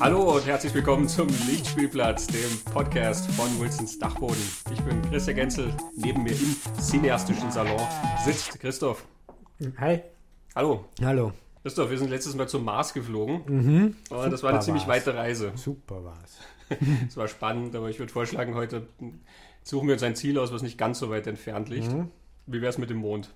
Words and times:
Hallo 0.00 0.36
und 0.36 0.46
herzlich 0.46 0.72
willkommen 0.72 1.06
zum 1.06 1.28
Lichtspielplatz, 1.46 2.26
dem 2.28 2.58
Podcast 2.72 3.30
von 3.32 3.46
Wilsons 3.60 3.98
Dachboden. 3.98 4.42
Ich 4.72 4.80
bin 4.80 5.02
Christian 5.02 5.36
Genzel. 5.36 5.74
Neben 5.94 6.22
mir 6.22 6.32
im 6.32 6.56
cineastischen 6.80 7.50
Salon 7.50 7.78
sitzt 8.24 8.58
Christoph. 8.58 9.04
Hi. 9.76 10.00
Hallo. 10.54 10.86
Hallo. 11.02 11.32
Christoph, 11.60 11.90
wir 11.90 11.98
sind 11.98 12.08
letztes 12.08 12.34
Mal 12.34 12.48
zum 12.48 12.64
Mars 12.64 12.94
geflogen. 12.94 13.42
Mhm. 13.46 13.96
Und 14.08 14.32
das 14.32 14.42
war 14.42 14.50
eine 14.52 14.60
ziemlich 14.60 14.86
war's. 14.86 15.06
weite 15.06 15.14
Reise. 15.14 15.52
Super 15.54 16.02
war's. 16.02 16.38
Es 17.06 17.16
war 17.18 17.28
spannend, 17.28 17.76
aber 17.76 17.90
ich 17.90 17.98
würde 17.98 18.12
vorschlagen, 18.12 18.54
heute 18.54 18.86
suchen 19.62 19.88
wir 19.88 19.94
uns 19.94 20.02
ein 20.02 20.16
Ziel 20.16 20.38
aus, 20.38 20.50
was 20.50 20.62
nicht 20.62 20.78
ganz 20.78 20.98
so 20.98 21.10
weit 21.10 21.26
entfernt 21.26 21.68
liegt. 21.68 21.92
Mhm. 21.92 22.10
Wie 22.46 22.62
wäre 22.62 22.70
es 22.70 22.78
mit 22.78 22.88
dem 22.88 22.98
Mond? 22.98 23.34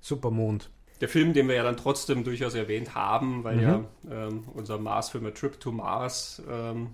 Super 0.00 0.30
Mond. 0.30 0.70
Der 1.00 1.08
Film, 1.08 1.32
den 1.32 1.46
wir 1.48 1.54
ja 1.54 1.62
dann 1.62 1.76
trotzdem 1.76 2.24
durchaus 2.24 2.54
erwähnt 2.54 2.94
haben, 2.94 3.44
weil 3.44 3.56
Mhm. 3.56 3.62
ja 3.62 3.84
ähm, 4.10 4.44
unser 4.54 4.78
Mars-Film 4.78 5.26
A 5.26 5.30
Trip 5.30 5.58
to 5.60 5.70
Mars 5.72 6.42
ähm, 6.50 6.90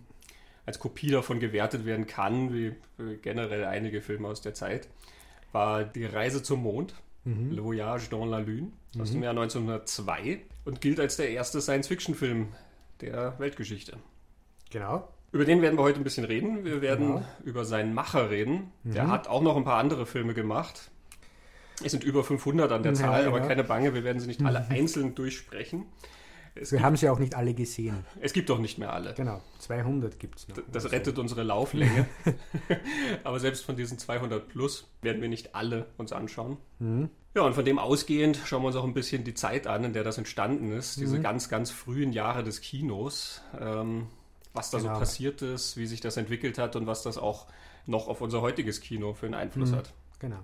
als 0.66 0.78
Kopie 0.78 1.10
davon 1.10 1.40
gewertet 1.40 1.84
werden 1.84 2.06
kann, 2.06 2.52
wie 2.52 2.66
äh, 2.98 3.16
generell 3.22 3.64
einige 3.64 4.00
Filme 4.02 4.28
aus 4.28 4.40
der 4.40 4.54
Zeit, 4.54 4.88
war 5.52 5.84
Die 5.84 6.04
Reise 6.06 6.42
zum 6.42 6.62
Mond, 6.62 6.94
Mhm. 7.26 7.52
Le 7.52 7.64
Voyage 7.64 8.10
dans 8.10 8.28
la 8.28 8.38
Lune, 8.38 8.72
aus 9.00 9.12
dem 9.12 9.22
Jahr 9.22 9.32
1902 9.32 10.40
und 10.66 10.82
gilt 10.82 11.00
als 11.00 11.16
der 11.16 11.30
erste 11.30 11.62
Science-Fiction-Film 11.62 12.48
der 13.00 13.38
Weltgeschichte. 13.38 13.96
Genau. 14.70 15.08
Über 15.32 15.46
den 15.46 15.62
werden 15.62 15.76
wir 15.78 15.82
heute 15.82 16.00
ein 16.00 16.04
bisschen 16.04 16.24
reden. 16.26 16.64
Wir 16.64 16.80
werden 16.82 17.06
Genau. 17.14 17.24
über 17.44 17.64
seinen 17.64 17.94
Macher 17.94 18.28
reden. 18.30 18.70
Der 18.84 19.04
Mhm. 19.04 19.10
hat 19.10 19.26
auch 19.28 19.40
noch 19.42 19.56
ein 19.56 19.64
paar 19.64 19.78
andere 19.78 20.04
Filme 20.06 20.34
gemacht. 20.34 20.90
Es 21.82 21.90
sind 21.92 22.04
über 22.04 22.22
500 22.22 22.70
an 22.70 22.82
der 22.82 22.92
Ja, 22.92 22.98
Zahl, 22.98 23.26
aber 23.26 23.40
keine 23.40 23.64
Bange, 23.64 23.94
wir 23.94 24.04
werden 24.04 24.20
sie 24.20 24.26
nicht 24.28 24.42
alle 24.44 24.66
einzeln 24.68 25.14
durchsprechen. 25.14 25.86
Es 26.56 26.70
Wir 26.70 26.78
gibt, 26.78 26.86
haben 26.86 26.96
sie 26.96 27.08
auch 27.08 27.18
nicht 27.18 27.34
alle 27.34 27.52
gesehen. 27.52 28.04
es 28.20 28.32
gibt 28.32 28.48
doch 28.48 28.60
nicht 28.60 28.78
mehr 28.78 28.92
alle. 28.92 29.14
Genau. 29.14 29.40
200 29.58 30.20
gibt's 30.20 30.46
noch. 30.46 30.56
Das 30.70 30.92
rettet 30.92 31.18
unsere 31.18 31.42
Lauflänge. 31.42 32.06
aber 33.24 33.40
selbst 33.40 33.64
von 33.64 33.76
diesen 33.76 33.98
200 33.98 34.46
plus 34.48 34.86
werden 35.02 35.20
wir 35.20 35.28
nicht 35.28 35.54
alle 35.56 35.86
uns 35.96 36.12
anschauen. 36.12 36.58
Mhm. 36.78 37.10
Ja, 37.34 37.42
und 37.42 37.54
von 37.54 37.64
dem 37.64 37.80
ausgehend 37.80 38.38
schauen 38.44 38.62
wir 38.62 38.68
uns 38.68 38.76
auch 38.76 38.84
ein 38.84 38.94
bisschen 38.94 39.24
die 39.24 39.34
Zeit 39.34 39.66
an, 39.66 39.82
in 39.82 39.92
der 39.92 40.04
das 40.04 40.16
entstanden 40.18 40.70
ist. 40.70 40.96
Mhm. 40.96 41.00
Diese 41.02 41.20
ganz, 41.20 41.48
ganz 41.48 41.72
frühen 41.72 42.12
Jahre 42.12 42.44
des 42.44 42.60
Kinos. 42.60 43.42
Ähm, 43.60 44.06
was 44.52 44.70
da 44.70 44.78
so 44.78 44.86
Genau. 44.86 45.00
passiert 45.00 45.42
ist, 45.42 45.76
wie 45.76 45.86
sich 45.86 46.00
das 46.00 46.16
entwickelt 46.16 46.58
hat 46.58 46.76
und 46.76 46.86
was 46.86 47.02
das 47.02 47.18
auch 47.18 47.46
noch 47.86 48.06
auf 48.06 48.20
unser 48.20 48.40
heutiges 48.42 48.80
Kino 48.80 49.12
für 49.14 49.26
einen 49.26 49.34
Einfluss 49.34 49.72
Mhm. 49.72 49.76
hat. 49.76 49.92
Genau. 50.20 50.38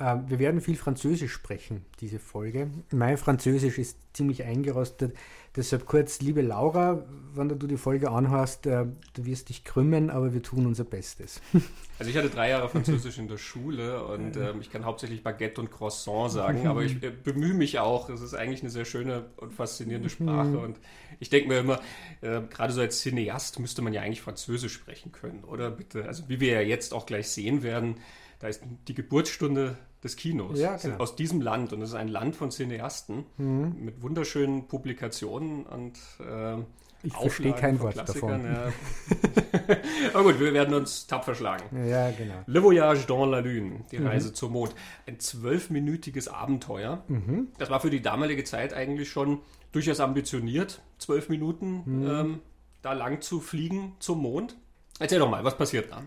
Ähm, 0.00 0.24
wir 0.26 0.38
werden 0.38 0.60
viel 0.60 0.76
Französisch 0.76 1.32
sprechen, 1.32 1.84
diese 2.00 2.18
Folge. 2.18 2.68
Mein 2.90 3.16
Französisch 3.16 3.78
ist 3.78 3.98
ziemlich 4.12 4.42
eingerostet. 4.42 5.16
Deshalb 5.56 5.86
kurz, 5.86 6.20
liebe 6.20 6.42
Laura, 6.42 7.04
wenn 7.34 7.48
du 7.48 7.66
die 7.68 7.76
Folge 7.76 8.10
anhörst, 8.10 8.66
äh, 8.66 8.86
du 9.12 9.24
wirst 9.24 9.50
dich 9.50 9.62
krümmen, 9.62 10.10
aber 10.10 10.34
wir 10.34 10.42
tun 10.42 10.66
unser 10.66 10.84
Bestes. 10.84 11.40
Also 11.96 12.10
ich 12.10 12.16
hatte 12.16 12.28
drei 12.28 12.50
Jahre 12.50 12.68
Französisch 12.68 13.18
in 13.18 13.28
der 13.28 13.36
Schule 13.36 14.04
und 14.04 14.36
ähm, 14.36 14.60
ich 14.60 14.68
kann 14.68 14.84
hauptsächlich 14.84 15.22
Baguette 15.22 15.60
und 15.60 15.70
Croissant 15.70 16.32
sagen, 16.32 16.66
aber 16.66 16.82
ich 16.82 17.00
äh, 17.04 17.10
bemühe 17.10 17.54
mich 17.54 17.78
auch. 17.78 18.10
Es 18.10 18.20
ist 18.20 18.34
eigentlich 18.34 18.62
eine 18.62 18.70
sehr 18.70 18.84
schöne 18.84 19.26
und 19.36 19.54
faszinierende 19.54 20.10
Sprache 20.10 20.58
und 20.58 20.80
ich 21.20 21.30
denke 21.30 21.46
mir 21.46 21.60
immer, 21.60 21.80
äh, 22.20 22.40
gerade 22.50 22.72
so 22.72 22.80
als 22.80 23.00
Cineast 23.00 23.60
müsste 23.60 23.80
man 23.80 23.92
ja 23.92 24.02
eigentlich 24.02 24.22
Französisch 24.22 24.72
sprechen 24.72 25.12
können, 25.12 25.44
oder 25.44 25.70
bitte? 25.70 26.06
Also 26.06 26.28
wie 26.28 26.40
wir 26.40 26.54
ja 26.54 26.60
jetzt 26.62 26.92
auch 26.92 27.06
gleich 27.06 27.28
sehen 27.28 27.62
werden, 27.62 28.00
da 28.40 28.48
ist 28.48 28.62
die 28.88 28.94
Geburtsstunde 28.94 29.76
des 30.02 30.16
Kinos 30.16 30.58
Ja, 30.58 30.76
genau. 30.76 30.96
Mhm. 30.96 31.00
aus 31.00 31.16
diesem 31.16 31.40
Land 31.40 31.72
und 31.72 31.80
es 31.82 31.90
ist 31.90 31.94
ein 31.94 32.08
Land 32.08 32.36
von 32.36 32.50
Cineasten 32.50 33.24
mit 33.38 34.02
wunderschönen 34.02 34.66
Publikationen 34.68 35.64
und 35.64 35.94
äh, 36.20 36.56
Ich 37.02 37.14
verstehe 37.14 37.54
kein 37.54 37.80
Wort 37.80 37.96
davon. 37.96 38.44
Ja. 38.44 38.72
aber 40.14 40.24
gut, 40.32 40.40
wir 40.40 40.52
werden 40.52 40.74
uns 40.74 41.06
tapfer 41.06 41.34
schlagen. 41.34 41.64
Ja, 41.88 42.10
genau. 42.10 42.34
Le 42.46 42.62
Voyage 42.62 43.06
dans 43.06 43.30
la 43.30 43.38
Lune, 43.40 43.84
die 43.90 43.98
Mhm. 43.98 44.06
Reise 44.06 44.32
zum 44.32 44.52
Mond. 44.52 44.74
Ein 45.06 45.18
zwölfminütiges 45.20 46.28
Abenteuer. 46.28 47.02
Mhm. 47.08 47.48
Das 47.58 47.70
war 47.70 47.80
für 47.80 47.90
die 47.90 48.02
damalige 48.02 48.44
Zeit 48.44 48.74
eigentlich 48.74 49.10
schon 49.10 49.40
durchaus 49.72 50.00
ambitioniert, 50.00 50.82
zwölf 50.98 51.28
Minuten 51.28 51.82
Mhm. 51.84 52.06
ähm, 52.08 52.38
da 52.82 52.92
lang 52.92 53.20
zu 53.22 53.40
fliegen 53.40 53.94
zum 53.98 54.20
Mond. 54.20 54.56
Erzähl 54.98 55.18
doch 55.18 55.30
mal, 55.30 55.42
was 55.44 55.56
passiert 55.56 55.90
da? 55.90 56.02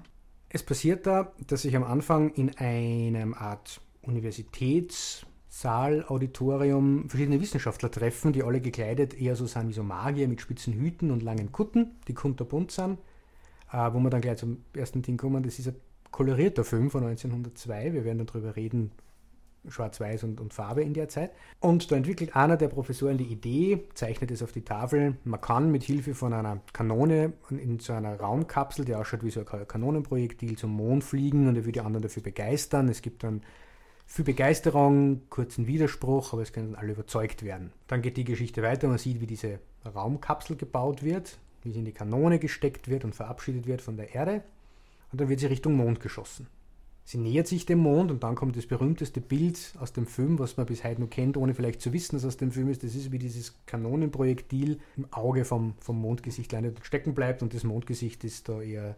Es 0.50 0.63
passiert 0.63 1.06
da, 1.06 1.34
dass 1.47 1.63
sich 1.63 1.75
am 1.75 1.84
Anfang 1.84 2.34
in 2.34 2.58
einem 2.58 3.34
Art 3.34 3.81
Universitätssaal, 4.02 6.06
Auditorium 6.08 7.09
verschiedene 7.09 7.41
Wissenschaftler 7.41 7.91
treffen, 7.91 8.31
die 8.31 8.44
alle 8.44 8.62
gekleidet 8.62 9.13
eher 9.13 9.35
so 9.35 9.46
sind 9.46 9.68
wie 9.68 9.74
so 9.74 9.84
Magier 9.84 10.30
mit 10.30 10.40
spitzen 10.40 10.74
Hüten 10.74 11.12
und 11.12 11.22
langen 11.22 11.52
Kutten, 11.52 11.97
die 12.08 12.13
kunterbunt 12.13 12.72
sind. 12.72 12.97
Äh, 13.72 13.91
wo 13.91 14.00
wir 14.00 14.09
dann 14.09 14.22
gleich 14.22 14.38
zum 14.38 14.63
ersten 14.74 15.02
Ding 15.02 15.18
kommen, 15.18 15.44
das 15.44 15.59
ist 15.59 15.68
ein 15.68 15.75
kolorierter 16.12 16.64
Film 16.64 16.90
von 16.90 17.03
1902. 17.03 17.94
Wir 17.94 18.06
werden 18.06 18.19
dann 18.19 18.28
darüber 18.28 18.56
reden, 18.56 18.91
Schwarz-Weiß 19.69 20.23
und, 20.23 20.39
und 20.39 20.53
Farbe 20.53 20.81
in 20.83 20.94
der 20.94 21.09
Zeit. 21.09 21.31
Und 21.59 21.91
da 21.91 21.95
entwickelt 21.95 22.35
einer 22.35 22.57
der 22.57 22.67
Professoren 22.67 23.17
die 23.17 23.25
Idee, 23.25 23.83
zeichnet 23.94 24.31
es 24.31 24.44
auf 24.44 24.51
die 24.51 24.63
Tafel. 24.63 25.17
Man 25.23 25.41
kann 25.41 25.72
mit 25.72 25.83
Hilfe 25.83 26.13
von 26.13 26.33
einer 26.33 26.61
Kanone 26.73 27.33
in 27.50 27.79
so 27.79 27.94
einer 27.94 28.19
Raumkapsel, 28.19 28.85
die 28.85 28.95
ausschaut 28.95 29.23
wie 29.23 29.31
so 29.31 29.41
ein 29.41 29.67
Kanonenprojektil, 29.67 30.57
zum 30.57 30.72
Mond 30.72 31.03
fliegen 31.03 31.47
und 31.47 31.55
er 31.55 31.66
will 31.66 31.72
die 31.72 31.81
anderen 31.81 32.03
dafür 32.03 32.23
begeistern. 32.23 32.89
Es 32.89 33.01
gibt 33.01 33.23
dann 33.23 33.41
viel 34.05 34.25
Begeisterung, 34.25 35.22
kurzen 35.29 35.67
Widerspruch, 35.67 36.34
aber 36.34 36.41
es 36.41 36.53
können 36.53 36.75
alle 36.75 36.94
überzeugt 36.94 37.44
werden. 37.44 37.73
Dann 37.88 38.01
geht 38.01 38.17
die 38.17 38.23
Geschichte 38.23 38.63
weiter. 38.63 38.88
Man 38.88 38.97
sieht, 38.97 39.22
wie 39.22 39.28
diese 39.28 39.59
Raumkapsel 39.85 40.55
gebaut 40.55 41.03
wird, 41.03 41.38
wie 41.63 41.72
sie 41.72 41.79
in 41.79 41.85
die 41.85 41.91
Kanone 41.91 42.39
gesteckt 42.39 42.88
wird 42.88 43.03
und 43.03 43.16
verabschiedet 43.16 43.67
wird 43.67 43.81
von 43.81 43.97
der 43.97 44.16
Erde. 44.16 44.44
Und 45.11 45.22
dann 45.22 45.29
wird 45.29 45.41
sie 45.41 45.47
Richtung 45.47 45.75
Mond 45.75 45.99
geschossen. 45.99 46.47
Sie 47.07 47.18
nähert 47.18 47.47
sich 47.47 47.66
dem 47.66 47.79
Mond 47.79 48.12
und 48.12 48.23
dann 48.23 48.35
kommt 48.35 48.57
das 48.57 48.66
berühmteste 48.66 49.22
Bild 49.22 49.75
aus 49.79 49.94
dem 49.94 50.07
Film, 50.07 50.40
was 50.40 50.57
man 50.57 50.66
bis 50.66 50.84
heute 50.84 51.00
noch 51.00 51.09
kennt, 51.09 51.38
ohne 51.38 51.53
vielleicht 51.53 51.81
zu 51.81 51.94
wissen, 51.94 52.18
dass 52.18 52.23
es 52.23 52.28
aus 52.28 52.35
dem 52.35 52.51
Film 52.51 52.68
ist. 52.68 52.84
Das 52.84 52.95
ist 52.95 53.13
wie 53.13 53.18
dieses 53.18 53.56
Kanonenprojektil 53.66 54.78
im 54.97 55.13
Auge 55.13 55.46
vom, 55.46 55.75
vom 55.79 56.01
Mondgesicht 56.01 56.51
landet 56.51 56.75
und 56.75 56.85
stecken 56.85 57.16
bleibt 57.16 57.41
und 57.41 57.53
das 57.53 57.63
Mondgesicht 57.63 58.25
ist 58.25 58.50
da 58.50 58.62
eher, 58.62 58.97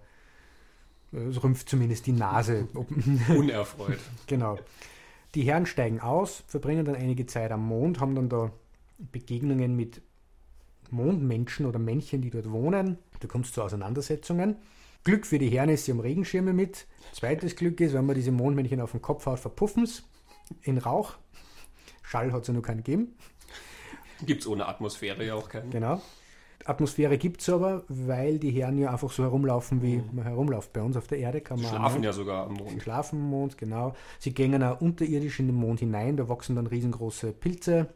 äh, 1.14 1.18
es 1.18 1.44
rümpft 1.44 1.69
zumindest 1.69 2.08
die 2.08 2.14
Nase. 2.14 2.68
Unerfreut. 3.30 4.00
genau. 4.25 4.58
Die 5.36 5.44
Herren 5.44 5.68
steigen 5.68 6.00
aus, 6.00 6.44
verbringen 6.48 6.86
dann 6.86 6.96
einige 6.96 7.28
Zeit 7.28 7.52
am 7.52 7.64
Mond, 7.64 8.00
haben 8.00 8.16
dann 8.16 8.28
da 8.28 8.52
Begegnungen 8.98 9.75
mit 9.75 10.02
Mondmenschen 10.90 11.68
oder 11.68 11.78
Männchen, 11.78 12.24
die 12.24 12.31
dort 12.31 12.50
wohnen. 12.50 12.98
Da 13.19 13.28
kommt 13.28 13.46
es 13.46 13.53
zu 13.53 13.62
Auseinandersetzungen. 13.62 14.56
Glück 15.04 15.26
für 15.26 15.40
die 15.40 15.50
Herren 15.50 15.70
ist, 15.70 15.86
sie 15.86 15.92
haben 15.92 16.00
Regenschirme 16.00 16.54
mit. 16.54 16.86
Zweites 17.14 17.56
Glück 17.56 17.80
ist, 17.82 17.94
wenn 17.94 18.06
man 18.06 18.16
diese 18.16 18.32
Mondmännchen 18.32 18.82
auf 18.82 18.92
den 18.92 19.02
Kopf 19.02 19.26
haut, 19.26 19.40
verpuffen 19.40 19.86
sie 19.86 20.02
in 20.64 20.78
Rauch. 20.78 21.16
Schall 22.04 22.32
hat 22.32 22.42
es 22.42 22.48
ja 22.48 22.54
noch 22.54 22.62
keinen 22.62 22.78
gegeben. 22.84 23.16
Gibt 24.26 24.42
es 24.42 24.48
ohne 24.48 24.68
Atmosphäre 24.68 25.26
ja 25.26 25.36
auch 25.36 25.48
keinen. 25.50 25.70
Genau. 25.72 26.02
Atmosphäre 26.66 27.18
gibt 27.18 27.42
es 27.42 27.50
aber, 27.50 27.84
weil 27.88 28.38
die 28.38 28.52
Herren 28.52 28.78
ja 28.78 28.92
einfach 28.92 29.10
so 29.12 29.24
herumlaufen, 29.24 29.82
wie 29.82 30.04
man 30.12 30.26
herumläuft 30.26 30.74
bei 30.74 30.82
uns 30.82 30.98
auf 30.98 31.08
der 31.08 31.20
Erde. 31.20 31.40
Kann 31.42 31.62
man 31.62 31.70
Schlafen 31.70 32.00
auch- 32.02 32.04
ja 32.04 32.14
sogar 32.14 32.46
am 32.48 32.56
Sie 32.58 32.64
Mond. 32.64 32.84
schlafen 32.84 33.20
am 33.22 33.30
Mond, 33.30 33.58
genau. 33.58 33.96
Sie 34.20 34.34
gehen 34.34 34.62
auch 34.62 34.81
unterirdisch 34.81 35.40
in 35.40 35.48
den 35.48 35.56
Mond 35.56 35.80
hinein, 35.80 36.18
da 36.18 36.28
wachsen 36.28 36.56
dann 36.58 36.68
riesengroße 36.68 37.31
Pilze. 37.31 37.88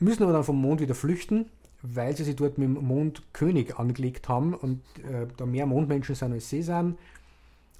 Müssen 0.00 0.24
aber 0.24 0.32
dann 0.32 0.42
vom 0.44 0.60
Mond 0.60 0.80
wieder 0.80 0.96
flüchten, 0.96 1.46
weil 1.82 2.16
sie 2.16 2.24
sich 2.24 2.36
dort 2.36 2.58
mit 2.58 2.68
dem 2.68 2.84
Mondkönig 2.84 3.76
angelegt 3.76 4.28
haben 4.28 4.54
und 4.54 4.82
äh, 4.98 5.26
da 5.36 5.46
mehr 5.46 5.66
Mondmenschen 5.66 6.14
sind 6.14 6.32
als 6.32 6.48
sie 6.48 6.62
sind. 6.62 6.98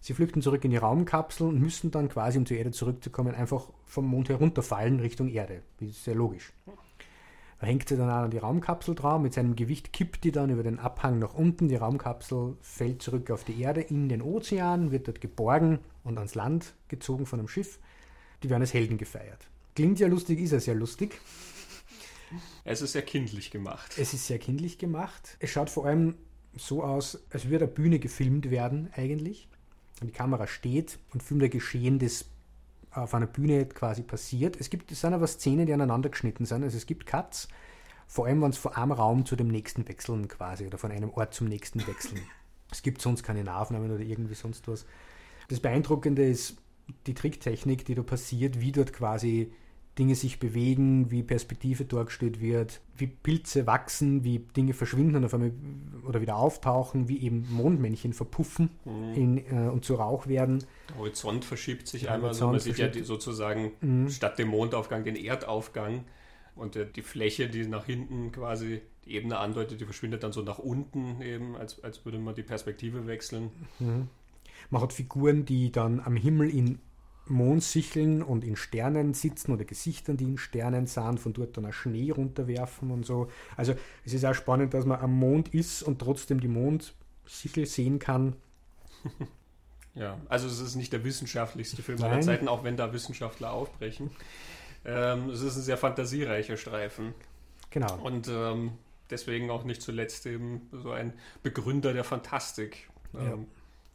Sie 0.01 0.15
flüchten 0.15 0.43
zurück 0.43 0.65
in 0.65 0.73
die 0.73 0.79
Raumkapsel 0.79 1.47
und 1.47 1.61
müssen 1.61 1.93
dann 1.93 2.09
quasi, 2.09 2.37
um 2.37 2.45
zur 2.45 2.57
Erde 2.57 2.73
zurückzukommen, 2.73 3.37
einfach 3.37 3.69
vom 3.87 4.07
Mond 4.07 4.29
herunterfallen 4.29 4.99
Richtung 4.99 5.29
Erde. 5.29 5.63
Das 5.79 5.91
ist 5.91 6.05
sehr 6.05 6.17
logisch. 6.17 6.53
Da 7.61 7.69
hängt 7.69 7.89
sie 7.89 7.97
dann 7.97 8.09
an 8.09 8.33
die 8.33 8.39
Raumkapsel 8.39 8.97
dran. 8.97 9.23
Mit 9.23 9.35
seinem 9.35 9.55
Gewicht 9.55 9.93
kippt 9.93 10.25
die 10.25 10.33
dann 10.33 10.51
über 10.51 10.65
den 10.65 10.81
Abhang 10.81 11.21
nach 11.21 11.35
unten. 11.35 11.69
Die 11.69 11.77
Raumkapsel 11.77 12.57
fällt 12.61 13.01
zurück 13.01 13.31
auf 13.31 13.45
die 13.45 13.61
Erde 13.61 13.81
in 13.81 14.09
den 14.09 14.21
Ozean, 14.21 14.91
wird 14.91 15.07
dort 15.07 15.21
geborgen 15.21 15.79
und 16.03 16.19
ans 16.19 16.35
Land 16.35 16.75
gezogen 16.89 17.25
von 17.25 17.39
einem 17.39 17.47
Schiff. 17.47 17.79
Die 18.43 18.51
werden 18.51 18.63
als 18.63 18.75
Helden 18.75 18.99
gefeiert. 18.99 19.47
Klingt 19.77 20.01
ja 20.01 20.09
lustig, 20.09 20.41
ist 20.41 20.67
ja 20.67 20.75
lustig. 20.75 21.21
Es 22.65 22.83
ist 22.83 22.93
sehr 22.93 23.03
kindlich 23.03 23.51
gemacht. 23.51 23.95
Es 23.99 24.15
ist 24.15 24.27
sehr 24.27 24.39
kindlich 24.39 24.79
gemacht. 24.79 25.37
Es 25.41 25.51
schaut 25.51 25.71
vor 25.71 25.87
allem 25.87 26.15
so 26.57 26.83
aus, 26.83 27.23
als 27.31 27.49
würde 27.49 27.65
eine 27.65 27.75
Bühne 27.75 27.99
gefilmt 27.99 28.51
werden 28.51 28.91
eigentlich. 28.95 29.49
Und 30.01 30.09
die 30.09 30.13
Kamera 30.13 30.47
steht 30.47 30.99
und 31.13 31.23
filmt 31.23 31.45
ein 31.45 31.51
Geschehen, 31.51 31.99
das 31.99 32.27
auf 32.91 33.15
einer 33.15 33.27
Bühne 33.27 33.67
quasi 33.67 34.03
passiert. 34.03 34.57
Es 34.61 34.69
gibt 34.69 34.93
es 34.93 35.01
sind 35.01 35.15
aber 35.15 35.27
Szenen, 35.27 35.67
die 35.67 35.73
aneinander 35.73 36.11
geschnitten 36.11 36.45
sind. 36.45 36.63
Also 36.63 36.77
es 36.77 36.87
gibt 36.87 37.07
Cuts, 37.07 37.49
vor 38.07 38.27
allem 38.27 38.43
wenn 38.43 38.51
es 38.51 38.59
von 38.59 38.75
einem 38.75 38.93
Raum 38.93 39.25
zu 39.25 39.37
dem 39.37 39.49
nächsten 39.49 39.89
wechseln 39.89 40.29
quasi 40.29 40.67
oder 40.67 40.79
von 40.79 40.93
einem 40.93 41.11
Ort 41.11 41.35
zum 41.35 41.49
nächsten 41.49 41.87
wechseln. 41.87 42.21
Es 42.71 42.83
gibt 42.83 43.01
sonst 43.01 43.23
keine 43.23 43.45
Nahaufnahmen 43.45 43.91
oder 43.91 44.03
irgendwie 44.03 44.35
sonst 44.35 44.69
was. 44.69 44.85
Das 45.49 45.61
Beeindruckende 45.61 46.25
ist 46.25 46.57
die 47.07 47.15
Tricktechnik, 47.15 47.85
die 47.85 47.95
da 47.95 48.03
passiert, 48.03 48.61
wie 48.61 48.73
dort 48.73 48.93
quasi 48.93 49.53
Dinge 49.99 50.15
sich 50.15 50.39
bewegen, 50.39 51.11
wie 51.11 51.23
Perspektive 51.23 51.85
dargestellt 51.85 52.41
wird, 52.41 52.81
wie 52.97 53.07
Pilze 53.07 53.67
wachsen, 53.67 54.25
wie 54.25 54.39
Dinge 54.39 54.73
verschwinden 54.73 55.17
und 55.17 55.25
auf 55.27 55.35
einmal 55.35 55.53
oder 56.07 56.23
wieder 56.23 56.37
auftauchen, 56.37 57.09
wie 57.09 57.21
eben 57.21 57.47
Mondmännchen 57.51 58.15
verpuffen 58.15 58.71
mhm. 58.87 59.15
in, 59.15 59.39
äh, 59.39 59.69
und 59.69 59.85
zu 59.85 59.95
Rauch 59.95 60.27
werden. 60.27 60.65
Der 60.89 60.97
Horizont 60.97 61.45
verschiebt 61.45 61.89
sich 61.89 62.03
Der 62.03 62.13
einmal 62.13 62.31
Horizont 62.31 62.49
so. 62.49 62.53
Man 62.53 62.61
sieht 62.61 62.79
ja 62.79 62.89
die, 62.89 63.03
sozusagen 63.03 63.73
mhm. 63.83 64.09
statt 64.09 64.39
dem 64.39 64.49
Mondaufgang 64.49 65.05
den 65.05 65.17
Erdaufgang 65.17 66.05
und 66.57 66.77
äh, 66.77 66.87
die 66.87 67.03
Fläche, 67.03 67.49
die 67.49 67.67
nach 67.67 67.85
hinten 67.85 68.33
quasi 68.33 68.81
die 69.05 69.15
Ebene 69.15 69.39
andeutet, 69.39 69.81
die 69.81 69.85
verschwindet 69.85 70.23
dann 70.23 70.33
so 70.33 70.41
nach 70.41 70.59
unten 70.59 71.21
eben, 71.21 71.55
als, 71.57 71.85
als 71.85 72.05
würde 72.07 72.19
man 72.19 72.35
die 72.35 72.43
Perspektive 72.43 73.07
wechseln. 73.07 73.51
Mhm. 73.79 74.09
Man 74.71 74.81
hat 74.81 74.95
Figuren, 74.95 75.45
die 75.45 75.71
dann 75.71 76.01
am 76.01 76.17
Himmel 76.17 76.49
in 76.49 76.79
Mondsicheln 77.27 78.23
und 78.23 78.45
in 78.45 78.57
Sternen 78.57 79.15
sitzen 79.15 79.53
oder 79.53 79.65
Gesichtern, 79.65 80.17
die 80.17 80.25
in 80.25 80.39
Sternen 80.39 80.87
sind, 80.87 81.21
von 81.21 81.33
dort 81.33 81.57
dann 81.57 81.67
auch 81.67 81.73
Schnee 81.73 82.11
runterwerfen 82.11 82.91
und 82.91 83.07
so. 83.07 83.29
Also 83.57 83.75
es 84.05 84.13
ist 84.13 84.25
auch 84.25 84.35
spannend, 84.35 84.75
dass 84.75 84.85
man 84.85 85.01
am 85.01 85.13
Mond 85.13 85.55
ist 85.55 85.83
und 85.83 86.01
trotzdem 86.01 86.41
die 86.41 86.49
Mondsichel 86.49 87.67
sehen 87.67 87.99
kann. 87.99 88.37
Ja, 89.95 90.19
also 90.29 90.47
es 90.47 90.59
ist 90.59 90.75
nicht 90.75 90.93
der 90.93 91.05
wissenschaftlichste 91.05 91.83
Film 91.83 92.03
aller 92.03 92.23
Zeiten, 92.23 92.49
auch 92.49 92.65
wenn 92.65 92.77
da 92.77 92.93
Wissenschaftler 92.95 93.53
aufbrechen. 93.53 94.11
Ähm, 94.85 95.29
es 95.29 95.43
ist 95.43 95.57
ein 95.57 95.63
sehr 95.63 95.77
fantasiereicher 95.77 96.57
Streifen. 96.57 97.15
Genau. 97.71 97.99
Und 97.99 98.29
ähm, 98.29 98.73
deswegen 99.11 99.51
auch 99.51 99.65
nicht 99.65 99.83
zuletzt 99.83 100.25
eben 100.27 100.69
so 100.73 100.93
ein 100.93 101.13
Begründer 101.43 101.93
der 101.93 102.05
Fantastik. 102.05 102.89
Ja. 103.13 103.35
Ähm, 103.35 103.47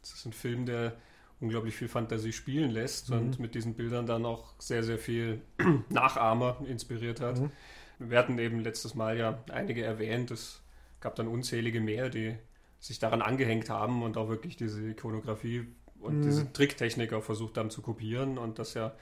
es 0.02 0.12
ist 0.14 0.24
ein 0.24 0.32
Film, 0.32 0.66
der 0.66 0.96
unglaublich 1.40 1.76
viel 1.76 1.88
Fantasie 1.88 2.32
spielen 2.32 2.70
lässt 2.70 3.10
mhm. 3.10 3.18
und 3.18 3.38
mit 3.38 3.54
diesen 3.54 3.74
Bildern 3.74 4.06
dann 4.06 4.26
auch 4.26 4.54
sehr, 4.58 4.82
sehr 4.82 4.98
viel 4.98 5.40
Nachahmer 5.88 6.58
inspiriert 6.66 7.20
hat. 7.20 7.40
Mhm. 7.40 7.50
Wir 7.98 8.18
hatten 8.18 8.38
eben 8.38 8.60
letztes 8.60 8.94
Mal 8.94 9.18
ja 9.18 9.38
einige 9.50 9.84
erwähnt. 9.84 10.30
Es 10.30 10.62
gab 11.00 11.16
dann 11.16 11.28
unzählige 11.28 11.80
mehr, 11.80 12.10
die 12.10 12.36
sich 12.80 12.98
daran 12.98 13.22
angehängt 13.22 13.70
haben 13.70 14.02
und 14.02 14.16
auch 14.16 14.28
wirklich 14.28 14.56
diese 14.56 14.88
Ikonografie 14.88 15.66
und 16.00 16.18
mhm. 16.18 16.22
diese 16.22 16.52
Tricktechnik 16.52 17.12
auch 17.12 17.24
versucht 17.24 17.58
haben 17.58 17.70
zu 17.70 17.82
kopieren 17.82 18.38
und 18.38 18.58
das 18.58 18.74
ja 18.74 18.92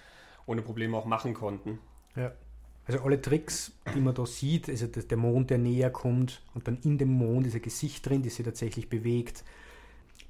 ohne 0.47 0.63
Probleme 0.63 0.97
auch 0.97 1.05
machen 1.05 1.35
konnten. 1.35 1.79
Ja. 2.15 2.33
Also 2.87 3.01
alle 3.01 3.21
Tricks, 3.21 3.73
die 3.95 4.01
man 4.01 4.15
da 4.15 4.25
sieht, 4.27 4.69
also 4.69 4.87
der 4.87 5.17
Mond, 5.17 5.51
der 5.51 5.59
näher 5.59 5.91
kommt 5.91 6.43
und 6.55 6.69
dann 6.69 6.79
in 6.85 6.99
dem 6.99 7.11
Mond 7.11 7.47
ist 7.47 7.57
ein 7.57 7.63
Gesicht 7.63 8.09
drin, 8.09 8.23
das 8.23 8.37
sich 8.37 8.45
tatsächlich 8.45 8.89
bewegt 8.89 9.43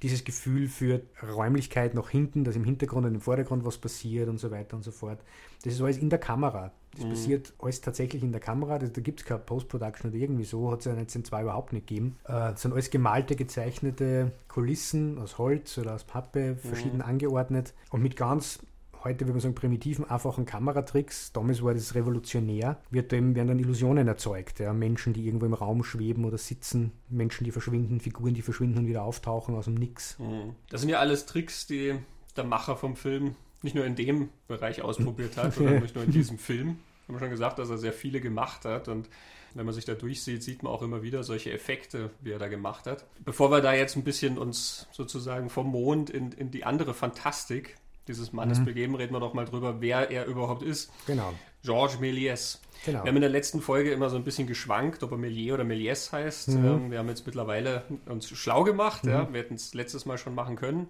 dieses 0.01 0.23
Gefühl 0.23 0.67
für 0.67 1.01
Räumlichkeit 1.35 1.93
nach 1.93 2.09
hinten, 2.09 2.43
dass 2.43 2.55
im 2.55 2.63
Hintergrund 2.63 3.05
und 3.05 3.15
im 3.15 3.21
Vordergrund 3.21 3.65
was 3.65 3.77
passiert 3.77 4.29
und 4.29 4.37
so 4.37 4.51
weiter 4.51 4.75
und 4.75 4.83
so 4.83 4.91
fort. 4.91 5.19
Das 5.63 5.73
ist 5.73 5.81
alles 5.81 5.97
in 5.97 6.09
der 6.09 6.19
Kamera. 6.19 6.71
Das 6.93 7.05
mhm. 7.05 7.09
passiert 7.09 7.53
alles 7.59 7.81
tatsächlich 7.81 8.23
in 8.23 8.31
der 8.31 8.41
Kamera. 8.41 8.79
Da, 8.79 8.87
da 8.87 9.01
gibt 9.01 9.21
es 9.21 9.25
keine 9.25 9.39
Post-Production 9.39 10.11
oder 10.11 10.19
irgendwie 10.19 10.43
so, 10.43 10.71
hat 10.71 10.79
es 10.79 10.85
ja 10.85 10.91
1902 10.91 11.41
überhaupt 11.41 11.73
nicht 11.73 11.87
gegeben. 11.87 12.17
Äh, 12.25 12.31
das 12.31 12.61
sind 12.61 12.73
alles 12.73 12.89
gemalte, 12.89 13.35
gezeichnete 13.35 14.31
Kulissen 14.47 15.17
aus 15.17 15.37
Holz 15.37 15.77
oder 15.77 15.95
aus 15.95 16.03
Pappe, 16.03 16.55
verschieden 16.55 16.97
mhm. 16.97 17.03
angeordnet 17.03 17.73
und 17.91 18.01
mit 18.01 18.15
ganz 18.15 18.59
heute, 19.07 19.21
würde 19.21 19.33
man 19.33 19.39
sagen, 19.41 19.55
primitiven, 19.55 20.05
einfachen 20.05 20.45
Kameratricks, 20.45 21.31
damals 21.31 21.63
war 21.63 21.73
das 21.73 21.95
revolutionär, 21.95 22.81
wird 22.89 23.11
eben, 23.13 23.35
werden 23.35 23.47
dann 23.47 23.59
Illusionen 23.59 24.07
erzeugt. 24.07 24.59
Ja? 24.59 24.73
Menschen, 24.73 25.13
die 25.13 25.25
irgendwo 25.25 25.45
im 25.45 25.53
Raum 25.53 25.83
schweben 25.83 26.25
oder 26.25 26.37
sitzen, 26.37 26.91
Menschen, 27.09 27.43
die 27.43 27.51
verschwinden, 27.51 27.99
Figuren, 27.99 28.33
die 28.33 28.41
verschwinden 28.41 28.79
und 28.79 28.87
wieder 28.87 29.03
auftauchen 29.03 29.55
aus 29.55 29.65
dem 29.65 29.75
Nix. 29.75 30.19
Mhm. 30.19 30.55
Das 30.69 30.81
sind 30.81 30.89
ja 30.89 30.99
alles 30.99 31.25
Tricks, 31.25 31.67
die 31.67 31.95
der 32.35 32.43
Macher 32.43 32.75
vom 32.75 32.95
Film 32.95 33.35
nicht 33.63 33.75
nur 33.75 33.85
in 33.85 33.95
dem 33.95 34.29
Bereich 34.47 34.81
ausprobiert 34.81 35.37
hat, 35.37 35.55
sondern 35.55 35.79
nicht 35.81 35.95
nur 35.95 36.03
in 36.03 36.11
diesem 36.11 36.37
Film. 36.37 36.77
Haben 37.07 37.15
wir 37.15 37.19
schon 37.19 37.29
gesagt, 37.29 37.57
dass 37.59 37.69
er 37.69 37.77
sehr 37.77 37.93
viele 37.93 38.21
gemacht 38.21 38.65
hat 38.65 38.87
und 38.87 39.09
wenn 39.53 39.65
man 39.65 39.73
sich 39.73 39.85
da 39.85 39.95
durchsieht, 39.95 40.43
sieht 40.43 40.61
man 40.61 40.71
auch 40.71 40.83
immer 40.83 41.01
wieder 41.01 41.23
solche 41.23 41.51
Effekte, 41.51 42.11
wie 42.21 42.31
er 42.31 42.37
da 42.37 42.47
gemacht 42.47 42.85
hat. 42.85 43.05
Bevor 43.25 43.49
wir 43.49 43.61
da 43.61 43.73
jetzt 43.73 43.95
ein 43.95 44.03
bisschen 44.03 44.37
uns 44.37 44.87
sozusagen 44.91 45.49
vom 45.49 45.67
Mond 45.67 46.09
in, 46.11 46.31
in 46.31 46.51
die 46.51 46.63
andere 46.63 46.93
Fantastik 46.93 47.75
dieses 48.07 48.33
Mannes 48.33 48.59
mhm. 48.59 48.65
begeben, 48.65 48.95
reden 48.95 49.13
wir 49.13 49.19
doch 49.19 49.33
mal 49.33 49.45
drüber, 49.45 49.81
wer 49.81 50.09
er 50.11 50.25
überhaupt 50.25 50.63
ist. 50.63 50.91
Genau. 51.05 51.33
Georges 51.63 51.99
Méliès. 51.99 52.59
Genau. 52.85 53.03
Wir 53.03 53.09
haben 53.09 53.17
in 53.17 53.21
der 53.21 53.29
letzten 53.29 53.61
Folge 53.61 53.91
immer 53.91 54.09
so 54.09 54.15
ein 54.15 54.23
bisschen 54.23 54.47
geschwankt, 54.47 55.03
ob 55.03 55.11
er 55.11 55.17
Méliès 55.17 55.53
oder 55.53 55.63
Méliès 55.63 56.11
heißt. 56.11 56.49
Mhm. 56.49 56.65
Ähm, 56.65 56.91
wir 56.91 56.99
haben 56.99 57.09
jetzt 57.09 57.25
mittlerweile 57.25 57.83
uns 58.05 58.29
schlau 58.29 58.63
gemacht. 58.63 59.03
Mhm. 59.03 59.09
Ja. 59.09 59.33
Wir 59.33 59.41
hätten 59.41 59.55
es 59.55 59.73
letztes 59.73 60.05
Mal 60.05 60.17
schon 60.17 60.35
machen 60.35 60.55
können, 60.55 60.87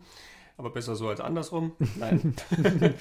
aber 0.58 0.69
besser 0.69 0.96
so 0.96 1.08
als 1.08 1.19
andersrum. 1.19 1.74
Nein. 1.96 2.36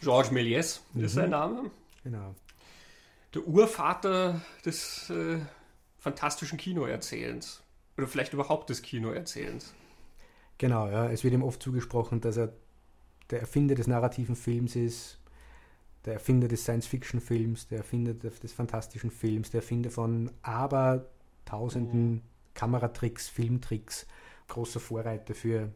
Georges 0.00 0.32
Méliès 0.32 0.80
ist 0.96 1.14
sein 1.14 1.26
mhm. 1.26 1.30
Name. 1.30 1.70
Genau. 2.02 2.34
Der 3.34 3.46
Urvater 3.46 4.40
des 4.64 5.10
äh, 5.10 5.38
fantastischen 5.98 6.58
Kinoerzählens. 6.58 7.62
Oder 7.96 8.08
vielleicht 8.08 8.32
überhaupt 8.32 8.70
des 8.70 8.82
Kinoerzählens. 8.82 9.72
Genau, 10.58 10.88
ja. 10.88 11.10
Es 11.10 11.24
wird 11.24 11.34
ihm 11.34 11.42
oft 11.42 11.62
zugesprochen, 11.62 12.20
dass 12.20 12.36
er 12.36 12.52
der 13.30 13.40
Erfinder 13.40 13.74
des 13.74 13.86
narrativen 13.86 14.36
Films 14.36 14.76
ist, 14.76 15.18
der 16.04 16.14
Erfinder 16.14 16.48
des 16.48 16.62
Science-Fiction-Films, 16.62 17.68
der 17.68 17.78
Erfinder 17.78 18.14
des 18.14 18.52
fantastischen 18.52 19.10
Films, 19.10 19.50
der 19.50 19.62
Erfinder 19.62 19.90
von 19.90 20.30
aber 20.42 21.06
tausenden 21.44 22.12
mhm. 22.12 22.22
Kameratricks, 22.54 23.28
Filmtricks, 23.28 24.06
großer 24.48 24.80
Vorreiter 24.80 25.34
für 25.34 25.72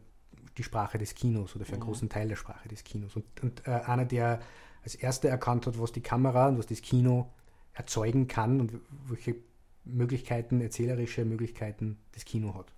die 0.57 0.63
Sprache 0.63 0.97
des 0.97 1.15
Kinos 1.15 1.55
oder 1.55 1.65
für 1.65 1.73
einen 1.73 1.81
mhm. 1.81 1.85
großen 1.85 2.09
Teil 2.09 2.27
der 2.27 2.35
Sprache 2.35 2.67
des 2.69 2.83
Kinos. 2.83 3.15
Und, 3.15 3.25
und 3.41 3.67
äh, 3.67 3.71
einer, 3.71 4.05
der 4.05 4.39
als 4.83 4.95
erster 4.95 5.29
erkannt 5.29 5.67
hat, 5.67 5.79
was 5.79 5.91
die 5.91 6.01
Kamera 6.01 6.47
und 6.47 6.57
was 6.57 6.67
das 6.67 6.81
Kino 6.81 7.31
erzeugen 7.73 8.27
kann 8.27 8.61
und 8.61 8.73
welche 9.07 9.35
Möglichkeiten, 9.85 10.61
erzählerische 10.61 11.25
Möglichkeiten 11.25 11.97
das 12.13 12.25
Kino 12.25 12.53
hat. 12.55 12.71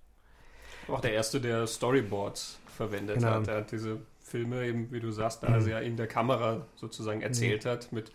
Auch 0.88 1.00
der 1.00 1.12
erste, 1.12 1.40
der 1.40 1.66
Storyboards 1.66 2.58
verwendet 2.66 3.18
genau. 3.18 3.30
hat. 3.30 3.48
Er 3.48 3.56
hat 3.58 3.72
diese 3.72 4.00
Filme 4.20 4.66
eben, 4.66 4.90
wie 4.90 5.00
du 5.00 5.10
sagst, 5.10 5.42
da 5.42 5.50
mhm. 5.50 5.68
er 5.68 5.82
in 5.82 5.96
der 5.96 6.06
Kamera 6.06 6.66
sozusagen 6.76 7.20
erzählt 7.20 7.64
mhm. 7.64 7.68
hat, 7.68 7.92
mit 7.92 8.12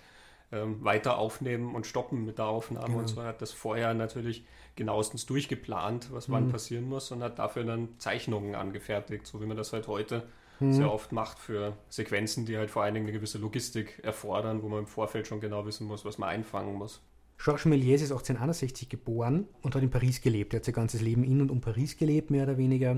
ähm, 0.51 0.83
weiter 0.83 1.17
aufnehmen 1.17 1.75
und 1.75 1.85
stoppen 1.85 2.25
mit 2.25 2.37
der 2.37 2.45
Aufnahme 2.45 2.87
genau. 2.87 2.99
und 2.99 3.07
so. 3.07 3.21
Er 3.21 3.27
hat 3.27 3.41
das 3.41 3.51
vorher 3.51 3.93
natürlich 3.93 4.45
genauestens 4.75 5.25
durchgeplant, 5.25 6.11
was 6.11 6.27
mhm. 6.27 6.33
wann 6.33 6.51
passieren 6.51 6.87
muss 6.87 7.11
und 7.11 7.21
hat 7.21 7.39
dafür 7.39 7.63
dann 7.63 7.89
Zeichnungen 7.99 8.55
angefertigt, 8.55 9.27
so 9.27 9.41
wie 9.41 9.45
man 9.45 9.57
das 9.57 9.73
halt 9.73 9.87
heute 9.87 10.23
mhm. 10.59 10.73
sehr 10.73 10.91
oft 10.91 11.11
macht 11.11 11.39
für 11.39 11.73
Sequenzen, 11.89 12.45
die 12.45 12.57
halt 12.57 12.71
vor 12.71 12.83
allen 12.83 12.93
Dingen 12.93 13.07
eine 13.07 13.13
gewisse 13.13 13.37
Logistik 13.37 13.99
erfordern, 14.03 14.63
wo 14.63 14.69
man 14.69 14.79
im 14.79 14.87
Vorfeld 14.87 15.27
schon 15.27 15.41
genau 15.41 15.65
wissen 15.65 15.87
muss, 15.87 16.05
was 16.05 16.17
man 16.17 16.29
einfangen 16.29 16.75
muss. 16.75 17.01
Georges 17.37 17.65
Méliès 17.65 18.01
ist 18.01 18.11
1861 18.11 18.89
geboren 18.89 19.47
und 19.61 19.75
hat 19.75 19.83
in 19.83 19.89
Paris 19.89 20.21
gelebt. 20.21 20.53
Er 20.53 20.57
hat 20.57 20.65
sein 20.65 20.73
ganzes 20.73 21.01
Leben 21.01 21.23
in 21.23 21.41
und 21.41 21.51
um 21.51 21.61
Paris 21.61 21.97
gelebt, 21.97 22.31
mehr 22.31 22.43
oder 22.43 22.57
weniger. 22.57 22.91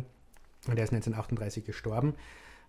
Und 0.68 0.78
er 0.78 0.84
ist 0.84 0.92
1938 0.94 1.66
gestorben. 1.66 2.14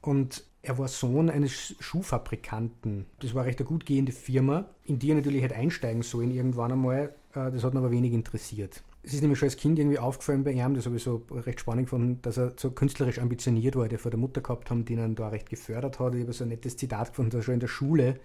Und 0.02 0.44
er 0.62 0.78
war 0.78 0.88
Sohn 0.88 1.30
eines 1.30 1.74
Schuhfabrikanten. 1.78 3.06
Das 3.20 3.34
war 3.34 3.44
recht 3.44 3.58
eine 3.58 3.68
gut 3.68 3.86
gehende 3.86 4.12
Firma, 4.12 4.70
in 4.84 4.98
die 4.98 5.10
er 5.10 5.16
natürlich 5.16 5.42
hätte 5.42 5.56
einsteigen 5.56 6.02
sollen 6.02 6.30
irgendwann 6.30 6.72
einmal. 6.72 7.14
Äh, 7.34 7.50
das 7.50 7.64
hat 7.64 7.74
ihn 7.74 7.78
aber 7.78 7.90
wenig 7.90 8.12
interessiert. 8.12 8.82
Es 9.02 9.14
ist 9.14 9.22
nämlich 9.22 9.38
schon 9.38 9.46
als 9.46 9.56
Kind 9.56 9.78
irgendwie 9.78 9.98
aufgefallen 9.98 10.44
bei 10.44 10.52
ihm, 10.52 10.74
das 10.74 10.84
habe 10.84 10.96
ich 10.96 11.02
so 11.02 11.22
recht 11.30 11.60
spannend 11.60 11.86
gefunden, 11.86 12.20
dass 12.20 12.36
er 12.36 12.52
so 12.56 12.70
künstlerisch 12.70 13.18
ambitioniert 13.18 13.74
war, 13.76 13.88
der 13.88 13.98
vor 13.98 14.10
der 14.10 14.20
Mutter 14.20 14.42
gehabt 14.42 14.70
haben, 14.70 14.84
die 14.84 14.92
ihn 14.92 15.14
da 15.14 15.28
recht 15.28 15.48
gefördert 15.48 15.98
hat. 15.98 16.14
Ich 16.14 16.22
habe 16.22 16.32
so 16.34 16.44
ein 16.44 16.48
nettes 16.48 16.76
Zitat 16.76 17.08
gefunden, 17.08 17.30
dass 17.30 17.44
schon 17.44 17.54
in 17.54 17.60
der 17.60 17.68
Schule, 17.68 18.20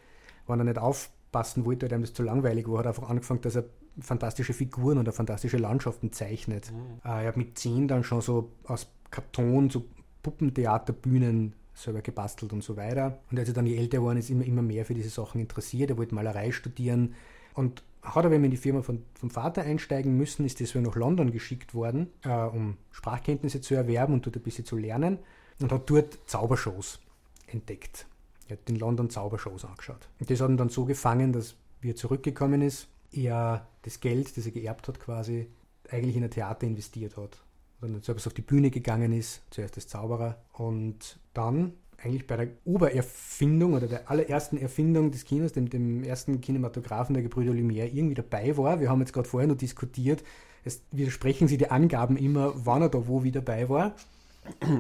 wenn 0.48 0.60
er 0.60 0.66
nicht 0.66 0.78
auf 0.78 1.12
passen 1.36 1.66
wollte, 1.66 1.86
weil 1.86 1.98
ihm 1.98 2.02
das 2.02 2.14
zu 2.14 2.24
langweilig 2.24 2.66
war, 2.70 2.80
hat 2.80 2.88
einfach 2.88 3.10
angefangen, 3.10 3.42
dass 3.42 3.58
er 3.58 3.66
fantastische 4.00 4.54
Figuren 4.54 4.98
oder 4.98 5.12
fantastische 5.12 5.58
Landschaften 5.58 6.14
zeichnet. 6.14 6.72
Mhm. 6.72 7.02
Äh, 7.04 7.24
er 7.24 7.28
hat 7.28 7.36
mit 7.36 7.60
zehn 7.60 7.90
dann 7.90 8.06
schon 8.06 8.22
so 8.22 8.52
aus 8.64 8.88
Karton 9.12 9.70
so 9.70 9.84
Puppentheaterbühnen 10.24 11.52
selber 11.74 12.02
gebastelt 12.02 12.54
und 12.54 12.64
so 12.64 12.78
weiter. 12.78 13.20
Und 13.30 13.38
als 13.38 13.50
er 13.50 13.54
dann 13.54 13.66
je 13.66 13.76
älter 13.76 14.02
war, 14.02 14.16
ist 14.16 14.30
immer, 14.30 14.46
immer 14.46 14.62
mehr 14.62 14.86
für 14.86 14.94
diese 14.94 15.10
Sachen 15.10 15.42
interessiert. 15.42 15.90
Er 15.90 15.98
wollte 15.98 16.16
Malerei 16.16 16.54
studieren 16.54 17.16
und 17.54 17.84
hat 18.02 18.26
aber 18.26 18.36
in 18.36 18.50
die 18.50 18.56
Firma 18.56 18.82
von, 18.82 19.04
vom 19.20 19.30
Vater 19.30 19.64
einsteigen 19.64 20.16
müssen, 20.16 20.46
ist 20.46 20.62
deswegen 20.62 20.86
nach 20.86 20.96
London 20.96 21.32
geschickt 21.32 21.74
worden, 21.74 22.08
äh, 22.24 22.30
um 22.30 22.78
Sprachkenntnisse 22.92 23.60
zu 23.60 23.76
erwerben 23.76 24.14
und 24.14 24.26
dort 24.26 24.38
ein 24.38 24.42
bisschen 24.42 24.64
zu 24.64 24.78
lernen 24.78 25.20
und 25.60 25.74
hat 25.74 25.90
dort 25.90 26.18
Zaubershows 26.28 27.02
entdeckt. 27.48 28.08
Er 28.48 28.58
hat 28.58 28.70
in 28.70 28.76
London 28.76 29.10
Zaubershows 29.10 29.66
angeschaut. 29.66 30.08
Und 30.20 30.30
das 30.30 30.42
hat 30.42 30.50
ihn 30.50 30.58
dann 30.58 30.70
so 30.70 30.86
gefangen, 30.86 31.34
dass, 31.34 31.56
wie 31.82 31.92
er 31.92 31.96
zurückgekommen 31.96 32.62
ist, 32.62 32.88
er 33.12 33.68
das 33.84 34.00
Geld, 34.00 34.36
das 34.38 34.46
er 34.46 34.52
geerbt 34.52 34.88
hat, 34.88 35.00
quasi 35.00 35.48
eigentlich 35.90 36.16
in 36.16 36.24
ein 36.24 36.32
Theater 36.32 36.68
investiert 36.68 37.18
hat. 37.18 37.42
Und 37.82 37.94
dann 37.94 38.02
selbst 38.02 38.28
auf 38.28 38.34
die 38.34 38.42
Bühne 38.42 38.72
gegangen 38.72 39.12
ist, 39.12 39.42
zuerst 39.52 39.76
als 39.76 39.88
Zauberer 39.88 40.42
und 40.54 41.20
dann 41.34 41.74
eigentlich 41.98 42.28
bei 42.28 42.38
der 42.38 42.48
Obererfindung 42.66 43.74
oder 43.74 43.88
der 43.88 44.10
allerersten 44.10 44.58
Erfindung 44.58 45.12
des 45.12 45.26
Kinos, 45.26 45.54
dem, 45.54 45.70
dem 45.70 46.04
ersten 46.04 46.42
Kinematografen 46.42 47.14
der 47.14 47.24
Gebrüder 47.24 47.52
Lumière, 47.52 47.92
irgendwie 47.92 48.16
dabei 48.16 48.56
war. 48.58 48.80
Wir 48.80 48.90
haben 48.90 49.00
jetzt 49.00 49.14
gerade 49.14 49.28
vorher 49.28 49.48
noch 49.48 49.58
diskutiert, 49.58 50.24
es 50.64 50.82
widersprechen 50.92 51.48
sie 51.48 51.58
die 51.58 51.70
Angaben 51.70 52.18
immer, 52.18 52.54
wann 52.56 52.82
er 52.82 52.90
da 52.90 53.08
wo 53.08 53.24
wie 53.24 53.32
dabei 53.32 53.70
war. 53.70 53.96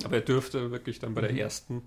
Aber 0.03 0.15
er 0.15 0.21
dürfte 0.21 0.71
wirklich 0.71 0.99
dann 0.99 1.13
bei 1.13 1.21
der 1.21 1.31
mhm. 1.31 1.37
ersten 1.37 1.81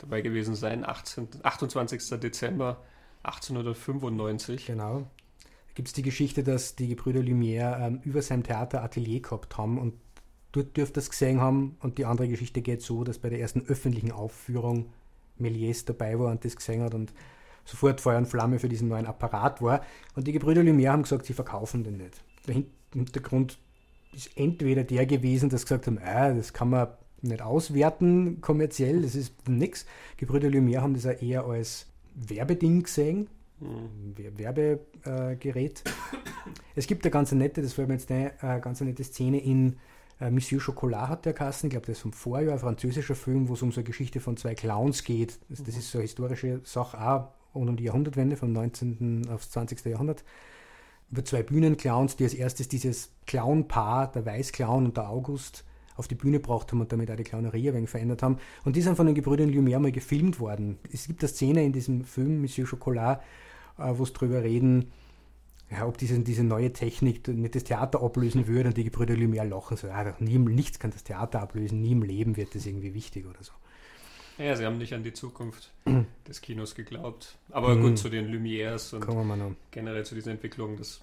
dabei 0.00 0.20
gewesen 0.20 0.54
sein, 0.54 0.84
18, 0.84 1.28
28. 1.42 2.20
Dezember 2.20 2.82
1895. 3.22 4.66
Genau. 4.66 5.00
Da 5.00 5.74
gibt 5.74 5.88
es 5.88 5.94
die 5.94 6.02
Geschichte, 6.02 6.42
dass 6.42 6.76
die 6.76 6.88
Gebrüder 6.88 7.20
Lumière 7.20 7.86
ähm, 7.86 8.00
über 8.04 8.22
seinem 8.22 8.42
Theater 8.42 8.82
Atelier 8.82 9.20
gehabt 9.20 9.56
haben 9.56 9.78
und 9.78 9.94
dort 10.52 10.76
dürfte 10.76 10.94
das 10.94 11.10
gesehen 11.10 11.40
haben. 11.40 11.76
Und 11.80 11.98
die 11.98 12.06
andere 12.06 12.28
Geschichte 12.28 12.62
geht 12.62 12.82
so, 12.82 13.04
dass 13.04 13.18
bei 13.18 13.28
der 13.28 13.40
ersten 13.40 13.62
öffentlichen 13.66 14.12
Aufführung 14.12 14.92
Méliès 15.40 15.86
dabei 15.86 16.18
war 16.18 16.30
und 16.30 16.44
das 16.44 16.56
gesehen 16.56 16.82
hat 16.82 16.94
und 16.94 17.12
sofort 17.64 18.00
Feuer 18.00 18.18
und 18.18 18.26
Flamme 18.26 18.58
für 18.58 18.68
diesen 18.68 18.88
neuen 18.88 19.06
Apparat 19.06 19.62
war. 19.62 19.82
Und 20.14 20.26
die 20.26 20.32
Gebrüder 20.32 20.62
Lumière 20.62 20.90
haben 20.90 21.02
gesagt, 21.02 21.26
sie 21.26 21.34
verkaufen 21.34 21.84
den 21.84 21.98
nicht. 21.98 22.22
Der 22.46 22.62
Hintergrund 22.92 23.58
ist 24.12 24.36
entweder 24.36 24.84
der 24.84 25.06
gewesen, 25.06 25.50
dass 25.50 25.62
sie 25.62 25.66
gesagt 25.66 25.86
haben, 25.86 25.98
äh, 25.98 26.34
das 26.34 26.52
kann 26.52 26.70
man 26.70 26.88
nicht 27.22 27.42
auswerten 27.42 28.40
kommerziell, 28.40 29.02
das 29.02 29.14
ist 29.14 29.48
nichts. 29.48 29.86
Gebrüder 30.16 30.48
Lumière 30.48 30.80
haben 30.80 30.94
das 30.94 31.06
auch 31.06 31.20
eher 31.20 31.44
als 31.44 31.86
Werbeding 32.14 32.82
gesehen, 32.82 33.28
mhm. 33.60 34.14
Werbegerät. 34.16 35.82
Äh, 35.86 35.90
es 36.74 36.86
gibt 36.86 37.04
eine 37.04 37.10
ganz 37.10 37.32
nette, 37.32 37.62
das 37.62 37.74
fällt 37.74 37.88
mir 37.88 37.94
jetzt 37.94 38.10
eine 38.10 38.32
äh, 38.42 38.60
ganz 38.60 38.80
nette 38.80 39.04
Szene 39.04 39.40
in 39.40 39.76
äh, 40.20 40.30
Monsieur 40.30 40.60
Chocolat 40.60 41.08
hat 41.08 41.24
der 41.24 41.32
Kassen, 41.32 41.66
ich 41.66 41.70
glaube, 41.70 41.86
das 41.86 41.96
ist 41.96 42.02
vom 42.02 42.12
Vorjahr, 42.12 42.52
ein 42.52 42.58
französischer 42.58 43.14
Film, 43.14 43.48
wo 43.48 43.54
es 43.54 43.62
um 43.62 43.72
so 43.72 43.80
eine 43.80 43.86
Geschichte 43.86 44.20
von 44.20 44.36
zwei 44.36 44.54
Clowns 44.54 45.02
geht. 45.02 45.38
Das, 45.48 45.62
das 45.62 45.76
ist 45.76 45.90
so 45.90 45.98
eine 45.98 46.02
historische 46.02 46.60
Sache, 46.64 47.00
auch 47.00 47.32
um 47.52 47.76
die 47.76 47.84
Jahrhundertwende 47.84 48.36
vom 48.36 48.52
19. 48.52 49.28
aufs 49.32 49.50
20. 49.50 49.84
Jahrhundert. 49.86 50.24
Über 51.10 51.24
zwei 51.24 51.42
Bühnenclowns, 51.42 52.16
die 52.16 52.24
als 52.24 52.34
erstes 52.34 52.68
dieses 52.68 53.10
Clown-Paar, 53.26 54.12
der 54.12 54.24
Weißclown 54.26 54.84
und 54.84 54.96
der 54.96 55.08
August, 55.08 55.64
auf 56.00 56.08
die 56.08 56.16
Bühne 56.16 56.38
gebracht 56.38 56.72
haben 56.72 56.80
und 56.80 56.90
damit 56.90 57.10
auch 57.10 57.16
die 57.16 57.22
Clownerie 57.22 57.68
ein 57.68 57.74
wenig 57.74 57.90
verändert 57.90 58.22
haben. 58.22 58.38
Und 58.64 58.74
die 58.74 58.82
sind 58.82 58.96
von 58.96 59.06
den 59.06 59.14
Gebrüdern 59.14 59.50
Lumière 59.50 59.78
mal 59.78 59.92
gefilmt 59.92 60.40
worden. 60.40 60.78
Es 60.92 61.06
gibt 61.06 61.22
eine 61.22 61.28
Szene 61.28 61.64
in 61.64 61.72
diesem 61.72 62.04
Film, 62.04 62.40
Monsieur 62.40 62.66
Chocolat, 62.66 63.22
äh, 63.78 63.92
wo 63.94 64.02
es 64.02 64.12
drüber 64.12 64.42
reden, 64.42 64.90
ja, 65.70 65.86
ob 65.86 65.98
diese, 65.98 66.18
diese 66.18 66.42
neue 66.42 66.72
Technik 66.72 67.28
nicht 67.28 67.54
das 67.54 67.64
Theater 67.64 68.02
ablösen 68.02 68.48
würde 68.48 68.70
und 68.70 68.76
die 68.76 68.84
Gebrüder 68.84 69.14
Lumière 69.14 69.44
lachen 69.44 69.76
so, 69.76 69.88
ah, 69.88 70.16
nie, 70.18 70.38
nichts 70.38 70.80
kann 70.80 70.90
das 70.90 71.04
Theater 71.04 71.40
ablösen, 71.40 71.80
nie 71.80 71.92
im 71.92 72.02
Leben 72.02 72.36
wird 72.36 72.54
das 72.54 72.66
irgendwie 72.66 72.94
wichtig 72.94 73.26
oder 73.26 73.42
so. 73.44 73.52
Ja, 74.38 74.56
sie 74.56 74.64
haben 74.64 74.78
nicht 74.78 74.94
an 74.94 75.04
die 75.04 75.12
Zukunft 75.12 75.70
des 76.26 76.40
Kinos 76.40 76.74
geglaubt. 76.74 77.36
Aber 77.50 77.74
mhm. 77.74 77.82
gut, 77.82 77.98
zu 77.98 78.08
den 78.08 78.26
Lumières 78.34 78.94
und 78.94 79.56
generell 79.70 80.04
zu 80.04 80.14
dieser 80.14 80.30
Entwicklung, 80.30 80.76
das 80.78 81.02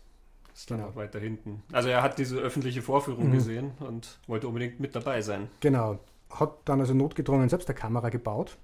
ist 0.57 0.71
dann 0.71 0.79
genau. 0.79 0.89
auch 0.89 0.95
weiter 0.95 1.19
hinten. 1.19 1.61
Also 1.71 1.89
er 1.89 2.01
hat 2.01 2.17
diese 2.17 2.37
öffentliche 2.37 2.81
Vorführung 2.81 3.27
mhm. 3.27 3.33
gesehen 3.33 3.71
und 3.79 4.17
wollte 4.25 4.47
unbedingt 4.47 4.79
mit 4.79 4.95
dabei 4.95 5.21
sein. 5.21 5.49
Genau. 5.59 5.99
Hat 6.31 6.57
dann 6.65 6.79
also 6.81 6.93
notgedrungen 6.93 7.47
selbst 7.47 7.69
eine 7.69 7.77
Kamera 7.77 8.09
gebaut. 8.09 8.57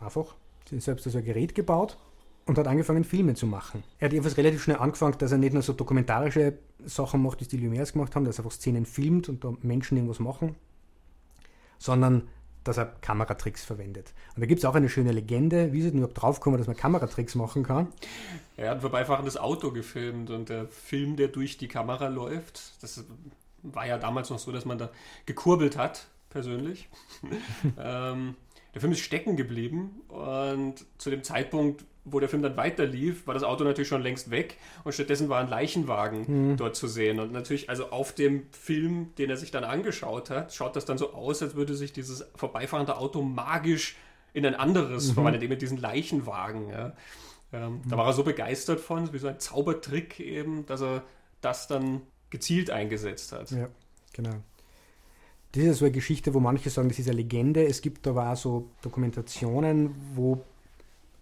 Einfach. 0.00 0.34
Selbst 0.70 1.06
also 1.06 1.18
ein 1.18 1.24
Gerät 1.24 1.54
gebaut 1.54 1.96
und 2.46 2.58
hat 2.58 2.66
angefangen, 2.66 3.04
Filme 3.04 3.34
zu 3.34 3.46
machen. 3.46 3.84
Er 4.00 4.06
hat 4.06 4.12
jedenfalls 4.12 4.36
relativ 4.36 4.64
schnell 4.64 4.78
angefangen, 4.78 5.16
dass 5.18 5.30
er 5.30 5.38
nicht 5.38 5.52
nur 5.52 5.62
so 5.62 5.72
dokumentarische 5.72 6.58
Sachen 6.84 7.22
macht, 7.22 7.40
es 7.40 7.48
die 7.48 7.58
Lumières 7.58 7.92
gemacht 7.92 8.16
haben, 8.16 8.24
dass 8.24 8.38
er 8.38 8.44
einfach 8.44 8.56
Szenen 8.56 8.84
filmt 8.84 9.28
und 9.28 9.44
da 9.44 9.52
Menschen 9.62 9.96
irgendwas 9.96 10.18
machen, 10.18 10.56
sondern 11.78 12.28
dass 12.68 12.76
er 12.76 12.86
Kameratricks 13.00 13.64
verwendet. 13.64 14.12
Und 14.34 14.40
da 14.40 14.46
gibt 14.46 14.58
es 14.60 14.64
auch 14.64 14.74
eine 14.74 14.88
schöne 14.88 15.12
Legende, 15.12 15.72
wie 15.72 15.82
sie 15.82 15.90
denn 15.90 15.98
überhaupt 15.98 16.20
draufkommen, 16.20 16.58
dass 16.58 16.66
man 16.66 16.76
Kameratricks 16.76 17.34
machen 17.34 17.62
kann. 17.62 17.88
Er 18.56 18.70
hat 18.70 18.78
ein 18.78 18.80
vorbeifahrendes 18.80 19.36
Auto 19.36 19.70
gefilmt 19.70 20.30
und 20.30 20.48
der 20.48 20.66
Film, 20.68 21.16
der 21.16 21.28
durch 21.28 21.58
die 21.58 21.68
Kamera 21.68 22.08
läuft, 22.08 22.82
das 22.82 23.04
war 23.62 23.86
ja 23.86 23.98
damals 23.98 24.30
noch 24.30 24.38
so, 24.38 24.52
dass 24.52 24.64
man 24.64 24.78
da 24.78 24.90
gekurbelt 25.26 25.76
hat, 25.76 26.06
persönlich. 26.30 26.88
ähm, 27.78 28.34
der 28.76 28.80
Film 28.82 28.92
ist 28.92 29.00
stecken 29.00 29.36
geblieben 29.36 30.02
und 30.08 30.84
zu 30.98 31.10
dem 31.10 31.24
Zeitpunkt 31.24 31.84
wo 32.06 32.20
der 32.20 32.28
Film 32.28 32.42
dann 32.42 32.56
weiter 32.56 32.86
lief, 32.86 33.26
war 33.26 33.34
das 33.34 33.42
Auto 33.42 33.64
natürlich 33.64 33.88
schon 33.88 34.00
längst 34.00 34.30
weg 34.30 34.58
und 34.84 34.92
stattdessen 34.92 35.28
war 35.28 35.40
ein 35.40 35.48
Leichenwagen 35.48 36.52
mhm. 36.52 36.56
dort 36.56 36.76
zu 36.76 36.86
sehen. 36.86 37.18
Und 37.18 37.32
natürlich, 37.32 37.68
also 37.68 37.90
auf 37.90 38.12
dem 38.12 38.46
Film, 38.52 39.12
den 39.18 39.28
er 39.28 39.36
sich 39.36 39.50
dann 39.50 39.64
angeschaut 39.64 40.30
hat, 40.30 40.54
schaut 40.54 40.76
das 40.76 40.84
dann 40.84 40.98
so 40.98 41.12
aus, 41.14 41.42
als 41.42 41.56
würde 41.56 41.74
sich 41.74 41.92
dieses 41.92 42.24
vorbeifahrende 42.36 42.96
Auto 42.96 43.22
magisch 43.22 43.96
in 44.32 44.46
ein 44.46 44.54
anderes 44.54 45.08
mhm. 45.08 45.14
verwandeln, 45.14 45.42
eben 45.42 45.50
mit 45.50 45.62
diesen 45.62 45.78
Leichenwagen. 45.78 46.70
Ja. 46.70 46.92
Ähm, 47.52 47.72
mhm. 47.72 47.88
Da 47.88 47.96
war 47.96 48.06
er 48.06 48.12
so 48.12 48.22
begeistert 48.22 48.78
von, 48.78 49.12
wie 49.12 49.18
so 49.18 49.26
ein 49.26 49.40
Zaubertrick 49.40 50.20
eben, 50.20 50.64
dass 50.66 50.82
er 50.82 51.02
das 51.40 51.66
dann 51.66 52.02
gezielt 52.30 52.70
eingesetzt 52.70 53.32
hat. 53.32 53.50
Ja, 53.50 53.68
genau. 54.12 54.36
Das 55.56 55.64
ist 55.64 55.78
so 55.78 55.86
eine 55.86 55.92
Geschichte, 55.92 56.34
wo 56.34 56.40
manche 56.40 56.68
sagen, 56.68 56.90
das 56.90 56.98
ist 56.98 57.08
eine 57.08 57.16
Legende. 57.16 57.64
Es 57.66 57.80
gibt 57.80 58.06
aber 58.06 58.30
auch 58.30 58.36
so 58.36 58.68
Dokumentationen, 58.82 59.94
wo 60.14 60.42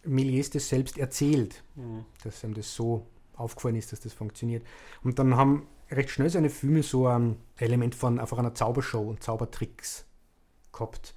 Méliès 0.05 0.53
das 0.53 0.69
selbst 0.69 0.99
erzählt, 0.99 1.63
mhm. 1.77 2.05
dass 2.25 2.43
ihm 2.43 2.53
das 2.53 2.75
so 2.75 3.07
aufgefallen 3.37 3.77
ist, 3.77 3.93
dass 3.93 4.01
das 4.01 4.13
funktioniert. 4.13 4.65
Und 5.05 5.21
dann 5.21 5.37
haben 5.37 5.69
recht 5.89 6.11
schnell 6.11 6.31
seine 6.31 6.51
Filme 6.51 6.83
so 6.83 7.07
ein 7.07 7.37
Element 7.59 7.95
von 7.95 8.19
einfach 8.19 8.39
einer 8.39 8.55
Zaubershow 8.55 9.03
und 9.03 9.23
Zaubertricks 9.23 10.05
gehabt. 10.73 11.15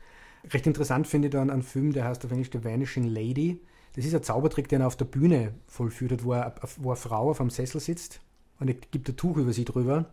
Recht 0.54 0.68
interessant 0.68 1.08
finde 1.08 1.30
ich 1.30 1.32
dann 1.32 1.50
einen 1.50 1.64
Film, 1.64 1.94
der 1.94 2.06
heißt 2.06 2.24
auf 2.24 2.32
Englisch 2.32 2.52
The 2.54 2.64
Vanishing 2.64 3.06
Lady. 3.06 3.60
Das 3.96 4.06
ist 4.06 4.14
ein 4.14 4.22
Zaubertrick, 4.22 4.70
den 4.70 4.82
er 4.82 4.88
auf 4.88 4.96
der 4.96 5.06
Bühne 5.06 5.56
vollführt, 5.66 6.24
wo, 6.24 6.34
er, 6.34 6.54
wo 6.78 6.90
eine 6.90 6.96
Frau 6.96 7.32
auf 7.32 7.42
einem 7.42 7.50
Sessel 7.50 7.82
sitzt 7.82 8.22
und 8.60 8.68
er 8.68 8.76
gibt 8.76 9.10
ein 9.10 9.16
Tuch 9.16 9.38
über 9.38 9.54
sie 9.54 9.66
drüber 9.66 10.06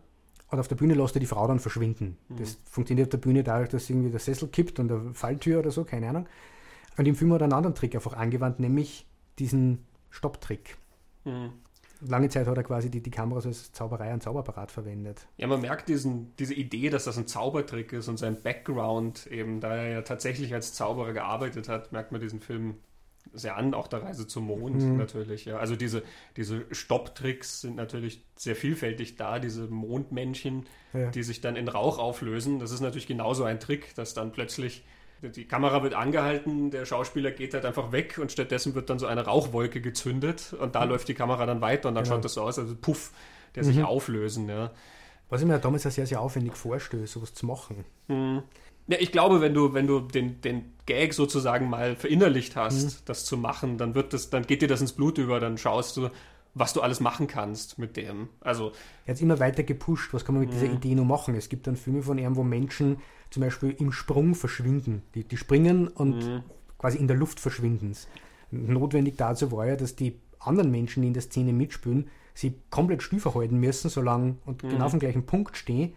und 0.51 0.59
auf 0.59 0.67
der 0.67 0.75
Bühne 0.75 0.93
lässt 0.93 1.15
er 1.15 1.19
die 1.19 1.25
Frau 1.25 1.47
dann 1.47 1.59
verschwinden. 1.59 2.17
Mhm. 2.29 2.37
Das 2.37 2.57
funktioniert 2.65 3.07
auf 3.07 3.11
der 3.11 3.17
Bühne 3.17 3.43
dadurch, 3.43 3.69
dass 3.69 3.89
irgendwie 3.89 4.11
der 4.11 4.19
Sessel 4.19 4.47
kippt 4.47 4.79
und 4.79 4.91
eine 4.91 5.13
Falltür 5.13 5.59
oder 5.59 5.71
so, 5.71 5.83
keine 5.83 6.09
Ahnung. 6.09 6.27
Und 6.97 7.07
im 7.07 7.15
Film 7.15 7.33
hat 7.33 7.41
er 7.41 7.45
einen 7.45 7.53
anderen 7.53 7.75
Trick 7.75 7.95
einfach 7.95 8.13
angewandt, 8.13 8.59
nämlich 8.59 9.05
diesen 9.39 9.85
Stopptrick. 10.09 10.77
Mhm. 11.25 11.51
Lange 12.01 12.29
Zeit 12.29 12.45
hat 12.45 12.57
er 12.57 12.63
quasi 12.63 12.91
die, 12.91 13.01
die 13.01 13.09
Kameras 13.09 13.45
als 13.45 13.71
Zauberei 13.71 14.13
und 14.13 14.21
Zauberapparat 14.21 14.71
verwendet. 14.71 15.27
Ja, 15.37 15.47
man 15.47 15.61
merkt 15.61 15.89
diesen, 15.89 16.33
diese 16.37 16.53
Idee, 16.53 16.89
dass 16.89 17.05
das 17.05 17.17
ein 17.17 17.25
Zaubertrick 17.25 17.93
ist 17.93 18.07
und 18.07 18.17
sein 18.17 18.41
Background 18.41 19.27
eben, 19.27 19.59
da 19.59 19.75
er 19.75 19.89
ja 19.89 20.01
tatsächlich 20.01 20.53
als 20.53 20.73
Zauberer 20.73 21.13
gearbeitet 21.13 21.69
hat, 21.69 21.91
merkt 21.91 22.11
man 22.11 22.21
diesen 22.21 22.41
Film 22.41 22.75
sehr 23.33 23.57
an, 23.57 23.73
auch 23.73 23.87
der 23.87 24.03
Reise 24.03 24.27
zum 24.27 24.45
Mond 24.45 24.81
mhm. 24.81 24.97
natürlich. 24.97 25.45
Ja. 25.45 25.57
Also 25.57 25.75
diese, 25.75 26.03
diese 26.37 26.65
Stopptricks 26.71 27.61
sind 27.61 27.75
natürlich 27.75 28.23
sehr 28.35 28.55
vielfältig 28.55 29.15
da, 29.15 29.39
diese 29.39 29.67
Mondmännchen, 29.67 30.65
ja. 30.93 31.09
die 31.09 31.23
sich 31.23 31.41
dann 31.41 31.55
in 31.55 31.67
Rauch 31.67 31.97
auflösen. 31.97 32.59
Das 32.59 32.71
ist 32.71 32.81
natürlich 32.81 33.07
genauso 33.07 33.43
ein 33.43 33.59
Trick, 33.59 33.93
dass 33.95 34.13
dann 34.13 34.31
plötzlich 34.31 34.83
die 35.21 35.45
Kamera 35.45 35.81
wird 35.81 35.93
angehalten, 35.93 36.71
der 36.71 36.85
Schauspieler 36.85 37.31
geht 37.31 37.53
halt 37.53 37.65
einfach 37.65 37.91
weg 37.91 38.17
und 38.19 38.31
stattdessen 38.31 38.75
wird 38.75 38.89
dann 38.89 38.99
so 38.99 39.05
eine 39.05 39.25
Rauchwolke 39.25 39.81
gezündet 39.81 40.53
und 40.59 40.75
da 40.75 40.83
mhm. 40.83 40.91
läuft 40.91 41.07
die 41.07 41.13
Kamera 41.13 41.45
dann 41.45 41.61
weiter 41.61 41.89
und 41.89 41.95
dann 41.95 42.03
genau. 42.03 42.17
schaut 42.17 42.25
das 42.25 42.33
so 42.33 42.41
aus, 42.41 42.59
also 42.59 42.75
Puff, 42.75 43.11
der 43.55 43.63
mhm. 43.63 43.67
sich 43.67 43.83
auflösen. 43.83 44.49
Ja. 44.49 44.71
Was 45.29 45.41
ich 45.41 45.47
mir 45.47 45.57
damals 45.59 45.83
ja 45.83 45.91
sehr, 45.91 46.05
sehr 46.05 46.21
aufwendig 46.21 46.55
vorstelle, 46.55 47.07
sowas 47.07 47.33
zu 47.33 47.45
machen. 47.45 47.85
Ja, 48.87 48.97
ich 48.99 49.11
glaube, 49.11 49.41
wenn 49.41 49.53
du, 49.53 49.73
wenn 49.73 49.87
du 49.87 49.99
den, 49.99 50.41
den 50.41 50.73
Gag 50.85 51.13
sozusagen 51.13 51.69
mal 51.69 51.95
verinnerlicht 51.95 52.55
hast, 52.55 52.83
mhm. 52.83 53.05
das 53.05 53.25
zu 53.25 53.37
machen, 53.37 53.77
dann 53.77 53.95
wird 53.95 54.13
das, 54.13 54.29
dann 54.29 54.45
geht 54.45 54.61
dir 54.61 54.67
das 54.67 54.81
ins 54.81 54.93
Blut 54.93 55.17
über, 55.17 55.39
dann 55.39 55.57
schaust 55.57 55.97
du, 55.97 56.09
was 56.53 56.73
du 56.73 56.81
alles 56.81 56.99
machen 56.99 57.27
kannst 57.27 57.79
mit 57.79 57.97
dem. 57.97 58.29
Also 58.39 58.71
er 59.05 59.09
hat 59.09 59.15
es 59.15 59.21
immer 59.21 59.39
weiter 59.39 59.63
gepusht, 59.63 60.13
was 60.13 60.23
kann 60.23 60.35
man 60.35 60.45
mit 60.45 60.53
dieser 60.53 60.67
mhm. 60.67 60.75
Idee 60.75 60.95
nur 60.95 61.05
machen. 61.05 61.35
Es 61.35 61.49
gibt 61.49 61.67
dann 61.67 61.75
Filme 61.75 62.01
von 62.01 62.17
ihm, 62.17 62.35
wo 62.35 62.43
Menschen 62.43 62.97
zum 63.29 63.41
Beispiel 63.41 63.71
im 63.71 63.91
Sprung 63.91 64.35
verschwinden. 64.35 65.01
Die, 65.15 65.23
die 65.23 65.37
springen 65.37 65.87
und 65.87 66.25
mhm. 66.25 66.43
quasi 66.77 66.97
in 66.97 67.07
der 67.07 67.17
Luft 67.17 67.39
verschwinden. 67.39 67.93
Notwendig 68.51 69.17
dazu 69.17 69.51
war 69.51 69.67
ja, 69.67 69.75
dass 69.75 69.95
die 69.95 70.19
anderen 70.39 70.71
Menschen, 70.71 71.01
die 71.01 71.07
in 71.07 71.13
der 71.13 71.23
Szene 71.23 71.51
mitspielen, 71.51 72.07
sie 72.33 72.53
komplett 72.69 73.03
still 73.03 73.19
verhalten 73.19 73.57
müssen, 73.57 73.89
solange 73.89 74.37
und 74.45 74.63
mhm. 74.63 74.69
genau 74.69 74.85
auf 74.85 74.91
dem 74.91 74.99
gleichen 74.99 75.25
Punkt 75.25 75.57
stehen, 75.57 75.93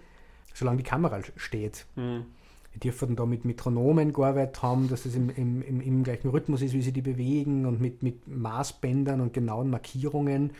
solange 0.54 0.78
die 0.78 0.84
Kamera 0.84 1.20
steht. 1.36 1.86
Mhm. 1.94 2.26
Die 2.74 2.80
dürfen 2.80 3.16
da 3.16 3.26
mit 3.26 3.44
Metronomen 3.44 4.12
gearbeitet 4.12 4.62
haben, 4.62 4.88
dass 4.88 5.06
es 5.06 5.14
im, 5.14 5.30
im, 5.30 5.62
im, 5.62 5.80
im, 5.80 6.04
gleichen 6.04 6.28
Rhythmus 6.28 6.62
ist, 6.62 6.74
wie 6.74 6.82
sie 6.82 6.92
die 6.92 7.02
bewegen 7.02 7.66
und 7.66 7.80
mit, 7.80 8.02
mit 8.02 8.28
Maßbändern 8.28 9.20
und 9.20 9.32
genauen 9.32 9.70
Markierungen. 9.70 10.52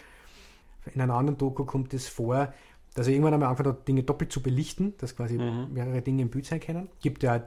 In 0.95 1.00
einer 1.00 1.15
anderen 1.15 1.38
Doku 1.38 1.65
kommt 1.65 1.93
es 1.95 2.09
vor, 2.09 2.53
dass 2.95 3.07
er 3.07 3.12
irgendwann 3.12 3.35
einmal 3.35 3.50
angefangen 3.50 3.77
hat, 3.77 3.87
Dinge 3.87 4.03
doppelt 4.03 4.33
zu 4.33 4.43
belichten, 4.43 4.95
dass 4.99 5.15
quasi 5.15 5.38
mhm. 5.38 5.73
mehrere 5.73 6.03
Dinge 6.03 6.23
im 6.23 6.31
Bild 6.31 6.47
sein 6.47 6.61
können. 6.61 6.88
Gibt 7.00 7.23
ja 7.23 7.45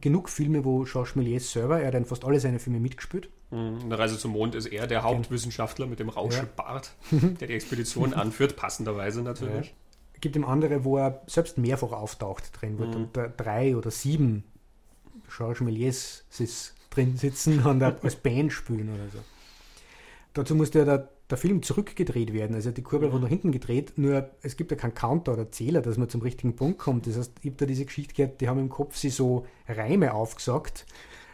genug 0.00 0.28
Filme, 0.28 0.64
wo 0.64 0.84
Georges 0.84 1.16
Méliès 1.16 1.52
selber, 1.52 1.80
er 1.80 1.88
hat 1.88 1.94
in 1.94 2.04
fast 2.04 2.24
alle 2.24 2.40
seine 2.40 2.58
Filme 2.58 2.80
mitgespielt. 2.80 3.30
Mhm. 3.50 3.80
In 3.82 3.90
der 3.90 3.98
Reise 3.98 4.18
zum 4.18 4.32
Mond 4.32 4.54
ist 4.54 4.66
er 4.66 4.86
der 4.86 5.02
Hauptwissenschaftler 5.02 5.86
mit 5.86 6.00
dem 6.00 6.08
Rauschebart, 6.08 6.92
ja. 7.10 7.18
der 7.18 7.48
die 7.48 7.54
Expedition 7.54 8.14
anführt, 8.14 8.56
passenderweise 8.56 9.22
natürlich. 9.22 9.68
Ja. 9.68 9.74
Gibt 10.22 10.36
ihm 10.36 10.44
andere, 10.44 10.84
wo 10.84 10.96
er 10.98 11.20
selbst 11.26 11.58
mehrfach 11.58 11.92
auftaucht 11.92 12.52
drin 12.58 12.78
wird 12.78 12.96
mhm. 12.96 13.32
drei 13.36 13.76
oder 13.76 13.90
sieben 13.90 14.44
Georges 15.36 15.60
Méliès 15.60 16.22
drin 16.90 17.16
sitzen 17.16 17.60
und 17.66 17.82
als 17.82 18.16
Band 18.16 18.52
spielen 18.52 18.88
oder 18.88 19.08
so. 19.12 19.18
Dazu 20.32 20.54
musste 20.54 20.78
er 20.78 20.84
da 20.84 21.08
der 21.28 21.38
Film 21.38 21.62
zurückgedreht 21.62 22.32
werden. 22.32 22.54
Also 22.54 22.70
die 22.70 22.82
Kurbel 22.82 23.08
mhm. 23.08 23.12
wurde 23.14 23.22
nach 23.24 23.30
hinten 23.30 23.50
gedreht, 23.50 23.94
nur 23.96 24.30
es 24.42 24.56
gibt 24.56 24.70
ja 24.70 24.76
keinen 24.76 24.94
Counter 24.94 25.32
oder 25.32 25.50
Zähler, 25.50 25.82
dass 25.82 25.98
man 25.98 26.08
zum 26.08 26.20
richtigen 26.20 26.54
Punkt 26.54 26.78
kommt. 26.78 27.06
Das 27.06 27.16
heißt, 27.16 27.32
ich 27.40 27.46
habe 27.46 27.56
da 27.56 27.66
diese 27.66 27.84
Geschichte 27.84 28.14
gehört, 28.14 28.40
die 28.40 28.48
haben 28.48 28.60
im 28.60 28.68
Kopf 28.68 28.96
sie 28.96 29.10
so 29.10 29.46
Reime 29.66 30.14
aufgesagt, 30.14 30.86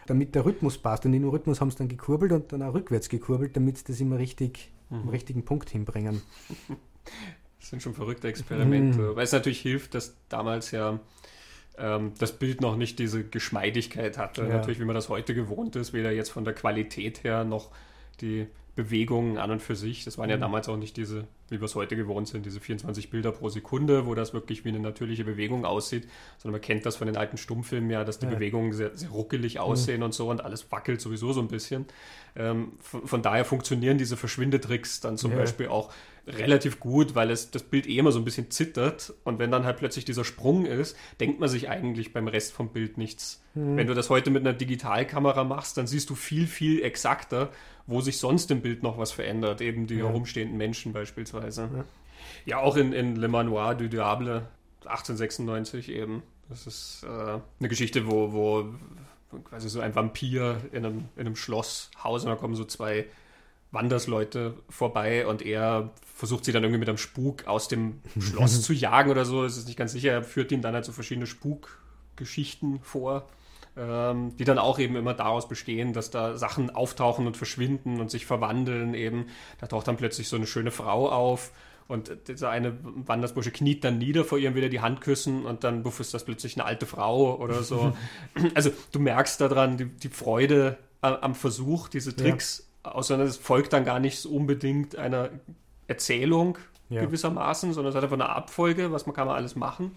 damit 0.07 0.33
der 0.33 0.45
Rhythmus 0.45 0.79
passt. 0.79 1.05
Und 1.05 1.13
in 1.13 1.21
dem 1.21 1.29
Rhythmus 1.29 1.61
haben 1.61 1.69
sie 1.69 1.77
dann 1.77 1.89
gekurbelt 1.89 2.31
und 2.31 2.51
dann 2.51 2.63
auch 2.63 2.73
rückwärts 2.73 3.09
gekurbelt, 3.09 3.55
damit 3.55 3.77
sie 3.77 3.83
das 3.85 3.99
immer 3.99 4.17
richtig 4.17 4.71
mhm. 4.89 5.01
am 5.01 5.09
richtigen 5.09 5.45
Punkt 5.45 5.69
hinbringen. 5.69 6.21
Das 7.59 7.69
sind 7.69 7.81
schon 7.81 7.93
verrückte 7.93 8.27
Experimente. 8.27 8.99
Mhm. 8.99 9.15
Weil 9.15 9.23
es 9.23 9.31
natürlich 9.31 9.61
hilft, 9.61 9.93
dass 9.93 10.15
damals 10.29 10.71
ja 10.71 10.99
ähm, 11.77 12.13
das 12.19 12.33
Bild 12.33 12.61
noch 12.61 12.75
nicht 12.75 12.99
diese 12.99 13.23
Geschmeidigkeit 13.23 14.17
hatte. 14.17 14.43
Ja. 14.43 14.49
Natürlich, 14.49 14.79
wie 14.79 14.85
man 14.85 14.95
das 14.95 15.09
heute 15.09 15.33
gewohnt 15.33 15.75
ist, 15.75 15.93
weder 15.93 16.11
jetzt 16.11 16.29
von 16.29 16.45
der 16.45 16.53
Qualität 16.53 17.23
her 17.23 17.43
noch 17.43 17.69
die 18.21 18.47
Bewegungen 18.79 19.37
an 19.37 19.51
und 19.51 19.61
für 19.61 19.75
sich. 19.75 20.05
Das 20.05 20.17
waren 20.17 20.29
ja 20.29 20.37
mhm. 20.37 20.41
damals 20.41 20.69
auch 20.69 20.77
nicht 20.77 20.95
diese, 20.95 21.27
wie 21.49 21.59
wir 21.59 21.65
es 21.65 21.75
heute 21.75 21.97
gewohnt 21.97 22.29
sind, 22.29 22.45
diese 22.45 22.61
24 22.61 23.09
Bilder 23.09 23.33
pro 23.33 23.49
Sekunde, 23.49 24.05
wo 24.05 24.15
das 24.15 24.33
wirklich 24.33 24.63
wie 24.63 24.69
eine 24.69 24.79
natürliche 24.79 25.25
Bewegung 25.25 25.65
aussieht, 25.65 26.07
sondern 26.37 26.53
man 26.53 26.61
kennt 26.61 26.85
das 26.85 26.95
von 26.95 27.05
den 27.05 27.17
alten 27.17 27.35
Stummfilmen 27.35 27.89
ja, 27.89 28.05
dass 28.05 28.19
die 28.19 28.25
ja. 28.27 28.31
Bewegungen 28.31 28.71
sehr, 28.71 28.95
sehr 28.95 29.09
ruckelig 29.09 29.55
mhm. 29.55 29.61
aussehen 29.61 29.97
mhm. 29.97 30.03
und 30.03 30.13
so 30.13 30.29
und 30.29 30.45
alles 30.45 30.71
wackelt 30.71 31.01
sowieso 31.01 31.33
so 31.33 31.41
ein 31.41 31.49
bisschen. 31.49 31.87
Ähm, 32.37 32.71
von, 32.79 33.05
von, 33.05 33.21
daher 33.21 33.43
funktionieren 33.43 33.97
diese 33.97 34.15
Verschwindetricks 34.15 35.01
dann 35.01 35.17
zum 35.17 35.31
ja. 35.31 35.37
Beispiel 35.37 35.67
auch 35.67 35.91
relativ 36.25 36.79
gut, 36.79 37.15
weil 37.15 37.31
es 37.31 37.51
das 37.51 37.63
Bild 37.63 37.87
eh 37.87 37.97
immer 37.97 38.11
so 38.11 38.19
ein 38.19 38.25
bisschen 38.25 38.49
zittert 38.49 39.13
und 39.25 39.39
wenn 39.39 39.51
dann 39.51 39.65
halt 39.65 39.77
plötzlich 39.77 40.05
dieser 40.05 40.23
Sprung 40.23 40.65
ist, 40.65 40.95
denkt 41.19 41.39
man 41.39 41.49
sich 41.49 41.69
eigentlich 41.69 42.13
beim 42.13 42.27
Rest 42.27 42.53
vom 42.53 42.69
Bild 42.69 42.97
nichts. 42.97 43.43
Mhm. 43.55 43.75
Wenn 43.75 43.87
du 43.87 43.93
das 43.93 44.09
heute 44.09 44.29
mit 44.29 44.45
einer 44.45 44.53
Digitalkamera 44.53 45.43
machst, 45.43 45.77
dann 45.77 45.87
siehst 45.87 46.09
du 46.09 46.15
viel, 46.15 46.47
viel 46.47 46.81
exakter, 46.81 47.49
wo 47.89 48.01
sich 48.01 48.19
sonst 48.19 48.51
im 48.51 48.61
Bild 48.61 48.83
noch 48.83 48.97
was 48.97 49.11
verändert, 49.11 49.61
eben 49.61 49.87
die 49.87 49.95
ja. 49.95 50.05
herumstehenden 50.05 50.57
Menschen 50.57 50.93
beispielsweise. 50.93 51.69
Ja, 51.73 51.85
ja 52.45 52.57
auch 52.59 52.77
in, 52.77 52.93
in 52.93 53.15
Le 53.15 53.27
Manoir 53.27 53.75
du 53.75 53.89
Diable 53.89 54.47
1896 54.85 55.89
eben. 55.89 56.21
Das 56.49 56.67
ist 56.67 57.03
äh, 57.03 57.07
eine 57.59 57.67
Geschichte, 57.67 58.07
wo, 58.07 58.31
wo 58.31 58.65
quasi 59.43 59.69
so 59.69 59.79
ein 59.79 59.95
Vampir 59.95 60.61
in 60.71 60.85
einem, 60.85 61.05
in 61.15 61.21
einem 61.21 61.35
Schloss 61.35 61.89
haust 62.03 62.25
und 62.25 62.31
da 62.31 62.35
kommen 62.35 62.55
so 62.55 62.63
zwei 62.63 63.05
Wandersleute 63.71 64.55
vorbei 64.69 65.27
und 65.27 65.43
er 65.43 65.91
versucht 66.15 66.45
sie 66.45 66.51
dann 66.51 66.63
irgendwie 66.63 66.79
mit 66.79 66.89
einem 66.89 66.97
Spuk 66.97 67.47
aus 67.47 67.67
dem 67.67 68.01
Schloss 68.19 68.61
zu 68.61 68.73
jagen 68.73 69.09
oder 69.09 69.25
so. 69.25 69.43
Das 69.43 69.57
ist 69.57 69.67
nicht 69.67 69.77
ganz 69.77 69.93
sicher. 69.93 70.11
Er 70.11 70.23
führt 70.23 70.51
ihm 70.51 70.61
dann 70.61 70.75
halt 70.75 70.85
so 70.85 70.91
verschiedene 70.91 71.27
Spukgeschichten 71.27 72.81
vor, 72.81 73.27
ähm, 73.77 74.35
die 74.37 74.43
dann 74.43 74.59
auch 74.59 74.79
eben 74.79 74.95
immer 74.95 75.13
daraus 75.13 75.47
bestehen, 75.47 75.93
dass 75.93 76.11
da 76.11 76.37
Sachen 76.37 76.69
auftauchen 76.69 77.27
und 77.27 77.37
verschwinden 77.37 77.99
und 77.99 78.11
sich 78.11 78.25
verwandeln 78.25 78.93
eben. 78.93 79.27
Da 79.59 79.67
taucht 79.67 79.87
dann 79.87 79.97
plötzlich 79.97 80.27
so 80.27 80.35
eine 80.35 80.47
schöne 80.47 80.71
Frau 80.71 81.09
auf 81.09 81.51
und 81.87 82.11
dieser 82.27 82.49
eine 82.49 82.77
Wandersbursche 82.83 83.51
kniet 83.51 83.83
dann 83.83 83.97
nieder 83.97 84.23
vor 84.23 84.37
ihr, 84.37 84.53
will 84.53 84.63
er 84.63 84.69
die 84.69 84.81
Hand 84.81 85.01
küssen 85.01 85.45
und 85.45 85.63
dann 85.63 85.83
buff 85.83 85.99
ist 85.99 86.13
das 86.13 86.23
plötzlich 86.23 86.55
eine 86.55 86.65
alte 86.65 86.85
Frau 86.85 87.37
oder 87.37 87.63
so. 87.63 87.95
also 88.53 88.71
du 88.91 88.99
merkst 88.99 89.41
daran 89.41 89.77
die, 89.77 89.85
die 89.85 90.09
Freude 90.09 90.77
am 91.01 91.33
Versuch, 91.33 91.87
diese 91.87 92.15
Tricks 92.15 92.69
außer 92.83 93.19
es 93.19 93.37
folgt 93.37 93.73
dann 93.73 93.85
gar 93.85 93.99
nicht 93.99 94.25
unbedingt 94.25 94.95
einer 94.95 95.29
Erzählung 95.87 96.57
ja. 96.89 97.01
gewissermaßen, 97.01 97.73
sondern 97.73 97.91
es 97.91 97.95
hat 97.95 98.03
einfach 98.03 98.17
eine 98.17 98.29
Abfolge, 98.29 98.91
was 98.91 99.05
man 99.05 99.15
kann 99.15 99.27
man 99.27 99.35
alles 99.35 99.55
machen 99.55 99.91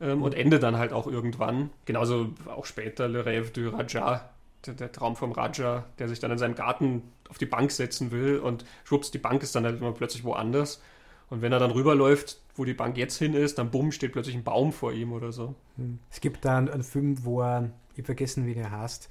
ähm, 0.00 0.22
und 0.22 0.34
endet 0.34 0.62
dann 0.62 0.76
halt 0.78 0.92
auch 0.92 1.06
irgendwann. 1.06 1.70
Genauso 1.84 2.28
auch 2.46 2.66
später 2.66 3.08
Le 3.08 3.24
Rêve 3.24 3.52
du 3.52 3.68
Raja, 3.70 4.28
der, 4.66 4.74
der, 4.74 4.92
Traum 4.92 5.16
vom 5.16 5.32
Raja, 5.32 5.84
der 5.98 6.08
sich 6.08 6.20
dann 6.20 6.30
in 6.30 6.38
seinem 6.38 6.54
Garten 6.54 7.02
auf 7.28 7.38
die 7.38 7.46
Bank 7.46 7.70
setzen 7.70 8.10
will 8.10 8.38
und 8.38 8.64
schwupps, 8.84 9.10
die 9.10 9.18
Bank 9.18 9.42
ist 9.42 9.54
dann 9.54 9.64
halt 9.64 9.80
immer 9.80 9.92
plötzlich 9.92 10.24
woanders. 10.24 10.80
Und 11.28 11.42
wenn 11.42 11.52
er 11.52 11.58
dann 11.58 11.72
rüberläuft, 11.72 12.40
wo 12.54 12.64
die 12.64 12.74
Bank 12.74 12.96
jetzt 12.96 13.18
hin 13.18 13.34
ist, 13.34 13.58
dann 13.58 13.70
bumm, 13.70 13.90
steht 13.90 14.12
plötzlich 14.12 14.36
ein 14.36 14.44
Baum 14.44 14.72
vor 14.72 14.92
ihm 14.92 15.12
oder 15.12 15.32
so. 15.32 15.54
Hm. 15.76 15.98
Es 16.10 16.20
gibt 16.20 16.44
da 16.44 16.58
einen, 16.58 16.68
einen 16.68 16.84
Film, 16.84 17.24
wo 17.24 17.42
er, 17.42 17.70
ich 17.96 18.04
vergessen, 18.04 18.46
wie 18.46 18.54
der 18.54 18.70
heißt, 18.70 19.08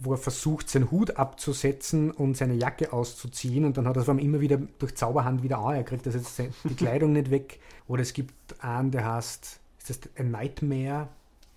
wo 0.00 0.12
er 0.12 0.18
versucht, 0.18 0.68
seinen 0.68 0.90
Hut 0.90 1.16
abzusetzen 1.16 2.10
und 2.10 2.36
seine 2.36 2.54
Jacke 2.54 2.92
auszuziehen 2.92 3.64
und 3.64 3.76
dann 3.76 3.86
hat 3.86 3.96
er 3.96 4.02
es 4.02 4.08
immer 4.08 4.40
wieder 4.40 4.56
durch 4.78 4.96
Zauberhand 4.96 5.42
wieder 5.42 5.58
an. 5.58 5.76
Er 5.76 5.84
kriegt 5.84 6.06
das 6.06 6.14
jetzt 6.14 6.38
die 6.38 6.74
Kleidung 6.76 7.12
nicht 7.12 7.30
weg. 7.30 7.60
Oder 7.86 8.02
es 8.02 8.14
gibt 8.14 8.32
einen, 8.60 8.90
der 8.90 9.04
heißt, 9.04 9.59
ist 9.80 9.90
das 9.90 10.00
ein 10.16 10.30
Nightmare 10.30 11.08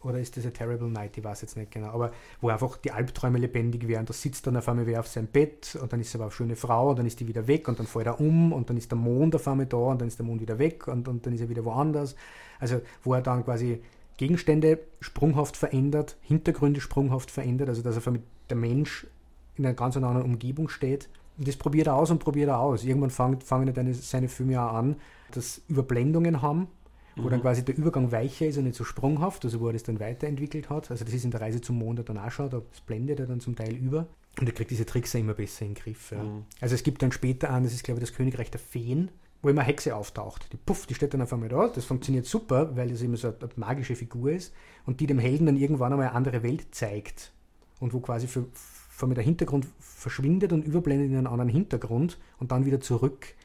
oder 0.01 0.19
ist 0.19 0.35
das 0.35 0.45
a 0.45 0.49
Terrible 0.49 0.89
Night? 0.89 1.17
Ich 1.17 1.23
weiß 1.23 1.41
jetzt 1.41 1.55
nicht 1.55 1.71
genau. 1.71 1.87
Aber 1.87 2.11
wo 2.41 2.49
einfach 2.49 2.77
die 2.77 2.91
Albträume 2.91 3.39
lebendig 3.39 3.87
werden. 3.87 4.05
Da 4.05 4.13
sitzt 4.13 4.45
dann 4.47 4.57
auf 4.57 4.67
einmal 4.67 4.85
wer 4.85 4.99
auf 4.99 5.07
seinem 5.07 5.27
Bett 5.27 5.77
und 5.81 5.93
dann 5.93 5.99
ist 5.99 6.13
er 6.13 6.19
aber 6.19 6.25
eine 6.25 6.31
schöne 6.31 6.55
Frau 6.55 6.89
und 6.89 6.99
dann 6.99 7.05
ist 7.05 7.19
die 7.19 7.27
wieder 7.27 7.47
weg 7.47 7.67
und 7.67 7.79
dann 7.79 7.87
fällt 7.87 8.07
er 8.07 8.19
um 8.19 8.51
und 8.51 8.69
dann 8.69 8.77
ist 8.77 8.91
der 8.91 8.97
Mond 8.97 9.35
auf 9.35 9.47
einmal 9.47 9.65
da 9.65 9.77
und 9.77 10.01
dann 10.01 10.07
ist 10.07 10.19
der 10.19 10.25
Mond 10.25 10.41
wieder 10.41 10.59
weg 10.59 10.87
und, 10.87 11.07
und 11.07 11.25
dann 11.25 11.33
ist 11.33 11.41
er 11.41 11.49
wieder 11.49 11.63
woanders. 11.63 12.15
Also 12.59 12.81
wo 13.03 13.13
er 13.13 13.21
dann 13.21 13.45
quasi 13.45 13.81
Gegenstände 14.17 14.79
sprunghaft 14.99 15.57
verändert, 15.57 16.17
Hintergründe 16.21 16.81
sprunghaft 16.81 17.31
verändert, 17.31 17.69
also 17.69 17.81
dass 17.81 18.05
er 18.05 18.13
der 18.49 18.57
Mensch 18.57 19.07
in 19.55 19.65
einer 19.65 19.73
ganz 19.73 19.95
anderen 19.95 20.21
Umgebung 20.21 20.69
steht. 20.69 21.09
Und 21.37 21.47
das 21.47 21.55
probiert 21.55 21.87
er 21.87 21.95
aus 21.95 22.11
und 22.11 22.19
probiert 22.19 22.49
er 22.49 22.59
aus. 22.59 22.83
Irgendwann 22.83 23.09
fangen, 23.09 23.73
dann 23.73 23.93
seine 23.93 24.27
Filme 24.27 24.61
auch 24.61 24.73
an, 24.73 24.97
dass 25.31 25.61
Überblendungen 25.67 26.41
haben, 26.41 26.67
wo 27.15 27.23
mhm. 27.23 27.29
dann 27.29 27.41
quasi 27.41 27.63
der 27.63 27.77
Übergang 27.77 28.11
weicher 28.11 28.47
ist 28.47 28.57
und 28.57 28.65
nicht 28.65 28.75
so 28.75 28.83
sprunghaft, 28.83 29.45
also 29.45 29.59
wo 29.59 29.67
er 29.67 29.73
das 29.73 29.83
dann 29.83 29.99
weiterentwickelt 29.99 30.69
hat. 30.69 30.89
Also 30.91 31.05
das 31.05 31.13
ist 31.13 31.25
in 31.25 31.31
der 31.31 31.41
Reise 31.41 31.61
zum 31.61 31.77
Mond 31.77 32.07
dann 32.07 32.17
auch 32.17 32.31
schon, 32.31 32.49
da 32.49 32.61
blendet 32.85 33.19
er 33.19 33.27
dann 33.27 33.39
zum 33.39 33.55
Teil 33.55 33.75
über. 33.75 34.07
Und 34.39 34.47
er 34.47 34.53
kriegt 34.53 34.71
diese 34.71 34.85
Tricks 34.85 35.13
immer 35.13 35.33
besser 35.35 35.65
in 35.65 35.73
den 35.73 35.83
Griff. 35.83 36.11
Ja. 36.11 36.23
Mhm. 36.23 36.45
Also 36.59 36.75
es 36.75 36.83
gibt 36.83 37.01
dann 37.01 37.11
später 37.11 37.49
an, 37.49 37.63
das 37.63 37.73
ist 37.73 37.83
glaube 37.83 37.99
ich 37.99 38.09
das 38.09 38.15
Königreich 38.15 38.49
der 38.49 38.59
Feen, 38.59 39.11
wo 39.41 39.49
immer 39.49 39.61
Hexe 39.61 39.95
auftaucht. 39.95 40.51
Die 40.51 40.57
puff, 40.57 40.87
die 40.87 40.95
steht 40.95 41.13
dann 41.13 41.21
auf 41.21 41.31
einmal 41.33 41.49
da. 41.49 41.67
Das 41.67 41.85
funktioniert 41.85 42.25
super, 42.25 42.75
weil 42.75 42.91
es 42.91 43.01
immer 43.01 43.17
so 43.17 43.27
eine, 43.27 43.37
eine 43.37 43.49
magische 43.57 43.95
Figur 43.95 44.31
ist 44.31 44.53
und 44.85 44.99
die 44.99 45.07
dem 45.07 45.19
Helden 45.19 45.45
dann 45.45 45.57
irgendwann 45.57 45.91
einmal 45.91 46.07
eine 46.07 46.15
andere 46.15 46.41
Welt 46.41 46.73
zeigt. 46.73 47.31
Und 47.79 47.93
wo 47.93 47.99
quasi 47.99 48.27
für, 48.27 48.45
für 48.53 49.07
der 49.13 49.23
Hintergrund 49.23 49.67
verschwindet 49.79 50.53
und 50.53 50.65
überblendet 50.65 51.09
in 51.09 51.17
einen 51.17 51.27
anderen 51.27 51.49
Hintergrund 51.49 52.17
und 52.39 52.51
dann 52.51 52.65
wieder 52.65 52.79
zurück. 52.79 53.35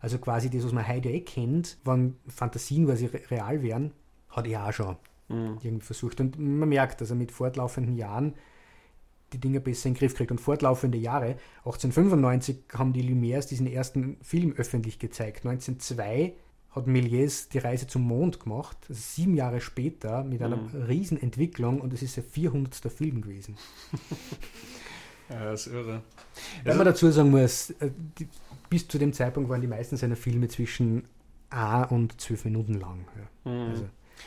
Also 0.00 0.18
quasi 0.18 0.50
das, 0.50 0.64
was 0.64 0.72
man 0.72 0.86
heute 0.86 1.08
eh 1.08 1.20
kennt, 1.20 1.78
wenn 1.84 2.16
Fantasien 2.28 2.86
quasi 2.86 3.06
real 3.06 3.62
wären, 3.62 3.92
hat 4.30 4.46
er 4.46 4.66
auch 4.66 4.72
schon 4.72 4.96
mhm. 5.28 5.58
irgendwie 5.62 5.84
versucht. 5.84 6.20
Und 6.20 6.38
man 6.38 6.68
merkt, 6.68 7.00
dass 7.00 7.10
er 7.10 7.16
mit 7.16 7.32
fortlaufenden 7.32 7.96
Jahren 7.96 8.34
die 9.32 9.38
Dinge 9.38 9.60
besser 9.60 9.88
in 9.88 9.94
den 9.94 9.98
Griff 9.98 10.14
kriegt. 10.14 10.30
Und 10.30 10.40
fortlaufende 10.40 10.98
Jahre, 10.98 11.36
1895 11.58 12.58
haben 12.74 12.92
die 12.92 13.02
Lumières 13.02 13.48
diesen 13.48 13.66
ersten 13.66 14.16
Film 14.22 14.52
öffentlich 14.56 14.98
gezeigt. 14.98 15.44
1902 15.44 16.34
hat 16.70 16.86
Méliès 16.86 17.48
die 17.50 17.58
Reise 17.58 17.86
zum 17.86 18.02
Mond 18.02 18.40
gemacht, 18.40 18.76
also 18.88 19.00
sieben 19.00 19.34
Jahre 19.34 19.60
später 19.60 20.22
mit 20.22 20.42
einer 20.42 20.56
mhm. 20.56 20.82
Riesenentwicklung 20.82 21.80
und 21.80 21.92
es 21.92 22.02
ist 22.02 22.16
der 22.16 22.24
400. 22.24 22.92
Film 22.92 23.22
gewesen. 23.22 23.56
ja, 25.30 25.44
das 25.44 25.66
ist 25.66 25.72
irre. 25.72 26.02
Wenn 26.64 26.76
man 26.76 26.86
dazu 26.86 27.10
sagen 27.10 27.30
muss, 27.30 27.70
äh, 27.70 27.90
die, 28.18 28.28
bis 28.70 28.88
zu 28.88 28.98
dem 28.98 29.12
Zeitpunkt 29.12 29.48
waren 29.48 29.60
die 29.60 29.66
meisten 29.66 29.96
seiner 29.96 30.16
Filme 30.16 30.48
zwischen 30.48 31.04
A 31.50 31.84
und 31.84 32.20
zwölf 32.20 32.44
Minuten 32.44 32.74
lang. 32.74 33.04
Ja. 33.44 33.50
Mhm. 33.50 33.70
Also, 33.70 33.84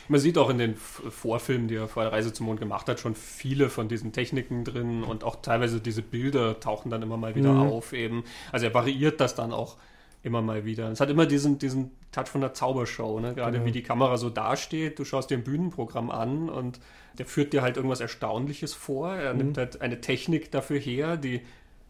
man 0.08 0.20
sieht 0.20 0.38
auch 0.38 0.50
in 0.50 0.58
den 0.58 0.74
Vorfilmen, 0.76 1.68
die 1.68 1.76
er 1.76 1.86
vor 1.86 2.02
der 2.02 2.12
Reise 2.12 2.32
zum 2.32 2.46
Mond 2.46 2.58
gemacht 2.58 2.88
hat, 2.88 2.98
schon 2.98 3.14
viele 3.14 3.68
von 3.68 3.88
diesen 3.88 4.12
Techniken 4.12 4.64
drin 4.64 5.02
und 5.02 5.22
auch 5.22 5.36
teilweise 5.42 5.80
diese 5.80 6.02
Bilder 6.02 6.60
tauchen 6.60 6.90
dann 6.90 7.02
immer 7.02 7.16
mal 7.16 7.34
wieder 7.34 7.52
mhm. 7.52 7.70
auf 7.70 7.92
eben. 7.92 8.24
Also 8.50 8.66
er 8.66 8.74
variiert 8.74 9.20
das 9.20 9.34
dann 9.34 9.52
auch 9.52 9.76
immer 10.22 10.42
mal 10.42 10.64
wieder. 10.64 10.90
Es 10.90 11.00
hat 11.00 11.10
immer 11.10 11.26
diesen, 11.26 11.58
diesen 11.58 11.90
Touch 12.12 12.28
von 12.28 12.40
der 12.40 12.54
Zaubershow, 12.54 13.18
ne? 13.20 13.34
gerade 13.34 13.52
genau. 13.52 13.66
wie 13.66 13.72
die 13.72 13.82
Kamera 13.82 14.16
so 14.16 14.30
dasteht. 14.30 14.98
Du 14.98 15.04
schaust 15.04 15.30
dir 15.30 15.38
ein 15.38 15.44
Bühnenprogramm 15.44 16.10
an 16.10 16.48
und 16.48 16.80
der 17.18 17.26
führt 17.26 17.52
dir 17.52 17.62
halt 17.62 17.76
irgendwas 17.76 18.00
Erstaunliches 18.00 18.74
vor. 18.74 19.14
Er 19.14 19.32
mhm. 19.32 19.38
nimmt 19.38 19.58
halt 19.58 19.80
eine 19.80 20.00
Technik 20.00 20.50
dafür 20.50 20.78
her, 20.78 21.16
die 21.16 21.40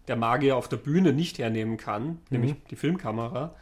der 0.09 0.17
Magier 0.17 0.57
auf 0.57 0.69
der 0.69 0.79
Bühne 0.79 1.13
nicht 1.13 1.39
hernehmen 1.39 1.77
kann, 1.77 2.07
mhm. 2.07 2.19
nämlich 2.31 2.55
die 2.71 2.77
Filmkamera. 2.77 3.55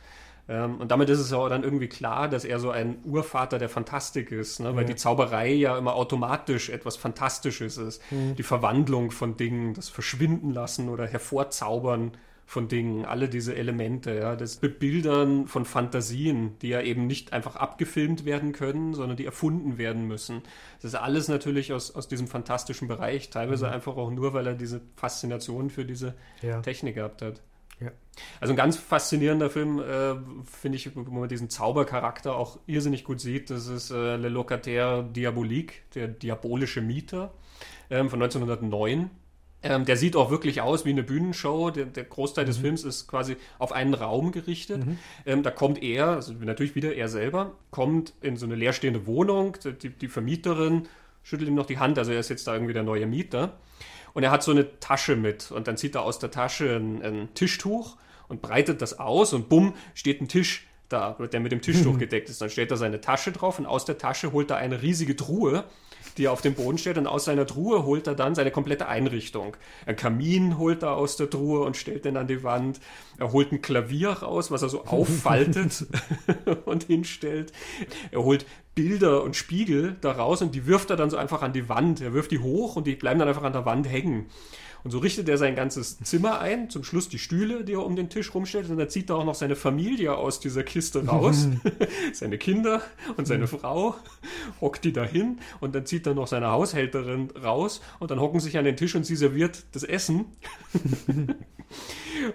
Ähm, 0.48 0.76
und 0.78 0.90
damit 0.90 1.08
ist 1.10 1.18
es 1.18 1.30
ja 1.30 1.48
dann 1.48 1.64
irgendwie 1.64 1.88
klar, 1.88 2.28
dass 2.28 2.44
er 2.44 2.58
so 2.60 2.70
ein 2.70 2.98
Urvater 3.04 3.58
der 3.58 3.68
Fantastik 3.68 4.30
ist, 4.30 4.60
ne? 4.60 4.74
weil 4.74 4.82
ja. 4.82 4.88
die 4.88 4.96
Zauberei 4.96 5.52
ja 5.52 5.76
immer 5.76 5.94
automatisch 5.94 6.70
etwas 6.70 6.96
Fantastisches 6.96 7.76
ist. 7.76 8.02
Mhm. 8.10 8.36
Die 8.36 8.42
Verwandlung 8.42 9.10
von 9.10 9.36
Dingen, 9.36 9.74
das 9.74 9.88
Verschwinden 9.88 10.52
lassen 10.52 10.88
oder 10.88 11.06
hervorzaubern 11.06 12.12
von 12.50 12.66
Dingen, 12.66 13.04
alle 13.04 13.28
diese 13.28 13.54
Elemente, 13.54 14.12
ja, 14.12 14.34
das 14.34 14.56
Bebildern 14.56 15.46
von 15.46 15.64
Fantasien, 15.64 16.58
die 16.58 16.70
ja 16.70 16.80
eben 16.80 17.06
nicht 17.06 17.32
einfach 17.32 17.54
abgefilmt 17.54 18.24
werden 18.24 18.50
können, 18.50 18.92
sondern 18.92 19.16
die 19.16 19.24
erfunden 19.24 19.78
werden 19.78 20.08
müssen. 20.08 20.42
Das 20.82 20.92
ist 20.92 20.94
alles 20.96 21.28
natürlich 21.28 21.72
aus, 21.72 21.94
aus 21.94 22.08
diesem 22.08 22.26
fantastischen 22.26 22.88
Bereich, 22.88 23.30
teilweise 23.30 23.68
mhm. 23.68 23.74
einfach 23.74 23.96
auch 23.96 24.10
nur, 24.10 24.34
weil 24.34 24.48
er 24.48 24.54
diese 24.54 24.80
Faszination 24.96 25.70
für 25.70 25.84
diese 25.84 26.16
ja. 26.42 26.60
Technik 26.60 26.96
gehabt 26.96 27.22
hat. 27.22 27.40
Ja. 27.78 27.92
Also 28.40 28.52
ein 28.52 28.56
ganz 28.56 28.76
faszinierender 28.76 29.48
Film, 29.48 29.78
äh, 29.78 30.16
finde 30.44 30.74
ich, 30.74 30.90
wo 30.96 31.08
man 31.08 31.28
diesen 31.28 31.50
Zaubercharakter 31.50 32.34
auch 32.34 32.58
irrsinnig 32.66 33.04
gut 33.04 33.20
sieht. 33.20 33.50
Das 33.50 33.68
ist 33.68 33.92
äh, 33.92 34.16
Le 34.16 34.28
Locataire 34.28 35.04
Diabolique, 35.04 35.82
der 35.94 36.08
diabolische 36.08 36.80
Mieter 36.80 37.32
ähm, 37.90 38.10
von 38.10 38.20
1909. 38.20 39.08
Ähm, 39.62 39.84
der 39.84 39.96
sieht 39.96 40.16
auch 40.16 40.30
wirklich 40.30 40.62
aus 40.62 40.84
wie 40.84 40.90
eine 40.90 41.02
Bühnenshow. 41.02 41.70
Der, 41.70 41.84
der 41.84 42.04
Großteil 42.04 42.44
mhm. 42.44 42.48
des 42.48 42.58
Films 42.58 42.84
ist 42.84 43.08
quasi 43.08 43.36
auf 43.58 43.72
einen 43.72 43.94
Raum 43.94 44.32
gerichtet. 44.32 44.86
Mhm. 44.86 44.98
Ähm, 45.26 45.42
da 45.42 45.50
kommt 45.50 45.82
er, 45.82 46.08
also 46.08 46.32
natürlich 46.32 46.74
wieder 46.74 46.94
er 46.94 47.08
selber, 47.08 47.52
kommt 47.70 48.14
in 48.22 48.36
so 48.36 48.46
eine 48.46 48.54
leerstehende 48.54 49.06
Wohnung. 49.06 49.56
Die, 49.82 49.90
die 49.90 50.08
Vermieterin 50.08 50.88
schüttelt 51.22 51.48
ihm 51.48 51.54
noch 51.54 51.66
die 51.66 51.78
Hand, 51.78 51.98
also 51.98 52.12
er 52.12 52.20
ist 52.20 52.30
jetzt 52.30 52.46
da 52.46 52.54
irgendwie 52.54 52.72
der 52.72 52.82
neue 52.82 53.06
Mieter. 53.06 53.58
Und 54.14 54.22
er 54.22 54.30
hat 54.30 54.42
so 54.42 54.50
eine 54.50 54.80
Tasche 54.80 55.14
mit 55.14 55.52
und 55.52 55.68
dann 55.68 55.76
zieht 55.76 55.94
er 55.94 56.02
aus 56.02 56.18
der 56.18 56.30
Tasche 56.30 56.76
ein, 56.76 57.02
ein 57.02 57.28
Tischtuch 57.34 57.96
und 58.28 58.42
breitet 58.42 58.82
das 58.82 58.98
aus 58.98 59.32
und 59.32 59.48
bumm, 59.48 59.74
steht 59.94 60.20
ein 60.20 60.28
Tisch 60.28 60.66
da, 60.88 61.12
der 61.12 61.40
mit 61.40 61.52
dem 61.52 61.60
Tischtuch 61.60 61.98
gedeckt 61.98 62.28
ist. 62.28 62.40
Dann 62.40 62.50
stellt 62.50 62.70
er 62.70 62.76
seine 62.76 63.00
Tasche 63.00 63.30
drauf 63.30 63.58
und 63.58 63.66
aus 63.66 63.84
der 63.84 63.98
Tasche 63.98 64.32
holt 64.32 64.50
er 64.50 64.56
eine 64.56 64.82
riesige 64.82 65.14
Truhe 65.14 65.64
die 66.16 66.26
er 66.26 66.32
auf 66.32 66.40
den 66.40 66.54
Boden 66.54 66.78
stellt. 66.78 66.98
Und 66.98 67.06
aus 67.06 67.24
seiner 67.24 67.46
Truhe 67.46 67.84
holt 67.84 68.06
er 68.06 68.14
dann 68.14 68.34
seine 68.34 68.50
komplette 68.50 68.88
Einrichtung. 68.88 69.56
Ein 69.86 69.96
Kamin 69.96 70.58
holt 70.58 70.82
er 70.82 70.96
aus 70.96 71.16
der 71.16 71.30
Truhe 71.30 71.60
und 71.60 71.76
stellt 71.76 72.04
den 72.04 72.16
an 72.16 72.26
die 72.26 72.42
Wand. 72.42 72.80
Er 73.18 73.32
holt 73.32 73.52
ein 73.52 73.62
Klavier 73.62 74.10
raus, 74.10 74.50
was 74.50 74.62
er 74.62 74.68
so 74.68 74.84
auffaltet 74.86 75.86
und 76.64 76.84
hinstellt. 76.84 77.52
Er 78.10 78.22
holt 78.24 78.46
Bilder 78.74 79.22
und 79.22 79.36
Spiegel 79.36 79.96
da 80.00 80.12
raus 80.12 80.42
und 80.42 80.54
die 80.54 80.66
wirft 80.66 80.90
er 80.90 80.96
dann 80.96 81.10
so 81.10 81.16
einfach 81.16 81.42
an 81.42 81.52
die 81.52 81.68
Wand. 81.68 82.00
Er 82.00 82.14
wirft 82.14 82.30
die 82.30 82.38
hoch 82.38 82.76
und 82.76 82.86
die 82.86 82.94
bleiben 82.94 83.18
dann 83.18 83.28
einfach 83.28 83.42
an 83.42 83.52
der 83.52 83.66
Wand 83.66 83.88
hängen. 83.88 84.26
Und 84.84 84.90
so 84.90 84.98
richtet 84.98 85.28
er 85.28 85.38
sein 85.38 85.54
ganzes 85.54 85.98
Zimmer 85.98 86.40
ein, 86.40 86.70
zum 86.70 86.84
Schluss 86.84 87.08
die 87.08 87.18
Stühle, 87.18 87.64
die 87.64 87.74
er 87.74 87.84
um 87.84 87.96
den 87.96 88.08
Tisch 88.08 88.34
rumstellt, 88.34 88.70
und 88.70 88.78
dann 88.78 88.88
zieht 88.88 89.10
er 89.10 89.16
auch 89.16 89.24
noch 89.24 89.34
seine 89.34 89.56
Familie 89.56 90.16
aus 90.16 90.40
dieser 90.40 90.62
Kiste 90.62 91.06
raus. 91.06 91.48
seine 92.12 92.38
Kinder 92.38 92.82
und 93.16 93.26
seine 93.26 93.46
Frau, 93.46 93.94
hockt 94.60 94.84
die 94.84 94.92
dahin 94.92 95.38
und 95.60 95.74
dann 95.74 95.86
zieht 95.86 96.06
er 96.06 96.14
noch 96.14 96.26
seine 96.26 96.50
Haushälterin 96.50 97.30
raus 97.42 97.80
und 97.98 98.10
dann 98.10 98.20
hocken 98.20 98.40
sich 98.40 98.58
an 98.58 98.64
den 98.64 98.76
Tisch 98.76 98.94
und 98.94 99.04
sie 99.04 99.16
serviert 99.16 99.64
das 99.72 99.84
Essen. 99.84 100.26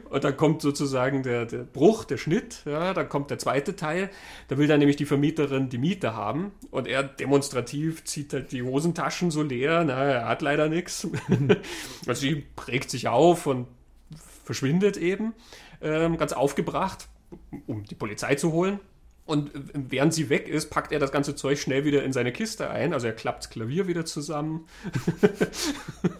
Und 0.09 0.23
dann 0.23 0.35
kommt 0.35 0.61
sozusagen 0.61 1.21
der, 1.23 1.45
der 1.45 1.59
Bruch, 1.59 2.05
der 2.05 2.17
Schnitt, 2.17 2.61
ja, 2.65 2.93
dann 2.93 3.07
kommt 3.07 3.29
der 3.29 3.37
zweite 3.37 3.75
Teil. 3.75 4.09
Da 4.47 4.57
will 4.57 4.67
dann 4.67 4.79
nämlich 4.79 4.95
die 4.95 5.05
Vermieterin 5.05 5.69
die 5.69 5.77
Miete 5.77 6.15
haben 6.15 6.53
und 6.71 6.87
er 6.87 7.03
demonstrativ 7.03 8.03
zieht 8.03 8.33
halt 8.33 8.51
die 8.51 8.63
Hosentaschen 8.63 9.29
so 9.31 9.43
leer. 9.43 9.83
Na, 9.85 10.03
er 10.05 10.27
hat 10.27 10.41
leider 10.41 10.69
nichts. 10.69 11.07
Also 12.07 12.27
sie 12.35 12.45
prägt 12.55 12.89
sich 12.89 13.07
auf 13.07 13.47
und 13.47 13.67
verschwindet 14.43 14.97
eben, 14.97 15.33
ähm, 15.81 16.17
ganz 16.17 16.33
aufgebracht, 16.33 17.07
um 17.67 17.83
die 17.83 17.95
Polizei 17.95 18.35
zu 18.35 18.51
holen. 18.51 18.79
Und 19.25 19.49
während 19.73 20.13
sie 20.13 20.29
weg 20.29 20.47
ist, 20.47 20.69
packt 20.69 20.91
er 20.91 20.99
das 20.99 21.11
ganze 21.11 21.33
Zeug 21.33 21.59
schnell 21.59 21.83
wieder 21.83 22.03
in 22.03 22.13
seine 22.13 22.31
Kiste 22.31 22.69
ein. 22.69 22.93
Also 22.93 23.07
er 23.07 23.13
klappt 23.13 23.45
das 23.45 23.49
Klavier 23.49 23.87
wieder 23.87 24.05
zusammen 24.05 24.67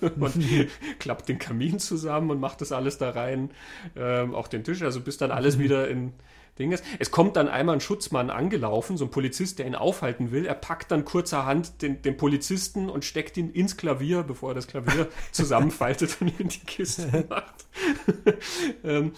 und 0.20 0.44
klappt 1.00 1.30
den 1.30 1.38
Kamin 1.38 1.78
zusammen 1.78 2.32
und 2.32 2.40
macht 2.40 2.62
das 2.62 2.72
alles 2.72 2.98
da 2.98 3.12
rein, 3.12 3.52
ähm, 3.96 4.34
auch 4.34 4.48
den 4.48 4.64
Tisch. 4.64 4.82
Also 4.82 5.02
bis 5.02 5.18
dann 5.18 5.30
alles 5.30 5.60
wieder 5.60 5.88
in, 5.88 6.14
Ding 6.58 6.72
ist. 6.72 6.84
Es 7.00 7.12
kommt 7.12 7.36
dann 7.36 7.48
einmal 7.48 7.76
ein 7.76 7.82
Schutzmann 7.82 8.30
angelaufen, 8.30 8.98
so 8.98 9.06
ein 9.06 9.12
Polizist, 9.12 9.60
der 9.60 9.68
ihn 9.68 9.76
aufhalten 9.76 10.32
will. 10.32 10.46
Er 10.46 10.56
packt 10.56 10.92
dann 10.92 11.04
kurzerhand 11.04 11.82
den, 11.82 12.02
den 12.02 12.16
Polizisten 12.18 12.90
und 12.90 13.04
steckt 13.04 13.36
ihn 13.38 13.52
ins 13.52 13.76
Klavier, 13.76 14.24
bevor 14.24 14.52
er 14.52 14.56
das 14.56 14.68
Klavier 14.68 15.10
zusammenfaltet 15.32 16.18
und 16.22 16.40
in 16.40 16.48
die 16.48 16.60
Kiste 16.60 17.26
macht. 17.30 17.66
Ähm, 18.84 19.14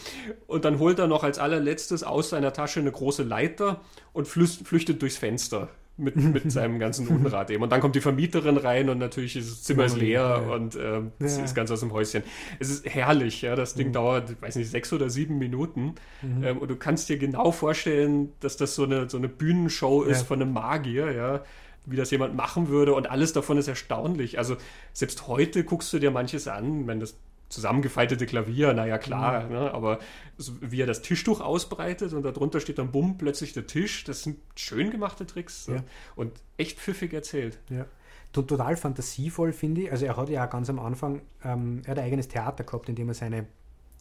und 0.48 0.66
dann 0.66 0.80
holt 0.80 1.00
er 1.00 1.08
noch 1.08 1.24
als 1.24 1.40
allerletztes 1.40 2.04
aus 2.04 2.30
seiner 2.30 2.54
Tasche 2.54 2.80
eine 2.80 2.92
große 2.92 3.24
Leiter 3.24 3.82
und 4.14 4.28
flüchtet 4.28 5.02
durchs 5.02 5.18
Fenster 5.18 5.70
mit, 5.98 6.16
mit 6.16 6.52
seinem 6.52 6.80
ganzen 6.80 7.08
Unrat 7.08 7.50
eben. 7.52 7.64
Und 7.64 7.72
dann 7.72 7.82
kommt 7.82 7.96
die 7.96 8.02
Vermieterin 8.02 8.58
rein 8.58 8.90
und 8.90 8.98
natürlich 8.98 9.36
ist 9.36 9.52
das 9.52 9.64
Zimmer 9.64 9.86
ist 9.86 9.98
leer 9.98 10.22
ja. 10.22 10.54
und 10.54 10.76
ähm, 10.76 11.12
ja. 11.20 11.26
ist 11.26 11.56
ganz 11.56 11.72
aus 11.72 11.80
dem 11.82 11.92
Häuschen. 11.92 12.24
Es 12.60 12.70
ist 12.70 12.86
herrlich, 12.86 13.42
ja. 13.42 13.56
Das 13.56 13.76
Ding 13.76 13.90
mhm. 13.90 13.94
dauert, 13.94 14.30
ich 14.32 14.42
weiß 14.42 14.56
nicht, 14.56 14.70
sechs 14.70 14.94
oder 14.94 15.10
sieben 15.10 15.38
Minuten. 15.38 15.96
Mhm. 16.22 16.44
Ähm, 16.44 16.58
und 16.60 16.70
du 16.70 16.76
kannst 16.76 17.10
dir 17.10 17.18
genau 17.18 17.52
vorstellen, 17.52 18.32
dass 18.40 18.58
das 18.58 18.76
so 18.76 18.84
eine, 18.84 19.10
so 19.10 19.18
eine 19.18 19.30
Bühnenshow 19.30 20.04
ist 20.04 20.20
ja. 20.20 20.26
von 20.26 20.42
einem 20.42 20.54
Magier, 20.54 21.12
ja 21.12 21.44
wie 21.90 21.96
das 21.96 22.12
jemand 22.12 22.36
machen 22.36 22.68
würde 22.68 22.94
und 22.94 23.10
alles 23.10 23.32
davon 23.32 23.58
ist 23.58 23.70
erstaunlich. 23.70 24.38
Also 24.38 24.58
selbst 24.92 25.28
heute 25.28 25.64
guckst 25.64 25.94
du 25.94 26.00
dir 26.00 26.12
manches 26.12 26.50
an, 26.50 26.86
wenn 26.86 27.00
das 27.00 27.18
zusammengefaltete 27.50 28.26
Klavier, 28.26 28.74
naja 28.74 28.98
klar, 28.98 29.46
mhm. 29.46 29.52
ne, 29.52 29.74
aber 29.74 30.00
so, 30.38 30.54
wie 30.62 30.82
er 30.82 30.88
das 30.88 31.02
Tischtuch 31.02 31.40
ausbreitet 31.40 32.14
und 32.14 32.24
darunter 32.24 32.60
steht 32.60 32.78
dann 32.78 32.92
bumm, 32.92 33.18
plötzlich 33.18 33.54
der 33.54 33.68
Tisch, 33.68 34.04
das 34.04 34.24
sind 34.24 34.38
schön 34.56 34.92
gemachte 34.92 35.26
Tricks 35.26 35.68
ja. 35.68 35.84
und 36.16 36.34
echt 36.58 36.80
pfiffig 36.80 37.14
erzählt. 37.14 37.60
Ja. 37.70 37.86
Total 38.34 38.76
fantasievoll, 38.76 39.54
finde 39.54 39.82
ich. 39.82 39.92
Also 39.92 40.06
er 40.06 40.18
hat 40.18 40.30
ja 40.30 40.46
ganz 40.46 40.70
am 40.70 40.80
Anfang, 40.80 41.22
ähm, 41.44 41.82
er 41.86 41.92
hat 41.92 42.00
ein 42.00 42.06
eigenes 42.06 42.28
Theater 42.28 42.64
gehabt, 42.64 42.90
in 42.90 42.96
dem 42.96 43.08
er 43.08 43.14
seine 43.14 43.48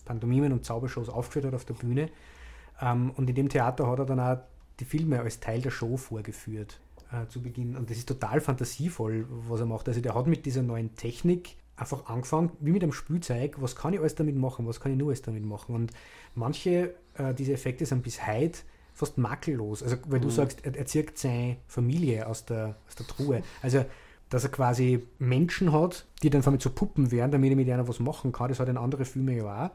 Pantomimen 0.04 0.52
und 0.52 0.64
Zaubershows 0.64 1.09
aufgeführt 1.09 1.46
hat 1.46 1.54
auf 1.54 1.64
der 1.64 1.74
Bühne. 1.74 2.11
Ähm, 2.80 3.12
und 3.12 3.30
in 3.30 3.37
dem 3.37 3.48
Theater 3.48 3.87
hat 3.87 4.00
er 4.00 4.06
dann 4.06 4.20
auch 4.20 4.38
die 4.80 4.85
Filme 4.85 5.20
als 5.20 5.40
Teil 5.40 5.62
der 5.62 5.70
Show 5.70 5.96
vorgeführt 5.96 6.80
äh, 7.12 7.26
zu 7.28 7.40
Beginn. 7.40 7.76
Und 7.76 7.88
das 7.88 7.98
ist 7.98 8.09
total 8.09 8.40
fantasievoll, 8.40 9.26
was 9.28 9.61
er 9.61 9.66
macht. 9.66 9.88
Also 9.88 10.00
der 10.00 10.14
hat 10.14 10.26
mit 10.26 10.44
dieser 10.44 10.62
neuen 10.62 10.94
Technik 10.96 11.56
einfach 11.76 12.06
angefangen, 12.06 12.50
wie 12.60 12.72
mit 12.72 12.82
einem 12.82 12.92
Spielzeug, 12.92 13.56
was 13.60 13.76
kann 13.76 13.92
ich 13.92 14.00
alles 14.00 14.14
damit 14.14 14.36
machen, 14.36 14.66
was 14.66 14.80
kann 14.80 14.92
ich 14.92 14.98
nur 14.98 15.08
alles 15.08 15.22
damit 15.22 15.44
machen. 15.44 15.74
Und 15.74 15.92
manche 16.34 16.94
äh, 17.14 17.34
diese 17.34 17.52
Effekte 17.52 17.84
sind 17.86 18.02
bis 18.02 18.26
heute 18.26 18.58
fast 18.94 19.18
makellos. 19.18 19.82
Also, 19.82 19.96
weil 20.06 20.20
mhm. 20.20 20.24
du 20.24 20.30
sagst, 20.30 20.64
er, 20.64 20.74
er 20.74 20.86
zirkt 20.86 21.18
seine 21.18 21.58
Familie 21.68 22.26
aus 22.26 22.46
der, 22.46 22.76
aus 22.88 22.94
der 22.94 23.06
Truhe. 23.06 23.42
Also, 23.62 23.84
dass 24.30 24.42
er 24.42 24.50
quasi 24.50 25.06
Menschen 25.18 25.72
hat, 25.72 26.06
die 26.22 26.30
dann 26.30 26.42
vor 26.42 26.52
allem 26.52 26.60
zu 26.60 26.70
Puppen 26.70 27.12
werden, 27.12 27.30
damit 27.30 27.50
er 27.50 27.56
mit 27.56 27.70
einer 27.70 27.86
was 27.86 28.00
machen 28.00 28.32
kann, 28.32 28.48
das 28.48 28.58
hat 28.58 28.68
in 28.68 28.76
andere 28.76 29.04
Filme 29.04 29.36
ja 29.36 29.66
auch. 29.66 29.70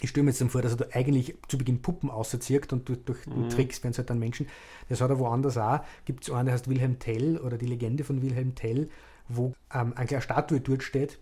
Ich 0.00 0.10
stelle 0.10 0.24
mir 0.24 0.30
jetzt 0.30 0.40
dann 0.40 0.50
vor, 0.50 0.62
dass 0.62 0.72
er 0.72 0.76
da 0.76 0.86
eigentlich 0.92 1.34
zu 1.48 1.58
Beginn 1.58 1.82
Puppen 1.82 2.08
auserzirkt 2.08 2.72
und 2.72 2.88
durch, 2.88 3.00
durch 3.04 3.26
mhm. 3.26 3.48
Tricks 3.48 3.82
werden 3.82 3.92
es 3.92 3.98
halt 3.98 4.10
dann 4.10 4.20
Menschen. 4.20 4.46
Das 4.88 5.00
hat 5.00 5.10
er 5.10 5.18
woanders 5.18 5.58
auch. 5.58 5.80
Gibt 6.04 6.22
es 6.22 6.30
einen, 6.30 6.44
der 6.44 6.54
heißt 6.54 6.68
Wilhelm 6.68 7.00
Tell 7.00 7.38
oder 7.38 7.58
die 7.58 7.66
Legende 7.66 8.04
von 8.04 8.22
Wilhelm 8.22 8.54
Tell, 8.54 8.90
wo 9.28 9.54
ähm, 9.74 9.94
eine 9.96 10.06
kleine 10.06 10.22
Statue 10.22 10.60
dort 10.60 10.84
steht, 10.84 11.18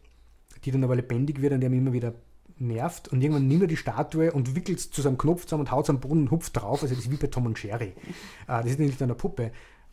die 0.67 0.73
dann 0.73 0.85
aber 0.85 0.97
lebendig 0.97 1.41
wird 1.41 1.53
und 1.53 1.61
der 1.61 1.71
mich 1.71 1.79
immer 1.79 1.93
wieder 1.93 2.15
nervt. 2.59 3.09
Und 3.09 3.23
irgendwann 3.23 3.47
nimmt 3.47 3.63
er 3.63 3.69
die 3.69 3.77
Statue 3.77 4.33
und 4.33 4.55
wickelt 4.57 4.79
es 4.79 4.91
zu 4.91 5.01
seinem 5.01 5.17
Knopf 5.17 5.45
zusammen 5.45 5.63
und 5.63 5.71
haut 5.71 5.85
es 5.85 5.91
am 5.91 6.01
Boden 6.01 6.23
und 6.23 6.31
hupft 6.31 6.57
drauf. 6.57 6.83
Also 6.83 6.95
das 6.95 7.05
ist 7.05 7.11
wie 7.11 7.17
bei 7.17 7.29
Tom 7.29 7.47
und 7.47 7.63
Jerry. 7.63 7.93
Äh, 8.49 8.63
das 8.63 8.67
ist 8.67 8.79
nicht 8.79 9.03
eine 9.03 9.15
Puppe. 9.15 9.51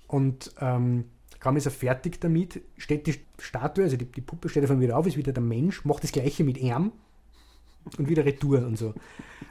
Und 0.08 0.54
ähm, 0.60 1.06
kaum 1.40 1.58
ist 1.58 1.66
er 1.66 1.72
fertig 1.72 2.20
damit, 2.22 2.62
steht 2.78 3.08
die 3.08 3.16
Statue, 3.40 3.86
also 3.86 3.98
die, 3.98 4.06
die 4.06 4.22
Puppe 4.22 4.48
steht 4.48 4.64
davon 4.64 4.80
wieder 4.80 4.98
auf, 4.98 5.08
ist 5.08 5.18
wieder 5.18 5.34
der 5.34 5.42
Mensch, 5.42 5.86
macht 5.86 6.04
das 6.04 6.12
gleiche 6.12 6.44
mit 6.44 6.60
ihm 6.60 6.92
und 7.98 8.10
wieder 8.10 8.26
Retour 8.26 8.60
und 8.60 8.78
so. 8.78 8.94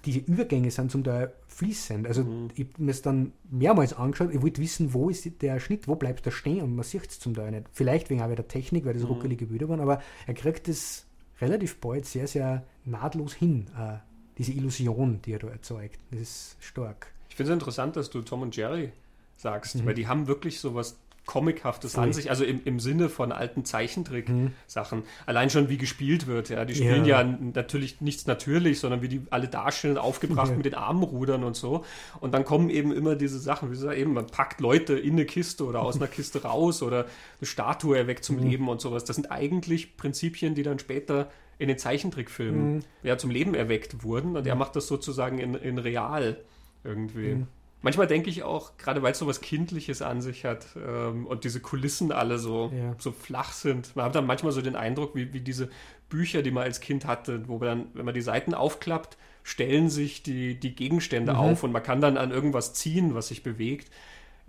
Diese 0.05 0.21
Übergänge 0.21 0.71
sind 0.71 0.93
zum 0.93 1.03
Teil 1.03 1.33
fließend. 1.49 2.07
Also 2.07 2.23
mhm. 2.23 2.49
ich 2.55 2.67
habe 2.67 2.83
mir 2.83 2.93
es 2.93 3.03
dann 3.03 3.33
mehrmals 3.51 3.93
angeschaut, 3.93 4.33
ich 4.33 4.41
wollte 4.41 4.63
wissen, 4.63 4.95
wo 4.95 5.11
ist 5.11 5.43
der 5.43 5.59
Schnitt, 5.59 5.89
wo 5.89 5.97
bleibt 5.97 6.25
der 6.25 6.31
stehen 6.31 6.63
und 6.63 6.77
man 6.77 6.85
sieht 6.85 7.11
es 7.11 7.19
zum 7.19 7.35
Teil 7.35 7.51
nicht. 7.51 7.67
Vielleicht 7.73 8.09
wegen 8.09 8.23
auch 8.23 8.33
der 8.33 8.49
Technik, 8.49 8.85
weil 8.85 8.95
das 8.95 9.03
mhm. 9.03 9.09
ruckelige 9.09 9.47
Bilder 9.47 9.69
waren, 9.69 9.81
aber 9.81 10.01
er 10.27 10.35
kriegt 10.35 10.69
es 10.69 11.07
relativ 11.43 11.79
bald 11.81 12.07
sehr, 12.07 12.27
sehr 12.27 12.65
nahtlos 12.85 13.35
hin, 13.35 13.67
äh, 13.79 13.99
diese 14.39 14.53
Illusion, 14.53 15.21
die 15.23 15.33
er 15.33 15.41
da 15.41 15.49
erzeugt. 15.49 15.99
Das 16.11 16.21
ist 16.21 16.57
stark. 16.61 17.13
Ich 17.29 17.37
finde 17.37 17.53
es 17.53 17.55
interessant, 17.55 17.97
dass 17.97 18.09
du 18.09 18.23
Tom 18.23 18.43
und 18.43 18.57
Jerry 18.57 18.93
sagst, 19.37 19.77
mhm. 19.77 19.87
weil 19.87 19.95
die 19.95 20.07
haben 20.07 20.27
wirklich 20.27 20.61
so 20.61 20.75
was 20.75 20.97
Comichaftes 21.25 21.97
an 21.97 22.13
sich, 22.13 22.31
also 22.31 22.45
im, 22.45 22.63
im 22.65 22.81
Sinne 22.81 23.09
von 23.09 23.31
alten 23.31 23.65
Zeichentrick-Sachen. 23.65 25.01
Mhm. 25.01 25.05
Allein 25.25 25.51
schon 25.51 25.69
wie 25.69 25.79
gespielt 25.79 26.27
wird, 26.27 26.49
ja. 26.49 26.65
Die 26.65 26.75
spielen 26.75 27.05
ja, 27.05 27.23
ja 27.23 27.39
natürlich 27.41 28.01
nichts 28.01 28.27
natürlich, 28.27 28.81
sondern 28.81 29.03
wie 29.03 29.09
die 29.09 29.23
alle 29.31 29.47
darstellen, 29.47 29.99
aufgebracht 29.99 30.51
ja. 30.51 30.57
mit 30.57 30.67
den 30.67 30.75
Armenrudern 30.75 31.45
und 31.45 31.55
so. 31.55 31.85
Und 32.21 32.35
dann 32.35 32.45
kommen 32.45 32.71
eben 32.71 32.93
immer 32.93 33.15
diese 33.15 33.39
Sachen, 33.39 33.71
wie 33.71 33.75
gesagt, 33.75 33.97
eben, 33.97 34.15
man 34.15 34.27
packt 34.27 34.61
Leute 34.61 34.95
in 34.99 35.13
eine 35.13 35.25
Kiste 35.25 35.65
oder 35.65 35.83
aus 35.83 35.97
einer 35.97 36.09
Kiste 36.09 36.43
raus 36.43 36.83
oder 36.83 37.07
eine 37.39 37.47
Statue 37.47 37.97
erweckt 37.97 38.25
zum 38.25 38.37
mhm. 38.37 38.49
Leben 38.49 38.69
und 38.69 38.81
sowas. 38.81 39.05
Das 39.05 39.15
sind 39.15 39.31
eigentlich 39.31 39.97
Prinzipien, 39.97 40.57
die 40.57 40.65
dann 40.65 40.81
später 40.81 41.31
in 41.59 41.69
den 41.69 41.79
Zeichentrickfilmen 41.79 42.75
mhm. 42.75 42.85
ja, 43.05 43.17
zum 43.17 43.31
Leben 43.31 43.55
erweckt 43.55 44.03
wurden. 44.03 44.37
Und 44.37 44.45
er 44.47 44.57
mhm. 44.57 44.59
macht 44.59 44.75
das 44.75 44.89
sozusagen 44.89 45.39
in, 45.39 45.55
in 45.55 45.79
real 45.79 46.39
irgendwie. 46.83 47.45
Manchmal 47.83 48.07
denke 48.07 48.31
ich 48.31 48.45
auch, 48.45 48.77
gerade 48.77 49.03
weil 49.03 49.13
es 49.13 49.19
so 49.19 49.27
was 49.27 49.41
Kindliches 49.41 50.03
an 50.03 50.23
sich 50.23 50.45
hat 50.45 50.67
ähm, 50.77 51.27
und 51.27 51.45
diese 51.45 51.61
Kulissen 51.61 52.13
alle 52.13 52.39
so, 52.39 52.73
ja. 52.75 52.95
so 52.99 53.11
flach 53.11 53.53
sind, 53.53 53.95
man 53.97 54.05
hat 54.07 54.15
dann 54.15 54.25
manchmal 54.27 54.53
so 54.53 54.63
den 54.63 54.77
Eindruck, 54.77 55.17
wie, 55.17 55.33
wie 55.33 55.41
diese 55.41 55.69
Bücher, 56.09 56.43
die 56.43 56.53
man 56.53 56.63
als 56.63 56.81
Kind 56.81 57.07
hatte, 57.07 57.49
wo 57.49 57.59
man 57.59 57.67
dann, 57.67 57.87
wenn 57.95 58.05
man 58.05 58.15
die 58.15 58.21
Seiten 58.21 58.55
aufklappt, 58.55 59.17
stellen 59.43 59.91
sich 59.91 60.23
die, 60.23 60.59
die 60.59 60.75
Gegenstände 60.75 61.33
mhm. 61.33 61.39
auf 61.39 61.63
und 61.65 61.73
man 61.73 61.83
kann 61.83 62.01
dann 62.01 62.17
an 62.17 62.31
irgendwas 62.31 62.75
ziehen, 62.75 63.15
was 63.15 63.29
sich 63.29 63.43
bewegt. 63.43 63.91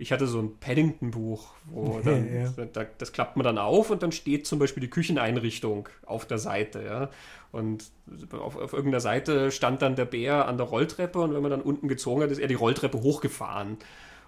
Ich 0.04 0.12
hatte 0.12 0.26
so 0.26 0.38
ein 0.38 0.58
Paddington-Buch, 0.58 1.54
wo 1.64 1.98
dann, 2.04 2.28
ja. 2.30 2.50
da, 2.66 2.84
das 2.98 3.12
klappt 3.12 3.38
man 3.38 3.44
dann 3.44 3.56
auf 3.56 3.88
und 3.88 4.02
dann 4.02 4.12
steht 4.12 4.46
zum 4.46 4.58
Beispiel 4.58 4.82
die 4.82 4.90
Kücheneinrichtung 4.90 5.88
auf 6.04 6.26
der 6.26 6.36
Seite. 6.36 6.84
Ja? 6.84 7.10
Und 7.52 7.90
auf, 8.32 8.54
auf 8.56 8.74
irgendeiner 8.74 9.00
Seite 9.00 9.50
stand 9.50 9.80
dann 9.80 9.96
der 9.96 10.04
Bär 10.04 10.46
an 10.46 10.58
der 10.58 10.66
Rolltreppe 10.66 11.18
und 11.20 11.32
wenn 11.32 11.40
man 11.40 11.50
dann 11.50 11.62
unten 11.62 11.88
gezogen 11.88 12.22
hat, 12.22 12.30
ist 12.30 12.38
er 12.38 12.48
die 12.48 12.54
Rolltreppe 12.54 13.00
hochgefahren. 13.00 13.78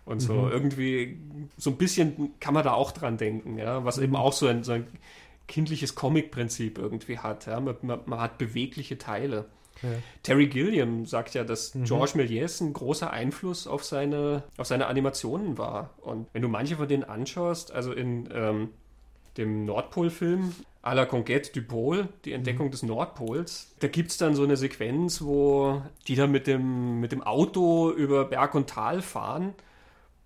Und 0.07 0.21
so 0.21 0.33
mhm. 0.33 0.51
irgendwie, 0.51 1.19
so 1.59 1.69
ein 1.69 1.77
bisschen 1.77 2.39
kann 2.41 2.55
man 2.55 2.65
da 2.65 2.73
auch 2.73 2.93
dran 2.93 3.19
denken, 3.19 3.59
ja, 3.59 3.85
was 3.85 3.99
mhm. 3.99 4.05
eben 4.05 4.17
auch 4.17 4.33
so 4.33 4.47
ein, 4.47 4.65
so 4.65 4.73
ein 4.73 4.87
kindliches 5.47 5.95
Comic-Prinzip 5.95 6.79
irgendwie 6.79 7.19
hat. 7.19 7.45
Ja? 7.45 7.61
Man, 7.61 7.77
man, 7.83 8.01
man, 8.07 8.19
hat 8.19 8.39
bewegliche 8.39 8.97
Teile. 8.97 9.45
Ja. 9.83 9.91
Terry 10.23 10.47
Gilliam 10.47 11.07
sagt 11.07 11.35
ja, 11.35 11.45
dass 11.45 11.75
mhm. 11.75 11.85
George 11.85 12.12
Méliès 12.15 12.61
ein 12.61 12.73
großer 12.73 13.11
Einfluss 13.11 13.67
auf 13.67 13.85
seine, 13.85 14.43
auf 14.57 14.67
seine 14.67 14.87
Animationen 14.87 15.59
war. 15.59 15.91
Und 16.03 16.27
wenn 16.33 16.43
du 16.43 16.49
manche 16.49 16.77
von 16.77 16.89
denen 16.89 17.05
anschaust, 17.05 17.73
also 17.73 17.93
in 17.93 18.29
ähm, 18.33 18.71
dem 19.37 19.65
Nordpol-Film 19.65 20.53
à 20.83 20.95
la 20.95 21.05
Conquête 21.05 21.53
du 21.53 21.61
Pôle, 21.62 22.09
die 22.25 22.33
Entdeckung 22.33 22.67
mhm. 22.67 22.71
des 22.71 22.83
Nordpols. 22.85 23.75
Da 23.81 23.89
gibt 23.89 24.12
es 24.12 24.19
dann 24.19 24.35
so 24.37 24.45
eine 24.45 24.57
Sequenz, 24.57 25.21
wo 25.21 25.83
die 26.07 26.15
da 26.15 26.27
mit 26.27 26.47
dem, 26.47 27.01
mit 27.01 27.12
dem 27.12 27.23
Auto 27.23 27.91
über 27.91 28.25
Berg 28.25 28.55
und 28.55 28.71
Tal 28.71 29.03
fahren. 29.03 29.55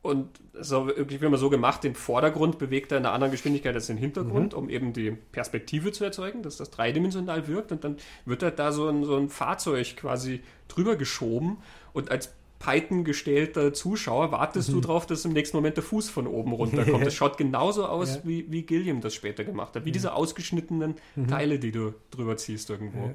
Und 0.03 0.41
so 0.59 0.87
wirklich 0.87 1.21
immer 1.21 1.37
so 1.37 1.51
gemacht, 1.51 1.85
den 1.85 1.95
Vordergrund 1.95 2.59
bewegt 2.59 2.91
er 2.91 2.99
in 2.99 3.05
einer 3.05 3.13
anderen 3.13 3.33
Geschwindigkeit 3.33 3.75
als 3.75 3.89
den 3.89 3.99
Hintergrund, 3.99 4.55
mhm. 4.55 4.59
um 4.59 4.71
eben 4.71 4.93
die 4.95 5.11
Perspektive 5.11 5.93
zu 5.93 6.05
erzeugen, 6.05 6.43
dass 6.43 6.57
das 6.57 6.71
dreidimensional 6.71 7.49
wirkt. 7.49 7.71
Und 7.71 7.85
dann 7.85 7.97
wird 8.25 8.43
halt 8.43 8.59
da 8.59 8.73
so 8.73 8.89
ein, 8.89 9.05
so 9.05 9.17
ein 9.17 9.29
Fahrzeug 9.29 9.97
quasi 9.97 10.43
drüber 10.69 10.97
geschoben. 10.97 11.59
Und 11.93 12.11
als 12.11 12.33
peitengestellter 12.61 13.73
Zuschauer 13.73 14.33
wartest 14.33 14.69
mhm. 14.69 14.75
du 14.75 14.81
darauf, 14.83 15.07
dass 15.07 15.25
im 15.25 15.33
nächsten 15.33 15.57
Moment 15.57 15.77
der 15.77 15.85
Fuß 15.85 16.09
von 16.09 16.27
oben 16.27 16.53
runterkommt. 16.53 17.05
Das 17.05 17.15
schaut 17.17 17.37
genauso 17.37 17.87
aus, 17.87 18.17
ja. 18.17 18.21
wie, 18.25 18.51
wie 18.51 18.63
Gilliam 18.63 19.01
das 19.01 19.15
später 19.15 19.45
gemacht 19.45 19.75
hat. 19.75 19.85
Wie 19.85 19.89
ja. 19.89 19.95
diese 19.95 20.15
ausgeschnittenen 20.15 20.95
mhm. 21.17 21.29
Teile, 21.29 21.59
die 21.59 21.73
du 21.73 21.95
drüber 22.11 22.37
ziehst 22.37 22.71
irgendwo. 22.71 23.15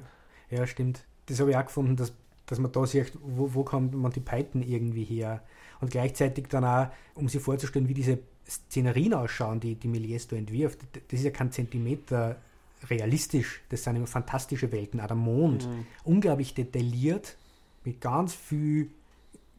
Ja, 0.50 0.58
ja 0.58 0.66
stimmt. 0.66 1.04
Das 1.26 1.40
habe 1.40 1.50
ich 1.50 1.56
auch 1.56 1.64
gefunden, 1.64 1.96
dass, 1.96 2.12
dass 2.46 2.58
man 2.58 2.72
da 2.72 2.86
sieht, 2.86 3.12
wo, 3.20 3.54
wo 3.54 3.64
kommt 3.64 3.94
man 3.94 4.12
die 4.12 4.20
Peiten 4.20 4.62
irgendwie 4.62 5.04
her. 5.04 5.42
Und 5.80 5.90
gleichzeitig 5.90 6.46
dann 6.48 6.64
auch, 6.64 6.88
um 7.14 7.28
sich 7.28 7.42
vorzustellen, 7.42 7.88
wie 7.88 7.94
diese 7.94 8.18
Szenerien 8.48 9.14
ausschauen, 9.14 9.60
die, 9.60 9.74
die 9.74 9.88
Méliès 9.88 10.28
da 10.28 10.36
entwirft. 10.36 10.78
Das 11.08 11.18
ist 11.18 11.24
ja 11.24 11.30
kein 11.30 11.52
Zentimeter 11.52 12.36
realistisch. 12.88 13.62
Das 13.68 13.84
sind 13.84 13.96
immer 13.96 14.06
fantastische 14.06 14.70
Welten. 14.72 15.00
Auch 15.00 15.08
der 15.08 15.16
Mond, 15.16 15.66
mhm. 15.66 15.86
unglaublich 16.04 16.54
detailliert, 16.54 17.36
mit 17.84 18.00
ganz 18.00 18.34
viel 18.34 18.90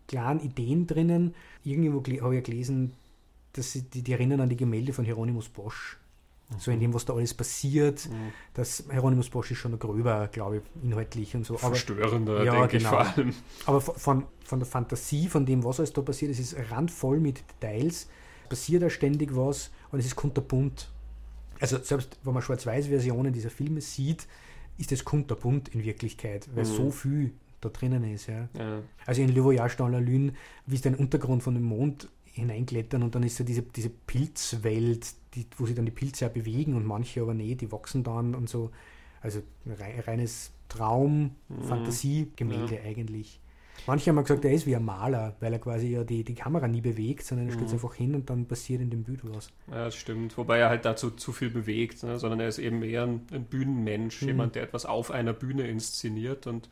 klaren 0.08 0.39
Ideen 0.39 0.88
drinnen. 0.88 1.36
Irgendwo 1.63 2.00
habe 2.21 2.38
ich 2.38 2.43
gelesen, 2.43 2.93
dass 3.54 3.73
sie, 3.73 3.84
die, 3.84 4.02
die, 4.02 4.13
erinnern 4.13 4.41
an 4.41 4.50
die 4.50 4.58
Gemälde 4.58 4.93
von 4.93 5.06
Hieronymus 5.06 5.50
Bosch. 5.50 5.97
Mhm. 6.50 6.60
So 6.60 6.72
in 6.72 6.80
dem, 6.80 6.94
was 6.94 7.06
da 7.06 7.14
alles 7.14 7.34
passiert. 7.34 8.08
Mhm. 8.10 8.32
Das 8.54 8.84
Hieronymus 8.90 9.30
Bosch 9.30 9.52
ist 9.52 9.58
schon 9.58 9.78
gröber, 9.78 10.28
glaube 10.28 10.58
ich, 10.58 10.84
inhaltlich 10.84 11.36
und 11.36 11.46
so. 11.46 11.56
Aber, 11.56 11.70
Verstörender, 11.70 12.44
ja, 12.44 12.54
denke 12.54 12.78
genau. 12.78 13.02
ich 13.02 13.08
vor 13.08 13.18
allem. 13.18 13.34
Aber 13.66 13.82
von, 13.82 14.26
von 14.44 14.60
der 14.60 14.68
Fantasie, 14.68 15.28
von 15.28 15.46
dem, 15.46 15.64
was 15.64 15.80
alles 15.80 15.94
da 15.94 16.02
passiert, 16.02 16.32
es 16.32 16.40
ist 16.40 16.56
randvoll 16.72 17.20
mit 17.20 17.44
Details. 17.62 18.08
Passiert 18.50 18.82
da 18.82 18.90
ständig 18.90 19.36
was 19.36 19.72
und 19.92 20.00
es 20.00 20.06
ist 20.06 20.16
kunterbunt. 20.16 20.90
Also 21.60 21.80
selbst 21.80 22.18
wenn 22.24 22.34
man 22.34 22.42
Schwarz-Weiß-Versionen 22.42 23.34
dieser 23.34 23.50
Filme 23.50 23.82
sieht, 23.82 24.28
ist 24.78 24.92
es 24.92 25.04
kunterbunt 25.04 25.70
in 25.70 25.84
Wirklichkeit, 25.84 26.48
weil 26.54 26.64
mhm. 26.64 26.70
so 26.70 26.92
viel 26.92 27.34
da 27.62 27.70
drinnen 27.70 28.04
ist. 28.04 28.28
Ja. 28.28 28.48
ja. 28.58 28.82
Also 29.06 29.22
in 29.22 29.34
Le 29.34 29.44
Voyage 29.44 29.76
dans 29.78 29.92
la 29.92 30.00
Lune, 30.00 30.34
wie 30.66 30.76
es 30.76 30.82
den 30.82 30.96
Untergrund 30.96 31.44
von 31.44 31.56
dem 31.56 31.64
Mond 31.64 32.08
hineinklettern 32.38 33.04
und 33.04 33.15
dann 33.15 33.23
ist 33.23 33.38
so 33.38 33.43
diese, 33.43 33.62
diese 33.62 33.89
Pilzwelt, 33.89 35.13
die, 35.36 35.45
wo 35.58 35.65
sich 35.65 35.76
dann 35.76 35.86
die 35.86 35.91
Pilze 35.91 36.26
ja 36.26 36.30
bewegen 36.30 36.76
und 36.76 36.86
manche 36.86 37.21
aber 37.21 37.34
nicht, 37.34 37.62
die 37.62 37.71
wachsen 37.71 38.04
dann 38.04 38.36
und 38.36 38.50
so. 38.50 38.71
Also 39.21 39.41
reines 39.65 40.52
Traum, 40.69 41.36
mhm. 41.50 41.63
Fantasiegemälde 41.63 42.76
ja. 42.76 42.82
eigentlich. 42.82 43.39
Manche 43.86 44.10
haben 44.10 44.21
gesagt, 44.21 44.43
er 44.43 44.52
ist 44.52 44.65
wie 44.65 44.76
ein 44.76 44.84
Maler, 44.84 45.36
weil 45.39 45.54
er 45.54 45.60
quasi 45.60 45.89
ja 45.89 46.04
die, 46.04 46.23
die 46.23 46.34
Kamera 46.34 46.67
nie 46.67 46.82
bewegt, 46.82 47.23
sondern 47.23 47.47
er 47.47 47.54
mhm. 47.54 47.60
stellt 47.60 47.73
einfach 47.73 47.93
hin 47.93 48.15
und 48.15 48.30
dann 48.30 48.45
passiert 48.45 48.82
in 48.82 48.89
dem 48.89 49.04
Bild 49.04 49.21
was. 49.23 49.52
Ja, 49.67 49.86
das 49.86 49.95
stimmt. 49.95 50.38
Wobei 50.38 50.58
er 50.60 50.69
halt 50.69 50.86
dazu 50.86 51.12
zu 51.12 51.32
viel 51.32 51.50
bewegt, 51.50 52.04
ne? 52.04 52.17
sondern 52.17 52.39
er 52.39 52.47
ist 52.47 52.60
eben 52.60 52.82
eher 52.84 53.04
ein, 53.04 53.21
ein 53.32 53.45
Bühnenmensch, 53.45 54.21
mhm. 54.21 54.28
jemand, 54.28 54.56
der 54.56 54.63
etwas 54.63 54.86
auf 54.86 55.12
einer 55.12 55.34
Bühne 55.34 55.67
inszeniert 55.67 56.47
und 56.47 56.69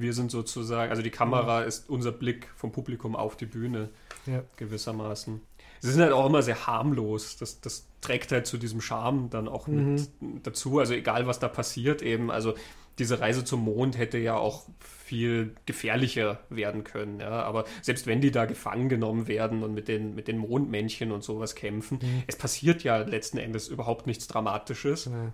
wir 0.00 0.12
sind 0.12 0.30
sozusagen, 0.30 0.90
also 0.90 1.02
die 1.02 1.10
Kamera 1.10 1.62
ist 1.62 1.88
unser 1.88 2.12
Blick 2.12 2.48
vom 2.56 2.72
Publikum 2.72 3.16
auf 3.16 3.36
die 3.36 3.46
Bühne 3.46 3.90
ja. 4.26 4.42
gewissermaßen. 4.56 5.40
Sie 5.80 5.92
sind 5.92 6.02
halt 6.02 6.12
auch 6.12 6.26
immer 6.26 6.42
sehr 6.42 6.66
harmlos. 6.66 7.36
Das, 7.36 7.60
das 7.60 7.86
trägt 8.00 8.32
halt 8.32 8.46
zu 8.46 8.58
diesem 8.58 8.80
Charme 8.80 9.30
dann 9.30 9.48
auch 9.48 9.66
mhm. 9.66 9.94
mit 10.20 10.46
dazu. 10.46 10.78
Also 10.78 10.94
egal, 10.94 11.26
was 11.26 11.38
da 11.38 11.48
passiert 11.48 12.02
eben. 12.02 12.30
Also 12.30 12.54
diese 12.98 13.20
Reise 13.20 13.44
zum 13.44 13.64
Mond 13.64 13.96
hätte 13.96 14.18
ja 14.18 14.36
auch 14.36 14.66
viel 14.80 15.54
gefährlicher 15.66 16.40
werden 16.50 16.84
können. 16.84 17.20
Ja? 17.20 17.42
Aber 17.42 17.64
selbst 17.80 18.06
wenn 18.06 18.20
die 18.20 18.30
da 18.30 18.44
gefangen 18.46 18.88
genommen 18.88 19.28
werden 19.28 19.62
und 19.62 19.72
mit 19.72 19.88
den, 19.88 20.14
mit 20.14 20.26
den 20.26 20.38
Mondmännchen 20.38 21.12
und 21.12 21.22
sowas 21.22 21.54
kämpfen, 21.54 21.98
mhm. 22.02 22.22
es 22.26 22.36
passiert 22.36 22.82
ja 22.82 22.98
letzten 22.98 23.38
Endes 23.38 23.68
überhaupt 23.68 24.06
nichts 24.06 24.26
Dramatisches. 24.26 25.06
Ja. 25.06 25.32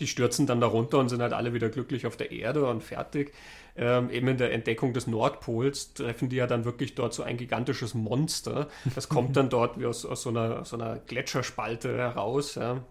Die 0.00 0.06
stürzen 0.06 0.46
dann 0.46 0.60
darunter 0.60 0.98
und 0.98 1.08
sind 1.08 1.22
halt 1.22 1.32
alle 1.32 1.54
wieder 1.54 1.68
glücklich 1.68 2.06
auf 2.06 2.16
der 2.16 2.32
Erde 2.32 2.66
und 2.66 2.82
fertig 2.82 3.32
ähm, 3.76 4.10
eben 4.10 4.28
in 4.28 4.36
der 4.36 4.52
Entdeckung 4.52 4.92
des 4.92 5.06
Nordpols 5.06 5.94
treffen 5.94 6.28
die 6.28 6.36
ja 6.36 6.46
dann 6.46 6.64
wirklich 6.64 6.94
dort 6.94 7.14
so 7.14 7.22
ein 7.22 7.36
gigantisches 7.36 7.94
Monster. 7.94 8.68
Das 8.94 9.08
kommt 9.08 9.36
dann 9.36 9.48
dort 9.48 9.78
wie 9.78 9.86
aus, 9.86 10.04
aus 10.04 10.22
so, 10.22 10.30
einer, 10.30 10.64
so 10.64 10.76
einer 10.76 10.98
Gletscherspalte 10.98 11.96
heraus. 11.96 12.56
Ja. 12.56 12.82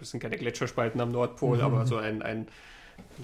Es 0.00 0.10
sind 0.10 0.20
keine 0.20 0.36
Gletscherspalten 0.36 1.00
am 1.00 1.10
Nordpol, 1.10 1.56
mhm. 1.56 1.64
aber 1.64 1.86
so 1.86 1.96
ein, 1.96 2.22
ein 2.22 2.46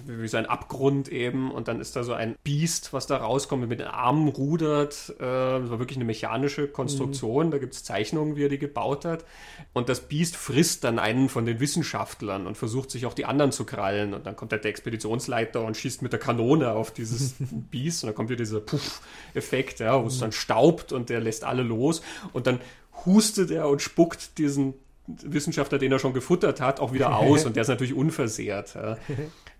wie 0.05 0.27
so 0.27 0.37
ein 0.37 0.45
Abgrund 0.45 1.09
eben 1.09 1.51
und 1.51 1.67
dann 1.67 1.81
ist 1.81 1.95
da 1.95 2.03
so 2.03 2.13
ein 2.13 2.35
Biest, 2.43 2.93
was 2.93 3.07
da 3.07 3.17
rauskommt, 3.17 3.67
mit 3.67 3.79
den 3.79 3.87
Armen 3.87 4.27
rudert. 4.27 5.13
Äh, 5.17 5.23
das 5.23 5.69
war 5.69 5.79
wirklich 5.79 5.97
eine 5.97 6.05
mechanische 6.05 6.67
Konstruktion, 6.67 7.47
mhm. 7.47 7.51
da 7.51 7.57
gibt 7.57 7.73
es 7.73 7.83
Zeichnungen, 7.83 8.35
wie 8.35 8.43
er 8.43 8.49
die 8.49 8.59
gebaut 8.59 9.05
hat. 9.05 9.25
Und 9.73 9.89
das 9.89 10.01
Biest 10.01 10.35
frisst 10.35 10.83
dann 10.83 10.99
einen 10.99 11.29
von 11.29 11.45
den 11.45 11.59
Wissenschaftlern 11.59 12.47
und 12.47 12.57
versucht 12.57 12.91
sich 12.91 13.05
auch 13.05 13.13
die 13.13 13.25
anderen 13.25 13.51
zu 13.51 13.65
krallen. 13.65 14.13
Und 14.13 14.25
dann 14.25 14.35
kommt 14.35 14.51
halt 14.51 14.63
der 14.63 14.71
Expeditionsleiter 14.71 15.63
und 15.63 15.77
schießt 15.77 16.01
mit 16.01 16.13
der 16.13 16.19
Kanone 16.19 16.71
auf 16.71 16.91
dieses 16.91 17.35
Biest 17.39 18.03
und 18.03 18.07
dann 18.07 18.15
kommt 18.15 18.29
wieder 18.29 18.43
dieser 18.43 18.61
Puff-Effekt, 18.61 19.79
ja, 19.79 20.01
wo 20.01 20.07
es 20.07 20.17
mhm. 20.17 20.21
dann 20.21 20.31
staubt 20.31 20.91
und 20.91 21.09
der 21.09 21.19
lässt 21.19 21.43
alle 21.43 21.63
los 21.63 22.01
und 22.33 22.47
dann 22.47 22.59
hustet 23.05 23.51
er 23.51 23.69
und 23.69 23.81
spuckt 23.81 24.37
diesen 24.37 24.73
Wissenschaftler, 25.07 25.79
den 25.79 25.91
er 25.91 25.99
schon 25.99 26.13
gefuttert 26.13 26.61
hat, 26.61 26.79
auch 26.79 26.93
wieder 26.93 27.15
aus 27.17 27.45
und 27.45 27.55
der 27.55 27.61
ist 27.61 27.69
natürlich 27.69 27.93
unversehrt. 27.93 28.75
Ja. 28.75 28.97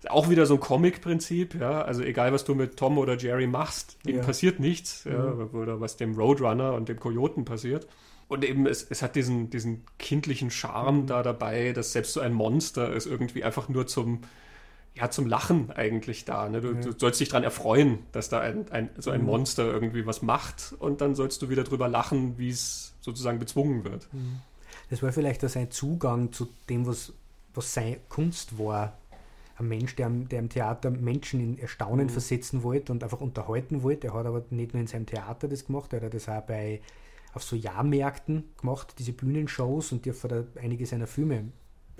Auch 0.08 0.30
wieder 0.30 0.46
so 0.46 0.54
ein 0.54 0.60
Comic-Prinzip, 0.60 1.54
ja. 1.60 1.82
Also 1.82 2.02
egal, 2.02 2.32
was 2.32 2.44
du 2.44 2.54
mit 2.54 2.76
Tom 2.76 2.96
oder 2.98 3.18
Jerry 3.18 3.46
machst, 3.46 3.98
ihm 4.06 4.16
ja. 4.16 4.22
passiert 4.22 4.58
nichts, 4.58 5.04
ja. 5.04 5.18
Mhm. 5.18 5.50
oder 5.52 5.80
was 5.80 5.96
dem 5.96 6.14
Roadrunner 6.14 6.72
und 6.74 6.88
dem 6.88 6.98
Kojoten 6.98 7.44
passiert. 7.44 7.86
Und 8.28 8.44
eben, 8.44 8.66
es, 8.66 8.86
es 8.88 9.02
hat 9.02 9.16
diesen, 9.16 9.50
diesen 9.50 9.84
kindlichen 9.98 10.50
Charme 10.50 11.02
mhm. 11.02 11.06
da 11.06 11.22
dabei, 11.22 11.72
dass 11.72 11.92
selbst 11.92 12.12
so 12.12 12.20
ein 12.20 12.32
Monster 12.32 12.92
ist 12.92 13.06
irgendwie 13.06 13.42
einfach 13.42 13.68
nur 13.68 13.88
zum, 13.88 14.20
ja, 14.94 15.10
zum 15.10 15.26
Lachen 15.26 15.70
eigentlich 15.72 16.24
da. 16.24 16.48
Ne? 16.48 16.60
Du, 16.60 16.72
ja. 16.72 16.80
du, 16.80 16.92
sollst 16.96 17.20
dich 17.20 17.28
daran 17.28 17.44
erfreuen, 17.44 17.98
dass 18.12 18.28
da 18.28 18.40
ein, 18.40 18.70
ein, 18.70 18.90
so 18.96 19.10
ein 19.10 19.22
mhm. 19.22 19.26
Monster 19.26 19.64
irgendwie 19.64 20.06
was 20.06 20.22
macht 20.22 20.74
und 20.78 21.00
dann 21.00 21.14
sollst 21.14 21.42
du 21.42 21.50
wieder 21.50 21.64
drüber 21.64 21.88
lachen, 21.88 22.38
wie 22.38 22.50
es 22.50 22.94
sozusagen 23.00 23.38
bezwungen 23.38 23.84
wird. 23.84 24.08
Mhm. 24.12 24.40
Das 24.90 25.02
war 25.02 25.12
vielleicht 25.12 25.44
auch 25.44 25.48
sein 25.48 25.70
Zugang 25.70 26.32
zu 26.32 26.48
dem, 26.68 26.86
was, 26.86 27.12
was 27.52 27.74
seine 27.74 27.98
Kunst 28.08 28.58
war 28.58 28.99
ein 29.60 29.68
Mensch, 29.68 29.96
der, 29.96 30.08
der 30.08 30.38
im 30.38 30.48
Theater 30.48 30.90
Menschen 30.90 31.40
in 31.40 31.58
Erstaunen 31.58 32.06
mhm. 32.06 32.10
versetzen 32.10 32.62
wollte 32.62 32.92
und 32.92 33.02
einfach 33.02 33.20
unterhalten 33.20 33.82
wollte. 33.82 34.08
Er 34.08 34.14
hat 34.14 34.26
aber 34.26 34.44
nicht 34.50 34.74
nur 34.74 34.80
in 34.80 34.86
seinem 34.86 35.06
Theater 35.06 35.48
das 35.48 35.66
gemacht, 35.66 35.92
er 35.92 36.02
hat 36.02 36.14
das 36.14 36.28
auch 36.28 36.42
bei, 36.42 36.80
auf 37.32 37.42
so 37.42 37.56
Jahrmärkten 37.56 38.44
gemacht, 38.60 38.94
diese 38.98 39.12
Bühnenshows 39.12 39.92
und 39.92 40.04
die 40.04 40.12
auch 40.12 40.16
einige 40.60 40.86
seiner 40.86 41.06
Filme 41.06 41.52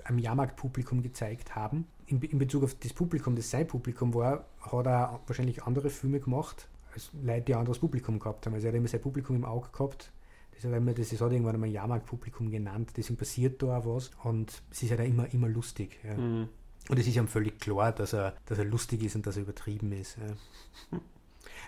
am 0.05 0.19
Jahrmarktpublikum 0.19 1.01
gezeigt 1.01 1.55
haben. 1.55 1.87
In, 2.07 2.21
in, 2.21 2.39
Bezug 2.39 2.63
auf 2.63 2.75
das 2.75 2.93
Publikum, 2.93 3.35
das 3.35 3.49
sein 3.49 3.67
Publikum 3.67 4.13
war, 4.13 4.45
hat 4.59 4.85
er 4.85 5.19
wahrscheinlich 5.27 5.63
andere 5.63 5.89
Filme 5.89 6.19
gemacht, 6.19 6.67
als 6.93 7.11
Leute, 7.23 7.41
die 7.41 7.53
ein 7.53 7.59
anderes 7.59 7.79
Publikum 7.79 8.19
gehabt 8.19 8.45
haben. 8.45 8.53
Also 8.53 8.67
er 8.67 8.73
hat 8.73 8.77
immer 8.77 8.87
sein 8.87 9.01
Publikum 9.01 9.35
im 9.35 9.45
Auge 9.45 9.69
gehabt. 9.71 10.11
Das, 10.53 10.65
hat, 10.65 10.73
immer, 10.73 10.93
das 10.93 11.11
hat 11.11 11.31
irgendwann 11.31 11.55
einmal 11.55 11.69
Jahrmarktpublikum 11.69 12.51
genannt. 12.51 12.91
Deswegen 12.97 13.17
passiert 13.17 13.61
da 13.61 13.77
auch 13.77 13.85
was. 13.85 14.11
Und 14.23 14.61
es 14.71 14.83
ist 14.83 14.91
halt 14.91 15.01
auch 15.01 15.05
immer, 15.05 15.33
immer 15.33 15.47
lustig. 15.47 15.99
Ja. 16.03 16.17
Mhm. 16.17 16.49
Und 16.89 16.99
es 16.99 17.07
ist 17.07 17.15
ihm 17.15 17.27
völlig 17.27 17.59
klar, 17.59 17.91
dass 17.91 18.13
er, 18.13 18.35
dass 18.45 18.57
er 18.57 18.65
lustig 18.65 19.03
ist 19.03 19.15
und 19.15 19.25
dass 19.25 19.37
er 19.37 19.43
übertrieben 19.43 19.91
ist. 19.91 20.17
Ja. 20.17 20.99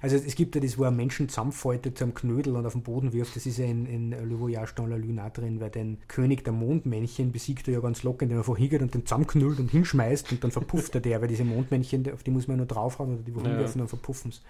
Also 0.02 0.17
es 0.17 0.36
gibt 0.36 0.54
ja 0.54 0.60
das, 0.60 0.78
wo 0.78 0.84
er 0.84 0.91
Menschen 0.91 1.30
zusammenfaltet 1.30 1.97
zu 1.97 2.04
einem 2.04 2.13
Knödel 2.13 2.58
und 2.58 2.65
auf 2.65 2.73
den 2.73 2.84
Boden 2.84 3.13
wirft. 3.13 3.38
Das 3.38 3.45
ist 3.45 3.58
ja 3.58 3.65
in, 3.65 3.86
in 3.86 4.12
Le 4.12 4.38
Voyage 4.38 4.73
dans 4.76 4.89
la 4.89 4.97
Lune 4.97 5.32
drin, 5.34 5.62
weil 5.62 5.69
den 5.69 5.97
König 6.10 6.43
der 6.43 6.52
Mondmännchen 6.52 7.32
besiegt 7.32 7.69
er 7.69 7.76
ja 7.76 7.80
ganz 7.80 8.04
locker, 8.04 8.23
indem 8.23 8.39
er 8.39 8.43
vorhingeht 8.43 8.82
und 8.82 8.93
den 8.93 9.06
zusammenknüllt 9.06 9.60
und 9.60 9.71
hinschmeißt 9.71 10.34
und 10.34 10.43
dann 10.43 10.52
verpufft 10.52 10.93
er 10.95 10.99
der, 10.99 11.21
weil 11.21 11.30
diese 11.30 11.45
Mondmännchen, 11.45 12.12
auf 12.12 12.21
die 12.21 12.32
muss 12.32 12.49
man 12.49 12.58
nur 12.58 12.65
draufhauen 12.65 13.13
oder 13.13 13.23
die 13.23 13.34
wohin 13.34 13.52
ja. 13.52 13.60
werfen, 13.60 13.80
dann 13.80 13.88
verpuffen 13.88 14.32
es. 14.32 14.41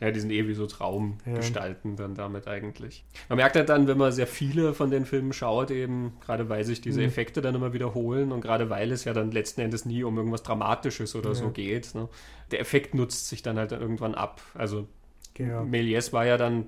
Ja, 0.00 0.12
die 0.12 0.20
sind 0.20 0.30
eh 0.30 0.46
wie 0.46 0.54
so 0.54 0.66
Traumgestalten 0.66 1.92
ja. 1.92 1.96
dann 1.96 2.14
damit 2.14 2.46
eigentlich. 2.46 3.04
Man 3.28 3.36
merkt 3.36 3.56
halt 3.56 3.68
dann, 3.68 3.88
wenn 3.88 3.98
man 3.98 4.12
sehr 4.12 4.28
viele 4.28 4.72
von 4.72 4.90
den 4.90 5.04
Filmen 5.04 5.32
schaut, 5.32 5.72
eben, 5.72 6.12
gerade 6.24 6.48
weil 6.48 6.64
sich 6.64 6.80
diese 6.80 7.00
mhm. 7.00 7.06
Effekte 7.06 7.40
dann 7.40 7.56
immer 7.56 7.72
wiederholen 7.72 8.30
und 8.30 8.40
gerade 8.40 8.70
weil 8.70 8.92
es 8.92 9.04
ja 9.04 9.12
dann 9.12 9.32
letzten 9.32 9.60
Endes 9.60 9.84
nie 9.84 10.04
um 10.04 10.16
irgendwas 10.16 10.44
Dramatisches 10.44 11.16
oder 11.16 11.30
ja. 11.30 11.34
so 11.34 11.50
geht. 11.50 11.96
Ne? 11.96 12.08
Der 12.52 12.60
Effekt 12.60 12.94
nutzt 12.94 13.28
sich 13.28 13.42
dann 13.42 13.58
halt 13.58 13.72
irgendwann 13.72 14.14
ab. 14.14 14.40
Also 14.54 14.86
genau. 15.34 15.62
Méliès 15.62 16.12
war 16.12 16.24
ja 16.24 16.36
dann, 16.36 16.66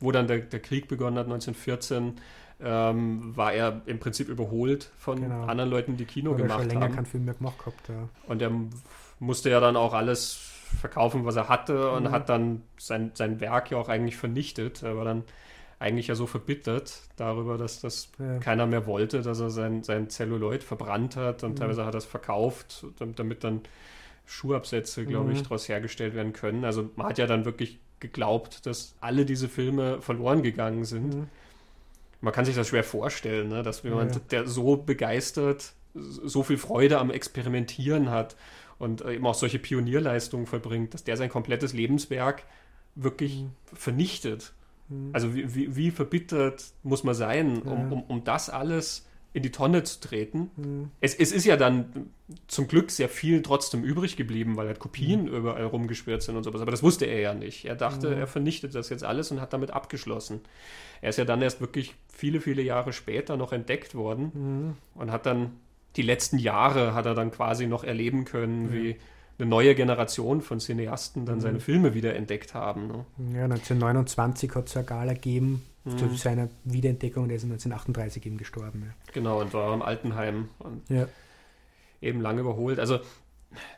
wo 0.00 0.10
dann 0.10 0.26
der, 0.26 0.38
der 0.38 0.60
Krieg 0.60 0.88
begonnen 0.88 1.16
hat, 1.16 1.26
1914, 1.26 2.14
ähm, 2.60 3.36
war 3.36 3.52
er 3.52 3.82
im 3.86 4.00
Prinzip 4.00 4.28
überholt 4.28 4.90
von 4.98 5.20
genau. 5.20 5.44
anderen 5.44 5.70
Leuten, 5.70 5.96
die 5.96 6.06
Kino 6.06 6.30
Oder 6.30 6.42
gemacht 6.42 6.60
schon 6.60 6.68
länger 6.70 6.80
haben. 6.86 6.94
keinen 6.94 7.06
Film 7.06 7.24
mehr 7.24 7.34
gemacht 7.34 7.58
gehabt, 7.58 7.88
ja. 7.88 8.08
Und 8.26 8.42
er 8.42 8.50
musste 9.18 9.50
ja 9.50 9.60
dann 9.60 9.76
auch 9.76 9.92
alles 9.92 10.53
verkaufen, 10.74 11.24
was 11.24 11.36
er 11.36 11.48
hatte 11.48 11.90
und 11.90 12.04
mhm. 12.04 12.10
hat 12.10 12.28
dann 12.28 12.62
sein, 12.78 13.12
sein 13.14 13.40
Werk 13.40 13.70
ja 13.70 13.78
auch 13.78 13.88
eigentlich 13.88 14.16
vernichtet. 14.16 14.82
Er 14.82 14.96
war 14.96 15.04
dann 15.04 15.24
eigentlich 15.78 16.06
ja 16.06 16.14
so 16.14 16.26
verbittert 16.26 17.02
darüber, 17.16 17.58
dass 17.58 17.80
das 17.80 18.10
ja. 18.18 18.38
keiner 18.38 18.66
mehr 18.66 18.86
wollte, 18.86 19.22
dass 19.22 19.40
er 19.40 19.50
sein, 19.50 19.82
sein 19.82 20.08
Celluloid 20.08 20.62
verbrannt 20.62 21.16
hat 21.16 21.42
und 21.44 21.52
mhm. 21.52 21.56
teilweise 21.56 21.84
hat 21.84 21.94
er 21.94 21.98
es 21.98 22.04
verkauft, 22.04 22.86
damit 23.16 23.44
dann 23.44 23.62
Schuhabsätze, 24.26 25.04
glaube 25.04 25.30
mhm. 25.30 25.36
ich, 25.36 25.42
daraus 25.42 25.68
hergestellt 25.68 26.14
werden 26.14 26.32
können. 26.32 26.64
Also 26.64 26.90
man 26.96 27.08
hat 27.08 27.18
ja 27.18 27.26
dann 27.26 27.44
wirklich 27.44 27.78
geglaubt, 28.00 28.66
dass 28.66 28.94
alle 29.00 29.24
diese 29.24 29.48
Filme 29.48 30.00
verloren 30.00 30.42
gegangen 30.42 30.84
sind. 30.84 31.14
Mhm. 31.14 31.26
Man 32.20 32.32
kann 32.32 32.44
sich 32.44 32.54
das 32.54 32.68
schwer 32.68 32.84
vorstellen, 32.84 33.48
ne? 33.48 33.62
dass 33.62 33.82
jemand, 33.82 34.14
ja. 34.14 34.20
der 34.30 34.46
so 34.46 34.76
begeistert, 34.76 35.74
so 35.94 36.42
viel 36.42 36.56
Freude 36.56 36.98
am 36.98 37.10
Experimentieren 37.10 38.10
hat 38.10 38.36
und 38.84 39.04
eben 39.04 39.26
auch 39.26 39.34
solche 39.34 39.58
Pionierleistungen 39.58 40.46
verbringt, 40.46 40.94
dass 40.94 41.04
der 41.04 41.16
sein 41.16 41.28
komplettes 41.28 41.72
Lebenswerk 41.72 42.44
wirklich 42.94 43.40
mhm. 43.40 43.50
vernichtet. 43.72 44.52
Mhm. 44.88 45.10
Also 45.12 45.34
wie, 45.34 45.54
wie, 45.54 45.76
wie, 45.76 45.90
verbittert 45.90 46.64
muss 46.82 47.02
man 47.02 47.14
sein, 47.14 47.62
um, 47.62 47.78
ja. 47.78 47.88
um, 47.88 48.02
um 48.04 48.24
das 48.24 48.50
alles 48.50 49.06
in 49.32 49.42
die 49.42 49.50
Tonne 49.50 49.82
zu 49.82 50.00
treten. 50.00 50.50
Mhm. 50.56 50.90
Es, 51.00 51.14
es, 51.14 51.32
ist 51.32 51.44
ja 51.44 51.56
dann 51.56 52.10
zum 52.46 52.68
Glück 52.68 52.92
sehr 52.92 53.08
viel 53.08 53.42
trotzdem 53.42 53.82
übrig 53.82 54.16
geblieben, 54.16 54.56
weil 54.56 54.68
halt 54.68 54.78
Kopien 54.78 55.22
mhm. 55.22 55.34
überall 55.34 55.64
rumgeschwirrt 55.64 56.22
sind 56.22 56.36
und 56.36 56.44
sowas. 56.44 56.60
Aber 56.60 56.70
das 56.70 56.84
wusste 56.84 57.06
er 57.06 57.18
ja 57.18 57.34
nicht. 57.34 57.64
Er 57.64 57.74
dachte, 57.74 58.10
mhm. 58.10 58.18
er 58.18 58.26
vernichtet 58.28 58.76
das 58.76 58.90
jetzt 58.90 59.02
alles 59.02 59.32
und 59.32 59.40
hat 59.40 59.52
damit 59.52 59.72
abgeschlossen. 59.72 60.40
Er 61.00 61.10
ist 61.10 61.18
ja 61.18 61.24
dann 61.24 61.42
erst 61.42 61.60
wirklich 61.60 61.96
viele, 62.08 62.40
viele 62.40 62.62
Jahre 62.62 62.92
später 62.92 63.36
noch 63.36 63.52
entdeckt 63.52 63.96
worden 63.96 64.30
mhm. 64.34 64.76
und 64.94 65.10
hat 65.10 65.26
dann 65.26 65.56
die 65.96 66.02
letzten 66.02 66.38
Jahre 66.38 66.94
hat 66.94 67.06
er 67.06 67.14
dann 67.14 67.30
quasi 67.30 67.66
noch 67.66 67.84
erleben 67.84 68.24
können, 68.24 68.72
wie 68.72 68.96
eine 69.38 69.48
neue 69.48 69.74
Generation 69.74 70.42
von 70.42 70.60
Cineasten 70.60 71.26
dann 71.26 71.40
seine 71.40 71.58
mhm. 71.58 71.62
Filme 71.62 71.94
wieder 71.94 72.14
entdeckt 72.14 72.54
haben. 72.54 72.86
Ne? 72.86 73.04
Ja, 73.34 73.44
1929 73.44 74.54
hat 74.54 74.68
es 74.68 74.76
eine 74.76 74.86
Gala 74.86 75.14
gegeben 75.14 75.64
mhm. 75.84 75.98
zu 75.98 76.08
seiner 76.14 76.48
Wiederentdeckung 76.64 77.24
und 77.24 77.30
er 77.30 77.36
ist 77.36 77.44
1938 77.44 78.26
eben 78.26 78.38
gestorben. 78.38 78.84
Ja. 78.86 79.12
Genau, 79.12 79.40
und 79.40 79.52
war 79.52 79.74
im 79.74 79.82
Altenheim 79.82 80.48
und 80.58 80.88
ja. 80.88 81.08
eben 82.00 82.20
lange 82.20 82.40
überholt. 82.40 82.78
Also 82.78 83.00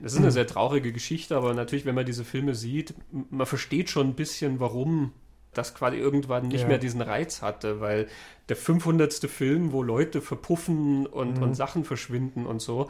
das 0.01 0.13
ist 0.13 0.19
eine 0.19 0.31
sehr 0.33 0.47
traurige 0.47 0.93
Geschichte, 0.93 1.37
aber 1.37 1.55
natürlich, 1.55 1.87
wenn 1.87 1.95
man 1.95 2.07
diese 2.07 2.25
Filme 2.25 2.55
sieht, 2.55 2.95
man 3.31 3.47
versteht 3.47 3.91
schon 3.91 4.09
ein 4.09 4.15
bisschen, 4.15 4.61
warum 4.61 5.13
das 5.57 5.75
quasi 5.75 5.97
irgendwann 5.97 6.49
nicht 6.49 6.63
ja. 6.63 6.69
mehr 6.69 6.79
diesen 6.79 7.01
Reiz 7.01 7.43
hatte, 7.43 7.81
weil 7.81 8.09
der 8.49 8.57
500. 8.57 9.13
Film, 9.13 9.73
wo 9.73 9.83
Leute 9.83 10.21
verpuffen 10.21 11.07
und, 11.07 11.39
mhm. 11.39 11.43
und 11.43 11.55
Sachen 11.55 11.85
verschwinden 11.85 12.47
und 12.47 12.61
so, 12.61 12.89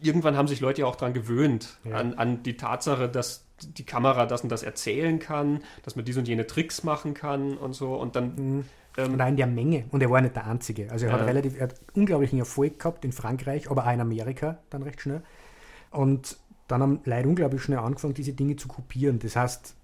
irgendwann 0.00 0.36
haben 0.36 0.48
sich 0.48 0.60
Leute 0.60 0.82
ja 0.82 0.86
auch 0.86 0.96
daran 0.96 1.14
gewöhnt, 1.14 1.78
ja. 1.84 1.96
an, 1.96 2.14
an 2.14 2.42
die 2.42 2.56
Tatsache, 2.56 3.08
dass 3.08 3.44
die 3.60 3.84
Kamera 3.84 4.26
das 4.26 4.42
und 4.42 4.50
das 4.50 4.62
erzählen 4.62 5.18
kann, 5.18 5.62
dass 5.82 5.96
man 5.96 6.04
diese 6.04 6.20
und 6.20 6.28
jene 6.28 6.46
Tricks 6.46 6.82
machen 6.82 7.14
kann 7.14 7.56
und 7.56 7.74
so 7.74 7.94
und 7.94 8.16
dann. 8.16 8.34
Mhm. 8.34 8.64
Ähm, 8.98 9.12
und 9.12 9.20
auch 9.20 9.28
in 9.28 9.36
der 9.36 9.46
Menge. 9.46 9.84
Und 9.90 10.02
er 10.02 10.10
war 10.10 10.20
nicht 10.20 10.36
der 10.36 10.46
Einzige. 10.46 10.90
Also 10.90 11.06
er 11.06 11.12
ja. 11.12 11.18
hat 11.18 11.26
relativ, 11.26 11.56
er 11.56 11.64
hat 11.64 11.74
unglaublichen 11.94 12.38
Erfolg 12.38 12.78
gehabt 12.78 13.04
in 13.04 13.12
Frankreich, 13.12 13.70
aber 13.70 13.86
auch 13.86 13.92
in 13.92 14.00
Amerika 14.00 14.58
dann 14.70 14.82
recht 14.82 15.00
schnell. 15.00 15.22
Und 15.90 16.38
dann 16.68 16.82
haben 16.82 17.00
Leute 17.04 17.28
unglaublich 17.28 17.62
schnell 17.62 17.78
angefangen, 17.78 18.14
diese 18.14 18.32
Dinge 18.32 18.56
zu 18.56 18.68
kopieren. 18.68 19.18
Das 19.18 19.36
heißt, 19.36 19.74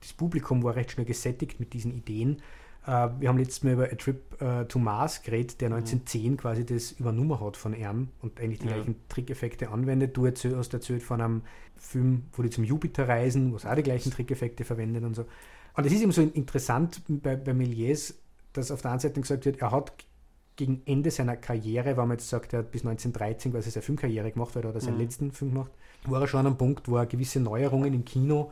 das 0.00 0.12
Publikum 0.12 0.62
war 0.62 0.76
recht 0.76 0.92
schnell 0.92 1.06
gesättigt 1.06 1.60
mit 1.60 1.72
diesen 1.72 1.92
Ideen. 1.92 2.42
Uh, 2.86 3.10
wir 3.20 3.28
haben 3.28 3.36
letztes 3.36 3.64
Mal 3.64 3.74
über 3.74 3.84
A 3.84 3.94
Trip 3.96 4.22
uh, 4.40 4.64
to 4.64 4.78
Mars 4.78 5.22
geredet, 5.22 5.60
der 5.60 5.66
1910 5.66 6.32
mhm. 6.32 6.36
quasi 6.38 6.64
das 6.64 6.92
übernommen 6.92 7.38
hat 7.38 7.58
von 7.58 7.74
ihm 7.74 8.08
und 8.22 8.40
eigentlich 8.40 8.60
die 8.60 8.66
ja. 8.66 8.74
gleichen 8.74 8.96
Trickeffekte 9.10 9.68
anwendet. 9.68 10.16
Du 10.16 10.26
hast 10.26 10.72
erzählt 10.72 11.02
von 11.02 11.20
einem 11.20 11.42
Film, 11.76 12.24
wo 12.32 12.42
die 12.42 12.48
zum 12.48 12.64
Jupiter 12.64 13.06
reisen, 13.06 13.52
wo 13.52 13.56
es 13.56 13.66
auch 13.66 13.74
die 13.74 13.82
gleichen 13.82 14.10
Trickeffekte 14.10 14.64
verwendet 14.64 15.04
und 15.04 15.14
so. 15.14 15.26
Und 15.74 15.84
es 15.84 15.92
ist 15.92 16.00
eben 16.00 16.12
so 16.12 16.22
interessant 16.22 17.02
bei, 17.08 17.36
bei 17.36 17.52
Méliès, 17.52 18.14
dass 18.54 18.70
auf 18.70 18.80
der 18.80 18.92
einen 18.92 19.00
Seite 19.00 19.20
gesagt 19.20 19.44
wird, 19.44 19.60
er 19.60 19.70
hat 19.70 19.92
gegen 20.56 20.82
Ende 20.86 21.10
seiner 21.10 21.36
Karriere, 21.36 21.96
wenn 21.96 22.08
man 22.08 22.12
jetzt 22.12 22.28
sagt, 22.28 22.52
er 22.52 22.60
hat 22.60 22.72
bis 22.72 22.82
1913 22.86 23.52
quasi 23.52 23.70
seine 23.70 23.82
Filmkarriere 23.82 24.32
gemacht, 24.32 24.56
weil 24.56 24.64
er 24.64 24.74
hat 24.74 24.82
seinen 24.82 24.94
mhm. 24.94 25.02
letzten 25.02 25.32
Film 25.32 25.52
gemacht, 25.52 25.70
war 26.04 26.20
er 26.20 26.26
schon 26.26 26.40
an 26.40 26.46
einem 26.46 26.56
Punkt, 26.56 26.88
wo 26.88 26.96
er 26.96 27.06
gewisse 27.06 27.38
Neuerungen 27.38 27.94
im 27.94 28.04
Kino 28.04 28.50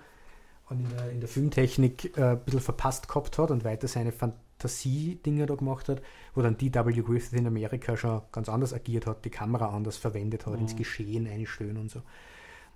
und 0.68 0.81
in 0.81 0.88
der, 0.88 1.11
in 1.11 1.20
der 1.20 1.29
Filmtechnik 1.29 2.16
äh, 2.16 2.33
ein 2.33 2.40
bisschen 2.40 2.61
verpasst 2.61 3.09
gehabt 3.09 3.38
hat 3.38 3.50
und 3.50 3.64
weiter 3.64 3.87
seine 3.87 4.12
Fantasie-Dinge 4.12 5.46
da 5.46 5.55
gemacht 5.55 5.88
hat, 5.88 6.02
wo 6.35 6.42
dann 6.42 6.57
D.W. 6.57 7.02
Griffith 7.02 7.38
in 7.38 7.46
Amerika 7.46 7.96
schon 7.96 8.22
ganz 8.33 8.48
anders 8.48 8.74
agiert 8.74 9.07
hat, 9.07 9.24
die 9.24 9.31
Kamera 9.31 9.68
anders 9.68 9.96
verwendet 9.96 10.46
hat, 10.46 10.55
mhm. 10.55 10.61
ins 10.61 10.76
Geschehen 10.76 11.26
einstellen 11.26 11.76
und 11.76 11.90
so. 11.90 12.02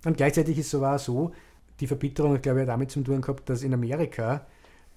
Und 0.05 0.17
gleichzeitig 0.17 0.57
ist 0.57 0.67
es 0.67 0.75
aber 0.75 0.95
auch 0.95 0.99
so, 0.99 1.31
die 1.79 1.87
Verbitterung 1.87 2.33
hat, 2.33 2.43
glaube 2.43 2.61
ich, 2.61 2.67
damit 2.67 2.91
zu 2.91 3.01
tun 3.01 3.21
gehabt, 3.21 3.49
dass 3.49 3.63
in 3.63 3.73
Amerika 3.73 4.45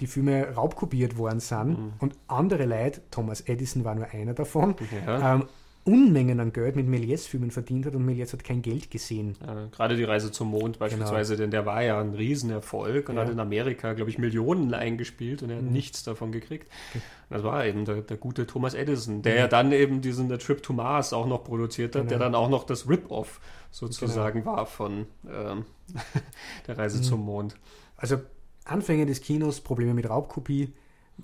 die 0.00 0.06
Filme 0.06 0.54
raubkopiert 0.54 1.16
worden 1.16 1.40
sind 1.40 1.78
mhm. 1.78 1.92
und 1.98 2.16
andere 2.28 2.64
Leute, 2.64 3.02
Thomas 3.10 3.42
Edison 3.42 3.84
war 3.84 3.94
nur 3.94 4.08
einer 4.10 4.34
davon, 4.34 4.74
ja. 5.06 5.34
ähm, 5.34 5.44
Unmengen 5.86 6.40
an 6.40 6.52
Geld 6.52 6.76
mit 6.76 6.88
Méliès-Filmen 6.88 7.50
verdient 7.50 7.84
hat 7.84 7.94
und 7.94 8.08
Méliès 8.08 8.32
hat 8.32 8.42
kein 8.42 8.62
Geld 8.62 8.90
gesehen. 8.90 9.36
Ja, 9.46 9.66
gerade 9.66 9.96
die 9.96 10.04
Reise 10.04 10.32
zum 10.32 10.48
Mond 10.48 10.78
beispielsweise, 10.78 11.34
genau. 11.34 11.42
denn 11.42 11.50
der 11.50 11.66
war 11.66 11.82
ja 11.82 12.00
ein 12.00 12.14
Riesenerfolg 12.14 13.10
und 13.10 13.16
ja. 13.16 13.22
hat 13.22 13.28
in 13.28 13.38
Amerika, 13.38 13.92
glaube 13.92 14.10
ich, 14.10 14.16
Millionen 14.16 14.72
eingespielt 14.72 15.42
und 15.42 15.50
er 15.50 15.56
hat 15.56 15.64
mhm. 15.64 15.72
nichts 15.72 16.02
davon 16.02 16.32
gekriegt. 16.32 16.68
Okay. 16.90 17.02
Das 17.28 17.42
war 17.42 17.66
eben 17.66 17.84
der, 17.84 17.96
der, 18.00 18.16
gute 18.16 18.46
Thomas 18.46 18.72
Edison, 18.72 19.20
der 19.20 19.34
mhm. 19.34 19.38
ja 19.40 19.46
dann 19.46 19.72
eben 19.72 20.00
diesen 20.00 20.30
The 20.30 20.38
Trip 20.38 20.62
to 20.62 20.72
Mars 20.72 21.12
auch 21.12 21.26
noch 21.26 21.44
produziert 21.44 21.94
hat, 21.94 22.02
genau. 22.02 22.08
der 22.08 22.18
dann 22.18 22.34
auch 22.34 22.48
noch 22.48 22.64
das 22.64 22.88
Rip-Off 22.88 23.40
sozusagen 23.70 24.40
genau. 24.40 24.56
war 24.56 24.66
von 24.66 25.04
ähm, 25.28 25.66
der 26.66 26.78
Reise 26.78 26.98
mhm. 26.98 27.02
zum 27.02 27.20
Mond. 27.26 27.56
Also 27.98 28.20
Anfänge 28.64 29.04
des 29.04 29.20
Kinos, 29.20 29.60
Probleme 29.60 29.92
mit 29.92 30.08
Raubkopie, 30.08 30.72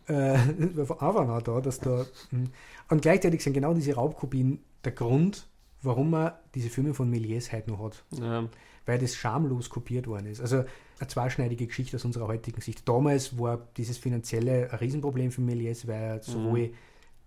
äh, 0.06 0.12
einfach 0.78 1.42
da, 1.42 1.60
dass 1.60 1.80
da. 1.80 2.06
Hm. 2.30 2.50
Und 2.88 3.02
gleichzeitig 3.02 3.42
sind 3.42 3.52
genau 3.52 3.74
diese 3.74 3.94
Raubkopien 3.94 4.60
der 4.84 4.92
Grund, 4.92 5.46
warum 5.82 6.10
man 6.10 6.32
diese 6.54 6.70
Filme 6.70 6.94
von 6.94 7.12
Méliès 7.12 7.52
heute 7.52 7.70
noch 7.70 7.80
hat. 7.80 8.04
Ja. 8.12 8.48
Weil 8.86 8.98
das 8.98 9.14
schamlos 9.14 9.70
kopiert 9.70 10.06
worden 10.06 10.26
ist. 10.26 10.40
Also 10.40 10.64
eine 10.98 11.08
zweischneidige 11.08 11.66
Geschichte 11.66 11.96
aus 11.96 12.04
unserer 12.04 12.26
heutigen 12.26 12.60
Sicht. 12.60 12.88
Damals 12.88 13.38
war 13.38 13.68
dieses 13.76 13.98
finanzielle 13.98 14.70
ein 14.72 14.78
Riesenproblem 14.78 15.30
für 15.30 15.42
Méliès, 15.42 15.86
weil 15.86 16.22
sowohl 16.22 16.68
mhm. 16.68 16.74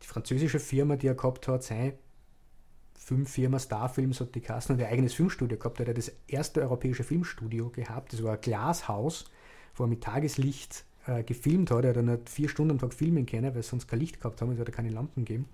die 0.01 0.07
französische 0.07 0.59
Firma, 0.59 0.95
die 0.95 1.07
er 1.07 1.15
gehabt 1.15 1.47
hat, 1.47 1.63
seine 1.63 1.93
Filmfirma 3.03 3.59
Starfilms 3.59 4.21
hat 4.21 4.33
die 4.33 4.41
Kassen 4.41 4.73
und 4.73 4.81
ein 4.81 4.89
eigenes 4.89 5.13
Filmstudio 5.13 5.57
gehabt. 5.57 5.79
Er 5.79 5.87
hat 5.87 5.97
das 5.97 6.11
erste 6.27 6.61
europäische 6.61 7.03
Filmstudio 7.03 7.69
gehabt. 7.69 8.13
Das 8.13 8.23
war 8.23 8.33
ein 8.33 8.41
Glashaus, 8.41 9.25
wo 9.75 9.83
er 9.83 9.87
mit 9.87 10.03
Tageslicht 10.03 10.85
äh, 11.07 11.23
gefilmt 11.23 11.71
hat. 11.71 11.83
Er 11.83 11.89
hat 11.89 11.97
dann 11.97 12.05
nicht 12.05 12.29
vier 12.29 12.49
Stunden 12.49 12.71
am 12.71 12.79
Tag 12.79 12.93
filmen 12.93 13.25
können, 13.25 13.53
weil 13.53 13.63
sonst 13.63 13.87
kein 13.87 13.99
Licht 13.99 14.19
gehabt 14.19 14.41
haben, 14.41 14.51
es 14.51 14.59
hat 14.59 14.71
keine 14.71 14.89
Lampen 14.89 15.25
gegeben. 15.25 15.47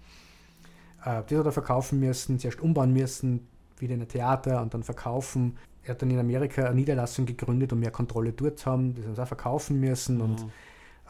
Äh, 1.01 1.23
das 1.27 1.39
hat 1.39 1.45
er 1.45 1.51
verkaufen 1.51 1.99
müssen, 1.99 2.39
zuerst 2.39 2.61
umbauen 2.61 2.93
müssen, 2.93 3.47
wieder 3.77 3.93
in 3.93 4.01
ein 4.01 4.07
Theater 4.07 4.61
und 4.61 4.73
dann 4.73 4.83
verkaufen. 4.83 5.57
Er 5.83 5.91
hat 5.91 6.01
dann 6.01 6.11
in 6.11 6.19
Amerika 6.19 6.65
eine 6.65 6.75
Niederlassung 6.75 7.25
gegründet, 7.25 7.73
um 7.73 7.79
mehr 7.79 7.91
Kontrolle 7.91 8.33
dort 8.33 8.59
zu 8.59 8.69
haben. 8.69 8.95
Das 8.95 9.05
haben 9.05 9.15
sie 9.15 9.21
auch 9.21 9.27
verkaufen 9.27 9.79
müssen 9.79 10.15
mhm. 10.15 10.21
und 10.21 10.45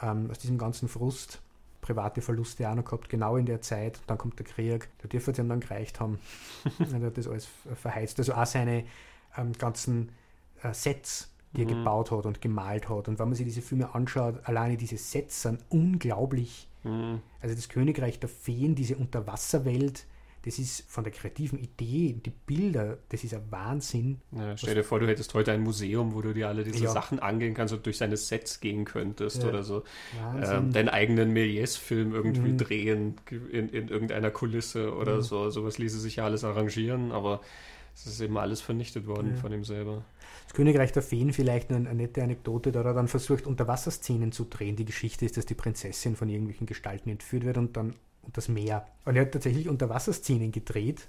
ähm, 0.02 0.30
aus 0.32 0.39
diesem 0.39 0.58
ganzen 0.58 0.88
Frust 0.88 1.41
private 1.82 2.21
Verluste 2.21 2.69
auch 2.69 2.75
noch 2.75 2.86
gehabt, 2.86 3.10
genau 3.10 3.38
in 3.38 3.45
der 3.45 3.62
Zeit. 3.62 3.99
Dann 4.08 4.17
kommt 4.17 4.38
der 4.38 4.45
Krieg, 4.45 4.89
da 5.02 5.08
dürfte 5.08 5.32
es 5.32 5.39
ihm 5.39 5.49
dann 5.49 5.60
gereicht 5.60 5.99
haben. 5.99 6.19
er 6.80 7.02
hat 7.02 7.17
das 7.17 7.28
alles 7.28 7.47
verheizt. 7.75 8.19
Also 8.19 8.34
auch 8.34 8.45
seine 8.45 8.86
ähm, 9.38 9.54
ganzen 9.54 10.12
äh, 10.62 10.73
Sets, 10.73 11.30
die 11.53 11.62
er 11.63 11.65
mhm. 11.65 11.79
gebaut 11.79 12.12
hat 12.12 12.25
und 12.25 12.41
gemalt 12.41 12.89
hat. 12.89 13.07
Und 13.07 13.19
wenn 13.19 13.27
man 13.27 13.35
sich 13.35 13.45
diese 13.45 13.62
Filme 13.62 13.93
anschaut, 13.95 14.35
alleine 14.43 14.77
diese 14.77 14.97
Sets 14.97 15.41
sind 15.41 15.59
unglaublich. 15.69 16.67
Mhm. 16.83 17.21
Also 17.41 17.55
das 17.55 17.69
Königreich 17.69 18.19
der 18.19 18.29
Feen, 18.29 18.75
diese 18.75 18.95
Unterwasserwelt, 18.95 20.05
das 20.45 20.57
ist 20.57 20.89
von 20.89 21.03
der 21.03 21.12
kreativen 21.12 21.59
Idee, 21.59 22.15
die 22.25 22.29
Bilder, 22.29 22.97
das 23.09 23.25
ist 23.25 23.33
ein 23.33 23.43
Wahnsinn. 23.49 24.21
Ja, 24.31 24.55
stell 24.55 24.73
dir 24.73 24.85
vor, 24.85 24.99
du 24.99 25.07
hättest 25.07 25.33
heute 25.33 25.51
ein 25.51 25.62
Museum, 25.62 26.13
wo 26.13 26.21
du 26.21 26.33
dir 26.33 26.47
alle 26.47 26.63
diese 26.63 26.85
ja. 26.85 26.91
Sachen 26.91 27.19
angehen 27.19 27.53
kannst 27.53 27.73
und 27.73 27.85
durch 27.85 27.97
seine 27.97 28.15
Sets 28.15 28.62
gehen 28.62 28.85
könntest 28.85 29.43
ja. 29.43 29.49
oder 29.49 29.63
so. 29.63 29.83
Ähm, 30.41 30.71
deinen 30.71 30.88
eigenen 30.88 31.33
Méliès-Film 31.33 32.13
irgendwie 32.13 32.53
mhm. 32.53 32.57
drehen 32.57 33.15
in, 33.51 33.67
in, 33.69 33.89
irgendeiner 33.89 34.31
Kulisse 34.31 34.95
oder 34.95 35.17
mhm. 35.17 35.21
so. 35.23 35.50
Sowas 35.50 35.77
ließe 35.77 36.00
sich 36.00 36.17
ja 36.17 36.25
alles 36.25 36.45
arrangieren, 36.45 37.12
aber 37.12 37.41
es 38.06 38.13
ist 38.13 38.21
eben 38.21 38.37
alles 38.37 38.62
vernichtet 38.62 39.08
worden 39.08 39.35
von 39.35 39.52
ihm 39.52 39.63
selber. 39.63 40.04
Das 40.45 40.54
Königreich 40.54 40.91
der 40.91 41.04
Feen 41.04 41.33
vielleicht 41.33 41.69
eine, 41.69 41.89
eine 41.89 42.04
nette 42.04 42.23
Anekdote, 42.23 42.71
da 42.71 42.81
er 42.81 42.93
dann 42.93 43.08
versucht, 43.08 43.45
Unterwasserszenen 43.45 44.31
zu 44.31 44.45
drehen. 44.45 44.75
Die 44.75 44.85
Geschichte 44.85 45.25
ist, 45.25 45.37
dass 45.37 45.45
die 45.45 45.54
Prinzessin 45.54 46.15
von 46.15 46.29
irgendwelchen 46.29 46.65
Gestalten 46.65 47.10
entführt 47.10 47.43
wird 47.45 47.58
und 47.58 47.77
dann 47.77 47.93
und 48.29 48.37
das 48.37 48.47
Meer. 48.47 48.87
Und 49.06 49.15
er 49.15 49.23
hat 49.23 49.31
tatsächlich 49.31 49.69
Unterwasserszenen 49.69 50.52
gedreht, 50.52 51.08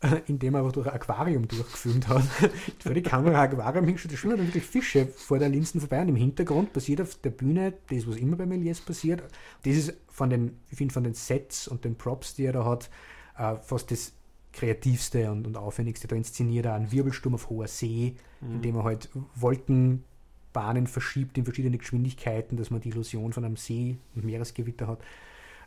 indem 0.26 0.54
er 0.54 0.60
aber 0.60 0.72
durch 0.72 0.86
ein 0.86 0.94
Aquarium 0.94 1.48
durchgefilmt 1.48 2.08
hat. 2.08 2.24
vor 2.80 2.94
die 2.94 3.02
Kamera 3.02 3.42
Aquarium 3.42 3.84
hingestellt, 3.84 4.14
da 4.14 4.18
schwimmen 4.18 4.38
dann 4.38 4.46
wirklich 4.46 4.64
Fische 4.64 5.06
vor 5.06 5.38
der 5.38 5.48
Linsen 5.48 5.80
vorbei 5.80 6.00
und 6.00 6.08
im 6.08 6.16
Hintergrund 6.16 6.72
passiert 6.72 7.00
auf 7.00 7.14
der 7.16 7.30
Bühne 7.30 7.74
das, 7.90 8.06
was 8.06 8.16
immer 8.16 8.36
bei 8.36 8.44
Méliès 8.44 8.84
passiert. 8.84 9.22
Das 9.64 9.76
ist 9.76 9.94
von 10.08 10.30
den, 10.30 10.58
ich 10.70 10.78
finde, 10.78 10.94
von 10.94 11.04
den 11.04 11.14
Sets 11.14 11.68
und 11.68 11.84
den 11.84 11.96
Props, 11.96 12.34
die 12.34 12.44
er 12.44 12.52
da 12.52 12.64
hat, 12.64 12.90
äh, 13.38 13.56
fast 13.56 13.90
das 13.90 14.12
kreativste 14.56 15.30
und, 15.30 15.46
und 15.46 15.56
aufwendigste. 15.56 16.08
Da 16.08 16.16
inszeniert 16.16 16.66
er 16.66 16.74
einen 16.74 16.90
Wirbelsturm 16.90 17.34
auf 17.34 17.50
hoher 17.50 17.68
See, 17.68 18.16
mhm. 18.40 18.56
indem 18.56 18.76
er 18.76 18.84
halt 18.84 19.10
Wolken 19.34 20.04
Bahnen 20.52 20.86
verschiebt 20.86 21.36
in 21.36 21.44
verschiedene 21.44 21.76
Geschwindigkeiten, 21.76 22.56
dass 22.56 22.70
man 22.70 22.80
die 22.80 22.88
Illusion 22.88 23.34
von 23.34 23.44
einem 23.44 23.56
See 23.56 23.98
und 24.14 24.24
Meeresgewitter 24.24 24.86
hat. 24.86 25.00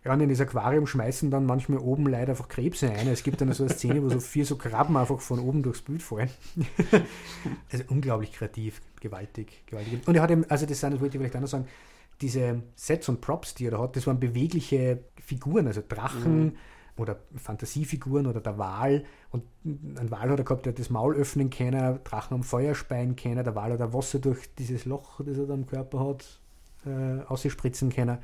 Ja, 0.03 0.13
und 0.13 0.21
in 0.21 0.29
das 0.29 0.39
Aquarium 0.39 0.87
schmeißen 0.87 1.29
dann 1.29 1.45
manchmal 1.45 1.79
oben 1.79 2.07
leider 2.07 2.31
einfach 2.31 2.47
Krebse 2.47 2.89
ein. 2.89 3.07
Es 3.07 3.21
gibt 3.21 3.41
dann 3.41 3.51
so 3.51 3.63
eine 3.65 3.73
Szene, 3.73 4.01
wo 4.01 4.09
so 4.09 4.19
vier 4.19 4.45
so 4.45 4.55
Krabben 4.55 4.97
einfach 4.97 5.19
von 5.19 5.39
oben 5.39 5.61
durchs 5.61 5.81
Bild 5.81 6.01
fallen. 6.01 6.29
also 7.71 7.83
unglaublich 7.89 8.31
kreativ, 8.31 8.81
gewaltig, 9.01 9.63
gewaltig. 9.67 10.07
Und 10.07 10.15
er 10.15 10.23
hat 10.23 10.31
eben, 10.31 10.45
also 10.49 10.65
das 10.65 10.79
sind, 10.79 10.93
das 10.93 11.01
wollte 11.01 11.17
ich 11.17 11.19
vielleicht 11.19 11.35
auch 11.35 11.41
noch 11.41 11.47
sagen, 11.47 11.67
diese 12.21 12.63
Sets 12.75 13.09
und 13.09 13.21
Props, 13.21 13.53
die 13.53 13.67
er 13.67 13.71
da 13.71 13.79
hat, 13.79 13.95
das 13.95 14.07
waren 14.07 14.19
bewegliche 14.19 15.03
Figuren, 15.21 15.67
also 15.67 15.83
Drachen 15.87 16.45
mhm. 16.45 16.55
Oder 16.99 17.17
Fantasiefiguren 17.35 18.27
oder 18.27 18.41
der 18.41 18.57
Wal. 18.57 19.03
Und 19.31 19.43
ein 19.65 20.11
Wal 20.11 20.29
hat 20.29 20.39
er 20.39 20.43
gehabt, 20.43 20.65
der 20.65 20.73
hat 20.73 20.79
das 20.79 20.89
Maul 20.89 21.15
öffnen 21.15 21.49
können, 21.49 21.99
Drachen 22.03 22.35
am 22.35 22.43
Feuerspeien 22.43 23.15
können, 23.15 23.43
der 23.43 23.55
Wal 23.55 23.73
hat 23.73 23.79
er 23.79 23.93
Wasser 23.93 24.19
durch 24.19 24.53
dieses 24.55 24.85
Loch, 24.85 25.21
das 25.23 25.37
er 25.37 25.47
da 25.47 25.53
am 25.53 25.65
Körper 25.65 26.07
hat, 26.07 26.39
äh, 26.85 27.23
ausspritzen 27.25 27.89
können. 27.89 28.17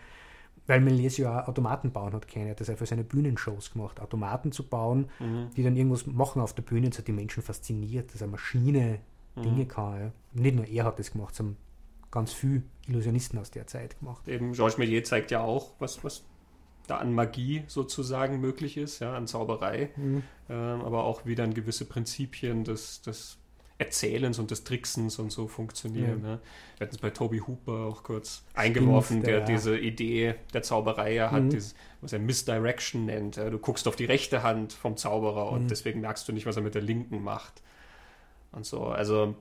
Weil 0.67 0.82
Méliès 0.82 1.21
ja 1.21 1.43
auch 1.43 1.47
Automaten 1.47 1.91
bauen 1.91 2.13
hat 2.13 2.28
können. 2.28 2.47
Er 2.47 2.51
hat 2.51 2.59
das 2.59 2.71
für 2.71 2.86
seine 2.88 3.03
Bühnenshows 3.03 3.71
gemacht, 3.71 3.99
Automaten 3.99 4.51
zu 4.51 4.67
bauen, 4.67 5.09
mhm. 5.19 5.49
die 5.55 5.63
dann 5.63 5.76
irgendwas 5.76 6.07
machen 6.07 6.41
auf 6.41 6.53
der 6.53 6.63
Bühne 6.63 6.88
und 6.88 6.93
so 6.93 7.03
die 7.03 7.11
Menschen 7.11 7.43
fasziniert, 7.43 8.13
dass 8.13 8.23
eine 8.23 8.32
Maschine 8.32 8.99
mhm. 9.36 9.41
Dinge 9.43 9.65
kann. 9.67 9.99
Ja. 9.99 10.11
Nicht 10.34 10.55
nur 10.55 10.65
er 10.65 10.86
hat 10.86 10.97
das 10.97 11.11
gemacht, 11.11 11.36
sondern 11.36 11.57
ganz 12.09 12.34
viele 12.34 12.63
Illusionisten 12.88 13.38
aus 13.38 13.51
der 13.51 13.67
Zeit 13.67 13.99
gemacht. 13.99 14.28
Eben 14.28 14.53
Georges 14.53 14.80
Méliès 14.80 15.03
zeigt 15.03 15.30
ja 15.32 15.41
auch, 15.41 15.73
was, 15.78 16.03
was 16.03 16.23
da 16.88 16.97
an 16.97 17.13
Magie 17.13 17.63
sozusagen 17.67 18.39
möglich 18.39 18.77
ist, 18.77 18.99
ja, 18.99 19.15
an 19.15 19.27
Zauberei, 19.27 19.89
mhm. 19.95 20.23
ähm, 20.49 20.81
aber 20.81 21.03
auch 21.03 21.25
wie 21.25 21.36
dann 21.36 21.53
gewisse 21.53 21.86
Prinzipien 21.86 22.63
des, 22.63 23.01
des 23.01 23.38
Erzählens 23.77 24.39
und 24.39 24.51
des 24.51 24.63
Tricksens 24.63 25.19
und 25.19 25.31
so 25.31 25.47
funktionieren. 25.47 26.21
Ja. 26.23 26.29
Ne? 26.29 26.39
Wir 26.77 26.88
hatten 26.88 26.95
es 26.95 27.01
bei 27.01 27.09
Toby 27.09 27.39
Hooper 27.39 27.86
auch 27.86 28.03
kurz 28.03 28.43
eingeworfen, 28.53 29.21
der 29.21 29.39
ja. 29.39 29.45
diese 29.45 29.77
Idee 29.77 30.36
der 30.53 30.63
Zauberei 30.63 31.13
ja 31.13 31.31
hat, 31.31 31.43
mhm. 31.43 31.49
dieses, 31.49 31.75
was 31.99 32.13
er 32.13 32.19
Misdirection 32.19 33.05
nennt. 33.05 33.36
Ja? 33.36 33.49
Du 33.49 33.59
guckst 33.59 33.88
auf 33.88 33.97
die 33.97 34.05
rechte 34.05 34.43
Hand 34.43 34.71
vom 34.71 34.95
Zauberer 34.95 35.51
und 35.51 35.63
mhm. 35.63 35.67
deswegen 35.67 35.99
merkst 36.01 36.27
du 36.27 36.31
nicht, 36.31 36.45
was 36.45 36.55
er 36.55 36.61
mit 36.61 36.73
der 36.73 36.83
linken 36.83 37.21
macht. 37.21 37.61
Und 38.55 38.65
so. 38.65 38.85
Also 38.85 39.35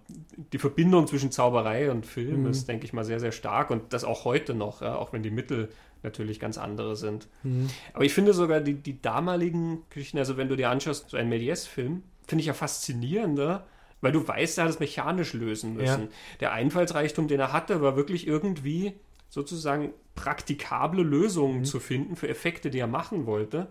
die 0.53 0.59
Verbindung 0.59 1.07
zwischen 1.07 1.31
Zauberei 1.31 1.91
und 1.91 2.05
Film 2.05 2.43
mhm. 2.43 2.51
ist, 2.51 2.69
denke 2.69 2.85
ich 2.85 2.93
mal, 2.93 3.05
sehr, 3.05 3.21
sehr 3.21 3.31
stark 3.31 3.71
und 3.71 3.93
das 3.93 4.03
auch 4.03 4.25
heute 4.25 4.55
noch, 4.55 4.83
ja? 4.83 4.97
auch 4.97 5.13
wenn 5.13 5.23
die 5.23 5.31
Mittel 5.31 5.71
natürlich 6.03 6.41
ganz 6.41 6.59
andere 6.59 6.97
sind. 6.97 7.29
Mhm. 7.45 7.71
Aber 7.93 8.05
ich 8.05 8.13
finde 8.13 8.35
sogar 8.35 8.61
die, 8.61 8.75
die 8.75 9.01
damaligen 9.01 9.85
Geschichten, 9.89 10.19
also 10.19 10.37
wenn 10.37 10.49
du 10.49 10.57
dir 10.57 10.69
anschaust, 10.69 11.11
so 11.11 11.17
ein 11.17 11.33
Méliès-Film, 11.33 12.03
finde 12.27 12.41
ich 12.41 12.47
ja 12.47 12.55
faszinierender, 12.55 13.65
weil 14.01 14.11
du 14.11 14.27
weißt, 14.27 14.59
er 14.59 14.65
hat 14.65 14.71
es 14.71 14.81
mechanisch 14.81 15.33
lösen 15.33 15.75
müssen. 15.75 16.03
Ja. 16.03 16.09
Der 16.41 16.53
Einfallsreichtum, 16.53 17.29
den 17.29 17.39
er 17.39 17.53
hatte, 17.53 17.81
war 17.83 17.97
wirklich 17.97 18.27
irgendwie 18.27 18.95
sozusagen 19.31 19.93
praktikable 20.17 21.03
Lösungen 21.03 21.61
mhm. 21.61 21.65
zu 21.65 21.79
finden 21.79 22.17
für 22.17 22.29
Effekte, 22.29 22.71
die 22.71 22.81
er 22.81 22.89
machen 22.89 23.27
wollte, 23.27 23.69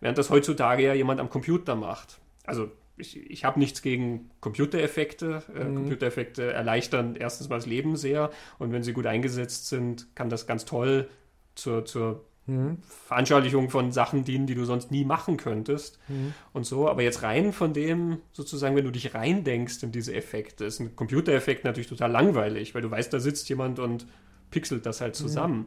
während 0.00 0.16
das 0.16 0.30
heutzutage 0.30 0.82
ja 0.82 0.94
jemand 0.94 1.20
am 1.20 1.28
Computer 1.28 1.76
macht. 1.76 2.18
Also 2.44 2.70
ich, 2.96 3.30
ich 3.30 3.44
habe 3.44 3.58
nichts 3.58 3.82
gegen 3.82 4.30
Computereffekte. 4.40 5.42
Äh, 5.54 5.64
mhm. 5.64 5.76
Computereffekte 5.76 6.52
erleichtern 6.52 7.16
erstens 7.16 7.48
mal 7.48 7.56
das 7.56 7.66
Leben 7.66 7.96
sehr 7.96 8.30
und 8.58 8.72
wenn 8.72 8.82
sie 8.82 8.92
gut 8.92 9.06
eingesetzt 9.06 9.68
sind, 9.68 10.14
kann 10.14 10.28
das 10.28 10.46
ganz 10.46 10.64
toll 10.64 11.08
zur, 11.54 11.84
zur 11.84 12.24
mhm. 12.46 12.78
Veranschaulichung 13.06 13.70
von 13.70 13.92
Sachen 13.92 14.24
dienen, 14.24 14.46
die 14.46 14.54
du 14.54 14.64
sonst 14.64 14.90
nie 14.90 15.04
machen 15.04 15.36
könntest 15.36 15.98
mhm. 16.08 16.34
und 16.52 16.64
so. 16.64 16.88
Aber 16.88 17.02
jetzt 17.02 17.22
rein 17.22 17.52
von 17.52 17.72
dem, 17.72 18.18
sozusagen, 18.32 18.76
wenn 18.76 18.84
du 18.84 18.90
dich 18.90 19.14
reindenkst 19.14 19.82
in 19.82 19.92
diese 19.92 20.14
Effekte, 20.14 20.64
ist 20.64 20.80
ein 20.80 20.96
Computereffekt 20.96 21.64
natürlich 21.64 21.88
total 21.88 22.10
langweilig, 22.10 22.74
weil 22.74 22.82
du 22.82 22.90
weißt, 22.90 23.12
da 23.12 23.20
sitzt 23.20 23.48
jemand 23.48 23.78
und 23.78 24.06
pixelt 24.50 24.86
das 24.86 25.00
halt 25.00 25.16
zusammen. 25.16 25.58
Mhm. 25.58 25.66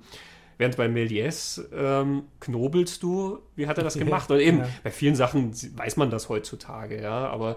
Während 0.59 0.75
bei 0.75 0.87
Méliès 0.87 1.63
ähm, 1.73 2.23
knobelst 2.41 3.01
du, 3.01 3.39
wie 3.55 3.65
hat 3.65 3.77
er 3.77 3.85
das 3.85 3.93
gemacht? 3.93 4.29
Und 4.29 4.41
eben, 4.41 4.59
ja. 4.59 4.67
bei 4.83 4.91
vielen 4.91 5.15
Sachen 5.15 5.53
weiß 5.53 5.95
man 5.95 6.09
das 6.09 6.27
heutzutage, 6.27 7.01
ja, 7.01 7.29
aber 7.29 7.55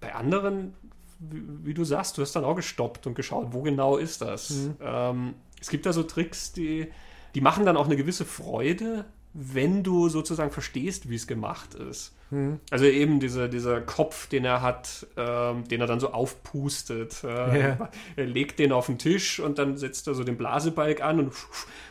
bei 0.00 0.14
anderen, 0.14 0.72
wie, 1.18 1.42
wie, 1.64 1.74
du 1.74 1.84
sagst, 1.84 2.16
du 2.16 2.22
hast 2.22 2.34
dann 2.34 2.44
auch 2.44 2.56
gestoppt 2.56 3.06
und 3.06 3.14
geschaut, 3.14 3.48
wo 3.50 3.60
genau 3.60 3.98
ist 3.98 4.22
das? 4.22 4.48
Mhm. 4.48 4.76
Ähm, 4.80 5.34
es 5.60 5.68
gibt 5.68 5.84
da 5.84 5.92
so 5.92 6.02
Tricks, 6.04 6.54
die, 6.54 6.88
die 7.34 7.42
machen 7.42 7.66
dann 7.66 7.76
auch 7.76 7.84
eine 7.84 7.96
gewisse 7.96 8.24
Freude, 8.24 9.04
wenn 9.34 9.82
du 9.82 10.08
sozusagen 10.08 10.50
verstehst, 10.50 11.08
wie 11.08 11.14
es 11.14 11.26
gemacht 11.26 11.74
ist. 11.74 12.14
Mhm. 12.30 12.60
Also 12.70 12.84
eben 12.84 13.20
diese, 13.20 13.48
dieser 13.48 13.80
Kopf, 13.80 14.28
den 14.28 14.44
er 14.44 14.62
hat, 14.62 15.06
ähm, 15.16 15.66
den 15.68 15.80
er 15.80 15.86
dann 15.86 16.00
so 16.00 16.12
aufpustet. 16.12 17.22
Äh, 17.24 17.60
ja. 17.60 17.90
Er 18.16 18.26
legt 18.26 18.58
den 18.58 18.72
auf 18.72 18.86
den 18.86 18.98
Tisch 18.98 19.40
und 19.40 19.58
dann 19.58 19.76
setzt 19.76 20.06
er 20.08 20.14
so 20.14 20.24
den 20.24 20.36
Blasebalg 20.36 21.02
an 21.02 21.20
und, 21.20 21.32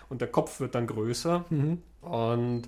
und 0.09 0.21
der 0.21 0.27
Kopf 0.27 0.59
wird 0.59 0.75
dann 0.75 0.87
größer. 0.87 1.45
Mhm. 1.49 1.81
Und 2.01 2.63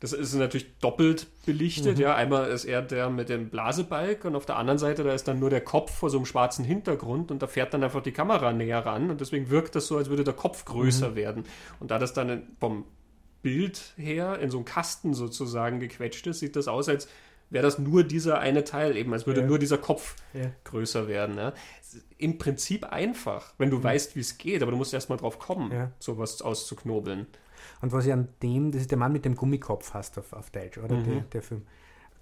das 0.00 0.12
ist 0.12 0.34
natürlich 0.34 0.78
doppelt 0.78 1.26
belichtet. 1.44 1.96
Mhm. 1.96 2.02
Ja, 2.02 2.14
einmal 2.14 2.48
ist 2.50 2.64
er 2.64 2.82
der 2.82 3.10
mit 3.10 3.28
dem 3.28 3.48
Blasebalg 3.48 4.24
und 4.24 4.36
auf 4.36 4.46
der 4.46 4.56
anderen 4.56 4.78
Seite, 4.78 5.02
da 5.02 5.12
ist 5.12 5.26
dann 5.26 5.40
nur 5.40 5.50
der 5.50 5.60
Kopf 5.60 5.92
vor 5.92 6.08
so 6.08 6.18
einem 6.18 6.26
schwarzen 6.26 6.64
Hintergrund 6.64 7.30
und 7.30 7.42
da 7.42 7.48
fährt 7.48 7.74
dann 7.74 7.82
einfach 7.82 8.02
die 8.02 8.12
Kamera 8.12 8.52
näher 8.52 8.84
ran 8.86 9.10
und 9.10 9.20
deswegen 9.20 9.50
wirkt 9.50 9.74
das 9.74 9.88
so, 9.88 9.96
als 9.96 10.08
würde 10.08 10.22
der 10.22 10.34
Kopf 10.34 10.64
größer 10.64 11.10
mhm. 11.10 11.16
werden. 11.16 11.44
Und 11.80 11.90
da 11.90 11.98
das 11.98 12.12
dann 12.12 12.42
vom 12.60 12.84
Bild 13.42 13.94
her 13.96 14.38
in 14.38 14.50
so 14.50 14.58
einem 14.58 14.64
Kasten 14.64 15.14
sozusagen 15.14 15.80
gequetscht 15.80 16.26
ist, 16.26 16.40
sieht 16.40 16.56
das 16.56 16.68
aus, 16.68 16.88
als 16.88 17.08
wäre 17.50 17.62
das 17.62 17.78
nur 17.78 18.04
dieser 18.04 18.40
eine 18.40 18.64
Teil, 18.64 18.96
eben 18.96 19.12
als 19.12 19.26
würde 19.26 19.40
ja. 19.40 19.46
nur 19.46 19.58
dieser 19.58 19.78
Kopf 19.78 20.16
ja. 20.34 20.50
größer 20.64 21.08
werden. 21.08 21.36
Ja. 21.36 21.52
Im 22.18 22.38
Prinzip 22.38 22.84
einfach, 22.84 23.54
wenn 23.58 23.70
du 23.70 23.78
mhm. 23.78 23.84
weißt, 23.84 24.16
wie 24.16 24.20
es 24.20 24.38
geht, 24.38 24.62
aber 24.62 24.72
du 24.72 24.76
musst 24.76 24.92
erst 24.92 25.08
mal 25.08 25.16
drauf 25.16 25.38
kommen, 25.38 25.72
ja. 25.72 25.92
sowas 25.98 26.42
auszuknobeln. 26.42 27.26
Und 27.80 27.92
was 27.92 28.06
ich 28.06 28.12
an 28.12 28.28
dem, 28.42 28.72
das 28.72 28.82
ist 28.82 28.90
der 28.90 28.98
Mann 28.98 29.12
mit 29.12 29.24
dem 29.24 29.34
Gummikopf 29.34 29.94
hast 29.94 30.18
auf, 30.18 30.32
auf 30.32 30.50
Deutsch, 30.50 30.78
oder? 30.78 30.96
Mhm. 30.96 31.04
Der, 31.04 31.20
der, 31.20 31.42
Film. 31.42 31.62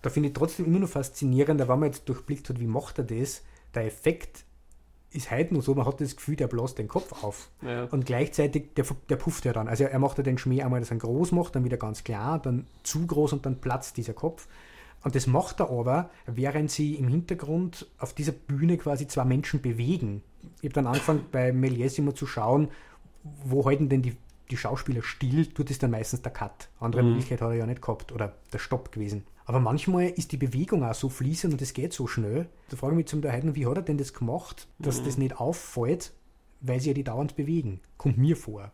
Da 0.03 0.11
finde 0.11 0.29
ich 0.29 0.35
trotzdem 0.35 0.67
immer 0.67 0.79
noch 0.79 0.89
faszinierend, 0.89 1.61
wenn 1.61 1.67
man 1.67 1.85
jetzt 1.85 2.09
durchblickt 2.09 2.49
hat, 2.49 2.61
wie 2.61 2.67
macht 2.67 2.99
er 2.99 3.05
das, 3.05 3.43
der 3.75 3.87
Effekt 3.87 4.46
ist 5.17 5.31
heute 5.31 5.55
nur 5.55 5.63
so, 5.63 5.75
man 5.75 5.87
hat 5.87 6.01
das 6.01 6.17
Gefühl, 6.17 6.37
der 6.37 6.47
bläst 6.47 6.79
den 6.79 6.89
Kopf 6.89 7.25
auf. 7.25 7.51
Ja. 7.63 7.85
Und 7.85 8.07
gleichzeitig, 8.07 8.75
der, 8.75 8.85
der 9.09 9.17
pufft 9.17 9.45
ja 9.45 9.53
dann. 9.53 9.69
Also 9.69 9.85
er 9.85 9.99
macht 9.99 10.19
ja 10.19 10.25
den 10.25 10.39
Schmäh 10.39 10.63
einmal, 10.63 10.81
dass 10.81 10.91
er 10.91 10.99
groß 10.99 11.33
macht, 11.33 11.55
dann 11.55 11.65
wieder 11.65 11.77
ganz 11.77 12.05
klar, 12.05 12.39
dann 12.39 12.67
zu 12.83 13.07
groß 13.07 13.33
und 13.33 13.47
dann 13.47 13.57
platzt 13.57 13.97
dieser 13.97 14.15
Kopf. 14.15 14.49
Und 15.03 15.15
das 15.15 15.27
macht 15.27 15.61
er 15.61 15.71
aber, 15.71 16.11
während 16.27 16.71
sie 16.71 16.95
im 16.95 17.09
Hintergrund 17.09 17.87
auf 17.99 18.13
dieser 18.13 18.33
Bühne 18.33 18.77
quasi 18.77 19.07
zwei 19.07 19.25
Menschen 19.25 19.61
bewegen. 19.61 20.23
Ich 20.61 20.65
habe 20.65 20.75
dann 20.75 20.87
angefangen, 20.87 21.27
bei 21.31 21.51
Méliès 21.51 21.99
immer 21.99 22.15
zu 22.15 22.27
schauen, 22.27 22.69
wo 23.45 23.65
halten 23.65 23.89
denn 23.89 24.03
die 24.03 24.17
die 24.51 24.57
Schauspieler 24.57 25.03
still, 25.03 25.47
tut 25.47 25.71
es 25.71 25.79
dann 25.79 25.91
meistens 25.91 26.23
der 26.23 26.33
Cut. 26.33 26.69
Andere 26.81 27.03
mhm. 27.03 27.11
Möglichkeit 27.11 27.41
hat 27.41 27.51
er 27.51 27.57
ja 27.57 27.67
nicht 27.67 27.83
gehabt 27.83 28.13
oder 28.13 28.35
der 28.53 28.59
Stopp 28.59 28.93
gewesen. 28.93 29.25
Aber 29.47 29.61
manchmal 29.61 30.09
ist 30.11 30.33
die 30.33 30.37
Bewegung 30.37 30.85
auch 30.85 30.95
so 30.95 31.09
fließend 31.09 31.55
und 31.55 31.63
es 31.63 31.73
geht 31.73 31.93
so 31.93 32.09
schnell. 32.09 32.49
Da 32.69 32.77
frage 32.77 32.95
ich 32.95 32.97
mich 32.97 33.07
zum 33.07 33.23
Teil, 33.23 33.55
wie 33.55 33.67
hat 33.67 33.77
er 33.77 33.83
denn 33.83 33.97
das 33.97 34.13
gemacht, 34.13 34.67
dass 34.79 35.01
mhm. 35.01 35.05
das 35.05 35.19
nicht 35.19 35.41
auffällt, 35.41 36.13
weil 36.61 36.81
sie 36.81 36.89
ja 36.89 36.95
die 36.95 37.05
dauernd 37.05 37.37
bewegen? 37.37 37.81
Kommt 37.97 38.19
mir 38.19 38.37
vor. 38.37 38.73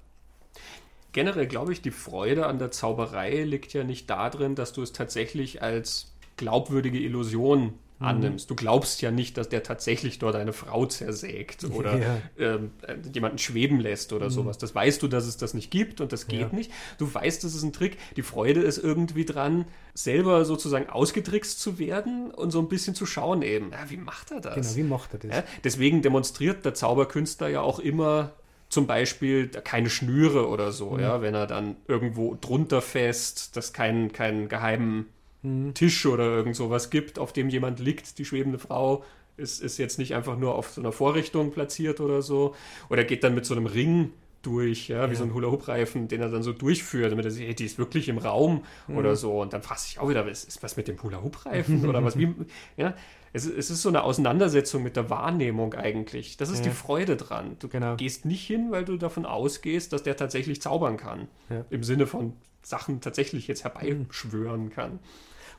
Generell 1.12 1.47
glaube 1.47 1.73
ich, 1.73 1.83
die 1.83 1.91
Freude 1.91 2.47
an 2.47 2.59
der 2.59 2.70
Zauberei 2.70 3.45
liegt 3.45 3.75
ja 3.75 3.85
nicht 3.85 4.09
darin, 4.09 4.55
dass 4.55 4.73
du 4.73 4.81
es 4.81 4.95
tatsächlich 4.95 5.62
als 5.62 6.14
glaubwürdige 6.39 6.99
Illusion. 6.99 7.75
Annimmst. 8.05 8.50
Du 8.50 8.55
glaubst 8.55 9.03
ja 9.03 9.11
nicht, 9.11 9.36
dass 9.36 9.48
der 9.48 9.62
tatsächlich 9.62 10.18
dort 10.18 10.36
eine 10.36 10.53
Frau 10.53 10.86
zersägt 10.86 11.64
oder 11.72 11.98
ja. 11.98 12.18
ähm, 12.38 12.70
jemanden 13.12 13.38
schweben 13.38 13.80
lässt 13.80 14.12
oder 14.12 14.26
mhm. 14.26 14.30
sowas. 14.30 14.59
Das 14.59 14.74
weißt 14.74 15.03
du, 15.03 15.09
dass 15.09 15.26
es 15.26 15.36
das 15.36 15.55
nicht 15.55 15.70
gibt 15.70 16.00
und 16.00 16.12
das 16.12 16.26
geht 16.26 16.40
ja. 16.40 16.48
nicht. 16.53 16.70
Du 16.98 17.12
weißt, 17.12 17.44
das 17.44 17.55
ist 17.55 17.62
ein 17.62 17.72
Trick. 17.72 17.98
Die 18.16 18.22
Freude 18.22 18.61
ist 18.61 18.78
irgendwie 18.78 19.24
dran, 19.24 19.64
selber 19.94 20.44
sozusagen 20.44 20.88
ausgetrickst 20.88 21.61
zu 21.61 21.78
werden 21.78 22.30
und 22.30 22.50
so 22.50 22.61
ein 22.61 22.68
bisschen 22.68 22.94
zu 22.94 23.07
schauen 23.07 23.42
eben, 23.42 23.70
ja, 23.70 23.90
wie 23.90 23.96
macht 23.96 24.30
er 24.30 24.40
das? 24.40 24.55
Genau, 24.55 24.76
wie 24.76 24.90
macht 24.90 25.14
er 25.14 25.18
das? 25.20 25.44
Deswegen 25.64 26.03
demonstriert 26.03 26.64
der 26.64 26.74
Zauberkünstler 26.74 27.48
ja 27.48 27.61
auch 27.61 27.78
immer 27.78 28.32
zum 28.72 28.86
Beispiel 28.86 29.48
keine 29.48 29.90
Schnüre 29.90 30.48
oder 30.48 30.72
so, 30.72 30.92
mhm. 30.92 31.00
ja, 31.00 31.20
wenn 31.20 31.34
er 31.34 31.46
dann 31.46 31.76
irgendwo 31.88 32.38
drunter 32.40 32.80
fest, 32.80 33.55
dass 33.55 33.74
kein, 33.74 34.12
kein 34.12 34.48
geheimen 34.48 35.12
hm. 35.43 35.74
Tisch 35.74 36.07
oder 36.07 36.24
irgend 36.24 36.57
sowas 36.57 36.90
gibt, 36.90 37.18
auf 37.18 37.32
dem 37.32 37.49
jemand 37.49 37.80
liegt, 37.80 38.18
die 38.18 38.24
schwebende 38.24 38.59
Frau 38.59 39.05
ist, 39.36 39.62
ist 39.62 39.78
jetzt 39.78 39.99
nicht 39.99 40.14
einfach 40.14 40.36
nur 40.36 40.55
auf 40.55 40.70
so 40.70 40.80
einer 40.80 40.93
Vorrichtung 40.93 41.51
platziert 41.51 42.01
oder 42.01 42.22
so. 42.22 42.55
Oder 42.88 43.05
geht 43.05 43.24
dann 43.24 43.34
mit 43.34 43.47
so 43.47 43.55
einem 43.55 43.66
Ring 43.66 44.12
durch, 44.43 44.88
ja, 44.88 45.09
wie 45.09 45.12
ja. 45.12 45.18
so 45.18 45.24
ein 45.24 45.34
Hula-Hoop-Reifen, 45.34 46.09
den 46.09 46.20
er 46.20 46.28
dann 46.28 46.43
so 46.43 46.53
durchführt, 46.53 47.12
damit 47.12 47.24
er 47.24 47.30
sieht, 47.30 47.47
hey, 47.47 47.55
die 47.55 47.64
ist 47.64 47.78
wirklich 47.78 48.09
im 48.09 48.18
Raum 48.18 48.64
mhm. 48.88 48.97
oder 48.97 49.16
so. 49.16 49.40
Und 49.40 49.53
dann 49.53 49.62
fragt 49.62 49.80
sich 49.80 49.99
auch 49.99 50.09
wieder, 50.09 50.26
was 50.26 50.45
ist 50.45 50.62
was 50.62 50.76
mit 50.76 50.88
dem 50.88 51.01
Hula-Hoop-Reifen 51.03 51.84
oder 51.88 52.05
was, 52.05 52.18
wie, 52.18 52.34
ja. 52.76 52.95
Es, 53.34 53.47
es, 53.47 53.70
ist 53.70 53.80
so 53.80 53.88
eine 53.88 54.03
Auseinandersetzung 54.03 54.82
mit 54.82 54.95
der 54.95 55.09
Wahrnehmung 55.09 55.72
eigentlich. 55.72 56.36
Das 56.36 56.51
ist 56.51 56.59
ja. 56.59 56.64
die 56.64 56.76
Freude 56.76 57.16
dran. 57.16 57.57
Du 57.61 57.68
genau. 57.68 57.97
gehst 57.97 58.26
nicht 58.26 58.47
hin, 58.47 58.66
weil 58.70 58.84
du 58.84 58.99
davon 58.99 59.24
ausgehst, 59.24 59.95
dass 59.95 60.03
der 60.03 60.18
tatsächlich 60.18 60.61
zaubern 60.61 60.99
kann. 60.99 61.28
Im 61.70 61.82
Sinne 61.82 62.07
von 62.07 62.34
Sachen 62.61 63.01
tatsächlich 63.01 63.49
jetzt 63.49 63.64
herbeischwören 63.64 64.68
kann. 64.68 64.99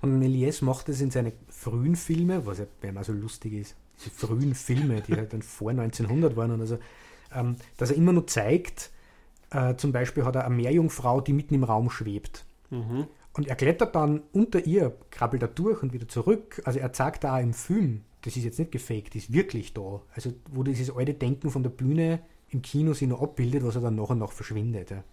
Und 0.03 0.19
Méliès 0.19 0.61
macht 0.65 0.89
das 0.89 0.99
in 0.99 1.11
seinen 1.11 1.31
frühen 1.47 1.95
Filmen, 1.95 2.45
was 2.45 2.57
ja 2.59 2.65
immer 2.81 3.05
so 3.05 3.13
lustig 3.13 3.53
ist, 3.53 3.77
diese 3.97 4.09
frühen 4.09 4.53
Filme, 4.53 4.99
die 4.99 5.13
halt 5.13 5.31
dann 5.31 5.41
vor 5.41 5.71
1900 5.71 6.35
waren 6.35 6.51
oder 6.51 6.65
so, 6.67 6.77
ähm, 7.33 7.55
dass 7.77 7.89
er 7.89 7.95
immer 7.95 8.11
nur 8.11 8.27
zeigt, 8.27 8.91
äh, 9.51 9.75
zum 9.77 9.93
Beispiel 9.93 10.25
hat 10.25 10.35
er 10.35 10.45
eine 10.45 10.55
Meerjungfrau, 10.55 11.21
die 11.21 11.31
mitten 11.31 11.53
im 11.53 11.63
Raum 11.63 11.89
schwebt. 11.89 12.43
Mhm. 12.69 13.07
Und 13.31 13.47
er 13.47 13.55
klettert 13.55 13.95
dann 13.95 14.23
unter 14.33 14.65
ihr, 14.65 14.93
krabbelt 15.09 15.41
da 15.41 15.47
durch 15.47 15.81
und 15.81 15.93
wieder 15.93 16.09
zurück. 16.09 16.61
Also 16.65 16.79
er 16.79 16.91
zeigt 16.91 17.23
da 17.23 17.39
im 17.39 17.53
Film, 17.53 18.01
das 18.23 18.35
ist 18.35 18.43
jetzt 18.43 18.59
nicht 18.59 18.73
gefaked, 18.73 19.15
das 19.15 19.23
ist 19.23 19.33
wirklich 19.33 19.73
da. 19.73 20.01
Also 20.13 20.33
wo 20.51 20.63
dieses 20.63 20.93
alte 20.93 21.13
Denken 21.13 21.49
von 21.49 21.63
der 21.63 21.69
Bühne 21.69 22.19
im 22.49 22.61
Kino 22.61 22.91
sich 22.91 23.07
noch 23.07 23.21
abbildet, 23.21 23.63
was 23.63 23.75
er 23.75 23.81
dann 23.81 23.95
nach 23.95 24.09
und 24.09 24.19
nach 24.19 24.33
verschwindet. 24.33 24.91
Ja. 24.91 25.05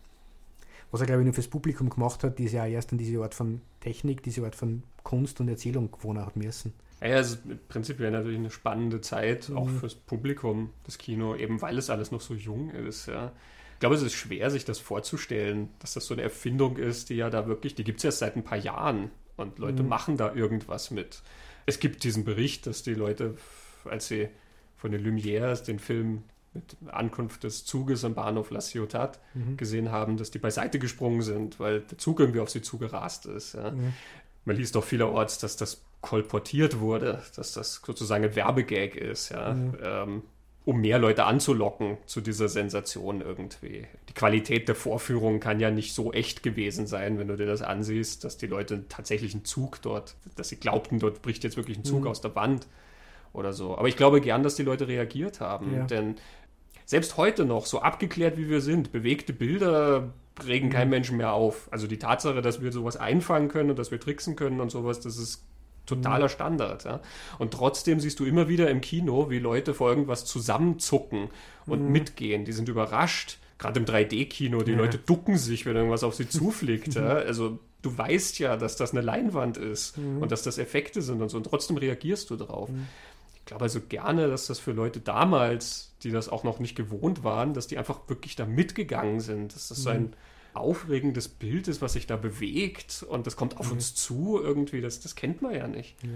Was 0.91 1.01
er, 1.01 1.07
glaube 1.07 1.23
ich, 1.23 1.27
nur 1.27 1.35
fürs 1.35 1.49
Publikum 1.49 1.89
gemacht 1.89 2.25
hat, 2.25 2.41
ist 2.41 2.53
ja 2.53 2.67
erst 2.67 2.93
an 2.93 2.99
diese 2.99 3.23
Art 3.23 3.35
von 3.35 3.61
Technik, 3.81 4.23
diese 4.23 4.45
Art 4.45 4.57
von 4.57 4.83
Kunst 5.05 5.41
und 5.41 5.49
Erzählung 5.49 5.91
gewohnt 5.91 6.19
hat 6.19 6.37
müssen. 6.37 6.73
Ja, 7.01 7.19
es 7.19 7.31
ist 7.31 7.69
prinzipiell 7.69 8.11
natürlich 8.11 8.39
eine 8.39 8.51
spannende 8.51 9.01
Zeit, 9.01 9.49
mhm. 9.49 9.57
auch 9.57 9.69
fürs 9.69 9.95
Publikum, 9.95 10.71
das 10.85 10.99
Kino, 10.99 11.35
eben 11.35 11.63
weil 11.63 11.79
es 11.79 11.89
alles 11.91 12.11
noch 12.11 12.21
so 12.21 12.35
jung 12.35 12.71
ist. 12.71 13.07
Ja. 13.07 13.33
Ich 13.75 13.81
glaube, 13.81 13.95
es 13.95 14.03
ist 14.03 14.13
schwer, 14.13 14.51
sich 14.51 14.67
das 14.67 14.79
vorzustellen, 14.79 15.71
dass 15.79 15.95
das 15.95 16.07
so 16.07 16.15
eine 16.15 16.23
Erfindung 16.23 16.77
ist, 16.77 17.09
die 17.09 17.15
ja 17.15 17.31
da 17.31 17.47
wirklich, 17.47 17.75
die 17.75 17.85
gibt 17.85 17.99
es 17.99 18.05
erst 18.05 18.19
seit 18.19 18.37
ein 18.37 18.45
paar 18.45 18.59
Jahren 18.59 19.11
und 19.37 19.59
Leute 19.59 19.83
mhm. 19.83 19.89
machen 19.89 20.17
da 20.19 20.35
irgendwas 20.35 20.91
mit. 20.91 21.23
Es 21.65 21.81
gibt 21.81 22.05
diesen 22.05 22.25
Bericht, 22.25 22.67
dass 22.67 22.83
die 22.83 22.95
Leute, 22.95 23.37
als 23.85 24.09
sie 24.09 24.29
von 24.77 24.93
den 24.93 25.03
Lumières 25.03 25.65
den 25.65 25.79
Film 25.79 26.25
mit 26.53 26.77
Ankunft 26.89 27.45
des 27.45 27.65
Zuges 27.65 28.05
am 28.05 28.15
Bahnhof 28.15 28.51
La 28.51 28.61
Ciotat 28.61 29.21
mhm. 29.35 29.57
gesehen 29.57 29.91
haben, 29.91 30.17
dass 30.17 30.31
die 30.31 30.39
beiseite 30.39 30.79
gesprungen 30.79 31.23
sind, 31.23 31.61
weil 31.61 31.81
der 31.81 31.99
Zug 31.99 32.21
irgendwie 32.21 32.41
auf 32.41 32.51
sie 32.51 32.63
zugerast 32.63 33.27
ist. 33.27 33.55
Ja. 33.55 33.71
Mhm. 33.71 33.95
Man 34.45 34.57
liest 34.57 34.75
doch 34.75 34.85
vielerorts, 34.85 35.39
dass 35.39 35.57
das 35.57 35.83
kolportiert 36.01 36.81
wurde, 36.81 37.23
dass 37.37 37.53
das 37.53 37.81
sozusagen 37.85 38.25
ein 38.25 38.35
Werbegag 38.35 38.97
ist. 38.97 39.31
Ja. 39.31 39.55
Mhm. 39.55 39.77
Ähm, 39.83 40.23
um 40.65 40.81
mehr 40.81 40.99
Leute 40.99 41.25
anzulocken 41.25 41.97
zu 42.07 42.21
dieser 42.21 42.49
Sensation 42.49 43.23
irgendwie. 43.23 43.87
Die 44.09 44.13
Qualität 44.13 44.69
der 44.69 44.75
Vorführung 44.75 45.41
kann 45.41 45.59
ja 45.59 45.71
nicht 45.71 45.95
so 45.95 46.13
echt 46.13 46.43
gewesen 46.43 46.87
sein, 46.87 47.19
wenn 47.19 47.29
du 47.29 47.37
dir 47.37 47.47
das 47.47 47.63
ansiehst, 47.63 48.25
dass 48.25 48.37
die 48.37 48.47
Leute 48.47 48.87
tatsächlich 48.89 49.33
einen 49.35 49.45
Zug 49.45 49.81
dort, 49.81 50.17
dass 50.37 50.51
sie 50.51 50.57
glaubten, 50.57 50.99
dort 50.99 51.23
bricht 51.23 51.45
jetzt 51.45 51.57
wirklich 51.57 51.79
ein 51.79 51.85
Zug 51.85 52.03
mhm. 52.03 52.09
aus 52.09 52.21
der 52.21 52.35
Wand 52.35 52.67
oder 53.33 53.53
so. 53.53 53.77
Aber 53.79 53.89
ich 53.89 53.97
glaube 53.97 54.21
gern, 54.21 54.43
dass 54.43 54.55
die 54.55 54.63
Leute 54.63 54.87
reagiert 54.87 55.41
haben, 55.41 55.75
ja. 55.75 55.85
denn 55.85 56.17
selbst 56.91 57.17
heute 57.17 57.45
noch, 57.45 57.67
so 57.67 57.83
abgeklärt 57.83 58.37
wie 58.37 58.49
wir 58.49 58.61
sind, 58.61 58.91
bewegte 58.91 59.33
Bilder 59.33 60.13
regen 60.45 60.67
mhm. 60.67 60.73
keinen 60.73 60.91
Menschen 60.91 61.19
mehr 61.19 61.33
auf. 61.33 61.69
Also 61.71 61.87
die 61.87 62.01
Tatsache, 62.01 62.43
dass 62.43 62.63
wir 62.63 62.73
sowas 62.73 62.97
einfangen 62.97 63.47
können 63.47 63.71
und 63.71 63.79
dass 63.79 63.93
wir 63.93 64.01
tricksen 64.01 64.35
können 64.35 64.61
und 64.61 64.73
sowas, 64.73 64.99
das 64.99 65.17
ist 65.17 65.45
totaler 65.87 66.25
mhm. 66.25 66.31
Standard. 66.31 66.85
Ja? 66.85 67.01
Und 67.39 67.53
trotzdem 67.53 68.01
siehst 68.01 68.19
du 68.19 68.25
immer 68.25 68.49
wieder 68.49 68.69
im 68.71 68.81
Kino, 68.81 69.31
wie 69.31 69.39
Leute 69.39 69.73
vor 69.73 69.89
irgendwas 69.89 70.25
zusammenzucken 70.25 71.29
und 71.65 71.85
mhm. 71.85 71.93
mitgehen. 71.93 72.45
Die 72.45 72.53
sind 72.53 72.69
überrascht. 72.69 73.39
Gerade 73.57 73.79
im 73.79 73.87
3D-Kino, 73.87 74.63
die 74.63 74.73
ja. 74.73 74.79
Leute 74.79 74.99
ducken 74.99 75.37
sich, 75.37 75.67
wenn 75.67 75.77
irgendwas 75.77 76.03
auf 76.03 76.17
sie 76.17 76.29
zufliegt. 76.29 76.95
ja? 76.95 77.07
Also 77.07 77.61
du 77.83 77.97
weißt 77.97 78.41
ja, 78.41 78.57
dass 78.57 78.75
das 78.75 78.91
eine 78.91 79.01
Leinwand 79.01 79.59
ist 79.59 79.97
mhm. 79.97 80.23
und 80.23 80.33
dass 80.33 80.43
das 80.43 80.59
Effekte 80.59 81.03
sind 81.03 81.23
und 81.23 81.29
so. 81.29 81.37
Und 81.37 81.45
trotzdem 81.45 81.77
reagierst 81.77 82.31
du 82.31 82.37
drauf. 82.37 82.69
Mhm. 82.69 82.89
Ich 83.51 83.53
glaube 83.53 83.65
also 83.65 83.81
gerne, 83.81 84.29
dass 84.29 84.47
das 84.47 84.61
für 84.61 84.71
Leute 84.71 85.01
damals, 85.01 85.97
die 86.05 86.13
das 86.13 86.29
auch 86.29 86.45
noch 86.45 86.61
nicht 86.61 86.77
gewohnt 86.77 87.25
waren, 87.25 87.53
dass 87.53 87.67
die 87.67 87.79
einfach 87.79 88.09
wirklich 88.09 88.37
da 88.37 88.47
mitgegangen 88.47 89.19
sind. 89.19 89.57
Dass 89.57 89.67
das 89.67 89.83
so 89.83 89.91
ein 89.91 90.03
mhm 90.03 90.13
aufregendes 90.53 91.29
Bild 91.29 91.69
ist, 91.69 91.81
was 91.81 91.93
sich 91.93 92.09
da 92.09 92.17
bewegt 92.17 93.05
und 93.09 93.25
das 93.25 93.37
kommt 93.37 93.59
auf 93.59 93.67
mhm. 93.67 93.75
uns 93.75 93.95
zu 93.95 94.41
irgendwie, 94.43 94.81
das, 94.81 94.99
das 94.99 95.15
kennt 95.15 95.43
man 95.43 95.55
ja 95.55 95.69
nicht. 95.69 95.97
Ja. 96.03 96.09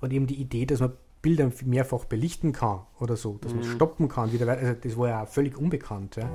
Und 0.00 0.12
eben 0.14 0.26
die 0.26 0.36
Idee, 0.36 0.64
dass 0.64 0.80
man 0.80 0.92
Bilder 1.20 1.52
mehrfach 1.62 2.06
belichten 2.06 2.52
kann 2.52 2.80
oder 2.98 3.16
so, 3.16 3.36
dass 3.42 3.52
mhm. 3.52 3.60
man 3.60 3.68
stoppen 3.68 4.08
kann, 4.08 4.32
wieder 4.32 4.48
also 4.48 4.72
das 4.80 4.96
war 4.96 5.08
ja 5.08 5.26
völlig 5.26 5.58
unbekannt. 5.58 6.16
Ja. 6.16 6.30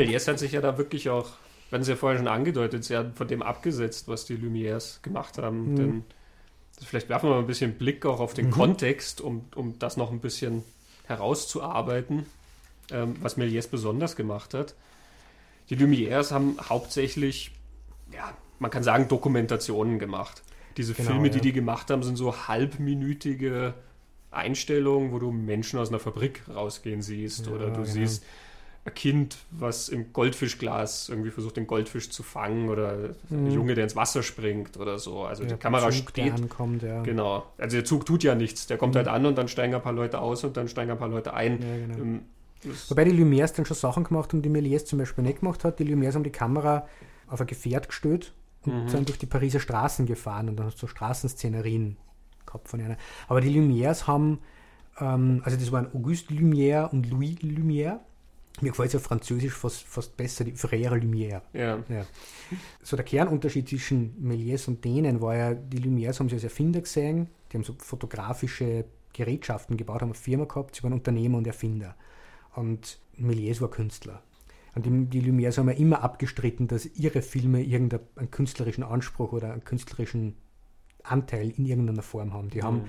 Méliès 0.00 0.28
hat 0.28 0.38
sich 0.38 0.52
ja 0.52 0.60
da 0.60 0.78
wirklich 0.78 1.08
auch 1.10 1.30
wir 1.70 1.76
hatten 1.76 1.82
es 1.82 1.88
ja 1.88 1.96
vorher 1.96 2.18
schon 2.18 2.26
angedeutet, 2.26 2.84
sie 2.84 2.96
haben 2.96 3.14
von 3.14 3.28
dem 3.28 3.42
abgesetzt, 3.42 4.08
was 4.08 4.24
die 4.24 4.36
Lumières 4.36 5.02
gemacht 5.02 5.38
haben. 5.38 5.70
Mhm. 5.70 5.76
Denn 5.76 6.04
vielleicht 6.84 7.08
werfen 7.08 7.28
wir 7.28 7.34
mal 7.34 7.40
ein 7.40 7.46
bisschen 7.46 7.74
Blick 7.74 8.04
auch 8.04 8.18
auf 8.18 8.34
den 8.34 8.46
mhm. 8.46 8.50
Kontext, 8.50 9.20
um, 9.20 9.44
um 9.54 9.78
das 9.78 9.96
noch 9.96 10.10
ein 10.10 10.18
bisschen 10.18 10.64
herauszuarbeiten, 11.04 12.26
ähm, 12.90 13.14
was 13.20 13.38
Méliès 13.38 13.70
besonders 13.70 14.16
gemacht 14.16 14.52
hat. 14.52 14.74
Die 15.68 15.76
Lumières 15.76 16.32
haben 16.32 16.56
hauptsächlich, 16.68 17.52
ja, 18.12 18.34
man 18.58 18.72
kann 18.72 18.82
sagen, 18.82 19.06
Dokumentationen 19.06 20.00
gemacht. 20.00 20.42
Diese 20.76 20.94
genau, 20.94 21.10
Filme, 21.10 21.28
ja. 21.28 21.34
die 21.34 21.40
die 21.40 21.52
gemacht 21.52 21.88
haben, 21.90 22.02
sind 22.02 22.16
so 22.16 22.48
halbminütige 22.48 23.74
Einstellungen, 24.32 25.12
wo 25.12 25.20
du 25.20 25.30
Menschen 25.30 25.78
aus 25.78 25.90
einer 25.90 26.00
Fabrik 26.00 26.42
rausgehen 26.48 27.00
siehst 27.00 27.46
ja, 27.46 27.52
oder 27.52 27.66
du 27.66 27.82
genau. 27.82 27.84
siehst 27.84 28.24
ein 28.84 28.94
Kind, 28.94 29.38
was 29.50 29.90
im 29.90 30.12
Goldfischglas 30.12 31.10
irgendwie 31.10 31.30
versucht, 31.30 31.56
den 31.56 31.66
Goldfisch 31.66 32.10
zu 32.10 32.22
fangen 32.22 32.70
oder 32.70 33.10
mhm. 33.28 33.46
ein 33.46 33.50
Junge, 33.50 33.74
der 33.74 33.84
ins 33.84 33.94
Wasser 33.94 34.22
springt 34.22 34.78
oder 34.78 34.98
so. 34.98 35.24
Also 35.24 35.42
ja, 35.42 35.50
die 35.50 35.56
Kamera 35.56 35.90
Zug, 35.90 36.10
steht. 36.10 36.32
Ankommt, 36.32 36.82
ja. 36.82 37.02
Genau. 37.02 37.44
Also 37.58 37.76
der 37.76 37.84
Zug 37.84 38.06
tut 38.06 38.22
ja 38.22 38.34
nichts. 38.34 38.66
Der 38.66 38.78
kommt 38.78 38.94
mhm. 38.94 38.98
halt 38.98 39.08
an 39.08 39.26
und 39.26 39.36
dann 39.36 39.48
steigen 39.48 39.74
ein 39.74 39.82
paar 39.82 39.92
Leute 39.92 40.20
aus 40.20 40.44
und 40.44 40.56
dann 40.56 40.68
steigen 40.68 40.90
ein 40.90 40.98
paar 40.98 41.08
Leute 41.08 41.34
ein. 41.34 41.60
Ja, 41.60 41.86
genau. 41.86 41.98
ähm, 41.98 42.20
Wobei 42.88 43.04
die 43.04 43.12
Lumières 43.12 43.54
dann 43.54 43.64
schon 43.64 43.76
Sachen 43.76 44.04
gemacht 44.04 44.32
haben, 44.32 44.42
die 44.42 44.50
Méliès 44.50 44.84
zum 44.84 44.98
Beispiel 44.98 45.24
nicht 45.24 45.40
gemacht 45.40 45.64
hat. 45.64 45.78
Die 45.78 45.84
Lumières 45.84 46.14
haben 46.14 46.24
die 46.24 46.30
Kamera 46.30 46.86
auf 47.26 47.40
ein 47.40 47.46
Gefährt 47.46 47.88
gestellt 47.88 48.32
und 48.64 48.84
mhm. 48.84 48.88
sind 48.88 49.08
durch 49.08 49.18
die 49.18 49.26
Pariser 49.26 49.60
Straßen 49.60 50.06
gefahren 50.06 50.48
und 50.48 50.56
dann 50.56 50.66
hast 50.66 50.76
du 50.76 50.80
so 50.80 50.86
Straßenszenerien 50.86 51.96
gehabt 52.46 52.68
von 52.68 52.80
einer. 52.80 52.96
Aber 53.28 53.40
die 53.40 53.50
Lumières 53.50 54.06
haben, 54.06 54.40
ähm, 54.98 55.42
also 55.44 55.56
das 55.56 55.70
waren 55.72 55.86
Auguste 55.94 56.34
Lumière 56.34 56.90
und 56.90 57.10
Louis 57.10 57.36
Lumière 57.40 58.00
mir 58.60 58.70
gefällt 58.70 58.90
es 58.90 58.96
auf 58.96 59.02
Französisch 59.02 59.54
fast, 59.54 59.82
fast 59.82 60.16
besser, 60.16 60.44
die 60.44 60.52
Frère 60.52 60.94
Lumière. 60.94 61.42
Ja. 61.52 61.82
ja. 61.88 62.06
So 62.82 62.96
der 62.96 63.04
Kernunterschied 63.04 63.68
zwischen 63.68 64.16
Méliès 64.22 64.68
und 64.68 64.84
denen 64.84 65.20
war 65.20 65.36
ja, 65.36 65.54
die 65.54 65.78
Lumières 65.78 66.18
haben 66.18 66.28
sie 66.28 66.34
als 66.34 66.44
Erfinder 66.44 66.80
gesehen, 66.80 67.28
die 67.50 67.56
haben 67.56 67.64
so 67.64 67.74
fotografische 67.78 68.84
Gerätschaften 69.12 69.76
gebaut, 69.76 70.02
haben 70.02 70.10
eine 70.10 70.14
Firma 70.14 70.44
gehabt, 70.44 70.76
sie 70.76 70.82
waren 70.82 70.92
Unternehmer 70.92 71.38
und 71.38 71.46
Erfinder. 71.46 71.96
Und 72.54 72.98
Méliès 73.18 73.60
war 73.60 73.70
Künstler. 73.70 74.22
Und 74.74 74.86
die, 74.86 75.06
die 75.06 75.22
Lumières 75.22 75.58
haben 75.58 75.68
ja 75.68 75.76
immer 75.76 76.02
abgestritten, 76.02 76.68
dass 76.68 76.86
ihre 76.86 77.22
Filme 77.22 77.62
irgendeinen 77.62 78.30
künstlerischen 78.30 78.84
Anspruch 78.84 79.32
oder 79.32 79.52
einen 79.52 79.64
künstlerischen 79.64 80.36
Anteil 81.02 81.50
in 81.50 81.66
irgendeiner 81.66 82.02
Form 82.02 82.32
haben. 82.32 82.50
Die 82.50 82.58
mhm. 82.58 82.64
haben 82.64 82.84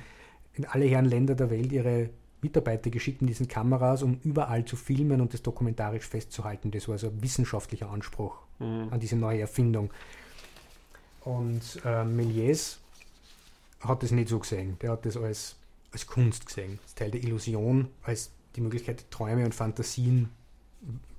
in 0.54 0.66
alle 0.66 0.86
Herren 0.86 1.06
Länder 1.06 1.36
der 1.36 1.50
Welt 1.50 1.72
ihre 1.72 2.10
Mitarbeiter 2.42 2.90
geschickt 2.90 3.22
in 3.22 3.28
diesen 3.28 3.48
Kameras, 3.48 4.04
um 4.04 4.20
überall 4.24 4.66
zu 4.66 4.76
filmen 4.76 5.22
und 5.22 5.34
das 5.34 5.42
dokumentarisch 5.42 6.08
festzuhalten. 6.08 6.72
Das 6.72 6.88
war 6.88 6.94
also 6.94 7.08
ein 7.08 7.22
wissenschaftlicher 7.22 7.90
Anspruch 7.90 8.40
mhm. 8.60 8.88
an 8.92 9.00
diese 9.00 9.16
neue 9.16 9.42
Erfindung. 9.42 9.92
Und 11.22 11.62
äh, 11.86 12.04
Méliès 12.04 12.78
hat 13.82 14.04
das 14.04 14.12
nicht 14.12 14.30
so 14.30 14.40
gesehen. 14.40 14.78
Der 14.82 14.92
hat 14.92 15.06
das 15.06 15.18
als, 15.18 15.56
als 15.92 16.08
Kunst 16.08 16.46
gesehen, 16.46 16.80
als 16.84 16.96
Teil 16.96 17.12
der 17.12 17.24
Illusion, 17.24 17.90
als 18.04 18.32
die 18.56 18.62
Möglichkeit, 18.62 19.06
Träume 19.12 19.46
und 19.46 19.54
Fantasien 19.54 20.30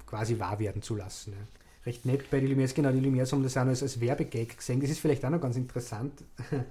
quasi 0.06 0.38
wahr 0.38 0.58
werden 0.58 0.82
zu 0.82 0.96
lassen. 0.96 1.32
Ja. 1.32 1.46
Recht 1.86 2.04
nett 2.04 2.30
bei 2.30 2.38
den 2.38 2.48
Lumières, 2.48 2.74
genau, 2.74 2.92
die 2.92 3.00
Lumières 3.00 3.32
haben 3.32 3.42
das 3.42 3.56
auch 3.56 3.62
als, 3.62 3.82
als 3.82 4.00
Werbegag 4.00 4.56
gesehen. 4.56 4.80
Das 4.80 4.90
ist 4.90 5.00
vielleicht 5.00 5.24
auch 5.24 5.30
noch 5.30 5.40
ganz 5.40 5.56
interessant. 5.56 6.12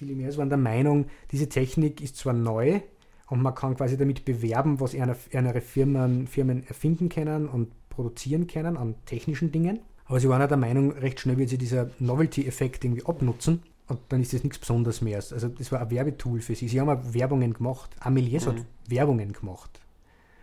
Die 0.00 0.04
Lumières 0.04 0.36
waren 0.36 0.50
der 0.50 0.58
Meinung, 0.58 1.06
diese 1.32 1.48
Technik 1.48 2.02
ist 2.02 2.18
zwar 2.18 2.34
neu, 2.34 2.80
und 3.28 3.42
man 3.42 3.54
kann 3.54 3.76
quasi 3.76 3.96
damit 3.96 4.24
bewerben, 4.24 4.80
was 4.80 4.94
ihre 4.94 5.14
Firmen, 5.60 6.26
Firmen 6.26 6.66
erfinden 6.66 7.08
können 7.08 7.48
und 7.48 7.68
produzieren 7.88 8.46
können 8.46 8.76
an 8.76 8.94
technischen 9.06 9.52
Dingen. 9.52 9.80
Aber 10.06 10.20
sie 10.20 10.28
waren 10.28 10.42
auch 10.42 10.48
der 10.48 10.56
Meinung, 10.56 10.92
recht 10.92 11.20
schnell 11.20 11.36
wird 11.36 11.48
sie 11.48 11.58
dieser 11.58 11.90
Novelty-Effekt 11.98 12.84
irgendwie 12.84 13.04
abnutzen 13.04 13.62
und 13.88 14.00
dann 14.08 14.22
ist 14.22 14.32
das 14.32 14.44
nichts 14.44 14.58
Besonderes 14.58 15.00
mehr. 15.00 15.16
Also 15.16 15.48
das 15.48 15.72
war 15.72 15.80
ein 15.80 15.90
Werbetool 15.90 16.40
für 16.40 16.54
sie. 16.54 16.68
Sie 16.68 16.80
haben 16.80 16.88
auch 16.88 17.00
Werbungen 17.12 17.54
gemacht. 17.54 17.90
Améliès 18.00 18.44
mhm. 18.44 18.50
hat 18.50 18.64
Werbungen 18.88 19.32
gemacht. 19.32 19.80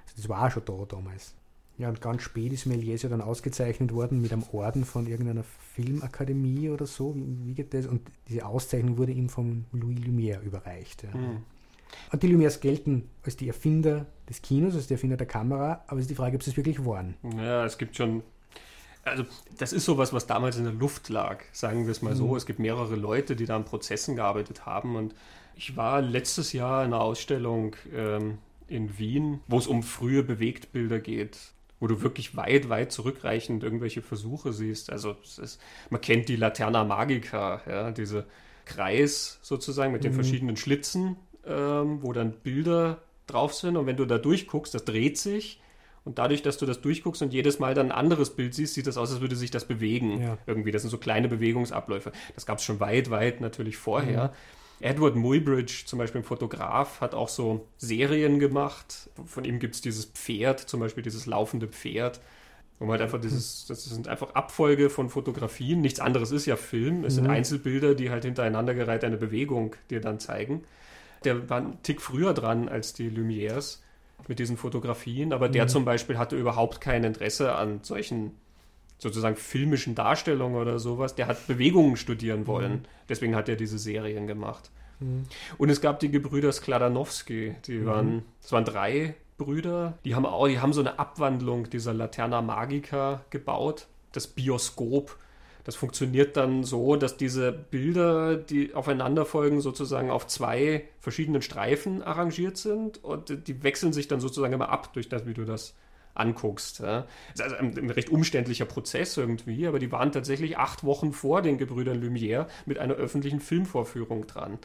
Also 0.06 0.16
das 0.18 0.30
war 0.30 0.48
auch 0.48 0.52
schon 0.52 0.64
da 0.66 0.74
damals. 0.88 1.34
Ja, 1.78 1.90
und 1.90 2.02
ganz 2.02 2.22
spät 2.22 2.54
ist 2.54 2.68
Méliès 2.68 3.04
ja 3.04 3.10
dann 3.10 3.22
ausgezeichnet 3.22 3.94
worden 3.94 4.22
mit 4.22 4.32
einem 4.32 4.44
Orden 4.52 4.86
von 4.86 5.08
irgendeiner 5.08 5.44
Filmakademie 5.74 6.70
oder 6.70 6.86
so. 6.86 7.16
Wie, 7.16 7.48
wie 7.48 7.54
geht 7.54 7.74
das? 7.74 7.88
Und 7.88 8.02
diese 8.30 8.46
Auszeichnung 8.46 8.98
wurde 8.98 9.12
ihm 9.12 9.28
von 9.28 9.66
Louis 9.72 10.00
Lumière 10.00 10.42
überreicht. 10.42 11.04
Ja. 11.04 11.18
Mhm. 11.20 11.44
Und 12.12 12.24
die 12.24 12.28
Lumières 12.28 12.60
gelten 12.60 13.10
als 13.24 13.38
die 13.38 13.48
Erfinder 13.48 14.06
des 14.30 14.42
Kinos, 14.42 14.76
als 14.76 14.88
die 14.88 14.94
Erfinder 14.94 15.18
der 15.18 15.28
Kamera, 15.28 15.84
aber 15.88 15.98
es 15.98 16.04
ist 16.04 16.10
die 16.10 16.16
Frage, 16.16 16.36
ob 16.36 16.44
sie 16.44 16.52
es 16.52 16.58
wirklich 16.58 16.86
waren. 16.86 17.16
Ja, 17.38 17.66
es 17.66 17.78
gibt 17.78 17.96
schon. 17.96 18.24
Also, 19.06 19.26
das 19.58 19.74
ist 19.74 19.84
sowas, 19.84 20.14
was 20.14 20.28
damals 20.28 20.58
in 20.58 20.64
der 20.64 20.74
Luft 20.74 21.10
lag, 21.10 21.44
sagen 21.52 21.86
wir 21.86 21.92
es 21.92 22.02
mal 22.02 22.16
so. 22.16 22.28
Mhm. 22.28 22.36
Es 22.38 22.46
gibt 22.46 22.60
mehrere 22.60 22.96
Leute, 22.96 23.36
die 23.36 23.46
da 23.46 23.58
an 23.58 23.66
Prozessen 23.66 24.16
gearbeitet 24.16 24.66
haben. 24.66 24.96
Und 24.96 25.14
ich 25.56 25.76
war 25.76 26.02
letztes 26.02 26.54
Jahr 26.54 26.86
in 26.86 26.94
einer 26.94 27.02
Ausstellung 27.02 27.76
ähm, 27.94 28.38
in 28.68 28.98
Wien, 28.98 29.42
wo 29.48 29.58
es 29.58 29.68
um 29.68 29.84
frühe 29.84 30.24
Bewegtbilder 30.24 31.00
geht, 31.00 31.38
wo 31.80 31.88
du 31.88 32.02
wirklich 32.02 32.38
weit, 32.38 32.70
weit 32.70 32.94
zurückreichend 32.94 33.64
irgendwelche 33.64 34.02
Versuche 34.02 34.54
siehst. 34.54 34.90
Also 34.90 35.18
ist, 35.22 35.60
man 35.90 36.00
kennt 36.00 36.30
die 36.30 36.38
Laterna 36.38 36.86
Magica, 36.86 37.62
ja, 37.68 37.92
diese 37.92 38.26
Kreis 38.66 39.40
sozusagen 39.42 39.92
mit 39.92 40.04
den 40.04 40.12
mhm. 40.14 40.16
verschiedenen 40.16 40.58
Schlitzen, 40.58 41.18
ähm, 41.46 42.00
wo 42.02 42.14
dann 42.14 42.32
Bilder 42.32 43.02
drauf 43.28 43.54
sind 43.54 43.78
und 43.78 43.86
wenn 43.86 43.98
du 43.98 44.06
da 44.06 44.18
durchguckst, 44.18 44.74
das 44.74 44.86
dreht 44.86 45.18
sich 45.18 45.60
und 46.06 46.20
dadurch, 46.20 46.42
dass 46.42 46.58
du 46.58 46.66
das 46.66 46.82
durchguckst 46.82 47.22
und 47.22 47.34
jedes 47.34 47.60
Mal 47.60 47.74
dann 47.74 47.88
ein 47.88 47.92
anderes 47.92 48.32
Bild 48.32 48.54
siehst, 48.54 48.74
sieht 48.74 48.88
das 48.88 48.98
aus, 48.98 49.12
als 49.12 49.22
würde 49.22 49.36
sich 49.36 49.52
das 49.52 49.66
bewegen. 49.66 50.22
Ja. 50.22 50.38
Irgendwie. 50.46 50.72
Das 50.72 50.82
sind 50.82 50.92
so 50.92 50.98
kleine 50.98 51.30
Bewegungsabläufe. 51.30 52.12
Das 52.36 52.46
gab 52.46 52.58
es 52.58 52.66
schon 52.66 52.80
weit, 52.80 53.10
weit 53.10 53.40
natürlich 53.40 53.78
vorher. 53.78 54.28
Mhm. 54.28 54.86
Edward 54.86 55.16
Muybridge, 55.16 55.84
zum 55.86 56.00
Beispiel 56.00 56.22
ein 56.22 56.26
Fotograf, 56.26 57.00
hat 57.00 57.16
auch 57.16 57.30
so 57.30 57.68
Serien 57.78 58.40
gemacht. 58.40 59.10
Von 59.26 59.46
ihm 59.46 59.60
gibt 59.60 59.76
es 59.76 59.82
dieses 59.82 60.06
Pferd, 60.06 60.60
zum 60.60 60.82
Beispiel 60.82 61.04
dieses 61.04 61.26
laufende 61.26 61.68
Pferd. 61.70 62.20
Wo 62.80 62.86
man 62.86 62.94
halt 62.94 63.04
einfach 63.04 63.22
dieses, 63.22 63.66
das 63.68 63.86
sind 63.86 64.10
einfach 64.10 64.36
Abfolge 64.36 64.90
von 64.90 65.10
Fotografien. 65.10 65.80
Nichts 65.80 66.02
anderes 66.02 66.32
ist 66.32 66.46
ja 66.48 66.58
Film. 66.58 67.06
Es 67.06 67.14
mhm. 67.14 67.22
sind 67.22 67.28
Einzelbilder, 67.30 67.96
die 67.96 68.10
halt 68.10 68.26
hintereinander 68.26 68.74
gereiht 68.74 69.06
eine 69.06 69.16
Bewegung 69.16 69.78
dir 69.90 70.02
dann 70.02 70.20
zeigen. 70.20 70.64
Der 71.26 71.50
war 71.50 71.62
ein 71.62 71.82
Tick 71.84 72.02
früher 72.02 72.34
dran 72.34 72.70
als 72.70 72.94
die 72.94 73.10
Lumières 73.10 73.80
mit 74.28 74.40
diesen 74.40 74.58
Fotografien, 74.58 75.34
aber 75.34 75.50
der 75.50 75.66
mhm. 75.66 75.70
zum 75.70 75.86
Beispiel 75.86 76.18
hatte 76.18 76.36
überhaupt 76.36 76.80
kein 76.82 77.04
Interesse 77.04 77.56
an 77.56 77.80
solchen 77.84 78.32
sozusagen 78.98 79.36
filmischen 79.36 79.96
Darstellungen 79.96 80.60
oder 80.60 80.80
sowas. 80.80 81.16
Der 81.16 81.28
hat 81.28 81.46
Bewegungen 81.48 81.98
studieren 81.98 82.42
mhm. 82.42 82.48
wollen. 82.48 82.72
Mhm. 82.72 82.84
Deswegen 83.10 83.36
hat 83.36 83.50
er 83.50 83.56
diese 83.56 83.78
Serien 83.78 84.28
gemacht. 84.28 84.72
Mhm. 85.00 85.24
Und 85.58 85.70
es 85.70 85.82
gab 85.82 86.00
die 86.00 86.10
Gebrüder 86.10 86.52
Skladanowski, 86.52 87.56
die 87.68 87.80
mhm. 87.80 87.86
waren, 87.86 88.26
es 88.42 88.52
waren 88.52 88.66
drei 88.66 89.16
Brüder, 89.38 89.98
die 90.06 90.16
haben 90.16 90.26
auch, 90.26 90.48
die 90.48 90.60
haben 90.60 90.74
so 90.74 90.82
eine 90.82 91.00
Abwandlung 91.00 91.70
dieser 91.70 91.94
Laterna 91.94 92.42
Magica 92.42 93.26
gebaut, 93.30 93.88
das 94.12 94.28
Bioskop. 94.28 95.18
Das 95.64 95.76
funktioniert 95.76 96.36
dann 96.36 96.64
so, 96.64 96.96
dass 96.96 97.16
diese 97.16 97.52
Bilder, 97.52 98.36
die 98.36 98.74
aufeinander 98.74 99.26
folgen, 99.26 99.62
sozusagen 99.62 100.12
auf 100.12 100.28
zwei 100.28 100.84
verschiedenen 101.00 101.42
Streifen 101.42 102.04
arrangiert 102.04 102.58
sind 102.58 103.04
und 103.04 103.48
die 103.48 103.64
wechseln 103.64 103.94
sich 103.94 104.08
dann 104.08 104.20
sozusagen 104.20 104.54
immer 104.54 104.70
ab 104.70 104.94
durch 104.94 105.08
das, 105.08 105.26
wie 105.26 105.34
du 105.34 105.46
das 105.46 105.76
anguckst. 106.16 106.80
Ja. 106.80 107.08
Das 107.36 107.36
ist 107.36 107.42
also 107.42 107.56
ein, 107.56 107.78
ein, 107.78 107.90
recht 107.90 108.10
umständlicher 108.10 108.66
Prozess 108.66 109.18
irgendwie, 109.18 109.68
aber 109.68 109.80
die 109.80 109.92
waren 109.92 110.12
tatsächlich 110.12 110.58
acht 110.58 110.84
Wochen 110.84 111.14
vor 111.14 111.42
den 111.42 111.58
Gebrüdern 111.58 112.04
Lumière 112.04 112.48
mit 112.66 112.78
einer 112.78 112.96
öffentlichen 112.96 113.40
Filmvorführung 113.40 114.28
dran. 114.28 114.60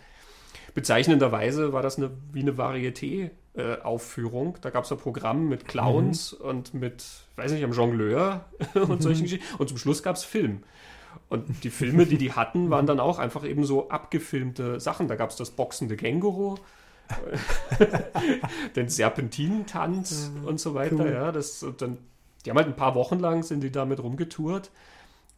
Bezeichnenderweise 0.75 1.73
war 1.73 1.83
das 1.83 1.97
eine, 1.97 2.11
wie 2.33 2.41
eine 2.41 2.53
Varieté-Aufführung. 2.53 4.57
Äh, 4.57 4.59
da 4.61 4.71
gab 4.71 4.85
es 4.85 4.93
ein 4.93 4.99
Programm 4.99 5.49
mit 5.49 5.67
Clowns 5.67 6.37
mhm. 6.39 6.47
und 6.47 6.75
mit, 6.75 7.05
weiß 7.37 7.53
nicht, 7.53 7.65
einem 7.65 7.73
Jongleur 7.73 8.45
und 8.75 9.03
solchen 9.03 9.21
mhm. 9.21 9.25
Geschichten. 9.25 9.57
Und 9.57 9.69
zum 9.69 9.79
Schluss 9.79 10.03
gab 10.03 10.17
es 10.17 10.25
Film. 10.25 10.63
Und 11.29 11.65
die 11.65 11.71
Filme, 11.71 12.07
die 12.07 12.19
die 12.19 12.33
hatten, 12.33 12.71
waren 12.71 12.87
dann 12.87 13.01
auch 13.01 13.19
einfach 13.19 13.45
eben 13.45 13.65
so 13.65 13.89
abgefilmte 13.89 14.81
Sachen. 14.81 15.09
Da 15.09 15.17
gab 15.17 15.31
es 15.31 15.37
das 15.37 15.51
boxende 15.51 15.97
Känguru, 15.97 16.57
den 18.77 18.89
Serpentinentanz 18.89 20.33
und 20.45 20.61
so 20.61 20.75
weiter. 20.75 20.97
Cool. 20.97 21.13
Ja, 21.13 21.33
das, 21.33 21.65
dann, 21.79 21.99
die 22.45 22.51
haben 22.51 22.57
halt 22.57 22.69
ein 22.69 22.77
paar 22.77 22.95
Wochen 22.95 23.19
lang 23.19 23.43
sind 23.43 23.63
die 23.63 23.71
damit 23.71 24.03
rumgetourt. 24.03 24.71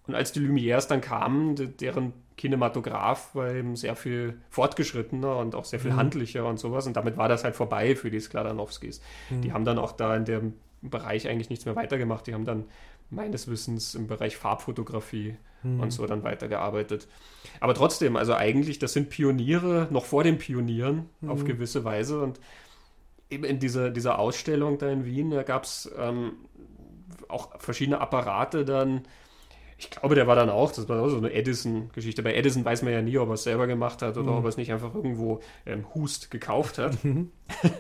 Und 0.07 0.15
als 0.15 0.33
die 0.33 0.41
Lumières 0.41 0.89
dann 0.89 1.01
kamen, 1.01 1.77
deren 1.79 2.13
Kinematograph 2.37 3.35
war 3.35 3.53
eben 3.53 3.77
sehr 3.77 3.95
viel 3.95 4.41
fortgeschrittener 4.49 5.37
und 5.37 5.55
auch 5.55 5.65
sehr 5.65 5.79
viel 5.79 5.93
mhm. 5.93 5.97
handlicher 5.97 6.47
und 6.47 6.59
sowas. 6.59 6.87
Und 6.87 6.97
damit 6.97 7.17
war 7.17 7.29
das 7.29 7.45
halt 7.45 7.55
vorbei 7.55 7.95
für 7.95 8.11
die 8.11 8.19
Skladanowskis. 8.19 9.01
Mhm. 9.29 9.43
Die 9.43 9.53
haben 9.53 9.65
dann 9.65 9.79
auch 9.79 9.93
da 9.93 10.17
in 10.17 10.25
dem 10.25 10.55
Bereich 10.83 11.29
eigentlich 11.29 11.51
nichts 11.51 11.67
mehr 11.67 11.77
weitergemacht. 11.77 12.27
Die 12.27 12.35
haben 12.35 12.47
dann 12.47 12.65
meines 13.11 13.49
Wissens 13.49 13.95
im 13.95 14.07
Bereich 14.07 14.37
Farbfotografie 14.37 15.37
mhm. 15.63 15.81
und 15.81 15.91
so 15.93 16.07
dann 16.07 16.23
weitergearbeitet. 16.23 17.09
Aber 17.61 17.75
trotzdem, 17.75 18.17
also 18.17 18.35
eigentlich, 18.35 18.79
das 18.79 18.93
sind 18.93 19.11
Pioniere, 19.11 19.89
noch 19.91 20.05
vor 20.05 20.25
den 20.25 20.39
Pionieren 20.39 21.09
mhm. 21.21 21.31
auf 21.31 21.45
gewisse 21.45 21.85
Weise. 21.85 22.23
Und 22.23 22.41
eben 23.29 23.45
in 23.45 23.59
dieser, 23.59 23.91
dieser 23.91 24.19
Ausstellung 24.19 24.79
da 24.79 24.89
in 24.91 25.05
Wien, 25.05 25.31
da 25.31 25.43
gab 25.43 25.65
es 25.65 25.91
ähm, 25.99 26.33
auch 27.29 27.61
verschiedene 27.61 28.01
Apparate 28.01 28.65
dann, 28.65 29.03
ich 29.81 29.89
glaube, 29.89 30.15
der 30.15 30.27
war 30.27 30.37
dann 30.37 30.51
auch, 30.51 30.73
das 30.73 30.91
war 30.91 31.03
auch 31.03 31.09
so 31.09 31.17
eine 31.17 31.33
Edison-Geschichte. 31.33 32.23
Bei 32.23 32.35
Edison 32.35 32.67
weiß 32.67 32.83
man 32.83 32.93
ja 32.93 33.01
nie, 33.01 33.17
ob 33.17 33.29
er 33.29 33.35
es 33.35 33.45
selber 33.45 33.67
gemacht 33.67 34.03
hat 34.03 34.19
oder 34.19 34.31
mhm. 34.31 34.37
ob 34.37 34.45
er 34.45 34.49
es 34.49 34.59
nicht 34.59 34.71
einfach 34.73 34.95
irgendwo 34.95 35.41
ähm, 35.65 35.87
Hust 35.95 36.31
gekauft 36.31 36.77
hat. 36.77 37.03
Mhm. 37.03 37.31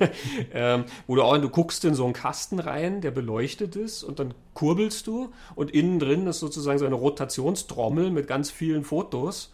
ähm, 0.55 0.85
wo 1.07 1.17
du 1.17 1.23
auch, 1.23 1.37
du 1.37 1.51
guckst 1.51 1.85
in 1.85 1.95
so 1.95 2.05
einen 2.05 2.15
Kasten 2.15 2.59
rein, 2.59 3.03
der 3.03 3.11
beleuchtet 3.11 3.77
ist 3.77 4.03
und 4.03 4.19
dann 4.19 4.33
kurbelst 4.55 5.07
du 5.09 5.31
und 5.55 5.73
innen 5.73 5.99
drin 5.99 6.27
ist 6.27 6.39
sozusagen 6.41 6.79
so 6.79 6.87
eine 6.87 6.95
Rotationstrommel 6.95 8.11
mit 8.11 8.27
ganz 8.27 8.51
vielen 8.51 8.83
Fotos. 8.83 9.53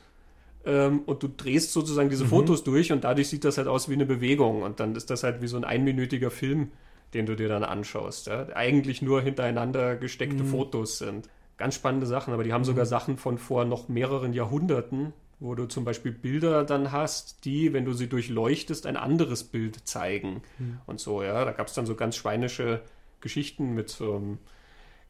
Ähm, 0.64 1.01
und 1.05 1.24
du 1.24 1.28
drehst 1.28 1.72
sozusagen 1.72 2.11
diese 2.11 2.24
mhm. 2.24 2.28
Fotos 2.28 2.62
durch 2.62 2.92
und 2.92 3.03
dadurch 3.03 3.28
sieht 3.28 3.44
das 3.44 3.59
halt 3.59 3.66
aus 3.66 3.88
wie 3.88 3.94
eine 3.94 4.07
Bewegung 4.07 4.62
und 4.62 4.78
dann 4.78 4.94
ist 4.94 5.11
das 5.11 5.24
halt 5.24 5.42
wie 5.42 5.49
so 5.49 5.57
ein 5.57 5.64
einminütiger 5.64 6.30
Film, 6.30 6.70
den 7.12 7.26
du 7.26 7.34
dir 7.34 7.49
dann 7.49 7.64
anschaust. 7.64 8.28
Ja? 8.28 8.47
Eigentlich 8.55 9.03
nur 9.03 9.20
hintereinander 9.20 9.97
gesteckte 9.97 10.44
mhm. 10.44 10.49
Fotos 10.49 10.99
sind 10.99 11.28
ganz 11.57 11.74
spannende 11.74 12.07
Sachen, 12.07 12.34
aber 12.34 12.44
die 12.44 12.52
haben 12.52 12.64
sogar 12.64 12.84
mhm. 12.84 12.90
Sachen 12.90 13.16
von 13.16 13.38
vor 13.38 13.64
noch 13.64 13.88
mehreren 13.88 14.32
Jahrhunderten, 14.32 15.12
wo 15.40 15.54
du 15.54 15.66
zum 15.66 15.84
Beispiel 15.84 16.12
Bilder 16.12 16.64
dann 16.64 16.92
hast, 16.92 17.44
die, 17.44 17.72
wenn 17.72 17.84
du 17.84 17.92
sie 17.92 18.09
durchleuchtest, 18.09 18.86
ein 18.86 18.96
anderes 18.96 19.44
Bild 19.44 19.86
zeigen 19.86 20.42
mhm. 20.59 20.78
und 20.86 21.00
so, 21.00 21.22
ja. 21.22 21.44
Da 21.44 21.52
gab 21.52 21.68
es 21.68 21.74
dann 21.74 21.86
so 21.86 21.94
ganz 21.94 22.16
schweinische 22.16 22.82
Geschichten 23.20 23.74
mit 23.74 23.90
so 23.90 24.16
einem, 24.16 24.38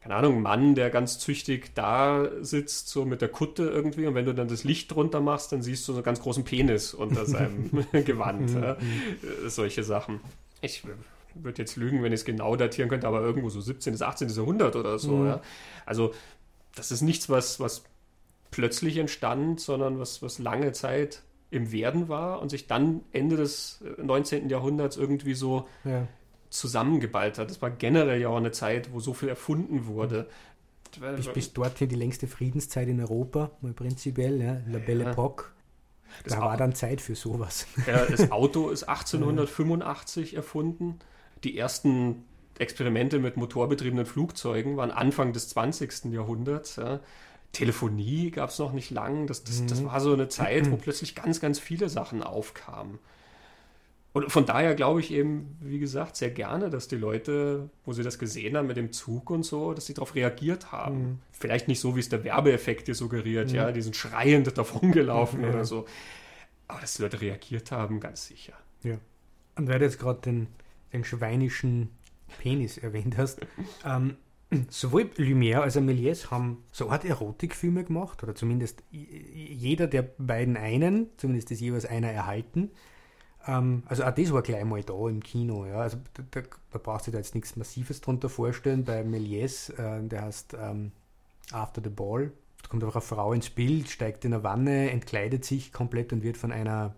keine 0.01 0.15
Ahnung, 0.15 0.43
Mann, 0.43 0.75
der 0.75 0.91
ganz 0.91 1.19
züchtig 1.19 1.75
da 1.75 2.29
sitzt, 2.41 2.89
so 2.89 3.05
mit 3.05 3.21
der 3.21 3.29
Kutte 3.29 3.65
irgendwie 3.65 4.07
und 4.07 4.15
wenn 4.15 4.27
du 4.27 4.35
dann 4.35 4.49
das 4.49 4.65
Licht 4.65 4.93
drunter 4.95 5.21
machst, 5.21 5.53
dann 5.53 5.63
siehst 5.63 5.87
du 5.87 5.93
so 5.93 5.99
einen 5.99 6.05
ganz 6.05 6.21
großen 6.21 6.45
Penis 6.45 6.95
unter 6.95 7.27
seinem 7.27 7.71
Gewand. 7.93 8.51
Ja. 8.51 8.77
Mhm. 8.81 9.49
Solche 9.49 9.83
Sachen. 9.85 10.21
Ich 10.61 10.83
würde 11.43 11.63
jetzt 11.63 11.77
lügen, 11.77 12.03
wenn 12.03 12.13
ich 12.13 12.21
es 12.21 12.25
genau 12.25 12.57
datieren 12.57 12.89
könnte, 12.89 13.07
aber 13.07 13.21
irgendwo 13.21 13.49
so 13.49 13.61
17. 13.61 13.93
bis 13.93 14.03
18. 14.03 14.29
Jahrhundert 14.29 14.77
oder 14.77 14.99
so. 14.99 15.17
Mhm. 15.17 15.27
Ja. 15.27 15.41
Also 15.85 16.13
das 16.77 16.93
ist 16.93 17.03
nichts, 17.03 17.29
was, 17.29 17.59
was 17.59 17.83
plötzlich 18.53 18.97
entstand, 18.99 19.61
sondern 19.61 19.99
was, 19.99 20.23
was 20.23 20.39
lange 20.39 20.73
Zeit 20.73 21.23
im 21.51 21.73
Werden 21.73 22.09
war 22.09 22.41
und 22.41 22.51
sich 22.51 22.67
dann 22.67 23.03
Ende 23.13 23.37
des 23.37 23.83
19. 24.01 24.47
Äh, 24.47 24.53
Jahrhunderts 24.53 24.97
irgendwie 24.97 25.35
so 25.35 25.69
ja. 25.85 26.07
zusammengeballt 26.51 27.39
hat. 27.39 27.51
Das 27.51 27.63
war 27.63 27.71
generell 27.71 28.21
ja 28.21 28.29
auch 28.29 28.37
eine 28.37 28.53
Zeit, 28.53 28.93
wo 28.93 29.01
so 29.01 29.15
viel 29.15 29.29
erfunden 29.29 29.87
wurde. 29.87 30.29
Bis, 31.17 31.29
bis 31.29 31.53
dorthin 31.53 31.89
die 31.89 31.97
längste 31.97 32.27
Friedenszeit 32.27 32.89
in 32.89 33.01
Europa, 33.01 33.51
mal 33.61 33.75
prinzipiell, 33.75 34.41
ja, 34.41 34.61
La 34.71 34.79
Belle 34.79 35.05
ja. 35.05 35.13
Époque. 35.13 35.53
Da 36.25 36.41
war 36.41 36.57
dann 36.57 36.75
Zeit 36.75 37.03
für 37.03 37.15
sowas. 37.15 37.67
Ja, 37.87 38.07
das 38.07 38.31
Auto 38.31 38.71
ist 38.71 38.85
1885 38.89 40.35
erfunden. 40.35 40.99
Die 41.45 41.59
ersten 41.59 42.25
Experimente 42.59 43.19
mit 43.19 43.37
motorbetriebenen 43.37 44.07
Flugzeugen 44.07 44.77
waren 44.77 44.91
Anfang 44.91 45.33
des 45.33 45.49
20. 45.49 46.07
Jahrhunderts. 46.13 46.77
Ja. 46.77 47.01
Telefonie 47.53 48.31
gab 48.31 48.51
es 48.51 48.59
noch 48.59 48.73
nicht 48.73 48.91
lang. 48.91 49.27
Das, 49.27 49.45
das, 49.45 49.65
das, 49.67 49.81
mhm. 49.81 49.87
war 49.87 50.01
so 50.01 50.13
eine 50.13 50.29
Zeit, 50.29 50.71
wo 50.71 50.77
plötzlich 50.77 51.15
ganz, 51.15 51.41
ganz 51.41 51.59
viele 51.59 51.89
Sachen 51.89 52.23
aufkamen. 52.23 52.99
Und 54.13 54.33
von 54.33 54.47
daher 54.47 54.75
glaube 54.75 55.01
ich 55.01 55.11
eben, 55.11 55.59
wie 55.61 55.79
gesagt, 55.79 56.17
sehr 56.17 56.31
gerne, 56.31 56.71
dass 56.71 56.89
die 56.89 56.97
Leute, 56.97 57.69
wo 57.85 57.93
sie 57.93 58.03
das 58.03 58.19
gesehen 58.19 58.57
haben 58.57 58.67
mit 58.67 58.79
dem 58.79 58.91
Zug 58.91 59.29
und 59.29 59.43
so, 59.43 59.75
dass 59.75 59.85
sie 59.85 59.93
darauf 59.93 60.15
reagiert 60.15 60.73
haben. 60.73 60.99
Mhm. 60.99 61.19
Vielleicht 61.33 61.69
nicht 61.69 61.81
so, 61.81 61.97
wie 61.97 62.01
es 62.01 62.09
der 62.09 62.25
Werbeeffekt 62.25 62.89
dir 62.89 62.95
suggeriert, 62.95 63.51
mhm. 63.51 63.55
ja, 63.55 63.73
die 63.73 63.83
sind 63.83 63.95
schreiend 63.95 64.57
davongelaufen 64.57 65.43
ja. 65.43 65.51
oder 65.51 65.65
so. 65.67 65.85
Aber 66.67 66.81
dass 66.81 66.95
die 66.95 67.03
Leute 67.03 67.21
reagiert 67.21 67.71
haben, 67.71 68.01
ganz 68.01 68.27
sicher. 68.27 68.55
Ja. 68.83 68.97
Und 69.57 69.69
weil 69.69 69.79
du 69.79 69.85
jetzt 69.85 69.99
gerade 69.99 70.21
den, 70.21 70.47
den 70.93 71.05
schweinischen 71.05 71.91
Penis 72.39 72.79
erwähnt 72.79 73.17
hast, 73.17 73.41
ähm, 73.85 74.17
sowohl 74.69 75.11
Lumière 75.17 75.61
als 75.61 75.77
auch 75.77 75.83
Méliès 75.83 76.31
haben 76.31 76.65
so 76.71 76.91
Art 76.91 77.05
Erotikfilme 77.05 77.85
gemacht, 77.85 78.23
oder 78.23 78.35
zumindest 78.35 78.83
jeder 78.91 79.87
der 79.87 80.03
beiden 80.03 80.57
einen, 80.57 81.09
zumindest 81.17 81.51
ist 81.51 81.61
jeweils 81.61 81.87
einer 81.87 82.11
erhalten. 82.11 82.71
Ähm, 83.47 83.83
also 83.87 84.05
auch 84.05 84.13
das 84.13 84.33
war 84.33 84.43
gleich 84.43 84.65
mal 84.65 84.83
da 84.83 85.09
im 85.09 85.23
Kino. 85.23 85.67
Ja. 85.67 85.79
Also 85.79 85.99
da, 86.15 86.23
da, 86.31 86.43
da 86.73 86.79
brauchst 86.79 87.07
du 87.07 87.11
dir 87.11 87.19
jetzt 87.19 87.35
nichts 87.35 87.57
Massives 87.57 88.01
drunter 88.01 88.29
vorstellen. 88.29 88.85
Bei 88.85 89.03
Méliès, 89.03 89.73
äh, 89.73 90.07
der 90.07 90.23
heißt 90.23 90.57
ähm, 90.61 90.93
After 91.53 91.81
the 91.83 91.91
Ball, 91.91 92.33
da 92.63 92.69
kommt 92.69 92.83
einfach 92.83 92.97
eine 92.97 93.03
Frau 93.03 93.33
ins 93.33 93.51
Bild, 93.51 93.89
steigt 93.89 94.25
in 94.25 94.35
eine 94.35 94.43
Wanne, 94.43 94.91
entkleidet 94.91 95.45
sich 95.45 95.73
komplett 95.73 96.13
und 96.13 96.23
wird 96.23 96.37
von 96.37 96.53
einer 96.53 96.95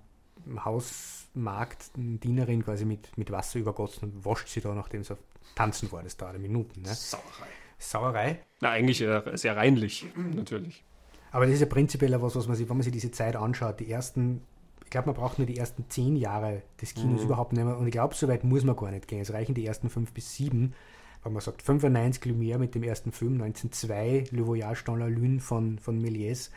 Hausmarktdienerin 1.34 2.64
quasi 2.64 2.84
mit, 2.84 3.16
mit 3.16 3.30
Wasser 3.30 3.58
übergossen 3.58 4.10
und 4.10 4.24
wascht 4.24 4.48
sie 4.48 4.60
da, 4.60 4.74
nachdem 4.74 5.04
sie 5.04 5.16
tanzen 5.54 5.90
war. 5.92 6.02
Das 6.02 6.16
dauert 6.16 6.38
Minuten. 6.38 6.82
Ne? 6.82 6.94
Sauerei. 6.94 7.46
Sauerei? 7.78 8.40
Na, 8.60 8.70
eigentlich 8.70 9.00
äh, 9.02 9.22
sehr 9.34 9.56
reinlich, 9.56 10.06
natürlich. 10.34 10.84
Aber 11.30 11.44
das 11.44 11.54
ist 11.54 11.60
ja 11.60 11.66
prinzipiell 11.66 12.20
was, 12.20 12.34
was 12.34 12.48
man 12.48 12.56
sich, 12.56 12.68
wenn 12.68 12.76
man 12.76 12.82
sich 12.82 12.92
diese 12.92 13.10
Zeit 13.10 13.36
anschaut, 13.36 13.80
die 13.80 13.90
ersten, 13.90 14.42
ich 14.84 14.90
glaube, 14.90 15.08
man 15.08 15.16
braucht 15.16 15.38
nur 15.38 15.46
die 15.46 15.58
ersten 15.58 15.88
zehn 15.88 16.16
Jahre 16.16 16.62
des 16.80 16.94
Kinos 16.94 17.20
mhm. 17.20 17.26
überhaupt 17.26 17.52
nicht 17.52 17.64
mehr. 17.64 17.76
Und 17.76 17.86
ich 17.86 17.92
glaube, 17.92 18.14
so 18.14 18.26
weit 18.28 18.44
muss 18.44 18.64
man 18.64 18.76
gar 18.76 18.90
nicht 18.90 19.06
gehen. 19.06 19.20
Es 19.20 19.32
reichen 19.32 19.54
die 19.54 19.66
ersten 19.66 19.90
fünf 19.90 20.12
bis 20.12 20.34
sieben. 20.34 20.74
wenn 21.22 21.32
man 21.32 21.42
sagt 21.42 21.62
95 21.62 22.24
Lumière 22.24 22.58
mit 22.58 22.74
dem 22.74 22.82
ersten 22.82 23.12
Film, 23.12 23.34
1902 23.34 24.24
Le 24.30 24.46
Voyage 24.46 24.84
dans 24.84 24.98
la 24.98 25.06
Lune 25.06 25.40
von, 25.40 25.78
von 25.78 26.00
Méliès. 26.00 26.50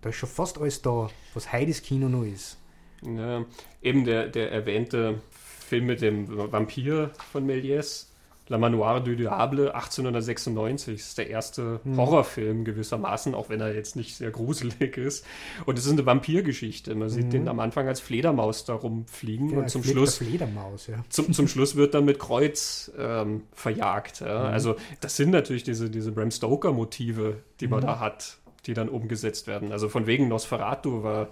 Da 0.00 0.10
ist 0.10 0.16
schon 0.16 0.28
fast 0.28 0.58
alles 0.58 0.82
da, 0.82 1.08
was 1.34 1.52
heute 1.52 1.68
das 1.68 1.82
Kino 1.82 2.08
noch 2.08 2.24
ist. 2.24 2.58
Ja, 3.02 3.44
eben 3.82 4.04
der, 4.04 4.28
der 4.28 4.52
erwähnte 4.52 5.20
Film 5.30 5.86
mit 5.86 6.00
dem 6.00 6.28
Vampir 6.52 7.10
von 7.32 7.46
Méliès, 7.46 8.06
La 8.48 8.58
Manoir 8.58 9.00
du 9.00 9.16
Diable 9.16 9.74
1896 9.74 10.94
ist 10.94 11.18
der 11.18 11.28
erste 11.28 11.80
hm. 11.82 11.96
Horrorfilm 11.96 12.64
gewissermaßen, 12.64 13.34
auch 13.34 13.48
wenn 13.48 13.60
er 13.60 13.74
jetzt 13.74 13.96
nicht 13.96 14.16
sehr 14.16 14.30
gruselig 14.30 14.96
ist. 14.96 15.26
Und 15.64 15.78
es 15.78 15.86
ist 15.86 15.92
eine 15.92 16.06
Vampirgeschichte. 16.06 16.94
Man 16.94 17.08
sieht 17.08 17.26
mhm. 17.26 17.30
den 17.30 17.48
am 17.48 17.58
Anfang 17.58 17.88
als 17.88 18.00
Fledermaus 18.00 18.64
da 18.64 18.74
rumfliegen 18.74 19.50
ja, 19.50 19.58
und 19.58 19.70
zum 19.70 19.82
Schluss 19.82 20.18
Fledermaus, 20.18 20.86
ja. 20.86 21.04
zum, 21.08 21.32
zum 21.32 21.48
Schluss 21.48 21.74
wird 21.74 21.94
dann 21.94 22.04
mit 22.04 22.20
Kreuz 22.20 22.92
ähm, 22.96 23.42
verjagt. 23.52 24.20
Ja. 24.20 24.44
Mhm. 24.44 24.46
Also 24.46 24.76
das 25.00 25.16
sind 25.16 25.30
natürlich 25.30 25.64
diese, 25.64 25.90
diese 25.90 26.12
Bram 26.12 26.30
Stoker 26.30 26.72
Motive, 26.72 27.38
die 27.60 27.66
man 27.66 27.80
mhm. 27.80 27.86
da 27.86 27.98
hat, 27.98 28.38
die 28.66 28.74
dann 28.74 28.88
umgesetzt 28.88 29.48
werden. 29.48 29.72
Also 29.72 29.88
von 29.88 30.06
wegen 30.06 30.28
Nosferatu 30.28 31.02
war 31.02 31.28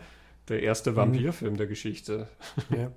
der 0.49 0.63
erste 0.63 0.93
mhm. 0.93 0.97
Vampirfilm 0.97 1.57
der 1.57 1.67
Geschichte. 1.67 2.29
Ja. 2.71 2.91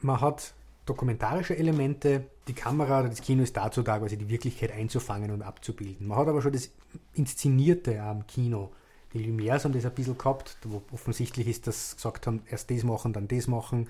Man 0.00 0.20
hat 0.20 0.54
dokumentarische 0.86 1.56
Elemente. 1.56 2.26
Die 2.46 2.54
Kamera 2.54 3.00
oder 3.00 3.10
das 3.10 3.20
Kino 3.20 3.42
ist 3.42 3.56
dazu 3.56 3.82
da, 3.82 3.98
quasi 3.98 4.16
die 4.16 4.28
Wirklichkeit 4.28 4.72
einzufangen 4.72 5.30
und 5.30 5.42
abzubilden. 5.42 6.06
Man 6.06 6.18
hat 6.18 6.28
aber 6.28 6.40
schon 6.40 6.52
das 6.52 6.70
Inszenierte 7.14 8.00
am 8.00 8.26
Kino. 8.26 8.72
Die 9.12 9.24
Lumières 9.24 9.64
haben 9.64 9.72
das 9.72 9.84
ein 9.84 9.94
bisschen 9.94 10.18
gehabt, 10.18 10.56
wo 10.64 10.82
offensichtlich 10.92 11.48
ist, 11.48 11.66
dass 11.66 11.90
sie 11.90 11.96
gesagt 11.96 12.26
haben, 12.26 12.42
erst 12.50 12.70
das 12.70 12.84
machen, 12.84 13.12
dann 13.12 13.28
das 13.28 13.46
machen. 13.46 13.88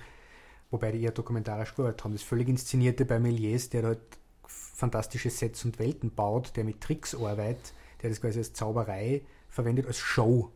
Wobei 0.71 0.93
die 0.93 1.03
eher 1.03 1.13
dokumentarisch 1.13 1.75
gearbeitet 1.75 2.05
haben. 2.05 2.13
Das 2.13 2.23
völlig 2.23 2.49
Inszenierte 2.49 3.05
bei 3.05 3.17
Méliès, 3.17 3.71
der 3.71 3.85
halt 3.85 4.01
fantastische 4.47 5.31
Sets 5.31 5.65
und 5.65 5.79
Welten 5.79 6.11
baut, 6.11 6.57
der 6.57 6.65
mit 6.65 6.81
Tricks 6.81 7.15
arbeitet, 7.15 7.73
der 8.03 8.11
das 8.11 8.21
quasi 8.21 8.39
als 8.39 8.53
Zauberei 8.53 9.23
verwendet, 9.49 9.87
als 9.87 9.99
Show. 9.99 10.53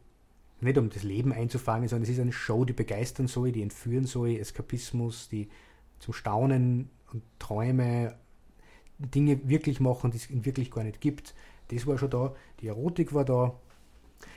Nicht 0.62 0.78
um 0.78 0.90
das 0.90 1.02
Leben 1.02 1.32
einzufangen, 1.32 1.88
sondern 1.88 2.04
es 2.04 2.10
ist 2.10 2.20
eine 2.20 2.32
Show, 2.32 2.64
die 2.64 2.72
begeistern 2.72 3.26
soll, 3.26 3.50
die 3.50 3.62
entführen 3.62 4.04
soll, 4.04 4.36
Eskapismus, 4.36 5.28
die 5.28 5.48
zum 5.98 6.14
Staunen 6.14 6.88
und 7.12 7.22
Träume, 7.38 8.16
Dinge 8.98 9.48
wirklich 9.48 9.80
machen, 9.80 10.12
die 10.12 10.18
es 10.18 10.28
wirklich 10.30 10.70
gar 10.70 10.84
nicht 10.84 11.00
gibt. 11.00 11.34
Das 11.68 11.86
war 11.86 11.98
schon 11.98 12.10
da. 12.10 12.34
Die 12.60 12.68
Erotik 12.68 13.12
war 13.12 13.24
da. 13.24 13.58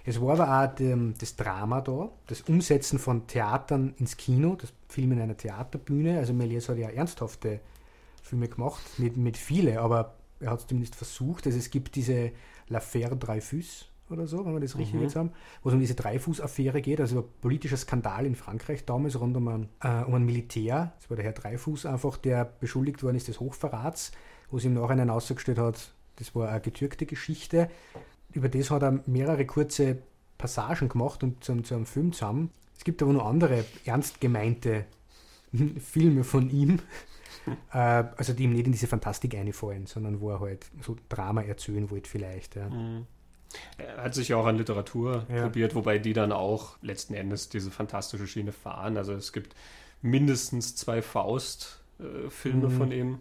Es 0.03 0.19
war 0.19 0.39
aber 0.39 0.63
auch 0.63 0.76
die, 0.76 1.13
das 1.19 1.36
Drama 1.36 1.82
da, 1.82 2.11
das 2.26 2.41
Umsetzen 2.41 2.97
von 2.97 3.28
Theatern 3.28 3.93
ins 3.99 4.17
Kino, 4.17 4.55
das 4.55 4.73
Film 4.89 5.11
in 5.11 5.21
einer 5.21 5.38
Theaterbühne. 5.38 6.17
Also 6.17 6.34
Méliès 6.34 6.69
hat 6.69 6.78
ja 6.80 6.89
ernsthafte 6.89 7.59
Filme 8.23 8.47
gemacht, 8.47 8.82
mit, 8.97 9.15
mit 9.15 9.38
viele, 9.38 9.80
aber 9.80 10.15
er 10.39 10.51
hat 10.51 10.61
es 10.61 10.67
zumindest 10.67 10.95
versucht. 10.95 11.45
Also 11.45 11.59
es 11.59 11.69
gibt 11.69 11.95
diese 11.95 12.32
L'Affaire 12.67 13.15
Dreyfus, 13.15 13.88
oder 14.10 14.28
so, 14.28 14.45
wenn 14.45 14.53
wir 14.53 14.60
das 14.60 14.78
richtig 14.78 14.95
mhm. 14.95 15.03
jetzt 15.03 15.16
haben, 15.16 15.32
wo 15.64 15.70
es 15.70 15.76
um 15.76 15.80
diese 15.80 15.95
Dreifuß-Affäre 15.95 16.82
geht, 16.82 17.01
also 17.01 17.20
ein 17.20 17.26
politischer 17.41 17.78
Skandal 17.78 18.26
in 18.26 18.36
Frankreich 18.36 18.86
damals 18.86 19.20
rund 19.20 19.36
um 19.36 19.47
ein, 19.47 19.70
äh, 19.82 20.03
um 20.03 20.14
ein 20.14 20.26
Militär, 20.26 20.93
das 20.99 21.10
war 21.10 21.18
der 21.18 21.26
Herr 21.26 21.34
Dreifuß 21.34 21.86
einfach, 21.86 22.18
der 22.18 22.45
beschuldigt 22.45 23.01
worden 23.03 23.16
ist 23.16 23.28
des 23.28 23.39
Hochverrats, 23.39 24.12
wo 24.51 24.58
es 24.58 24.66
im 24.66 24.76
Nachhinein 24.76 25.10
ausgestellt 25.10 25.58
hat, 25.58 25.93
das 26.18 26.36
war 26.36 26.49
eine 26.49 26.62
getürkte 26.62 27.06
Geschichte. 27.06 27.70
Über 28.32 28.49
das 28.49 28.72
hat 28.72 28.84
er 28.84 28.99
mehrere 29.06 29.45
kurze 29.45 29.97
Passagen 30.38 30.89
gemacht 30.89 31.24
und 31.24 31.43
zu, 31.43 31.62
zu 31.62 31.76
einem 31.76 31.86
Film 31.86 32.14
zusammen. 32.14 32.51
Es 32.78 32.84
gibt 32.84 33.01
aber 33.01 33.14
noch 33.14 33.26
andere 33.26 33.66
ernst 33.86 34.22
gemeinte 34.22 34.86
Filme 35.80 36.24
von 36.24 36.49
ihm, 36.49 36.80
äh, 37.74 37.78
also 38.18 38.34
die 38.34 38.43
ihm 38.43 38.53
nicht 38.53 38.66
in 38.66 38.72
diese 38.72 38.88
Fantastik 38.88 39.36
einfallen, 39.36 39.88
sondern 39.88 40.20
wo 40.20 40.32
er 40.32 40.39
halt 40.39 40.68
so 40.82 40.95
Drama 41.10 41.41
erzählen 41.41 41.89
wollte 41.89 42.10
vielleicht. 42.10 42.56
Ja. 42.56 42.70
Mhm. 42.70 43.08
Er 43.78 44.04
hat 44.04 44.14
sich 44.14 44.30
ja 44.30 44.38
auch 44.38 44.46
an 44.46 44.58
Literatur 44.58 45.26
ja. 45.30 45.43
probiert, 45.43 45.76
wobei 45.76 45.98
die 45.98 46.14
dann 46.14 46.32
auch 46.32 46.78
letzten 46.82 47.14
Endes 47.14 47.50
diese 47.50 47.72
fantastische 47.72 48.28
Schiene 48.28 48.52
fahren. 48.52 48.98
Also 48.98 49.14
es 49.14 49.34
gibt 49.34 49.56
mindestens 50.02 50.76
zwei 50.76 51.02
Faust-Filme 51.02 52.68
mhm. 52.68 52.78
von 52.78 52.91
ihm. 52.91 53.20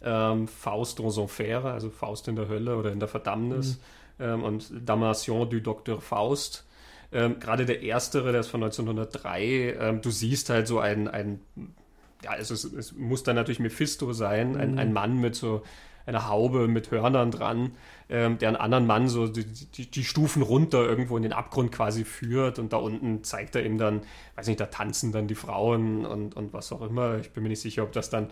Ähm, 0.00 0.46
Faust 0.46 1.00
dans 1.00 1.18
Enfer, 1.18 1.64
also 1.64 1.90
Faust 1.90 2.28
in 2.28 2.36
der 2.36 2.48
Hölle 2.48 2.76
oder 2.76 2.92
in 2.92 3.00
der 3.00 3.08
Verdammnis 3.08 3.80
mhm. 4.18 4.24
ähm, 4.24 4.44
und 4.44 4.70
Damnation 4.84 5.50
du 5.50 5.60
Dr. 5.60 6.00
Faust. 6.00 6.64
Ähm, 7.10 7.40
Gerade 7.40 7.66
der 7.66 7.82
erstere, 7.82 8.30
der 8.32 8.42
ist 8.42 8.48
von 8.48 8.62
1903, 8.62 9.76
ähm, 9.80 10.00
du 10.00 10.10
siehst 10.10 10.50
halt 10.50 10.68
so 10.68 10.78
ein, 10.78 11.08
ein 11.08 11.40
ja, 12.22 12.36
es, 12.36 12.50
es, 12.50 12.92
muss 12.92 13.22
dann 13.22 13.36
natürlich 13.36 13.60
Mephisto 13.60 14.12
sein, 14.12 14.56
ein, 14.56 14.72
mhm. 14.72 14.78
ein 14.78 14.92
Mann 14.92 15.18
mit 15.18 15.34
so 15.34 15.62
einer 16.08 16.28
Haube 16.28 16.68
mit 16.68 16.90
Hörnern 16.90 17.30
dran, 17.30 17.72
ähm, 18.08 18.38
der 18.38 18.48
einen 18.48 18.56
anderen 18.56 18.86
Mann 18.86 19.08
so 19.08 19.28
die, 19.28 19.44
die, 19.44 19.90
die, 19.90 20.04
Stufen 20.04 20.42
runter 20.42 20.84
irgendwo 20.84 21.16
in 21.16 21.22
den 21.22 21.32
Abgrund 21.32 21.70
quasi 21.72 22.04
führt 22.04 22.58
und 22.58 22.72
da 22.72 22.78
unten 22.78 23.22
zeigt 23.22 23.54
er 23.54 23.64
ihm 23.64 23.78
dann, 23.78 24.00
weiß 24.36 24.46
nicht, 24.46 24.60
da 24.60 24.66
tanzen 24.66 25.12
dann 25.12 25.28
die 25.28 25.34
Frauen 25.34 26.06
und, 26.06 26.34
und 26.34 26.52
was 26.52 26.72
auch 26.72 26.82
immer. 26.82 27.18
Ich 27.18 27.30
bin 27.30 27.42
mir 27.42 27.50
nicht 27.50 27.60
sicher, 27.60 27.82
ob 27.82 27.92
das 27.92 28.08
dann 28.10 28.30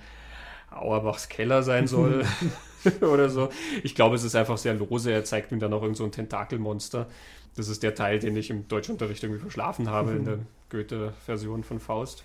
Auerbachs 0.71 1.29
Keller 1.29 1.63
sein 1.63 1.87
soll 1.87 2.25
oder 3.03 3.29
so. 3.29 3.51
Ich 3.83 3.95
glaube, 3.95 4.17
es 4.17 4.25
ist 4.25 4.35
einfach 4.35 4.59
sehr 4.59 4.75
lose. 4.75 5.13
Er 5.13 5.25
zeigt 5.25 5.53
ihm 5.53 5.61
dann 5.61 5.73
auch 5.73 5.83
irgend 5.83 5.99
so 5.99 6.05
ein 6.05 6.13
Tentakelmonster. 6.13 7.07
Das 7.57 7.69
ist 7.69 7.83
der 7.83 7.95
Teil, 7.95 8.19
den 8.19 8.37
ich 8.37 8.51
im 8.51 8.69
Deutschunterricht 8.69 9.23
irgendwie 9.23 9.41
verschlafen 9.41 9.91
habe 9.91 10.13
in 10.13 10.25
der 10.27 10.39
Goethe-Version 10.71 11.65
von 11.65 11.81
Faust. 11.81 12.23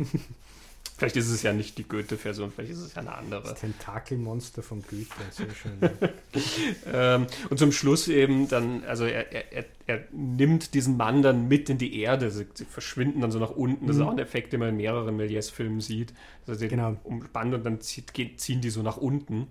Vielleicht 1.02 1.18
ist 1.18 1.32
es 1.32 1.42
ja 1.42 1.52
nicht 1.52 1.80
die 1.80 1.88
Goethe-Version, 1.88 2.52
vielleicht 2.52 2.74
ist 2.74 2.82
es 2.82 2.94
ja 2.94 3.02
eine 3.02 3.16
andere. 3.16 3.42
Das 3.42 3.60
Tentakelmonster 3.60 4.62
von 4.62 4.84
Goethe, 4.84 5.08
sehr 5.32 5.48
schön. 5.50 5.80
ähm, 6.94 7.26
und 7.50 7.58
zum 7.58 7.72
Schluss 7.72 8.08
eben 8.08 8.48
dann, 8.48 8.84
also 8.84 9.06
er, 9.06 9.52
er, 9.52 9.66
er 9.88 10.04
nimmt 10.12 10.76
diesen 10.76 10.98
Mann 10.98 11.24
dann 11.24 11.48
mit 11.48 11.72
in 11.72 11.80
die 11.80 12.00
Erde, 12.00 12.30
sie, 12.30 12.46
sie 12.54 12.66
verschwinden 12.66 13.20
dann 13.20 13.32
so 13.32 13.40
nach 13.40 13.50
unten. 13.50 13.88
Das 13.88 13.96
mhm. 13.96 14.02
ist 14.04 14.08
auch 14.08 14.12
ein 14.12 14.20
Effekt, 14.20 14.54
den 14.54 14.60
man 14.60 14.70
in 14.70 14.78
mehreren 14.78 15.20
Méliès-Filmen 15.20 15.82
sieht. 15.82 16.14
Also 16.46 16.68
genau. 16.68 16.96
umspannt 17.04 17.56
und 17.56 17.66
dann 17.66 17.82
zieht, 17.82 18.12
ziehen 18.40 18.62
die 18.62 18.70
so 18.70 18.84
nach 18.84 18.98
unten. 18.98 19.48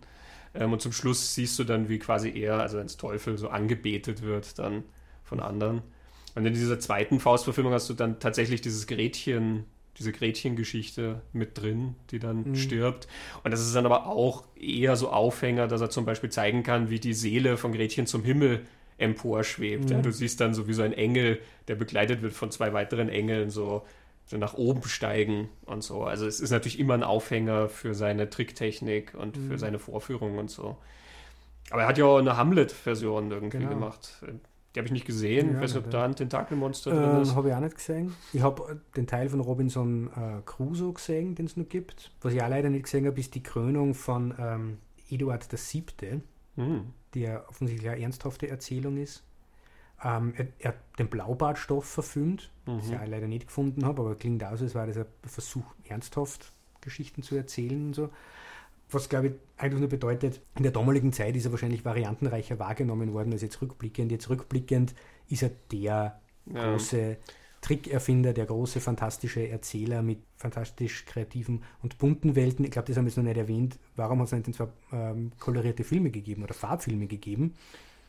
Ähm, 0.54 0.72
und 0.72 0.80
zum 0.80 0.92
Schluss 0.92 1.34
siehst 1.34 1.58
du 1.58 1.64
dann, 1.64 1.88
wie 1.88 1.98
quasi 1.98 2.30
er, 2.30 2.60
also 2.60 2.78
als 2.78 2.96
Teufel, 2.96 3.36
so 3.38 3.48
angebetet 3.48 4.22
wird 4.22 4.56
dann 4.60 4.84
von 5.24 5.40
anderen. 5.40 5.82
Und 6.36 6.46
in 6.46 6.54
dieser 6.54 6.78
zweiten 6.78 7.18
Faustverfilmung 7.18 7.72
hast 7.72 7.90
du 7.90 7.94
dann 7.94 8.20
tatsächlich 8.20 8.60
dieses 8.60 8.86
Gretchen 8.86 9.64
diese 10.00 10.12
Gretchengeschichte 10.12 11.20
mit 11.34 11.60
drin, 11.60 11.94
die 12.10 12.18
dann 12.18 12.50
mhm. 12.50 12.56
stirbt. 12.56 13.06
Und 13.44 13.50
das 13.50 13.60
ist 13.60 13.76
dann 13.76 13.84
aber 13.84 14.06
auch 14.06 14.44
eher 14.58 14.96
so 14.96 15.10
Aufhänger, 15.10 15.68
dass 15.68 15.82
er 15.82 15.90
zum 15.90 16.06
Beispiel 16.06 16.30
zeigen 16.30 16.62
kann, 16.62 16.88
wie 16.88 16.98
die 16.98 17.12
Seele 17.12 17.58
von 17.58 17.72
Gretchen 17.72 18.06
zum 18.06 18.24
Himmel 18.24 18.66
emporschwebt. 18.96 19.84
Mhm. 19.84 19.90
Ja, 19.90 20.00
du 20.00 20.10
siehst 20.10 20.40
dann 20.40 20.54
so 20.54 20.66
wie 20.66 20.72
so 20.72 20.82
ein 20.82 20.94
Engel, 20.94 21.38
der 21.68 21.74
begleitet 21.74 22.22
wird 22.22 22.32
von 22.32 22.50
zwei 22.50 22.72
weiteren 22.72 23.10
Engeln, 23.10 23.50
so, 23.50 23.82
so 24.24 24.38
nach 24.38 24.54
oben 24.54 24.82
steigen 24.84 25.50
und 25.66 25.84
so. 25.84 26.04
Also 26.04 26.26
es 26.26 26.40
ist 26.40 26.50
natürlich 26.50 26.78
immer 26.78 26.94
ein 26.94 27.02
Aufhänger 27.02 27.68
für 27.68 27.94
seine 27.94 28.30
Tricktechnik 28.30 29.14
und 29.14 29.36
mhm. 29.36 29.50
für 29.50 29.58
seine 29.58 29.78
Vorführung 29.78 30.38
und 30.38 30.50
so. 30.50 30.78
Aber 31.70 31.82
er 31.82 31.88
hat 31.88 31.98
ja 31.98 32.06
auch 32.06 32.18
eine 32.18 32.38
Hamlet-Version 32.38 33.30
irgendwie 33.30 33.58
genau. 33.58 33.70
gemacht. 33.70 34.24
Die 34.74 34.78
habe 34.78 34.86
ich 34.86 34.92
nicht 34.92 35.06
gesehen. 35.06 35.48
Ja, 35.48 35.54
ich 35.54 35.62
weiß 35.62 35.74
nicht, 35.74 35.84
ob 35.84 35.90
da 35.90 36.04
ein 36.04 36.14
Tentakelmonster 36.14 36.90
drin 36.90 37.16
ähm, 37.16 37.22
ist. 37.22 37.34
Habe 37.34 37.48
ich 37.48 37.54
auch 37.54 37.60
nicht 37.60 37.74
gesehen. 37.74 38.14
Ich 38.32 38.40
habe 38.40 38.80
den 38.96 39.06
Teil 39.06 39.28
von 39.28 39.40
Robinson 39.40 40.08
äh, 40.08 40.42
Crusoe 40.46 40.92
gesehen, 40.92 41.34
den 41.34 41.46
es 41.46 41.56
noch 41.56 41.68
gibt. 41.68 42.12
Was 42.20 42.34
ich 42.34 42.42
auch 42.42 42.48
leider 42.48 42.70
nicht 42.70 42.84
gesehen 42.84 43.06
habe, 43.06 43.18
ist 43.18 43.34
die 43.34 43.42
Krönung 43.42 43.94
von 43.94 44.34
ähm, 44.38 44.78
Eduard 45.10 45.46
VII., 45.50 46.22
hm. 46.56 46.92
die 47.14 47.20
ja 47.20 47.44
offensichtlich 47.48 47.90
eine 47.90 48.00
ernsthafte 48.00 48.48
Erzählung 48.48 48.96
ist. 48.96 49.24
Ähm, 50.04 50.34
er, 50.36 50.46
er, 50.60 50.68
hat 50.68 50.78
den 50.98 51.08
Blaubartstoff 51.08 51.84
verfilmt, 51.84 52.50
mhm. 52.66 52.78
das 52.78 52.88
ich 52.88 52.96
auch 52.96 53.06
leider 53.06 53.26
nicht 53.26 53.48
gefunden 53.48 53.84
habe, 53.84 54.00
aber 54.00 54.14
klingt 54.14 54.42
aus, 54.44 54.62
als 54.62 54.74
war 54.74 54.86
das 54.86 54.96
ein 54.96 55.04
Versuch, 55.24 55.64
ernsthaft 55.84 56.52
Geschichten 56.80 57.22
zu 57.22 57.36
erzählen 57.36 57.88
und 57.88 57.94
so 57.94 58.08
was 58.90 59.08
glaube 59.08 59.28
ich 59.28 59.32
eigentlich 59.56 59.80
nur 59.80 59.88
bedeutet, 59.88 60.40
in 60.56 60.62
der 60.62 60.72
damaligen 60.72 61.12
Zeit 61.12 61.36
ist 61.36 61.44
er 61.44 61.52
wahrscheinlich 61.52 61.84
variantenreicher 61.84 62.58
wahrgenommen 62.58 63.12
worden 63.12 63.32
als 63.32 63.42
jetzt 63.42 63.60
rückblickend. 63.60 64.10
Jetzt 64.10 64.28
rückblickend 64.30 64.94
ist 65.28 65.42
er 65.42 65.50
der 65.70 66.20
ja. 66.46 66.70
große 66.70 67.16
Trickerfinder, 67.60 68.32
der 68.32 68.46
große 68.46 68.80
fantastische 68.80 69.48
Erzähler 69.48 70.02
mit 70.02 70.20
fantastisch 70.36 71.04
kreativen 71.04 71.62
und 71.82 71.98
bunten 71.98 72.34
Welten. 72.34 72.64
Ich 72.64 72.70
glaube, 72.70 72.88
das 72.88 72.96
haben 72.96 73.04
wir 73.04 73.10
jetzt 73.10 73.18
noch 73.18 73.24
nicht 73.24 73.36
erwähnt. 73.36 73.78
Warum 73.96 74.20
hat 74.20 74.26
es 74.26 74.32
nicht 74.32 74.54
zwar 74.54 74.72
ähm, 74.92 75.32
kolorierte 75.38 75.84
Filme 75.84 76.10
gegeben 76.10 76.42
oder 76.42 76.54
Farbfilme 76.54 77.06
gegeben? 77.06 77.54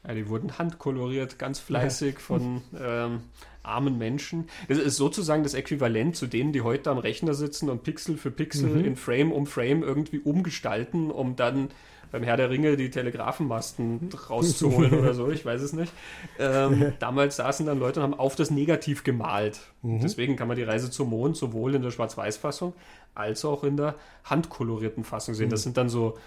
Ja, 0.07 0.13
die 0.13 0.27
wurden 0.27 0.57
handkoloriert, 0.57 1.37
ganz 1.37 1.59
fleißig 1.59 2.15
ja. 2.15 2.19
von 2.19 2.61
ähm, 2.79 3.21
armen 3.63 3.97
Menschen. 3.97 4.47
Das 4.67 4.77
ist 4.77 4.97
sozusagen 4.97 5.43
das 5.43 5.53
Äquivalent 5.53 6.15
zu 6.15 6.27
denen, 6.27 6.53
die 6.53 6.61
heute 6.61 6.89
am 6.89 6.97
Rechner 6.97 7.33
sitzen 7.33 7.69
und 7.69 7.83
Pixel 7.83 8.17
für 8.17 8.31
Pixel 8.31 8.69
mhm. 8.69 8.85
in 8.85 8.95
Frame 8.95 9.31
um 9.31 9.45
Frame 9.45 9.83
irgendwie 9.83 10.19
umgestalten, 10.19 11.11
um 11.11 11.35
dann 11.35 11.69
beim 12.11 12.23
Herr 12.23 12.35
der 12.35 12.49
Ringe 12.49 12.75
die 12.75 12.89
Telegrafenmasten 12.89 14.09
rauszuholen 14.29 14.99
oder 14.99 15.13
so, 15.13 15.29
ich 15.29 15.45
weiß 15.45 15.61
es 15.61 15.73
nicht. 15.73 15.93
Ähm, 16.39 16.93
damals 16.99 17.37
saßen 17.37 17.65
dann 17.65 17.79
Leute 17.79 17.99
und 17.99 18.03
haben 18.03 18.19
auf 18.19 18.35
das 18.35 18.51
Negativ 18.51 19.03
gemalt. 19.03 19.61
Mhm. 19.81 20.01
Deswegen 20.01 20.35
kann 20.35 20.47
man 20.47 20.57
die 20.57 20.63
Reise 20.63 20.91
zum 20.91 21.09
Mond 21.09 21.37
sowohl 21.37 21.73
in 21.75 21.81
der 21.81 21.91
Schwarz-Weiß-Fassung 21.91 22.73
als 23.15 23.45
auch 23.45 23.63
in 23.63 23.77
der 23.77 23.95
handkolorierten 24.25 25.03
Fassung 25.03 25.35
sehen. 25.35 25.49
Das 25.49 25.61
mhm. 25.61 25.63
sind 25.63 25.77
dann 25.77 25.89
so 25.89 26.17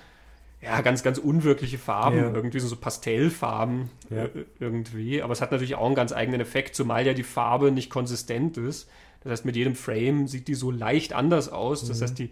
ja, 0.65 0.81
ganz, 0.81 1.03
ganz 1.03 1.19
unwirkliche 1.19 1.79
Farben, 1.79 2.17
Ja. 2.19 2.33
irgendwie 2.35 2.59
so 2.59 2.75
Pastellfarben 2.77 3.91
Ja. 4.11 4.25
äh, 4.25 4.45
irgendwie. 4.61 5.23
Aber 5.23 5.33
es 5.33 5.41
hat 5.41 5.53
natürlich 5.53 5.75
auch 5.77 5.87
einen 5.87 5.95
ganz 5.95 6.12
eigenen 6.12 6.41
Effekt, 6.41 6.75
zumal 6.75 7.07
ja 7.07 7.12
die 7.15 7.23
Farbe 7.23 7.71
nicht 7.71 7.91
konsistent 7.91 8.57
ist. 8.57 8.89
Das 9.23 9.31
heißt, 9.33 9.45
mit 9.45 9.57
jedem 9.57 9.75
Frame 9.75 10.27
sieht 10.29 10.49
die 10.49 10.55
so 10.55 10.71
leicht 10.71 11.12
anders 11.12 11.49
aus. 11.49 11.87
Das 11.89 12.03
heißt, 12.03 12.19
die, 12.19 12.31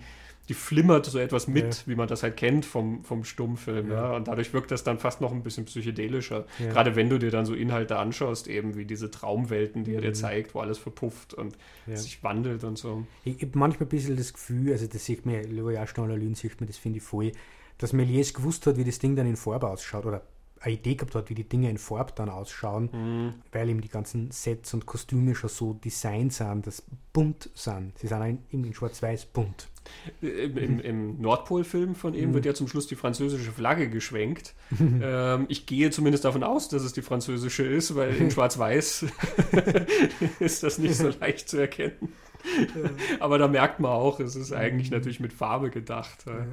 die 0.48 0.54
flimmert 0.54 1.06
so 1.06 1.18
etwas 1.18 1.46
mit, 1.46 1.64
Mhm. 1.64 1.70
Ja. 1.70 1.76
wie 1.86 1.94
man 1.94 2.08
das 2.08 2.22
halt 2.22 2.36
kennt 2.36 2.66
vom, 2.66 3.04
vom 3.04 3.24
Stummfilm. 3.24 3.90
Ja. 3.90 4.14
Und 4.16 4.28
dadurch 4.28 4.52
wirkt 4.52 4.70
das 4.72 4.82
dann 4.84 4.98
fast 4.98 5.20
noch 5.20 5.32
ein 5.32 5.42
bisschen 5.42 5.64
psychedelischer. 5.66 6.46
Gerade 6.58 6.96
wenn 6.96 7.08
du 7.08 7.18
dir 7.18 7.30
dann 7.30 7.46
so 7.46 7.54
Inhalte 7.54 7.96
anschaust, 7.96 8.48
eben 8.48 8.76
wie 8.76 8.84
diese 8.84 9.10
Traumwelten, 9.10 9.84
die 9.84 9.94
er 9.94 10.00
dir 10.02 10.08
Mhm. 10.10 10.14
zeigt, 10.14 10.54
wo 10.54 10.60
alles 10.60 10.78
verpufft 10.78 11.32
und 11.32 11.56
sich 11.94 12.22
wandelt 12.24 12.64
und 12.64 12.76
so. 12.76 13.06
Ich 13.24 13.40
habe 13.40 13.56
manchmal 13.58 13.86
ein 13.86 13.90
bisschen 13.90 14.16
das 14.16 14.32
Gefühl, 14.34 14.72
also 14.72 14.86
das 14.86 15.04
sieht 15.04 15.24
man, 15.24 15.36
ja, 15.72 15.86
Stahler 15.86 16.18
sieht 16.34 16.60
man, 16.60 16.66
das 16.66 16.76
finde 16.76 16.98
ich 16.98 17.04
voll, 17.04 17.32
dass 17.82 17.92
Méliès 17.94 18.32
gewusst 18.34 18.66
hat, 18.66 18.76
wie 18.76 18.84
das 18.84 18.98
Ding 18.98 19.16
dann 19.16 19.26
in 19.26 19.36
Farbe 19.36 19.68
ausschaut 19.68 20.06
oder 20.06 20.22
eine 20.60 20.74
Idee 20.74 20.94
gehabt 20.94 21.16
hat, 21.16 21.28
wie 21.28 21.34
die 21.34 21.48
Dinge 21.48 21.68
in 21.68 21.76
Farbe 21.76 22.12
dann 22.14 22.28
ausschauen, 22.28 22.88
Mhm. 22.92 23.34
weil 23.50 23.68
ihm 23.68 23.80
die 23.80 23.88
ganzen 23.88 24.30
Sets 24.30 24.72
und 24.74 24.86
Kostüme 24.86 25.34
schon 25.34 25.50
so 25.50 25.72
designt 25.72 26.32
sind, 26.32 26.66
dass 26.68 26.84
bunt 27.12 27.50
sind. 27.54 27.98
Sie 27.98 28.06
sind 28.06 28.22
auch 28.22 28.24
in, 28.26 28.38
in 28.50 28.72
schwarz-weiß 28.72 29.26
bunt. 29.26 29.68
Im, 30.20 30.56
im, 30.56 30.78
Im 30.80 31.20
Nordpol-Film 31.20 31.96
von 31.96 32.14
ihm 32.14 32.28
Mhm. 32.30 32.34
wird 32.34 32.44
ja 32.46 32.54
zum 32.54 32.68
Schluss 32.68 32.86
die 32.86 32.94
französische 32.94 33.50
Flagge 33.50 33.90
geschwenkt. 33.90 34.54
ähm, 34.80 35.46
ich 35.48 35.66
gehe 35.66 35.90
zumindest 35.90 36.24
davon 36.24 36.44
aus, 36.44 36.68
dass 36.68 36.84
es 36.84 36.92
die 36.92 37.02
französische 37.02 37.64
ist, 37.64 37.96
weil 37.96 38.14
in 38.14 38.30
Schwarz-Weiß 38.30 39.06
ist 40.38 40.62
das 40.62 40.78
nicht 40.78 40.94
so 40.94 41.10
leicht 41.20 41.48
zu 41.48 41.56
erkennen. 41.58 42.12
Aber 43.20 43.38
da 43.38 43.48
merkt 43.48 43.80
man 43.80 43.90
auch, 43.92 44.20
es 44.20 44.36
ist 44.36 44.52
eigentlich 44.52 44.90
Mhm. 44.90 44.96
natürlich 44.98 45.20
mit 45.20 45.32
Farbe 45.32 45.70
gedacht. 45.70 46.24
ja. 46.26 46.46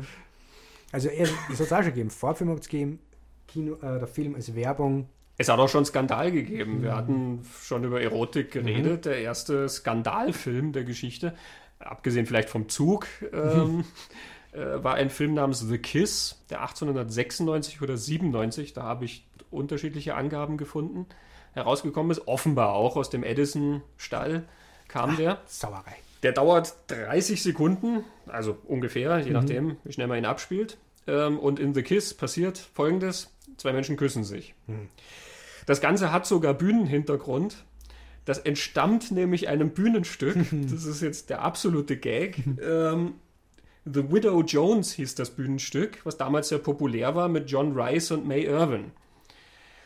Also 0.92 1.10
es 1.10 1.30
hat 1.32 1.60
es 1.60 1.72
auch 1.72 1.78
schon 1.78 1.86
gegeben, 1.86 2.10
Farbfilm 2.10 2.50
hat 2.52 2.60
es 2.62 2.68
gegeben, 2.70 3.00
Kino, 3.48 3.76
äh, 3.76 4.00
der 4.00 4.08
Film 4.08 4.36
als 4.36 4.56
Werbung. 4.56 5.08
Es 5.38 5.48
hat 5.50 5.60
auch 5.60 5.70
schon 5.70 5.86
Skandal 5.86 6.32
gegeben. 6.32 6.82
Wir 6.82 6.92
Mhm. 6.92 6.96
hatten 6.96 7.46
schon 7.62 7.84
über 7.84 8.02
Erotik 8.02 8.52
geredet. 8.52 9.06
Der 9.06 9.20
erste 9.22 9.70
Skandalfilm 9.70 10.74
der 10.74 10.84
Geschichte, 10.84 11.34
abgesehen 11.80 12.26
vielleicht 12.26 12.50
vom 12.50 12.68
Zug, 12.70 13.08
ähm, 13.32 13.86
äh, 14.52 14.84
war 14.84 14.96
ein 14.96 15.10
Film 15.10 15.36
namens 15.36 15.60
The 15.60 15.78
Kiss, 15.78 16.44
der 16.50 16.62
1896 16.62 17.82
oder 17.82 17.96
97, 17.96 18.74
da 18.74 18.84
habe 18.84 19.06
ich 19.06 19.26
unterschiedliche 19.52 20.16
Angaben 20.16 20.58
gefunden, 20.58 21.06
herausgekommen 21.54 22.12
ist. 22.12 22.28
Offenbar 22.28 22.74
auch 22.74 22.98
aus 22.98 23.10
dem 23.10 23.24
Edison-Stall 23.24 24.44
kam 24.88 25.16
der. 25.18 25.40
Sauerei. 25.46 25.96
Der 26.24 26.34
dauert 26.34 26.76
30 26.88 27.42
Sekunden, 27.42 28.04
also 28.28 28.58
ungefähr, 28.66 29.20
je 29.20 29.32
nachdem, 29.32 29.78
wie 29.84 29.94
schnell 29.94 30.08
man 30.08 30.18
ihn 30.18 30.26
abspielt. 30.26 30.78
Ähm, 31.08 31.40
und 31.40 31.60
in 31.60 31.74
The 31.74 31.82
Kiss 31.82 32.14
passiert 32.14 32.58
folgendes: 32.58 33.32
Zwei 33.58 33.74
Menschen 33.74 33.98
küssen 33.98 34.24
sich. 34.24 34.54
Das 35.66 35.82
Ganze 35.82 36.12
hat 36.12 36.26
sogar 36.26 36.54
Bühnenhintergrund. 36.54 37.64
Das 38.26 38.38
entstammt 38.38 39.12
nämlich 39.12 39.48
einem 39.48 39.72
Bühnenstück. 39.72 40.36
Das 40.72 40.86
ist 40.86 41.02
jetzt 41.02 41.30
der 41.30 41.42
absolute 41.42 41.98
Gag. 41.98 42.44
ähm, 42.62 43.14
The 43.86 44.12
Widow 44.12 44.44
Jones 44.44 44.94
hieß 44.94 45.16
das 45.16 45.32
Bühnenstück, 45.32 46.06
was 46.06 46.18
damals 46.18 46.50
sehr 46.50 46.60
populär 46.60 47.16
war 47.16 47.28
mit 47.28 47.50
John 47.50 47.80
Rice 47.80 48.12
und 48.12 48.28
May 48.28 48.44
Irvin. 48.44 48.92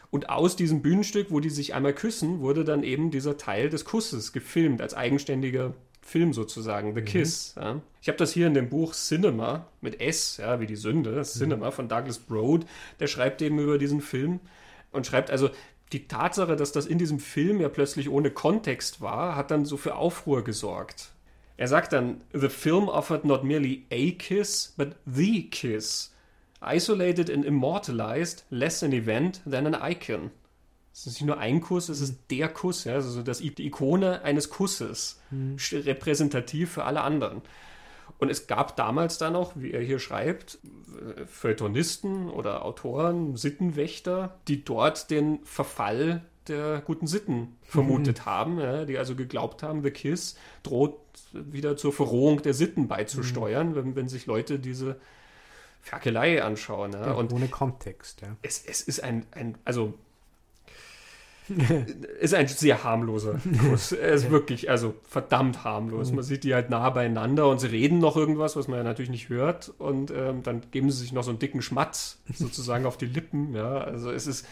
Und 0.09 0.29
aus 0.29 0.55
diesem 0.55 0.81
Bühnenstück, 0.81 1.31
wo 1.31 1.39
die 1.39 1.49
sich 1.49 1.73
einmal 1.73 1.93
küssen, 1.93 2.41
wurde 2.41 2.63
dann 2.63 2.83
eben 2.83 3.11
dieser 3.11 3.37
Teil 3.37 3.69
des 3.69 3.85
Kusses 3.85 4.33
gefilmt, 4.33 4.81
als 4.81 4.93
eigenständiger 4.93 5.73
Film 6.03 6.33
sozusagen, 6.33 6.93
The 6.93 7.01
Kiss. 7.01 7.55
Ja. 7.55 7.81
Ich 8.01 8.07
habe 8.07 8.17
das 8.17 8.33
hier 8.33 8.47
in 8.47 8.53
dem 8.53 8.69
Buch 8.69 8.93
Cinema 8.93 9.67
mit 9.81 10.01
S, 10.01 10.37
ja, 10.37 10.59
wie 10.59 10.67
die 10.67 10.75
Sünde, 10.75 11.21
Cinema 11.23 11.71
von 11.71 11.87
Douglas 11.87 12.19
Broad, 12.19 12.65
der 12.99 13.07
schreibt 13.07 13.41
eben 13.41 13.57
über 13.59 13.77
diesen 13.77 14.01
Film 14.01 14.39
und 14.91 15.07
schreibt 15.07 15.31
also, 15.31 15.49
die 15.93 16.07
Tatsache, 16.07 16.55
dass 16.55 16.71
das 16.71 16.85
in 16.85 16.97
diesem 16.97 17.19
Film 17.19 17.61
ja 17.61 17.69
plötzlich 17.69 18.09
ohne 18.09 18.31
Kontext 18.31 18.99
war, 18.99 19.35
hat 19.35 19.51
dann 19.51 19.65
so 19.65 19.77
für 19.77 19.95
Aufruhr 19.95 20.43
gesorgt. 20.43 21.11
Er 21.55 21.67
sagt 21.67 21.93
dann, 21.93 22.21
the 22.33 22.49
film 22.49 22.89
offered 22.89 23.25
not 23.25 23.43
merely 23.43 23.85
a 23.91 24.11
kiss, 24.17 24.73
but 24.75 24.95
the 25.05 25.49
kiss. 25.49 26.11
Isolated 26.61 27.29
and 27.29 27.45
immortalized, 27.45 28.43
less 28.49 28.83
an 28.83 28.91
event 28.91 29.41
than 29.49 29.67
an 29.67 29.75
icon. 29.75 30.31
Es 30.93 31.07
ist 31.07 31.13
nicht 31.13 31.25
nur 31.25 31.39
ein 31.39 31.59
Kuss, 31.59 31.89
es 31.89 32.01
ist 32.01 32.17
der 32.29 32.49
Kuss, 32.49 32.83
ja, 32.83 32.93
also 32.93 33.23
das, 33.23 33.39
die 33.39 33.65
Ikone 33.65 34.21
eines 34.21 34.49
Kusses, 34.51 35.19
st- 35.57 35.85
repräsentativ 35.85 36.71
für 36.73 36.83
alle 36.83 37.01
anderen. 37.01 37.41
Und 38.19 38.29
es 38.29 38.45
gab 38.47 38.75
damals 38.75 39.17
dann 39.17 39.35
auch, 39.35 39.53
wie 39.55 39.71
er 39.71 39.81
hier 39.81 39.97
schreibt, 39.99 40.59
äh, 41.17 41.25
Feuilletonisten 41.25 42.29
oder 42.29 42.63
Autoren, 42.63 43.35
Sittenwächter, 43.35 44.37
die 44.47 44.63
dort 44.63 45.09
den 45.09 45.39
Verfall 45.43 46.21
der 46.47 46.81
guten 46.85 47.07
Sitten 47.07 47.55
vermutet 47.63 48.25
haben, 48.25 48.59
ja, 48.59 48.85
die 48.85 48.97
also 48.97 49.15
geglaubt 49.15 49.63
haben, 49.63 49.81
The 49.81 49.91
Kiss 49.91 50.35
droht 50.61 50.95
wieder 51.31 51.75
zur 51.77 51.91
Verrohung 51.93 52.41
der 52.41 52.53
Sitten 52.53 52.87
beizusteuern, 52.87 53.75
wenn, 53.75 53.95
wenn 53.95 54.09
sich 54.09 54.25
Leute 54.25 54.59
diese 54.59 54.99
Ferkelei 55.81 56.43
anschauen. 56.43 56.91
Ja. 56.93 57.07
Ja, 57.07 57.15
ohne 57.15 57.47
Kontext. 57.47 58.21
Ja. 58.21 58.35
es, 58.41 58.63
es 58.65 58.81
ist 58.81 59.03
ein, 59.03 59.25
ein 59.31 59.57
also 59.65 59.93
ist 62.19 62.33
ein 62.33 62.47
sehr 62.47 62.83
harmloser 62.83 63.39
Kuss. 63.69 63.91
Er 64.03 64.11
ist 64.13 64.29
wirklich, 64.31 64.69
also 64.69 64.95
verdammt 65.03 65.63
harmlos. 65.63 66.11
Man 66.11 66.23
sieht 66.23 66.43
die 66.43 66.53
halt 66.53 66.69
nah 66.69 66.89
beieinander 66.89 67.47
und 67.49 67.59
sie 67.59 67.67
reden 67.67 67.99
noch 67.99 68.15
irgendwas, 68.15 68.55
was 68.55 68.67
man 68.67 68.77
ja 68.77 68.83
natürlich 68.83 69.11
nicht 69.11 69.29
hört. 69.29 69.73
Und 69.77 70.11
ähm, 70.11 70.43
dann 70.43 70.61
geben 70.71 70.89
sie 70.91 70.99
sich 70.99 71.11
noch 71.13 71.23
so 71.23 71.31
einen 71.31 71.39
dicken 71.39 71.61
Schmatz 71.61 72.19
sozusagen 72.33 72.85
auf 72.85 72.97
die 72.97 73.05
Lippen. 73.05 73.53
Ja, 73.53 73.79
also 73.79 74.11
es 74.11 74.27
ist 74.27 74.45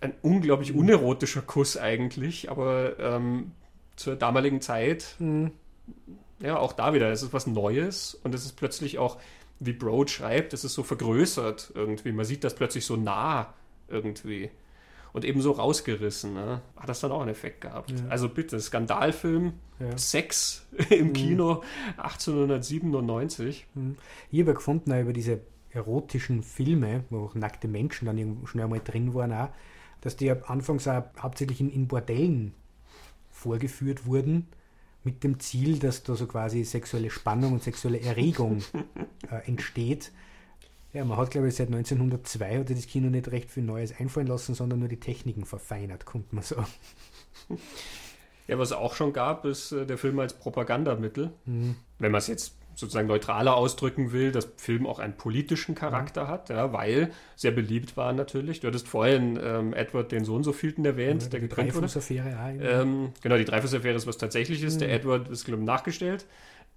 ein 0.00 0.14
unglaublich 0.22 0.74
unerotischer 0.74 1.42
Kuss 1.42 1.76
eigentlich, 1.76 2.50
aber 2.50 2.98
ähm, 2.98 3.52
zur 3.96 4.16
damaligen 4.16 4.60
Zeit, 4.60 5.16
Mhm. 5.18 5.52
ja, 6.40 6.58
auch 6.58 6.72
da 6.72 6.94
wieder, 6.94 7.10
es 7.10 7.22
ist 7.22 7.32
was 7.32 7.46
Neues 7.46 8.14
und 8.22 8.34
es 8.34 8.44
ist 8.44 8.52
plötzlich 8.56 8.98
auch, 8.98 9.18
wie 9.58 9.72
Broad 9.72 10.08
schreibt, 10.10 10.52
es 10.54 10.64
ist 10.64 10.74
so 10.74 10.82
vergrößert 10.82 11.72
irgendwie. 11.74 12.12
Man 12.12 12.24
sieht 12.24 12.44
das 12.44 12.54
plötzlich 12.54 12.86
so 12.86 12.96
nah 12.96 13.52
irgendwie 13.88 14.50
und 15.12 15.24
eben 15.24 15.40
so 15.40 15.52
rausgerissen. 15.52 16.34
Ne? 16.34 16.60
Hat 16.76 16.88
das 16.88 17.00
dann 17.00 17.12
auch 17.12 17.20
einen 17.20 17.30
Effekt 17.30 17.60
gehabt. 17.62 17.90
Ja. 17.90 17.96
Also 18.08 18.28
bitte, 18.28 18.60
Skandalfilm, 18.60 19.54
Ja. 19.78 19.96
Sex 19.96 20.66
im 20.90 21.12
Kino 21.12 21.62
1897. 21.96 23.66
Ich 24.30 24.40
habe 24.40 24.50
ja 24.50 24.54
gefunden, 24.54 24.98
über 25.00 25.12
diese 25.12 25.40
erotischen 25.70 26.42
Filme, 26.42 27.04
wo 27.10 27.24
auch 27.26 27.34
nackte 27.34 27.68
Menschen 27.68 28.06
dann 28.06 28.18
irgendwo 28.18 28.46
schnell 28.46 28.68
mal 28.68 28.80
drin 28.80 29.14
waren, 29.14 29.32
auch, 29.32 29.48
dass 30.00 30.16
die 30.16 30.30
anfangs 30.30 30.88
auch 30.88 31.04
hauptsächlich 31.18 31.60
in, 31.60 31.70
in 31.70 31.86
Bordellen 31.88 32.54
vorgeführt 33.30 34.06
wurden, 34.06 34.48
mit 35.02 35.24
dem 35.24 35.40
Ziel, 35.40 35.78
dass 35.78 36.02
da 36.02 36.14
so 36.14 36.26
quasi 36.26 36.64
sexuelle 36.64 37.10
Spannung 37.10 37.54
und 37.54 37.62
sexuelle 37.62 38.00
Erregung 38.00 38.62
äh, 39.30 39.46
entsteht. 39.48 40.12
Ja, 40.92 41.04
man 41.04 41.18
hat, 41.18 41.30
glaube 41.30 41.48
ich, 41.48 41.54
seit 41.54 41.68
1902 41.68 42.58
hat 42.58 42.70
das 42.70 42.86
Kino 42.86 43.10
nicht 43.10 43.30
recht 43.30 43.50
viel 43.50 43.62
Neues 43.62 43.98
einfallen 43.98 44.26
lassen, 44.26 44.54
sondern 44.54 44.80
nur 44.80 44.88
die 44.88 44.98
Techniken 44.98 45.44
verfeinert, 45.44 46.04
kommt 46.04 46.32
man 46.32 46.42
sagen. 46.42 46.66
Ja, 48.48 48.58
was 48.58 48.70
es 48.70 48.76
auch 48.76 48.94
schon 48.94 49.12
gab, 49.12 49.44
ist 49.44 49.70
äh, 49.70 49.86
der 49.86 49.96
Film 49.96 50.18
als 50.18 50.34
Propagandamittel. 50.34 51.30
Mhm. 51.44 51.76
Wenn 52.00 52.10
man 52.10 52.18
es 52.18 52.26
jetzt 52.26 52.56
sozusagen 52.74 53.06
neutraler 53.06 53.54
ausdrücken 53.54 54.10
will, 54.10 54.32
dass 54.32 54.48
Film 54.56 54.86
auch 54.86 54.98
einen 54.98 55.16
politischen 55.16 55.74
Charakter 55.74 56.26
hat, 56.26 56.48
ja, 56.48 56.72
weil 56.72 57.12
sehr 57.36 57.52
beliebt 57.52 57.96
war 57.96 58.12
natürlich. 58.12 58.60
Du 58.60 58.66
hattest 58.66 58.88
vorhin 58.88 59.38
ähm, 59.40 59.74
Edward 59.74 60.10
den 60.10 60.24
Sohn 60.24 60.42
so 60.42 60.52
vielten 60.52 60.84
erwähnt, 60.84 61.32
der 61.32 61.40
die 61.40 61.48
gekrönt 61.48 61.74
wurde. 61.74 61.86
Auch. 61.86 62.10
irgendwie. 62.50 62.66
Ähm, 62.66 63.12
genau, 63.22 63.36
die 63.36 63.44
Dreifuß-Affäre 63.44 63.94
ist 63.94 64.06
was 64.06 64.18
tatsächlich 64.18 64.62
ist. 64.62 64.80
Der 64.80 64.92
Edward 64.92 65.28
ist, 65.28 65.44
glaube 65.44 65.60
ich, 65.60 65.66
nachgestellt. 65.66 66.26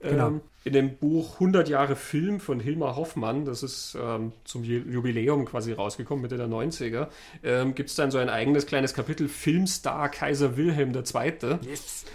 Genau. 0.04 0.28
Ähm, 0.28 0.42
in 0.66 0.74
dem 0.74 0.96
Buch 0.96 1.34
100 1.36 1.68
Jahre 1.68 1.96
Film 1.98 2.40
von 2.40 2.60
Hilmar 2.60 2.96
Hoffmann, 2.96 3.44
das 3.44 3.64
ist 3.64 3.98
ähm, 4.02 4.32
zum 4.46 4.64
Ju- 4.64 4.90
Jubiläum 4.90 5.44
quasi 5.46 5.74
rausgekommen, 5.74 6.22
Mitte 6.22 6.38
der 6.38 6.48
90er, 6.48 7.08
ähm, 7.44 7.76
gibt 7.76 7.90
es 7.90 7.96
dann 7.96 8.12
so 8.12 8.18
ein 8.18 8.30
eigenes 8.30 8.66
kleines 8.66 8.94
Kapitel 8.94 9.28
Filmstar 9.28 10.08
Kaiser 10.10 10.56
Wilhelm 10.56 10.94
II., 10.96 11.58
yes. 11.68 12.06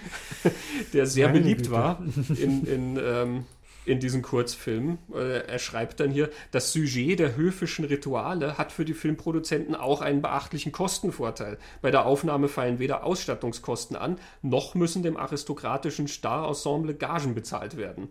der 0.94 1.06
sehr 1.06 1.28
Meine 1.28 1.40
beliebt 1.40 1.62
Güte. 1.64 1.72
war 1.72 2.02
in, 2.40 2.64
in, 2.66 2.98
ähm, 3.02 3.44
in 3.88 4.00
diesen 4.00 4.22
Kurzfilmen. 4.22 4.98
Äh, 5.14 5.46
er 5.46 5.58
schreibt 5.58 6.00
dann 6.00 6.10
hier, 6.10 6.30
das 6.50 6.72
Sujet 6.72 7.18
der 7.18 7.36
höfischen 7.36 7.84
Rituale 7.84 8.58
hat 8.58 8.70
für 8.70 8.84
die 8.84 8.94
Filmproduzenten 8.94 9.74
auch 9.74 10.00
einen 10.00 10.22
beachtlichen 10.22 10.72
Kostenvorteil. 10.72 11.58
Bei 11.80 11.90
der 11.90 12.06
Aufnahme 12.06 12.48
fallen 12.48 12.78
weder 12.78 13.04
Ausstattungskosten 13.04 13.96
an, 13.96 14.18
noch 14.42 14.74
müssen 14.74 15.02
dem 15.02 15.16
aristokratischen 15.16 16.06
Starensemble 16.06 16.94
Gagen 16.94 17.34
bezahlt 17.34 17.76
werden. 17.76 18.08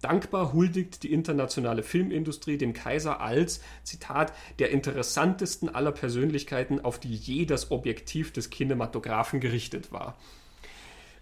Dankbar 0.00 0.52
huldigt 0.52 1.02
die 1.02 1.12
internationale 1.12 1.82
Filmindustrie 1.82 2.56
dem 2.56 2.72
Kaiser 2.72 3.20
als, 3.20 3.60
Zitat, 3.82 4.32
der 4.60 4.70
interessantesten 4.70 5.68
aller 5.68 5.92
Persönlichkeiten, 5.92 6.80
auf 6.80 7.00
die 7.00 7.14
je 7.14 7.46
das 7.46 7.72
Objektiv 7.72 8.32
des 8.32 8.48
Kinematographen 8.50 9.40
gerichtet 9.40 9.90
war. 9.90 10.16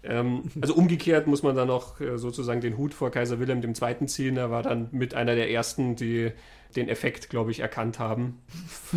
Ähm, 0.07 0.43
also 0.61 0.73
umgekehrt 0.73 1.27
muss 1.27 1.43
man 1.43 1.55
dann 1.55 1.67
noch 1.67 1.99
äh, 1.99 2.17
sozusagen 2.17 2.61
den 2.61 2.77
Hut 2.77 2.93
vor 2.93 3.11
Kaiser 3.11 3.39
Wilhelm 3.39 3.61
II. 3.61 4.05
ziehen. 4.07 4.37
Er 4.37 4.49
war 4.49 4.63
dann 4.63 4.87
mit 4.91 5.13
einer 5.13 5.35
der 5.35 5.51
ersten, 5.51 5.95
die 5.95 6.31
den 6.75 6.89
Effekt, 6.89 7.29
glaube 7.29 7.51
ich, 7.51 7.61
erkannt 7.61 7.97
haben, 7.97 8.39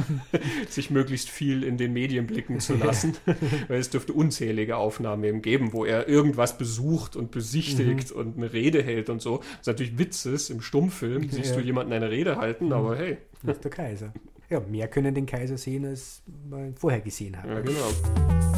sich 0.69 0.91
möglichst 0.91 1.31
viel 1.31 1.63
in 1.63 1.77
den 1.77 1.93
Medien 1.93 2.27
blicken 2.27 2.61
zu 2.61 2.75
lassen, 2.75 3.17
weil 3.69 3.79
es 3.79 3.91
dürfte 3.91 4.13
unzählige 4.13 4.77
Aufnahmen 4.77 5.23
eben 5.25 5.43
geben, 5.43 5.73
wo 5.73 5.85
er 5.85 6.09
irgendwas 6.09 6.59
besucht 6.59 7.17
und 7.17 7.31
besichtigt 7.31 8.13
mhm. 8.13 8.21
und 8.21 8.37
eine 8.37 8.53
Rede 8.53 8.83
hält 8.83 9.09
und 9.09 9.23
so. 9.23 9.41
Was 9.59 9.67
natürlich 9.67 9.99
Witz 9.99 10.27
ist, 10.27 10.51
im 10.51 10.61
Stummfilm 10.61 11.29
siehst 11.31 11.51
ja. 11.51 11.57
du 11.57 11.63
jemanden 11.63 11.93
eine 11.93 12.11
Rede 12.11 12.37
halten, 12.37 12.67
mhm. 12.67 12.73
aber 12.73 12.97
hey. 12.97 13.19
Das 13.43 13.57
ist 13.57 13.65
der 13.65 13.71
Kaiser. 13.71 14.13
Ja, 14.51 14.61
mehr 14.61 14.89
können 14.89 15.15
den 15.15 15.27
Kaiser 15.27 15.57
sehen, 15.57 15.87
als 15.87 16.23
man 16.49 16.75
vorher 16.75 17.01
gesehen 17.01 17.37
hat. 17.37 17.47
Ja, 17.47 17.61
genau. 17.61 18.50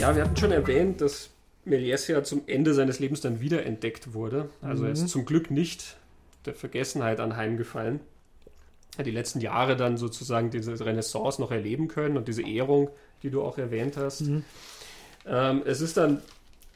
Ja, 0.00 0.16
wir 0.16 0.24
hatten 0.24 0.36
schon 0.36 0.50
erwähnt, 0.50 1.02
dass 1.02 1.28
Méliès 1.66 2.10
ja 2.10 2.22
zum 2.22 2.42
Ende 2.46 2.72
seines 2.72 3.00
Lebens 3.00 3.20
dann 3.20 3.40
wiederentdeckt 3.40 4.14
wurde. 4.14 4.48
Also 4.62 4.82
mhm. 4.82 4.88
er 4.88 4.92
ist 4.92 5.02
mhm. 5.02 5.08
zum 5.08 5.24
Glück 5.26 5.50
nicht 5.50 5.96
der 6.46 6.54
Vergessenheit 6.54 7.20
anheimgefallen. 7.20 8.00
Er 8.94 9.00
hat 9.00 9.06
die 9.06 9.10
letzten 9.10 9.40
Jahre 9.40 9.76
dann 9.76 9.98
sozusagen 9.98 10.50
diese 10.50 10.84
Renaissance 10.84 11.40
noch 11.40 11.50
erleben 11.50 11.88
können 11.88 12.16
und 12.16 12.28
diese 12.28 12.42
Ehrung, 12.42 12.90
die 13.22 13.30
du 13.30 13.42
auch 13.42 13.58
erwähnt 13.58 13.98
hast. 13.98 14.22
Mhm. 14.22 14.44
Ähm, 15.26 15.62
es 15.66 15.82
ist 15.82 15.98
dann 15.98 16.22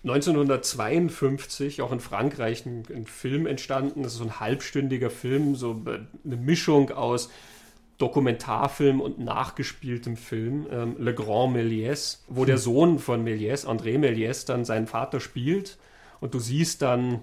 1952 0.05 1.81
auch 1.81 1.93
in 1.93 2.01
Frankreich 2.01 2.67
ein, 2.67 2.83
ein, 2.95 3.07
Film 3.07 3.47
entstanden. 3.47 4.03
Das 4.03 4.13
ist 4.13 4.19
so 4.19 4.25
ein 4.25 4.39
halbstündiger 4.39 5.09
Film, 5.09 5.55
so 5.55 5.83
eine 6.25 6.37
Mischung 6.37 6.91
aus 6.91 7.31
Dokumentarfilm 7.99 9.01
und 9.01 9.19
nachgespieltem 9.21 10.17
Film, 10.17 10.67
ähm, 10.71 10.97
Le 10.99 11.15
Grand 11.15 11.57
Méliès, 11.57 12.19
wo 12.29 12.45
der 12.45 12.59
Sohn 12.59 12.99
von 12.99 13.25
Méliès, 13.25 13.67
André 13.67 13.99
Méliès, 13.99 14.47
dann 14.47 14.65
seinen 14.65 14.87
Vater 14.87 15.21
spielt 15.21 15.79
und 16.21 16.35
du 16.35 16.41
siehst 16.41 16.83
dann 16.83 17.21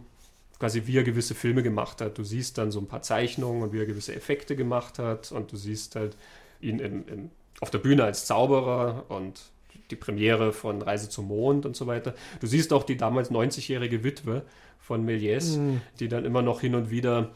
quasi, 0.59 0.83
wie 0.85 0.97
er 0.97 1.03
gewisse 1.03 1.35
Filme 1.35 1.63
gemacht 1.63 2.01
hat. 2.01 2.17
Du 2.17 2.23
siehst 2.23 2.57
dann 2.57 2.71
so 2.71 2.79
ein 2.79 2.87
paar 2.87 3.01
Zeichnungen 3.01 3.63
und 3.63 3.73
wie 3.73 3.79
er 3.79 3.85
gewisse 3.85 4.15
Effekte 4.15 4.55
gemacht 4.55 4.99
hat 4.99 5.31
und 5.31 5.51
du 5.51 5.57
siehst 5.57 5.95
halt 5.95 6.15
ihn 6.61 6.79
im, 6.79 7.07
im, 7.07 7.29
auf 7.59 7.71
der 7.71 7.79
Bühne 7.79 8.03
als 8.03 8.25
Zauberer 8.25 9.05
und 9.09 9.41
die 9.89 9.95
Premiere 9.95 10.53
von 10.53 10.81
Reise 10.81 11.09
zum 11.09 11.27
Mond 11.27 11.65
und 11.65 11.75
so 11.75 11.87
weiter. 11.87 12.13
Du 12.39 12.47
siehst 12.47 12.73
auch 12.73 12.83
die 12.83 12.95
damals 12.95 13.31
90-jährige 13.31 14.03
Witwe 14.03 14.43
von 14.79 15.05
Méliès, 15.05 15.57
mhm. 15.57 15.81
die 15.99 16.07
dann 16.07 16.25
immer 16.25 16.41
noch 16.41 16.61
hin 16.61 16.75
und 16.75 16.89
wieder 16.91 17.31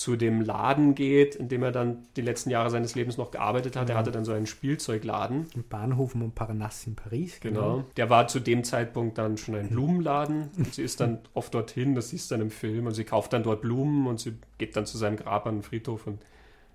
zu 0.00 0.16
dem 0.16 0.40
Laden 0.40 0.94
geht, 0.94 1.34
in 1.34 1.50
dem 1.50 1.62
er 1.62 1.72
dann 1.72 2.06
die 2.16 2.22
letzten 2.22 2.48
Jahre 2.48 2.70
seines 2.70 2.94
Lebens 2.94 3.18
noch 3.18 3.30
gearbeitet 3.30 3.76
hat. 3.76 3.90
Ja. 3.90 3.96
Er 3.96 3.98
hatte 3.98 4.10
dann 4.10 4.24
so 4.24 4.32
einen 4.32 4.46
Spielzeugladen. 4.46 5.44
Im 5.54 5.62
Bahnhof 5.68 6.14
Montparnasse 6.14 6.88
in 6.88 6.96
Paris. 6.96 7.38
Genau. 7.40 7.60
genau. 7.60 7.84
Der 7.98 8.08
war 8.08 8.26
zu 8.26 8.40
dem 8.40 8.64
Zeitpunkt 8.64 9.18
dann 9.18 9.36
schon 9.36 9.56
ein 9.56 9.68
Blumenladen. 9.68 10.48
Und 10.56 10.72
sie 10.72 10.84
ist 10.84 11.00
dann 11.00 11.18
oft 11.34 11.52
dorthin, 11.52 11.94
das 11.94 12.08
siehst 12.08 12.30
du 12.30 12.36
dann 12.36 12.40
im 12.40 12.50
Film. 12.50 12.86
Und 12.86 12.94
sie 12.94 13.04
kauft 13.04 13.34
dann 13.34 13.42
dort 13.42 13.60
Blumen 13.60 14.06
und 14.06 14.18
sie 14.18 14.38
geht 14.56 14.74
dann 14.74 14.86
zu 14.86 14.96
seinem 14.96 15.18
Grab 15.18 15.46
an 15.46 15.56
den 15.56 15.62
Friedhof 15.62 16.06
und 16.06 16.18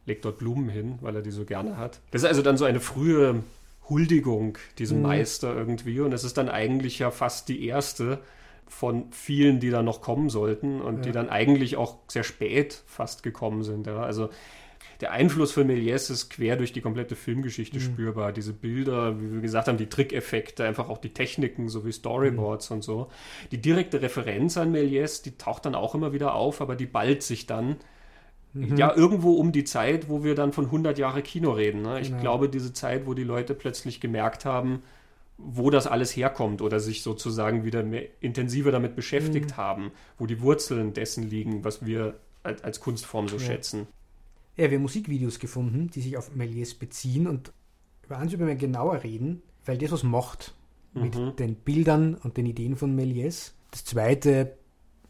legt 0.05 0.23
dort 0.23 0.37
Blumen 0.37 0.69
hin, 0.69 0.99
weil 1.01 1.15
er 1.15 1.23
die 1.23 1.31
so 1.31 1.45
gerne 1.45 1.77
hat. 1.77 2.01
Das 2.11 2.21
ist 2.21 2.27
also 2.27 2.43
dann 2.43 2.57
so 2.57 2.65
eine 2.65 2.79
frühe 2.79 3.41
Huldigung 3.89 4.59
diesem 4.77 4.97
mhm. 4.97 5.03
Meister 5.03 5.55
irgendwie. 5.55 5.99
Und 5.99 6.13
es 6.13 6.23
ist 6.23 6.37
dann 6.37 6.47
eigentlich 6.47 6.99
ja 6.99 7.09
fast 7.09 7.49
die 7.49 7.65
erste 7.65 8.19
von 8.67 9.11
vielen, 9.11 9.59
die 9.59 9.69
dann 9.69 9.85
noch 9.85 10.01
kommen 10.01 10.29
sollten 10.29 10.81
und 10.81 10.97
ja. 10.97 11.01
die 11.03 11.11
dann 11.11 11.29
eigentlich 11.29 11.77
auch 11.77 11.97
sehr 12.07 12.23
spät 12.23 12.83
fast 12.85 13.23
gekommen 13.23 13.63
sind. 13.63 13.87
Ja. 13.87 14.01
Also 14.01 14.29
der 15.01 15.11
Einfluss 15.11 15.51
von 15.51 15.67
Méliès 15.67 16.09
ist 16.09 16.29
quer 16.29 16.55
durch 16.55 16.71
die 16.71 16.81
komplette 16.81 17.15
Filmgeschichte 17.15 17.77
mhm. 17.77 17.81
spürbar. 17.81 18.31
Diese 18.31 18.53
Bilder, 18.53 19.19
wie 19.19 19.33
wir 19.33 19.41
gesagt 19.41 19.67
haben, 19.67 19.77
die 19.77 19.89
Trickeffekte, 19.89 20.63
einfach 20.63 20.89
auch 20.89 20.97
die 20.97 21.13
Techniken 21.13 21.67
sowie 21.67 21.91
Storyboards 21.91 22.69
mhm. 22.69 22.75
und 22.75 22.81
so. 22.83 23.07
Die 23.51 23.61
direkte 23.61 24.01
Referenz 24.01 24.57
an 24.57 24.73
Méliès, 24.73 25.23
die 25.23 25.37
taucht 25.37 25.65
dann 25.65 25.75
auch 25.75 25.95
immer 25.95 26.13
wieder 26.13 26.33
auf, 26.33 26.61
aber 26.61 26.75
die 26.75 26.85
ballt 26.85 27.23
sich 27.23 27.45
dann 27.45 27.77
mhm. 28.53 28.77
ja 28.77 28.95
irgendwo 28.95 29.33
um 29.33 29.51
die 29.51 29.65
Zeit, 29.65 30.09
wo 30.09 30.23
wir 30.23 30.35
dann 30.35 30.53
von 30.53 30.65
100 30.65 30.97
Jahre 30.97 31.21
Kino 31.21 31.51
reden. 31.51 31.81
Ne? 31.81 31.99
Ich 31.99 32.09
genau. 32.09 32.21
glaube, 32.21 32.49
diese 32.49 32.71
Zeit, 32.71 33.05
wo 33.05 33.13
die 33.13 33.23
Leute 33.23 33.53
plötzlich 33.53 33.99
gemerkt 33.99 34.45
haben, 34.45 34.81
wo 35.37 35.69
das 35.69 35.87
alles 35.87 36.15
herkommt 36.15 36.61
oder 36.61 36.79
sich 36.79 37.03
sozusagen 37.03 37.65
wieder 37.65 37.83
mehr 37.83 38.07
intensiver 38.21 38.71
damit 38.71 38.95
beschäftigt 38.95 39.51
mhm. 39.51 39.57
haben, 39.57 39.91
wo 40.17 40.25
die 40.25 40.41
Wurzeln 40.41 40.93
dessen 40.93 41.29
liegen, 41.29 41.63
was 41.63 41.85
wir 41.85 42.19
als, 42.43 42.63
als 42.63 42.79
Kunstform 42.79 43.27
so 43.27 43.37
ja. 43.37 43.43
schätzen. 43.43 43.87
Ja, 44.55 44.69
wir 44.69 44.77
haben 44.77 44.83
Musikvideos 44.83 45.39
gefunden, 45.39 45.89
die 45.89 46.01
sich 46.01 46.17
auf 46.17 46.31
Méliès 46.31 46.77
beziehen 46.79 47.27
und 47.27 47.51
über 48.05 48.17
eins 48.17 48.31
über 48.31 48.45
mehr 48.45 48.55
genauer 48.55 49.03
reden, 49.03 49.41
weil 49.65 49.77
das 49.77 49.91
was 49.91 50.03
macht 50.03 50.53
mit 50.93 51.15
mhm. 51.15 51.35
den 51.35 51.55
Bildern 51.55 52.15
und 52.15 52.37
den 52.37 52.45
Ideen 52.45 52.77
von 52.77 52.97
Méliès. 52.97 53.51
Das 53.71 53.83
zweite 53.83 54.55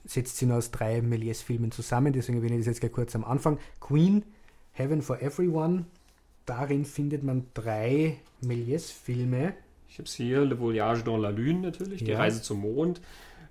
setzt 0.05 0.37
sich 0.37 0.47
nur 0.47 0.57
aus 0.57 0.71
drei 0.71 0.99
Méliès-Filmen 0.99 1.71
zusammen, 1.71 2.13
deswegen 2.13 2.39
erwähne 2.39 2.55
ich 2.55 2.61
das 2.61 2.67
jetzt 2.67 2.79
gleich 2.79 2.91
kurz 2.91 3.15
am 3.15 3.23
Anfang. 3.23 3.59
Queen, 3.79 4.23
Heaven 4.71 5.01
for 5.01 5.21
Everyone, 5.21 5.85
darin 6.45 6.85
findet 6.85 7.23
man 7.23 7.45
drei 7.53 8.17
Méliès-Filme, 8.43 9.53
ich 9.87 9.97
habe 9.97 10.07
es 10.07 10.13
hier, 10.13 10.43
Le 10.43 10.59
Voyage 10.59 11.03
dans 11.03 11.17
la 11.17 11.29
Lune 11.29 11.61
natürlich, 11.61 12.01
ja. 12.01 12.07
die 12.07 12.13
Reise 12.13 12.41
zum 12.41 12.61
Mond, 12.61 13.01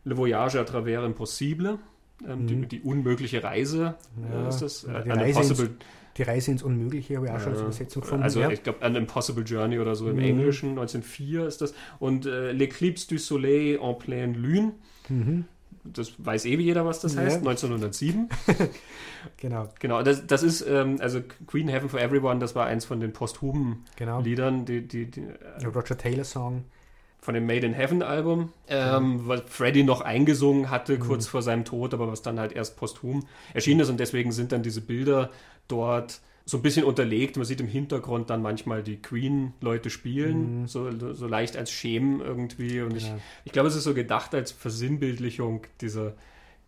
Le 0.05 0.17
Voyage 0.17 0.57
à 0.57 0.65
travers 0.65 1.05
Impossible, 1.05 1.79
ähm, 2.27 2.43
mhm. 2.43 2.47
die, 2.47 2.67
die, 2.67 2.81
unmögliche 2.81 3.43
Reise 3.43 3.95
ja. 4.31 4.49
ist 4.49 4.61
das. 4.61 4.85
Äh, 4.85 5.05
die, 5.05 5.11
Reise 5.11 5.41
ins, 5.41 5.71
die, 6.17 6.23
Reise 6.23 6.51
ins, 6.51 6.63
Unmögliche 6.63 7.17
habe 7.17 7.27
ich 7.27 7.33
auch 7.33 7.41
schon 7.41 7.53
als 7.53 7.61
Übersetzung 7.61 8.03
gefunden. 8.03 8.25
Also 8.25 8.41
ja. 8.41 8.51
ich 8.51 8.63
glaube, 8.63 8.83
An 8.83 8.95
Impossible 8.97 9.45
Journey 9.45 9.79
oder 9.79 9.95
so 9.95 10.09
im 10.09 10.17
mhm. 10.17 10.23
Englischen, 10.23 10.71
1904 10.71 11.47
ist 11.47 11.61
das. 11.61 11.75
Und 11.99 12.27
äh, 12.27 12.53
L'Eclipse 12.53 13.09
du 13.09 13.19
Soleil 13.19 13.79
en 13.81 13.99
pleine 13.99 14.33
Lune. 14.35 14.73
Mhm 15.09 15.45
das 15.85 16.13
weiß 16.19 16.47
eh 16.47 16.57
jeder, 16.57 16.87
was 16.87 17.01
das 17.01 17.15
ja. 17.15 17.23
heißt, 17.23 17.39
1907. 17.39 18.29
genau. 19.37 19.69
Genau, 19.79 20.03
das, 20.03 20.27
das 20.27 20.43
ist, 20.43 20.63
ähm, 20.67 20.97
also 21.01 21.21
Queen 21.47 21.69
Heaven 21.69 21.89
for 21.89 22.01
Everyone, 22.01 22.41
das 22.41 22.55
war 22.55 22.67
eins 22.67 22.85
von 22.85 23.01
den 23.01 23.13
posthumen 23.13 23.85
genau. 23.97 24.21
Liedern, 24.21 24.65
die, 24.65 24.87
die, 24.87 25.11
die 25.11 25.21
äh, 25.21 25.67
Roger 25.67 25.97
Taylor 25.97 26.25
Song. 26.25 26.65
Von 27.21 27.33
dem 27.33 27.47
Made 27.47 27.67
in 27.67 27.73
Heaven 27.73 28.03
Album, 28.03 28.53
ähm, 28.69 29.03
mhm. 29.03 29.29
was 29.29 29.43
Freddie 29.47 29.83
noch 29.83 30.03
eingesungen 30.03 30.69
hatte, 30.69 30.97
mhm. 30.97 31.01
kurz 31.01 31.27
vor 31.27 31.41
seinem 31.41 31.65
Tod, 31.65 31.95
aber 31.95 32.07
was 32.07 32.21
dann 32.21 32.39
halt 32.39 32.53
erst 32.53 32.77
posthum 32.77 33.25
erschienen 33.55 33.81
ist 33.81 33.89
und 33.89 33.99
deswegen 33.99 34.31
sind 34.31 34.53
dann 34.53 34.63
diese 34.63 34.83
Bilder 34.83 35.31
dort 35.67 36.21
so 36.47 36.59
ein 36.59 36.63
bisschen 36.63 36.85
unterlegt. 36.85 37.37
Man 37.37 37.47
sieht 37.47 37.61
im 37.61 37.69
Hintergrund 37.69 38.31
dann 38.31 38.43
manchmal 38.43 38.83
die 38.83 39.01
Queen-Leute 39.01 39.91
spielen, 39.91 40.63
mhm. 40.63 40.67
so, 40.67 40.91
so 41.15 41.27
leicht 41.27 41.57
als 41.57 41.71
Schemen 41.71 42.21
irgendwie. 42.21 42.81
Und 42.81 42.97
ich, 42.97 43.11
ich 43.45 43.53
glaube, 43.53 43.69
es 43.69 43.77
ist 43.77 43.85
so 43.85 43.95
gedacht 43.95 44.35
als 44.35 44.53
Versinnbildlichung 44.53 45.63
dieser 45.81 46.15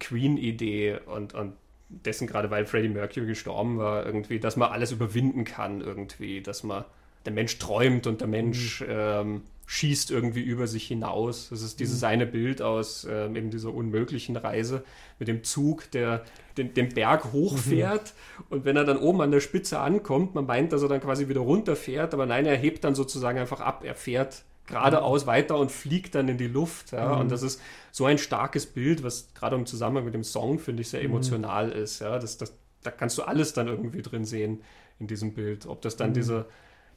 Queen-Idee 0.01 0.99
und, 1.07 1.35
und 1.35 1.53
dessen, 1.89 2.27
gerade 2.27 2.51
weil 2.51 2.67
Freddie 2.67 2.89
Mercury 2.89 3.27
gestorben 3.27 3.79
war, 3.79 4.05
irgendwie, 4.05 4.41
dass 4.41 4.57
man 4.57 4.71
alles 4.71 4.93
überwinden 4.93 5.45
kann, 5.45 5.81
irgendwie, 5.81 6.41
dass 6.41 6.63
man 6.63 6.85
der 7.25 7.33
Mensch 7.33 7.59
träumt 7.59 8.07
und 8.07 8.21
der 8.21 8.29
Mensch 8.29 8.81
mhm. 8.81 8.87
ähm, 8.89 9.43
schießt 9.67 10.13
irgendwie 10.13 10.43
über 10.43 10.67
sich 10.69 10.87
hinaus. 10.87 11.49
Das 11.51 11.61
ist 11.61 11.81
dieses 11.81 12.01
mhm. 12.01 12.07
eine 12.07 12.27
Bild 12.27 12.63
aus 12.63 13.07
ähm, 13.11 13.35
eben 13.35 13.51
dieser 13.51 13.75
unmöglichen 13.75 14.37
Reise 14.37 14.85
mit 15.19 15.29
dem 15.29 15.43
Zug, 15.43 15.91
der 15.91 16.25
den, 16.57 16.73
den 16.73 16.89
Berg 16.89 17.33
hochfährt 17.33 18.15
mhm. 18.39 18.45
und 18.49 18.65
wenn 18.65 18.77
er 18.77 18.85
dann 18.85 18.99
oben 18.99 19.21
an 19.21 19.33
der 19.33 19.41
Spitze 19.41 19.81
ankommt, 19.81 20.35
man 20.35 20.47
meint, 20.47 20.73
dass 20.73 20.83
er 20.83 20.89
dann 20.89 21.01
quasi 21.01 21.29
wieder 21.29 21.41
runterfährt, 21.41 22.15
aber 22.15 22.27
nein, 22.27 22.47
er 22.47 22.57
hebt 22.57 22.85
dann 22.85 22.95
sozusagen 22.95 23.39
einfach 23.39 23.61
ab, 23.61 23.83
er 23.85 23.95
fährt 23.95 24.45
geradeaus 24.67 25.25
mhm. 25.25 25.29
weiter 25.29 25.59
und 25.59 25.71
fliegt 25.71 26.15
dann 26.15 26.29
in 26.29 26.39
die 26.39 26.49
Luft. 26.49 26.93
Ja? 26.93 27.15
Mhm. 27.15 27.21
Und 27.23 27.33
das 27.33 27.43
ist 27.43 27.61
so 27.91 28.05
ein 28.05 28.19
starkes 28.19 28.67
Bild, 28.67 29.03
was 29.03 29.33
gerade 29.35 29.57
im 29.57 29.67
Zusammenhang 29.67 30.05
mit 30.05 30.15
dem 30.15 30.25
Song, 30.25 30.59
finde 30.59 30.83
ich, 30.83 30.89
sehr 30.89 31.01
mhm. 31.01 31.07
emotional 31.07 31.71
ist. 31.71 32.01
Ja? 32.01 32.19
Das, 32.19 32.37
das, 32.39 32.57
da 32.83 32.91
kannst 32.91 33.19
du 33.19 33.23
alles 33.23 33.53
dann 33.53 33.69
irgendwie 33.69 34.03
drin 34.03 34.25
sehen 34.25 34.63
in 34.99 35.07
diesem 35.07 35.35
Bild. 35.35 35.67
Ob 35.67 35.83
das 35.83 35.97
dann 35.97 36.11
mhm. 36.11 36.15
diese 36.15 36.47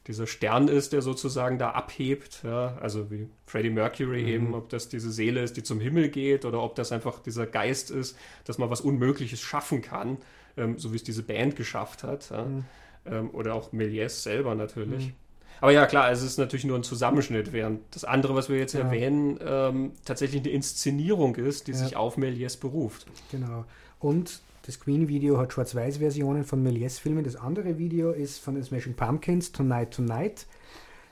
dieser 0.06 0.26
Stern 0.26 0.68
ist, 0.68 0.92
der 0.92 1.02
sozusagen 1.02 1.58
da 1.58 1.70
abhebt, 1.70 2.40
ja, 2.42 2.76
also 2.80 3.10
wie 3.10 3.28
Freddie 3.46 3.70
Mercury 3.70 4.22
mhm. 4.22 4.28
eben, 4.28 4.54
ob 4.54 4.68
das 4.70 4.88
diese 4.88 5.10
Seele 5.12 5.42
ist, 5.42 5.56
die 5.56 5.62
zum 5.62 5.80
Himmel 5.80 6.08
geht 6.08 6.44
oder 6.44 6.62
ob 6.62 6.74
das 6.74 6.90
einfach 6.92 7.20
dieser 7.20 7.46
Geist 7.46 7.90
ist, 7.90 8.16
dass 8.44 8.58
man 8.58 8.70
was 8.70 8.80
Unmögliches 8.80 9.40
schaffen 9.40 9.82
kann, 9.82 10.18
ähm, 10.56 10.78
so 10.78 10.92
wie 10.92 10.96
es 10.96 11.04
diese 11.04 11.22
Band 11.22 11.56
geschafft 11.56 12.02
hat, 12.02 12.30
ja, 12.30 12.44
mhm. 12.44 12.64
ähm, 13.06 13.30
oder 13.30 13.54
auch 13.54 13.72
Méliès 13.72 14.22
selber 14.22 14.54
natürlich. 14.54 15.08
Mhm. 15.08 15.12
Aber 15.60 15.72
ja, 15.72 15.84
klar, 15.84 16.10
es 16.10 16.22
ist 16.22 16.38
natürlich 16.38 16.64
nur 16.64 16.78
ein 16.78 16.82
Zusammenschnitt, 16.82 17.52
während 17.52 17.82
das 17.94 18.04
andere, 18.04 18.34
was 18.34 18.48
wir 18.48 18.56
jetzt 18.56 18.72
ja. 18.72 18.80
erwähnen, 18.80 19.38
ähm, 19.44 19.92
tatsächlich 20.06 20.40
eine 20.40 20.50
Inszenierung 20.50 21.36
ist, 21.36 21.66
die 21.66 21.74
sich 21.74 21.96
auf 21.96 22.16
Méliès 22.16 22.58
beruft. 22.58 23.06
Genau. 23.30 23.66
Und 23.98 24.40
das 24.70 24.78
Queen-Video 24.78 25.36
hat 25.36 25.52
Schwarz-Weiß-Versionen 25.52 26.44
von 26.44 26.64
Méliès-Filmen. 26.64 27.24
Das 27.24 27.34
andere 27.34 27.76
Video 27.76 28.12
ist 28.12 28.38
von 28.38 28.54
den 28.54 28.62
Smashing 28.62 28.94
Pumpkins, 28.94 29.50
Tonight 29.50 29.90
Tonight. 29.90 30.46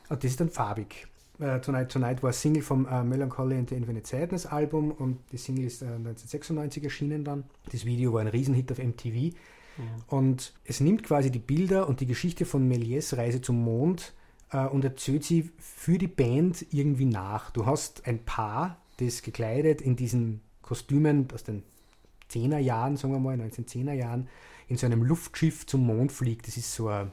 Und 0.08 0.22
das 0.22 0.30
ist 0.30 0.38
dann 0.38 0.48
farbig. 0.48 1.08
Uh, 1.40 1.58
Tonight 1.58 1.90
Tonight 1.90 2.22
war 2.22 2.32
Single 2.32 2.62
vom 2.62 2.86
uh, 2.86 3.02
Melancholy 3.02 3.56
and 3.56 3.68
the 3.68 3.74
Infinite 3.74 4.06
Sadness 4.06 4.46
Album 4.46 4.92
und 4.92 5.18
die 5.32 5.38
Single 5.38 5.64
ist 5.64 5.82
uh, 5.82 5.86
äh, 5.86 5.88
1996 5.88 6.84
erschienen 6.84 7.24
dann. 7.24 7.44
Das 7.72 7.84
Video 7.84 8.12
war 8.12 8.20
ein 8.20 8.28
Riesenhit 8.28 8.70
auf 8.70 8.78
MTV. 8.78 9.14
Mhm. 9.14 9.32
Und 10.06 10.52
es 10.64 10.78
nimmt 10.78 11.02
quasi 11.02 11.32
die 11.32 11.40
Bilder 11.40 11.88
und 11.88 11.98
die 11.98 12.06
Geschichte 12.06 12.44
von 12.44 12.70
Méliès 12.70 13.16
Reise 13.16 13.40
zum 13.40 13.60
Mond 13.60 14.14
und 14.70 14.82
erzählt 14.82 15.24
sie 15.24 15.50
für 15.58 15.98
die 15.98 16.06
Band 16.06 16.64
irgendwie 16.70 17.04
nach. 17.04 17.50
Du 17.50 17.66
hast 17.66 18.06
ein 18.06 18.24
Paar, 18.24 18.80
das 18.96 19.20
gekleidet 19.20 19.82
in 19.82 19.94
diesen 19.94 20.40
Kostümen 20.62 21.28
aus 21.34 21.44
den 21.44 21.64
10er 22.30 22.58
Jahren, 22.58 22.96
sagen 22.96 23.14
wir 23.14 23.20
mal, 23.20 23.36
1910er 23.36 23.92
Jahren, 23.92 24.28
in 24.66 24.76
so 24.76 24.86
einem 24.86 25.02
Luftschiff 25.02 25.66
zum 25.66 25.86
Mond 25.86 26.12
fliegt. 26.12 26.46
Das 26.46 26.56
ist 26.56 26.74
so 26.74 26.88
eine 26.88 27.10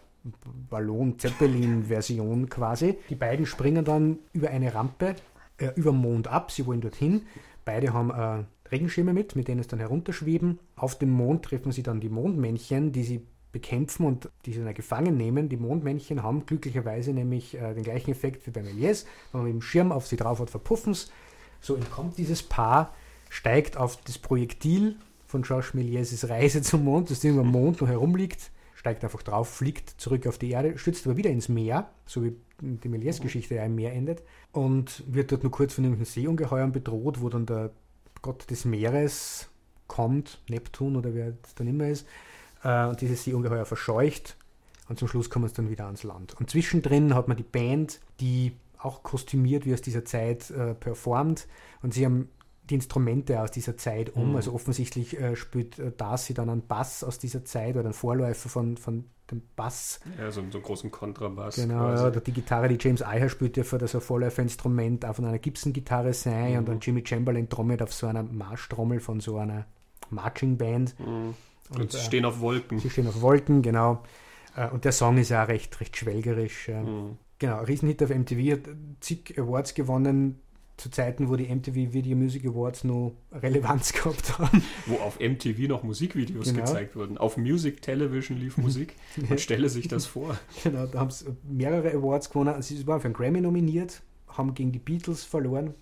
Ballon-Zeppelin-Version 0.69 2.49
quasi. 2.49 2.97
Die 3.09 3.15
beiden 3.15 3.45
springen 3.45 3.85
dann 3.85 4.19
über 4.33 4.49
eine 4.49 4.73
Rampe 4.73 5.15
äh, 5.57 5.69
über 5.75 5.91
den 5.91 6.01
Mond 6.01 6.27
ab. 6.27 6.51
Sie 6.51 6.65
wollen 6.65 6.81
dorthin. 6.81 7.23
Beide 7.63 7.93
haben 7.93 8.11
äh, 8.11 8.43
Regenschirme 8.71 9.13
mit, 9.13 9.35
mit 9.35 9.47
denen 9.47 9.61
es 9.61 9.67
dann 9.67 9.79
herunterschweben. 9.79 10.59
Auf 10.75 10.97
dem 10.97 11.11
Mond 11.11 11.45
treffen 11.45 11.71
sie 11.71 11.83
dann 11.83 11.99
die 11.99 12.09
Mondmännchen, 12.09 12.91
die 12.91 13.03
sie 13.03 13.25
bekämpfen 13.51 14.05
und 14.05 14.29
die 14.45 14.53
sie 14.53 14.63
dann 14.63 14.73
gefangen 14.73 15.15
nehmen. 15.15 15.47
Die 15.47 15.57
Mondmännchen 15.57 16.23
haben 16.23 16.45
glücklicherweise 16.45 17.13
nämlich 17.13 17.55
äh, 17.55 17.73
den 17.73 17.83
gleichen 17.83 18.11
Effekt 18.11 18.45
wie 18.45 18.51
bei 18.51 18.61
Méliès. 18.61 19.05
Wenn 19.31 19.41
man 19.41 19.43
mit 19.45 19.53
dem 19.53 19.61
Schirm 19.61 19.91
auf 19.91 20.07
sie 20.07 20.17
drauf 20.17 20.39
hat, 20.39 20.49
verpuffen 20.49 20.93
sie. 20.93 21.07
So 21.61 21.75
entkommt 21.75 22.17
dieses 22.17 22.43
Paar, 22.43 22.93
steigt 23.29 23.77
auf 23.77 23.97
das 24.03 24.17
Projektil 24.17 24.95
von 25.27 25.41
Georges 25.41 25.73
Méliès' 25.73 26.27
Reise 26.29 26.61
zum 26.61 26.83
Mond, 26.83 27.09
das 27.09 27.19
Ding 27.19 27.37
am 27.39 27.47
Mond 27.47 27.81
noch 27.81 27.87
herumliegt, 27.87 28.51
steigt 28.75 29.03
einfach 29.03 29.23
drauf, 29.23 29.49
fliegt 29.49 29.89
zurück 29.99 30.27
auf 30.27 30.37
die 30.37 30.51
Erde, 30.51 30.77
stürzt 30.77 31.05
aber 31.05 31.17
wieder 31.17 31.29
ins 31.29 31.49
Meer, 31.49 31.89
so 32.05 32.23
wie 32.23 32.35
die 32.61 32.89
Méliès-Geschichte 32.89 33.55
ja 33.55 33.65
im 33.65 33.75
Meer 33.75 33.93
endet, 33.93 34.23
und 34.51 35.03
wird 35.07 35.31
dort 35.31 35.43
nur 35.43 35.51
kurz 35.51 35.73
von 35.73 35.85
einem 35.85 36.03
Seeungeheuern 36.05 36.71
bedroht, 36.71 37.21
wo 37.21 37.29
dann 37.29 37.45
der 37.45 37.71
Gott 38.21 38.49
des 38.49 38.65
Meeres 38.65 39.49
kommt, 39.87 40.39
Neptun 40.47 40.95
oder 40.95 41.13
wer 41.13 41.33
es 41.43 41.55
dann 41.55 41.67
immer 41.67 41.87
ist, 41.87 42.07
äh, 42.63 42.85
und 42.85 43.01
dieses 43.01 43.23
Seeungeheuer 43.23 43.65
verscheucht 43.65 44.37
und 44.87 44.99
zum 44.99 45.07
Schluss 45.07 45.29
kommen 45.29 45.45
es 45.45 45.53
dann 45.53 45.69
wieder 45.69 45.85
ans 45.85 46.03
Land. 46.03 46.35
Und 46.39 46.49
zwischendrin 46.49 47.13
hat 47.13 47.27
man 47.27 47.37
die 47.37 47.43
Band, 47.43 47.99
die 48.19 48.53
auch 48.77 49.03
kostümiert 49.03 49.65
wie 49.65 49.73
aus 49.73 49.81
dieser 49.81 50.05
Zeit 50.05 50.51
äh, 50.51 50.73
performt 50.75 51.47
und 51.81 51.93
sie 51.93 52.05
haben 52.05 52.29
die 52.69 52.75
Instrumente 52.75 53.41
aus 53.41 53.51
dieser 53.51 53.77
Zeit 53.77 54.15
um. 54.15 54.31
Mhm. 54.31 54.35
Also 54.35 54.53
offensichtlich 54.53 55.19
äh, 55.19 55.35
spielt 55.35 55.79
äh, 55.79 55.91
Darcy 55.95 56.33
dann 56.33 56.49
einen 56.49 56.67
Bass 56.67 57.03
aus 57.03 57.19
dieser 57.19 57.45
Zeit 57.45 57.75
oder 57.75 57.85
einen 57.85 57.93
Vorläufer 57.93 58.49
von, 58.49 58.77
von 58.77 59.05
dem 59.31 59.41
Bass. 59.55 59.99
Ja, 60.17 60.31
so, 60.31 60.41
so 60.49 60.57
einen 60.57 60.63
großen 60.63 60.91
Kontrabass. 60.91 61.55
Genau, 61.55 61.93
ja, 61.93 62.07
oder 62.07 62.21
die 62.21 62.31
Gitarre, 62.31 62.67
die 62.67 62.77
James 62.79 63.01
Iha 63.01 63.29
spielt, 63.29 63.55
dürfte 63.55 63.77
das 63.77 63.95
ein 63.95 64.01
Vorläuferinstrument 64.01 65.05
auch 65.05 65.15
von 65.15 65.25
einer 65.25 65.39
Gibson-Gitarre 65.39 66.13
sein 66.13 66.53
mhm. 66.53 66.57
und 66.59 66.69
dann 66.69 66.79
Jimmy 66.79 67.03
Chamberlain 67.05 67.49
trommelt 67.49 67.81
auf 67.81 67.93
so 67.93 68.07
einer 68.07 68.23
Marschtrommel 68.23 68.99
von 68.99 69.19
so 69.19 69.37
einer 69.37 69.65
Marching 70.09 70.57
Band. 70.57 70.99
Mhm. 70.99 71.33
Und, 71.69 71.79
und, 71.79 71.91
sie 71.91 71.97
äh, 71.97 72.01
stehen 72.01 72.25
auf 72.25 72.39
Wolken. 72.39 72.79
Sie 72.79 72.89
stehen 72.89 73.07
auf 73.07 73.21
Wolken, 73.21 73.61
genau. 73.61 74.03
Äh, 74.55 74.69
und 74.69 74.85
der 74.85 74.91
Song 74.91 75.17
ist 75.17 75.29
ja 75.29 75.43
recht, 75.43 75.79
recht 75.79 75.97
schwelgerisch. 75.97 76.69
Mhm. 76.69 77.17
Genau, 77.39 77.61
Riesenhit 77.63 78.01
auf 78.01 78.09
MTV, 78.09 78.53
hat 78.53 78.75
zig 79.01 79.37
Awards 79.37 79.73
gewonnen, 79.73 80.39
zu 80.77 80.89
Zeiten, 80.89 81.29
wo 81.29 81.35
die 81.35 81.53
MTV 81.53 81.93
Video 81.93 82.17
Music 82.17 82.45
Awards 82.45 82.83
noch 82.83 83.15
Relevanz 83.31 83.93
gehabt 83.93 84.37
haben. 84.37 84.63
Wo 84.85 84.95
auf 84.95 85.19
MTV 85.19 85.67
noch 85.69 85.83
Musikvideos 85.83 86.47
genau. 86.47 86.61
gezeigt 86.65 86.95
wurden. 86.95 87.17
Auf 87.17 87.37
Music 87.37 87.81
Television 87.81 88.37
lief 88.37 88.57
Musik. 88.57 88.95
Man 89.29 89.37
stelle 89.37 89.69
sich 89.69 89.87
das 89.87 90.05
vor. 90.05 90.37
Genau, 90.63 90.85
da 90.85 90.99
haben 90.99 91.11
sie 91.11 91.25
mehrere 91.43 91.91
Awards 91.93 92.29
gewonnen. 92.29 92.61
Sie 92.61 92.85
waren 92.87 92.99
für 92.99 93.05
einen 93.05 93.13
Grammy 93.13 93.41
nominiert, 93.41 94.01
haben 94.27 94.53
gegen 94.53 94.71
die 94.71 94.79
Beatles 94.79 95.23
verloren. 95.23 95.73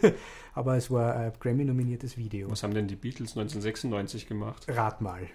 Aber 0.54 0.76
es 0.76 0.90
war 0.90 1.16
ein 1.16 1.32
Grammy-nominiertes 1.38 2.16
Video. 2.16 2.50
Was 2.50 2.62
haben 2.62 2.74
denn 2.74 2.88
die 2.88 2.96
Beatles 2.96 3.36
1996 3.36 4.26
gemacht? 4.26 4.66
Rat 4.68 5.00
mal. 5.00 5.26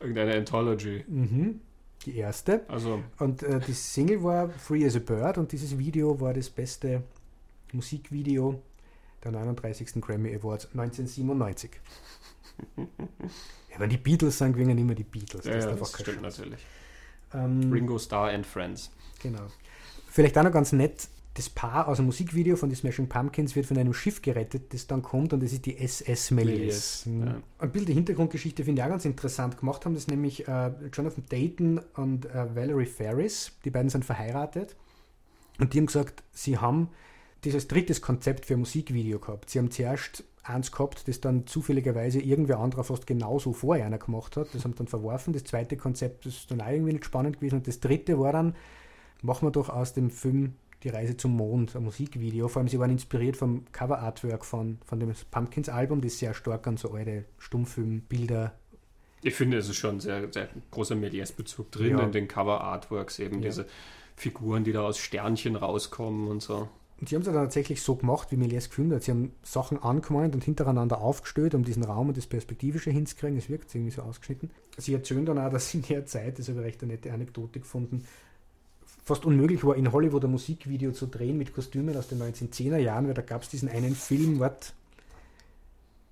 Irgendeine 0.00 0.34
Anthology. 0.34 1.04
Mhm. 1.08 1.60
Die 2.06 2.16
erste. 2.16 2.62
Also. 2.68 3.02
Und 3.18 3.42
äh, 3.42 3.60
die 3.60 3.72
Single 3.72 4.22
war 4.22 4.48
Free 4.50 4.86
as 4.86 4.96
a 4.96 4.98
Bird 4.98 5.36
und 5.38 5.52
dieses 5.52 5.78
Video 5.78 6.20
war 6.20 6.32
das 6.32 6.48
beste 6.48 7.02
Musikvideo 7.74 8.62
der 9.24 9.32
39. 9.32 10.00
Grammy 10.00 10.34
Awards 10.34 10.66
1997. 10.66 11.70
ja, 12.76 12.84
wenn 13.78 13.90
die 13.90 13.96
Beatles 13.96 14.38
sagen, 14.38 14.52
gewinnen 14.52 14.78
immer 14.78 14.94
die 14.94 15.04
Beatles. 15.04 15.44
Das, 15.44 15.64
ja, 15.64 15.72
das 15.74 15.90
stimmt 15.90 16.22
Chance. 16.22 16.40
natürlich. 16.40 16.66
Ähm, 17.34 17.72
Ringo 17.72 17.98
Starr 17.98 18.30
and 18.30 18.46
Friends. 18.46 18.90
Genau. 19.22 19.46
Vielleicht 20.08 20.36
auch 20.38 20.42
noch 20.42 20.52
ganz 20.52 20.72
nett, 20.72 21.08
das 21.34 21.48
Paar 21.48 21.86
aus 21.86 21.98
dem 21.98 22.06
Musikvideo 22.06 22.56
von 22.56 22.68
den 22.68 22.76
Smashing 22.76 23.08
Pumpkins 23.08 23.54
wird 23.54 23.66
von 23.66 23.78
einem 23.78 23.94
Schiff 23.94 24.20
gerettet, 24.20 24.74
das 24.74 24.86
dann 24.86 25.02
kommt 25.02 25.32
und 25.32 25.42
das 25.42 25.52
ist 25.52 25.64
die 25.64 25.78
SS 25.78 26.32
Méliès. 26.32 27.08
Mhm. 27.08 27.26
Ja. 27.26 27.42
Ein 27.58 27.72
Bild 27.72 27.88
der 27.88 27.94
Hintergrundgeschichte 27.94 28.64
finde 28.64 28.80
ich 28.80 28.84
auch 28.84 28.90
ganz 28.90 29.04
interessant. 29.04 29.56
Gemacht 29.56 29.84
haben 29.84 29.94
das 29.94 30.08
nämlich 30.08 30.48
äh, 30.48 30.72
Jonathan 30.92 31.24
Dayton 31.28 31.80
und 31.94 32.26
äh, 32.26 32.54
Valerie 32.54 32.86
Ferris. 32.86 33.52
Die 33.64 33.70
beiden 33.70 33.88
sind 33.88 34.04
verheiratet 34.04 34.74
und 35.58 35.72
die 35.72 35.78
haben 35.78 35.86
gesagt, 35.86 36.24
sie 36.32 36.58
haben 36.58 36.88
dieses 37.44 37.68
drittes 37.68 38.02
Konzept 38.02 38.46
für 38.46 38.54
ein 38.54 38.60
Musikvideo 38.60 39.18
gehabt. 39.18 39.50
Sie 39.50 39.58
haben 39.58 39.70
zuerst 39.70 40.24
eins 40.42 40.72
gehabt, 40.72 41.06
das 41.08 41.20
dann 41.20 41.46
zufälligerweise 41.46 42.20
irgendwer 42.20 42.58
anderer 42.58 42.84
fast 42.84 43.06
genauso 43.06 43.52
vorher 43.52 43.86
einer 43.86 43.98
gemacht 43.98 44.36
hat. 44.36 44.48
Das 44.54 44.64
haben 44.64 44.74
dann 44.74 44.88
verworfen. 44.88 45.32
Das 45.32 45.44
zweite 45.44 45.76
Konzept 45.76 46.26
ist 46.26 46.50
dann 46.50 46.60
auch 46.60 46.68
irgendwie 46.68 46.92
nicht 46.92 47.04
spannend 47.04 47.36
gewesen. 47.36 47.56
Und 47.56 47.68
das 47.68 47.80
dritte 47.80 48.18
war 48.18 48.32
dann, 48.32 48.54
machen 49.22 49.46
wir 49.46 49.52
doch 49.52 49.68
aus 49.68 49.92
dem 49.92 50.10
Film 50.10 50.54
Die 50.82 50.88
Reise 50.88 51.16
zum 51.16 51.36
Mond, 51.36 51.76
ein 51.76 51.84
Musikvideo. 51.84 52.48
Vor 52.48 52.60
allem, 52.60 52.68
sie 52.68 52.78
waren 52.78 52.90
inspiriert 52.90 53.36
vom 53.36 53.64
Cover-Artwork 53.70 54.44
von, 54.44 54.78
von 54.86 54.98
dem 54.98 55.12
Pumpkins-Album, 55.30 56.00
das 56.00 56.18
sehr 56.18 56.32
stark 56.32 56.66
an 56.66 56.78
so 56.78 56.92
alte 56.92 57.26
Stummfilmbilder 57.38 58.54
ich 59.22 59.34
finde, 59.34 59.58
es 59.58 59.68
ist 59.68 59.76
schon 59.76 59.96
ein 59.96 60.00
sehr, 60.00 60.32
sehr 60.32 60.48
großer 60.70 60.94
Méliès-Bezug 60.94 61.70
drin 61.70 61.98
ja. 61.98 62.04
in 62.04 62.12
den 62.12 62.26
Cover-Artworks, 62.26 63.18
eben 63.18 63.42
ja. 63.42 63.48
diese 63.48 63.66
Figuren, 64.16 64.64
die 64.64 64.72
da 64.72 64.82
aus 64.82 64.98
Sternchen 64.98 65.56
rauskommen 65.56 66.28
und 66.28 66.42
so. 66.42 66.68
Und 67.00 67.08
sie 67.08 67.14
haben 67.14 67.22
es 67.22 67.26
dann 67.26 67.34
tatsächlich 67.34 67.80
so 67.80 67.96
gemacht, 67.96 68.30
wie 68.30 68.36
Méliès 68.36 68.68
gefunden 68.68 68.94
hat. 68.94 69.04
Sie 69.04 69.10
haben 69.10 69.32
Sachen 69.42 69.82
angemalt 69.82 70.34
und 70.34 70.44
hintereinander 70.44 71.00
aufgestellt, 71.00 71.54
um 71.54 71.64
diesen 71.64 71.82
Raum 71.82 72.08
und 72.08 72.16
das 72.16 72.26
Perspektivische 72.26 72.90
hinzukriegen. 72.90 73.38
Es 73.38 73.48
wirkt 73.48 73.74
irgendwie 73.74 73.90
so 73.90 74.02
ausgeschnitten. 74.02 74.50
Sie 74.76 74.92
erzählen 74.92 75.24
dann 75.24 75.38
auch, 75.38 75.50
dass 75.50 75.72
in 75.72 75.82
der 75.82 76.04
Zeit, 76.04 76.38
das 76.38 76.48
habe 76.48 76.60
ich 76.60 76.66
recht 76.66 76.82
eine 76.82 76.92
nette 76.92 77.12
Anekdote 77.12 77.60
gefunden, 77.60 78.04
fast 79.02 79.24
unmöglich 79.24 79.64
war, 79.64 79.76
in 79.76 79.92
Hollywood 79.92 80.24
ein 80.24 80.30
Musikvideo 80.30 80.92
zu 80.92 81.06
drehen 81.06 81.38
mit 81.38 81.54
Kostümen 81.54 81.96
aus 81.96 82.08
den 82.08 82.20
1910er 82.20 82.76
Jahren, 82.76 83.06
weil 83.06 83.14
da 83.14 83.22
gab 83.22 83.42
es 83.42 83.48
diesen 83.48 83.68
einen 83.70 83.94
Film, 83.94 84.38
was 84.38 84.74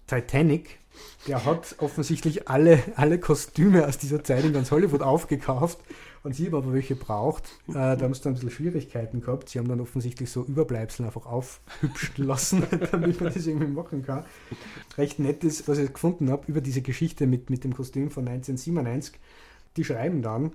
Titanic, 0.06 0.78
der 1.26 1.44
hat 1.44 1.76
offensichtlich 1.78 2.48
alle, 2.48 2.82
alle 2.96 3.18
Kostüme 3.18 3.86
aus 3.86 3.98
dieser 3.98 4.24
Zeit 4.24 4.44
in 4.44 4.52
ganz 4.52 4.70
Hollywood 4.70 5.02
aufgekauft 5.02 5.78
und 6.22 6.34
sie 6.34 6.46
haben 6.46 6.54
aber 6.54 6.72
welche 6.72 6.96
braucht. 6.96 7.44
Äh, 7.68 7.72
da 7.72 8.00
haben 8.00 8.14
sie 8.14 8.22
dann 8.22 8.32
ein 8.32 8.34
bisschen 8.34 8.50
Schwierigkeiten 8.50 9.20
gehabt. 9.20 9.48
Sie 9.48 9.58
haben 9.58 9.68
dann 9.68 9.80
offensichtlich 9.80 10.30
so 10.30 10.44
Überbleibsel 10.44 11.06
einfach 11.06 11.26
aufhübschen 11.26 12.24
lassen, 12.26 12.64
damit 12.90 13.20
man 13.20 13.32
das 13.32 13.46
irgendwie 13.46 13.66
machen 13.66 14.04
kann. 14.04 14.24
Recht 14.96 15.18
nett 15.18 15.44
ist, 15.44 15.68
was 15.68 15.78
ich 15.78 15.92
gefunden 15.92 16.30
habe 16.30 16.44
über 16.46 16.60
diese 16.60 16.82
Geschichte 16.82 17.26
mit, 17.26 17.50
mit 17.50 17.64
dem 17.64 17.74
Kostüm 17.74 18.10
von 18.10 18.26
1997. 18.26 19.18
Die 19.76 19.84
schreiben 19.84 20.22
dann, 20.22 20.52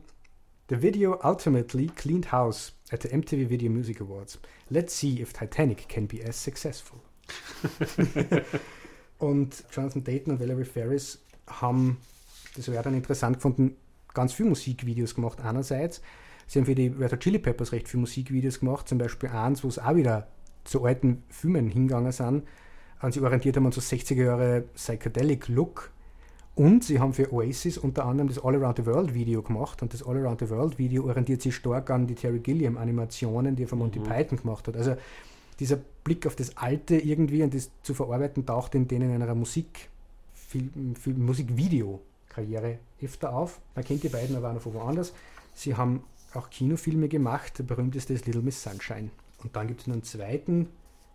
The 0.69 0.81
video 0.81 1.19
ultimately 1.21 1.87
cleaned 1.87 2.31
house 2.31 2.73
at 2.89 3.03
the 3.03 3.09
MTV 3.09 3.49
Video 3.49 3.69
Music 3.69 4.01
Awards. 4.01 4.39
Let's 4.69 4.97
see 4.97 5.21
if 5.21 5.33
Titanic 5.33 5.89
can 5.89 6.07
be 6.07 6.23
as 6.25 6.41
successful. 6.41 6.99
und 9.23 9.63
Jonathan 9.71 10.03
Dayton 10.03 10.33
und 10.33 10.39
Valerie 10.39 10.65
Ferris 10.65 11.19
haben, 11.47 11.97
das 12.55 12.69
wäre 12.69 12.83
dann 12.83 12.93
interessant 12.93 13.37
gefunden, 13.37 13.75
ganz 14.13 14.33
viele 14.33 14.49
Musikvideos 14.49 15.15
gemacht 15.15 15.39
einerseits. 15.41 16.01
Sie 16.47 16.59
haben 16.59 16.65
für 16.65 16.75
die 16.75 16.87
Red 16.87 17.13
Hot 17.13 17.19
Chili 17.21 17.39
Peppers 17.39 17.71
recht 17.71 17.87
viele 17.87 18.01
Musikvideos 18.01 18.59
gemacht, 18.59 18.87
zum 18.87 18.97
Beispiel 18.97 19.29
eins, 19.29 19.63
wo 19.63 19.69
es 19.69 19.79
auch 19.79 19.95
wieder 19.95 20.27
zu 20.65 20.83
alten 20.83 21.23
Filmen 21.29 21.69
hingegangen 21.69 22.11
sind. 22.11 22.43
Und 23.01 23.13
sie 23.13 23.21
orientiert 23.21 23.57
haben 23.57 23.65
an 23.65 23.71
so 23.71 23.81
60er 23.81 24.23
Jahre 24.23 24.61
Psychedelic 24.75 25.47
Look. 25.47 25.91
Und 26.55 26.83
sie 26.83 26.99
haben 26.99 27.13
für 27.13 27.33
Oasis 27.33 27.77
unter 27.77 28.05
anderem 28.05 28.27
das 28.27 28.43
All 28.43 28.55
Around 28.55 28.77
the 28.77 28.85
World 28.85 29.13
Video 29.13 29.41
gemacht. 29.41 29.81
Und 29.81 29.93
das 29.93 30.05
All 30.05 30.17
Around 30.17 30.41
the 30.41 30.49
World 30.49 30.77
Video 30.77 31.05
orientiert 31.05 31.41
sich 31.41 31.55
stark 31.55 31.89
an 31.89 32.07
die 32.07 32.15
Terry 32.15 32.39
Gilliam 32.39 32.77
Animationen, 32.77 33.55
die 33.55 33.63
er 33.63 33.67
von 33.67 33.79
Monty 33.79 33.99
mhm. 33.99 34.03
Python 34.03 34.37
gemacht 34.37 34.67
hat. 34.67 34.77
Also 34.77 34.95
dieser 35.59 35.77
Blick 36.03 36.25
auf 36.27 36.35
das 36.35 36.57
Alte 36.57 36.97
irgendwie 36.97 37.43
und 37.43 37.53
das 37.53 37.71
zu 37.83 37.93
verarbeiten, 37.93 38.45
taucht 38.45 38.75
in 38.75 38.87
denen 38.87 39.13
in 39.13 39.21
einer 39.21 39.35
Musik, 39.35 39.89
Film, 40.33 40.95
Film, 40.95 41.25
Musikvideo 41.25 42.01
Karriere 42.29 42.79
öfter 43.01 43.33
auf. 43.33 43.59
Man 43.75 43.85
kennt 43.85 44.03
die 44.03 44.09
beiden 44.09 44.35
aber 44.35 44.49
auch 44.49 44.53
noch 44.53 44.61
von 44.61 44.73
woanders. 44.73 45.13
Sie 45.53 45.75
haben 45.75 46.03
auch 46.33 46.49
Kinofilme 46.49 47.07
gemacht. 47.07 47.59
Der 47.59 47.63
berühmteste 47.63 48.13
ist 48.13 48.25
Little 48.25 48.41
Miss 48.41 48.61
Sunshine. 48.61 49.11
Und 49.43 49.55
dann 49.55 49.67
gibt 49.67 49.81
es 49.81 49.87
noch 49.87 49.93
einen 49.93 50.03
zweiten, 50.03 50.69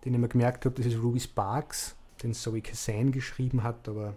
den 0.04 0.14
ich 0.14 0.20
mir 0.20 0.28
gemerkt 0.28 0.64
habe, 0.64 0.74
das 0.76 0.86
ist 0.86 1.02
Ruby 1.02 1.20
Sparks, 1.20 1.96
den 2.22 2.34
Zoe 2.34 2.60
Kazan 2.60 3.10
geschrieben 3.10 3.62
hat, 3.62 3.88
aber 3.88 4.16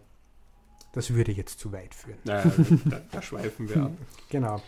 das 0.94 1.14
würde 1.14 1.32
jetzt 1.32 1.60
zu 1.60 1.72
weit 1.72 1.96
führen. 1.96 2.18
Naja, 2.26 2.52
da, 2.86 3.02
da 3.12 3.22
schweifen 3.22 3.70
wir 3.70 3.84
ab. 3.84 3.92
Genau. 4.30 4.62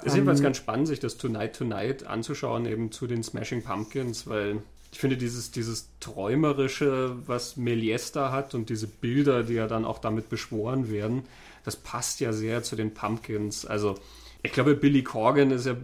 Es 0.00 0.08
ist 0.08 0.14
jedenfalls 0.14 0.40
ähm, 0.40 0.44
ganz 0.44 0.56
spannend, 0.56 0.88
sich 0.88 1.00
das 1.00 1.16
Tonight 1.16 1.56
Tonight 1.56 2.06
anzuschauen, 2.06 2.66
eben 2.66 2.92
zu 2.92 3.06
den 3.06 3.22
Smashing 3.22 3.62
Pumpkins, 3.62 4.26
weil 4.26 4.62
ich 4.92 4.98
finde 4.98 5.16
dieses, 5.16 5.50
dieses 5.50 5.90
Träumerische, 6.00 7.16
was 7.26 7.56
Méliès 7.56 8.12
da 8.12 8.32
hat 8.32 8.54
und 8.54 8.68
diese 8.70 8.86
Bilder, 8.86 9.44
die 9.44 9.54
ja 9.54 9.66
dann 9.66 9.84
auch 9.84 9.98
damit 9.98 10.28
beschworen 10.28 10.90
werden, 10.90 11.22
das 11.64 11.76
passt 11.76 12.20
ja 12.20 12.32
sehr 12.32 12.62
zu 12.62 12.76
den 12.76 12.92
Pumpkins. 12.94 13.66
Also 13.66 13.96
ich 14.42 14.52
glaube, 14.52 14.74
Billy 14.74 15.02
Corgan 15.02 15.50
ist 15.50 15.66
ja 15.66 15.76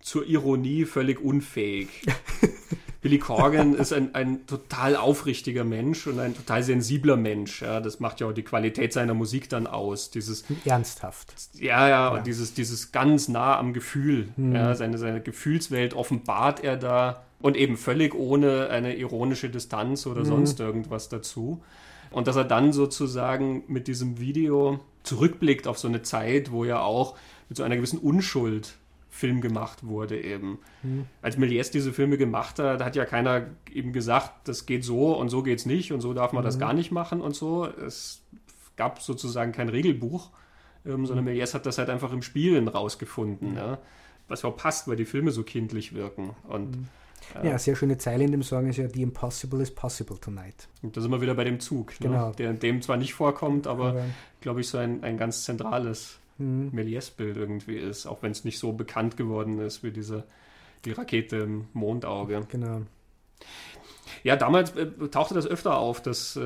zur 0.00 0.26
Ironie 0.26 0.84
völlig 0.84 1.20
unfähig. 1.20 1.88
Billy 3.06 3.18
Corgan 3.20 3.74
ist 3.74 3.92
ein, 3.92 4.16
ein 4.16 4.48
total 4.48 4.96
aufrichtiger 4.96 5.62
Mensch 5.62 6.08
und 6.08 6.18
ein 6.18 6.34
total 6.34 6.64
sensibler 6.64 7.16
Mensch. 7.16 7.62
Ja, 7.62 7.78
das 7.78 8.00
macht 8.00 8.20
ja 8.20 8.26
auch 8.26 8.32
die 8.32 8.42
Qualität 8.42 8.92
seiner 8.92 9.14
Musik 9.14 9.48
dann 9.48 9.68
aus. 9.68 10.10
Dieses 10.10 10.44
ernsthaft. 10.64 11.32
Ja, 11.54 11.88
ja, 11.88 12.08
und 12.08 12.26
dieses, 12.26 12.54
dieses 12.54 12.90
ganz 12.90 13.28
nah 13.28 13.56
am 13.58 13.72
Gefühl. 13.72 14.30
Mhm. 14.36 14.56
Ja, 14.56 14.74
seine, 14.74 14.98
seine 14.98 15.20
Gefühlswelt 15.20 15.94
offenbart 15.94 16.64
er 16.64 16.76
da 16.76 17.22
und 17.40 17.56
eben 17.56 17.76
völlig 17.76 18.12
ohne 18.12 18.70
eine 18.70 18.96
ironische 18.96 19.50
Distanz 19.50 20.04
oder 20.08 20.22
mhm. 20.22 20.26
sonst 20.26 20.58
irgendwas 20.58 21.08
dazu. 21.08 21.62
Und 22.10 22.26
dass 22.26 22.34
er 22.34 22.44
dann 22.44 22.72
sozusagen 22.72 23.62
mit 23.68 23.86
diesem 23.86 24.18
Video 24.18 24.80
zurückblickt 25.04 25.68
auf 25.68 25.78
so 25.78 25.86
eine 25.86 26.02
Zeit, 26.02 26.50
wo 26.50 26.64
er 26.64 26.82
auch 26.82 27.16
mit 27.48 27.56
so 27.56 27.62
einer 27.62 27.76
gewissen 27.76 28.00
Unschuld 28.00 28.74
Film 29.16 29.40
gemacht 29.40 29.86
wurde 29.86 30.20
eben. 30.20 30.58
Mhm. 30.82 31.06
Als 31.22 31.38
Méliès 31.38 31.70
diese 31.72 31.92
Filme 31.92 32.18
gemacht 32.18 32.58
hat, 32.58 32.84
hat 32.84 32.96
ja 32.96 33.06
keiner 33.06 33.46
eben 33.72 33.92
gesagt, 33.92 34.46
das 34.46 34.66
geht 34.66 34.84
so 34.84 35.16
und 35.16 35.30
so 35.30 35.42
geht 35.42 35.58
es 35.58 35.66
nicht 35.66 35.92
und 35.92 36.02
so 36.02 36.12
darf 36.12 36.32
man 36.32 36.42
mhm. 36.42 36.46
das 36.46 36.58
gar 36.58 36.74
nicht 36.74 36.92
machen 36.92 37.20
und 37.20 37.34
so. 37.34 37.66
Es 37.66 38.22
gab 38.76 39.00
sozusagen 39.00 39.52
kein 39.52 39.70
Regelbuch, 39.70 40.30
ähm, 40.84 41.06
sondern 41.06 41.24
mhm. 41.24 41.30
Méliès 41.32 41.54
hat 41.54 41.64
das 41.64 41.78
halt 41.78 41.88
einfach 41.88 42.12
im 42.12 42.22
Spielen 42.22 42.68
rausgefunden, 42.68 43.52
mhm. 43.52 43.56
ja? 43.56 43.78
was 44.28 44.44
auch 44.44 44.56
passt, 44.56 44.86
weil 44.86 44.96
die 44.96 45.06
Filme 45.06 45.30
so 45.30 45.42
kindlich 45.42 45.94
wirken. 45.94 46.36
Und 46.48 46.76
mhm. 46.76 46.88
Ja, 47.34 47.40
eine 47.40 47.58
sehr 47.58 47.74
schöne 47.74 47.98
Zeile 47.98 48.22
in 48.22 48.30
dem 48.30 48.42
Song 48.42 48.68
ist 48.68 48.76
ja 48.76 48.88
The 48.88 49.02
Impossible 49.02 49.60
is 49.60 49.74
Possible 49.74 50.18
Tonight. 50.20 50.68
Und 50.82 50.96
da 50.96 51.00
sind 51.00 51.10
wir 51.10 51.20
wieder 51.20 51.34
bei 51.34 51.44
dem 51.44 51.58
Zug, 51.58 51.98
ne? 52.00 52.08
genau. 52.08 52.28
Ne? 52.28 52.34
der 52.36 52.50
in 52.50 52.58
dem 52.60 52.82
zwar 52.82 52.98
nicht 52.98 53.14
vorkommt, 53.14 53.66
aber, 53.66 53.88
aber 53.88 54.04
glaube 54.40 54.60
ich, 54.60 54.68
so 54.68 54.78
ein, 54.78 55.02
ein 55.02 55.16
ganz 55.16 55.44
zentrales 55.44 56.18
mhm. 56.38 56.70
Méliès-Bild 56.72 57.36
irgendwie 57.36 57.76
ist, 57.76 58.06
auch 58.06 58.22
wenn 58.22 58.32
es 58.32 58.44
nicht 58.44 58.58
so 58.58 58.72
bekannt 58.72 59.16
geworden 59.16 59.58
ist 59.58 59.82
wie 59.82 59.90
diese 59.90 60.24
die 60.84 60.92
Rakete 60.92 61.36
im 61.36 61.66
Mondauge. 61.72 62.46
Genau. 62.48 62.82
Ja, 64.22 64.36
damals 64.36 64.74
äh, 64.76 64.86
tauchte 65.10 65.34
das 65.34 65.46
öfter 65.46 65.78
auf, 65.78 66.02
dass 66.02 66.36
äh, 66.36 66.40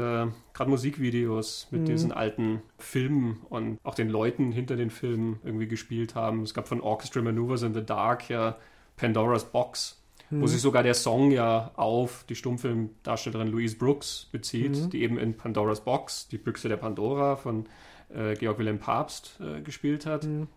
gerade 0.54 0.70
Musikvideos 0.70 1.68
mit 1.70 1.82
mhm. 1.82 1.86
diesen 1.86 2.12
alten 2.12 2.62
Filmen 2.78 3.40
und 3.48 3.78
auch 3.84 3.94
den 3.94 4.08
Leuten 4.08 4.52
hinter 4.52 4.76
den 4.76 4.90
Filmen 4.90 5.40
irgendwie 5.44 5.68
gespielt 5.68 6.14
haben. 6.14 6.42
Es 6.42 6.54
gab 6.54 6.68
von 6.68 6.80
Orchestra 6.80 7.22
Maneuvers 7.22 7.62
in 7.62 7.74
the 7.74 7.84
Dark 7.84 8.28
ja 8.28 8.56
Pandora's 8.96 9.44
Box, 9.44 10.02
mhm. 10.30 10.42
wo 10.42 10.46
sich 10.46 10.60
sogar 10.60 10.82
der 10.82 10.94
Song 10.94 11.30
ja 11.30 11.70
auf 11.76 12.24
die 12.28 12.34
Stummfilmdarstellerin 12.34 13.48
Louise 13.48 13.76
Brooks 13.76 14.28
bezieht, 14.32 14.76
mhm. 14.76 14.90
die 14.90 15.02
eben 15.02 15.18
in 15.18 15.36
Pandora's 15.36 15.82
Box, 15.82 16.28
die 16.28 16.38
Büchse 16.38 16.68
der 16.68 16.76
Pandora 16.76 17.36
von 17.36 17.66
äh, 18.14 18.34
Georg 18.34 18.58
Wilhelm 18.58 18.78
Papst 18.78 19.38
äh, 19.40 19.60
gespielt 19.60 20.06
hat. 20.06 20.24
Mhm. 20.24 20.48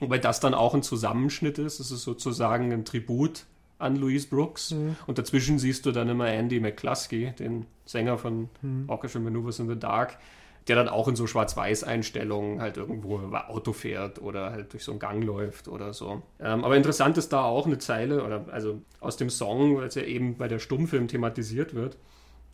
Wobei 0.00 0.18
das 0.18 0.40
dann 0.40 0.54
auch 0.54 0.74
ein 0.74 0.82
Zusammenschnitt 0.82 1.58
ist. 1.58 1.80
Es 1.80 1.90
ist 1.90 2.02
sozusagen 2.02 2.72
ein 2.72 2.84
Tribut 2.84 3.46
an 3.78 3.96
Louise 3.96 4.28
Brooks. 4.28 4.72
Mhm. 4.72 4.96
Und 5.06 5.18
dazwischen 5.18 5.58
siehst 5.58 5.86
du 5.86 5.92
dann 5.92 6.08
immer 6.08 6.28
Andy 6.28 6.60
McCluskey, 6.60 7.32
den 7.38 7.66
Sänger 7.84 8.18
von 8.18 8.48
mhm. 8.62 8.84
Orchestra 8.88 9.20
Maneuvers 9.20 9.58
in 9.60 9.68
the 9.68 9.78
Dark, 9.78 10.18
der 10.68 10.76
dann 10.76 10.88
auch 10.88 11.08
in 11.08 11.16
so 11.16 11.26
Schwarz-Weiß-Einstellungen 11.26 12.60
halt 12.60 12.76
irgendwo 12.76 13.18
Auto 13.18 13.72
fährt 13.72 14.20
oder 14.20 14.50
halt 14.50 14.72
durch 14.72 14.84
so 14.84 14.92
einen 14.92 14.98
Gang 14.98 15.22
läuft 15.22 15.68
oder 15.68 15.92
so. 15.92 16.22
Ähm, 16.40 16.64
aber 16.64 16.76
interessant 16.76 17.18
ist 17.18 17.32
da 17.32 17.42
auch 17.42 17.66
eine 17.66 17.78
Zeile, 17.78 18.24
oder 18.24 18.46
also 18.50 18.80
aus 19.00 19.16
dem 19.16 19.30
Song, 19.30 19.76
weil 19.76 19.88
es 19.88 19.94
ja 19.94 20.02
eben 20.02 20.38
bei 20.38 20.48
der 20.48 20.58
Stummfilm 20.58 21.06
thematisiert 21.08 21.74
wird. 21.74 21.98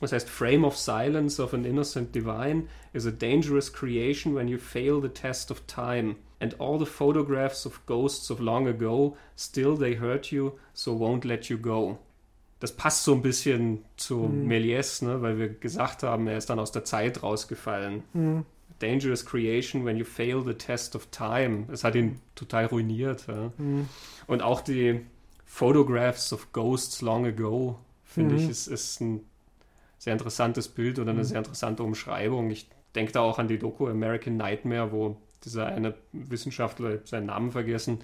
Das 0.01 0.13
heißt, 0.13 0.29
Frame 0.29 0.65
of 0.65 0.77
Silence 0.77 1.43
of 1.43 1.53
an 1.53 1.65
Innocent 1.65 2.15
Divine 2.15 2.69
is 2.93 3.07
a 3.07 3.11
dangerous 3.11 3.71
creation 3.71 4.35
when 4.35 4.49
you 4.49 4.59
fail 4.59 5.01
the 5.01 5.09
test 5.09 5.51
of 5.51 5.67
time. 5.67 6.17
And 6.41 6.59
all 6.59 6.79
the 6.79 6.87
photographs 6.87 7.67
of 7.67 7.85
ghosts 7.85 8.31
of 8.31 8.41
long 8.41 8.67
ago, 8.67 9.17
still 9.37 9.77
they 9.77 9.97
hurt 9.97 10.33
you, 10.33 10.59
so 10.73 10.95
won't 10.95 11.27
let 11.27 11.51
you 11.51 11.59
go. 11.59 11.99
Das 12.61 12.73
passt 12.73 13.05
so 13.05 13.15
ein 13.15 13.23
bisschen 13.23 13.85
zu 13.97 14.17
mhm. 14.17 14.47
Méliès, 14.47 15.05
ne? 15.05 15.21
weil 15.21 15.39
wir 15.39 15.49
gesagt 15.49 16.03
haben, 16.03 16.27
er 16.27 16.39
ist 16.39 16.49
dann 16.49 16.59
aus 16.59 16.73
der 16.73 16.85
Zeit 16.85 17.23
rausgefallen. 17.23 18.03
Mhm. 18.15 18.45
Dangerous 18.79 19.27
creation 19.27 19.85
when 19.85 19.99
you 19.99 20.05
fail 20.07 20.43
the 20.43 20.55
test 20.55 20.97
of 20.97 21.09
time. 21.11 21.67
Es 21.71 21.85
hat 21.85 21.95
ihn 21.95 22.21
total 22.35 22.67
ruiniert. 22.67 23.27
Ja? 23.29 23.53
Mhm. 23.59 23.89
Und 24.27 24.41
auch 24.41 24.63
die 24.63 25.01
Photographs 25.45 26.33
of 26.33 26.53
Ghosts 26.53 27.03
long 27.03 27.27
ago, 27.27 27.79
finde 28.03 28.37
ich, 28.37 28.45
mhm. 28.45 28.51
ist, 28.51 28.67
ist 28.67 29.01
ein 29.01 29.21
sehr 30.01 30.15
interessantes 30.15 30.69
Bild 30.69 30.99
oder 30.99 31.11
eine 31.11 31.21
mhm. 31.21 31.25
sehr 31.25 31.39
interessante 31.39 31.83
Umschreibung. 31.83 32.51
Ich 32.51 32.69
denke 32.95 33.13
da 33.13 33.21
auch 33.21 33.39
an 33.39 33.49
die 33.49 33.59
Doku 33.59 33.87
American 33.87 34.39
Nightmare, 34.39 34.91
wo 34.93 35.19
dieser 35.45 35.67
eine 35.67 35.95
Wissenschaftler, 36.13 37.01
seinen 37.05 37.27
Namen 37.27 37.51
vergessen, 37.53 37.99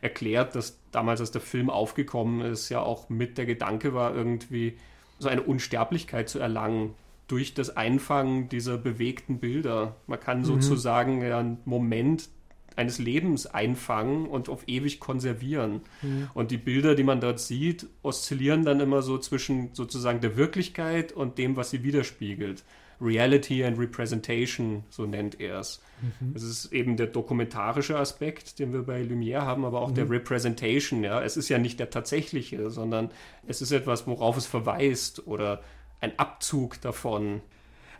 erklärt, 0.00 0.54
dass 0.54 0.78
damals, 0.92 1.20
als 1.20 1.30
der 1.30 1.42
Film 1.42 1.68
aufgekommen 1.68 2.40
ist, 2.40 2.70
ja 2.70 2.80
auch 2.80 3.10
mit 3.10 3.36
der 3.36 3.44
Gedanke 3.44 3.92
war, 3.92 4.14
irgendwie 4.14 4.78
so 5.18 5.28
eine 5.28 5.42
Unsterblichkeit 5.42 6.30
zu 6.30 6.38
erlangen 6.38 6.94
durch 7.28 7.52
das 7.52 7.76
Einfangen 7.76 8.48
dieser 8.48 8.78
bewegten 8.78 9.38
Bilder. 9.38 9.96
Man 10.06 10.20
kann 10.20 10.40
mhm. 10.40 10.44
sozusagen 10.44 11.22
ja 11.22 11.38
einen 11.38 11.58
Moment 11.66 12.30
eines 12.78 12.98
Lebens 12.98 13.46
einfangen 13.46 14.26
und 14.26 14.48
auf 14.48 14.66
ewig 14.66 15.00
konservieren. 15.00 15.82
Mhm. 16.02 16.28
Und 16.34 16.50
die 16.50 16.58
Bilder, 16.58 16.94
die 16.94 17.04
man 17.04 17.20
dort 17.20 17.40
sieht, 17.40 17.86
oszillieren 18.02 18.64
dann 18.64 18.80
immer 18.80 19.02
so 19.02 19.18
zwischen 19.18 19.70
sozusagen 19.74 20.20
der 20.20 20.36
Wirklichkeit 20.36 21.12
und 21.12 21.38
dem, 21.38 21.56
was 21.56 21.70
sie 21.70 21.82
widerspiegelt. 21.82 22.64
Reality 23.00 23.64
and 23.64 23.78
Representation, 23.78 24.84
so 24.88 25.06
nennt 25.06 25.40
er 25.40 25.58
es. 25.58 25.82
Mhm. 26.00 26.34
Das 26.34 26.42
ist 26.42 26.72
eben 26.72 26.96
der 26.96 27.08
dokumentarische 27.08 27.98
Aspekt, 27.98 28.58
den 28.58 28.72
wir 28.72 28.82
bei 28.82 29.02
Lumière 29.02 29.40
haben, 29.40 29.64
aber 29.64 29.80
auch 29.80 29.90
mhm. 29.90 29.96
der 29.96 30.10
Representation. 30.10 31.02
Ja? 31.02 31.22
Es 31.22 31.36
ist 31.36 31.48
ja 31.48 31.58
nicht 31.58 31.80
der 31.80 31.90
tatsächliche, 31.90 32.70
sondern 32.70 33.10
es 33.46 33.60
ist 33.60 33.72
etwas, 33.72 34.06
worauf 34.06 34.36
es 34.36 34.46
verweist 34.46 35.26
oder 35.26 35.62
ein 36.00 36.18
Abzug 36.18 36.80
davon. 36.80 37.42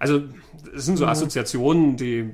Also, 0.02 0.24
es 0.74 0.84
sind 0.84 0.96
so 0.96 1.04
mhm. 1.04 1.10
Assoziationen, 1.10 1.96
die 1.96 2.28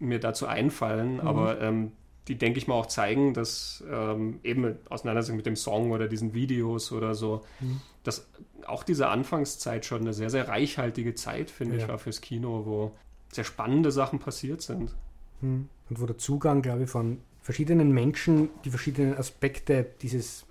mir 0.00 0.20
dazu 0.20 0.46
einfallen, 0.46 1.14
mhm. 1.14 1.20
aber 1.20 1.58
ähm, 1.62 1.92
die, 2.28 2.36
denke 2.36 2.58
ich 2.58 2.68
mal, 2.68 2.74
auch 2.74 2.84
zeigen, 2.84 3.32
dass 3.32 3.82
ähm, 3.90 4.38
eben 4.42 4.76
Auseinandersetzung 4.90 5.38
mit 5.38 5.46
dem 5.46 5.56
Song 5.56 5.92
oder 5.92 6.08
diesen 6.08 6.34
Videos 6.34 6.92
oder 6.92 7.14
so, 7.14 7.42
mhm. 7.60 7.80
dass 8.02 8.28
auch 8.66 8.82
diese 8.82 9.08
Anfangszeit 9.08 9.86
schon 9.86 10.02
eine 10.02 10.12
sehr, 10.12 10.28
sehr 10.28 10.46
reichhaltige 10.46 11.14
Zeit, 11.14 11.50
finde 11.50 11.76
ja. 11.76 11.82
ich, 11.82 11.88
war 11.88 11.96
fürs 11.96 12.20
Kino, 12.20 12.66
wo 12.66 12.92
sehr 13.32 13.44
spannende 13.44 13.92
Sachen 13.92 14.18
passiert 14.18 14.60
sind. 14.60 14.94
Mhm. 15.40 15.70
Und 15.88 16.00
wo 16.02 16.04
der 16.04 16.18
Zugang, 16.18 16.60
glaube 16.60 16.82
ich, 16.82 16.90
von 16.90 17.22
verschiedenen 17.40 17.92
Menschen 17.92 18.50
die 18.66 18.70
verschiedenen 18.70 19.16
Aspekte 19.16 19.86
dieses 20.02 20.44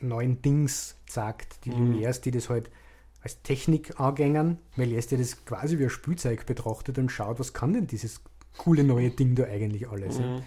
neuen 0.00 0.42
Dings 0.42 0.96
sagt, 1.06 1.64
die 1.64 1.70
mhm. 1.70 1.92
Lumières, 1.92 2.20
die 2.20 2.32
das 2.32 2.48
halt 2.50 2.70
als 3.22 3.42
Technik 3.42 3.98
angängen, 4.00 4.58
weil 4.76 4.92
er 4.92 5.00
das 5.00 5.44
quasi 5.44 5.78
wie 5.78 5.84
ein 5.84 5.90
Spielzeug 5.90 6.46
betrachtet 6.46 6.98
und 6.98 7.10
schaut, 7.10 7.40
was 7.40 7.52
kann 7.52 7.72
denn 7.72 7.86
dieses 7.86 8.20
coole 8.56 8.84
neue 8.84 9.10
Ding 9.10 9.34
da 9.34 9.44
eigentlich 9.44 9.88
alles. 9.88 10.18
Mhm. 10.18 10.24
Ja. 10.24 10.42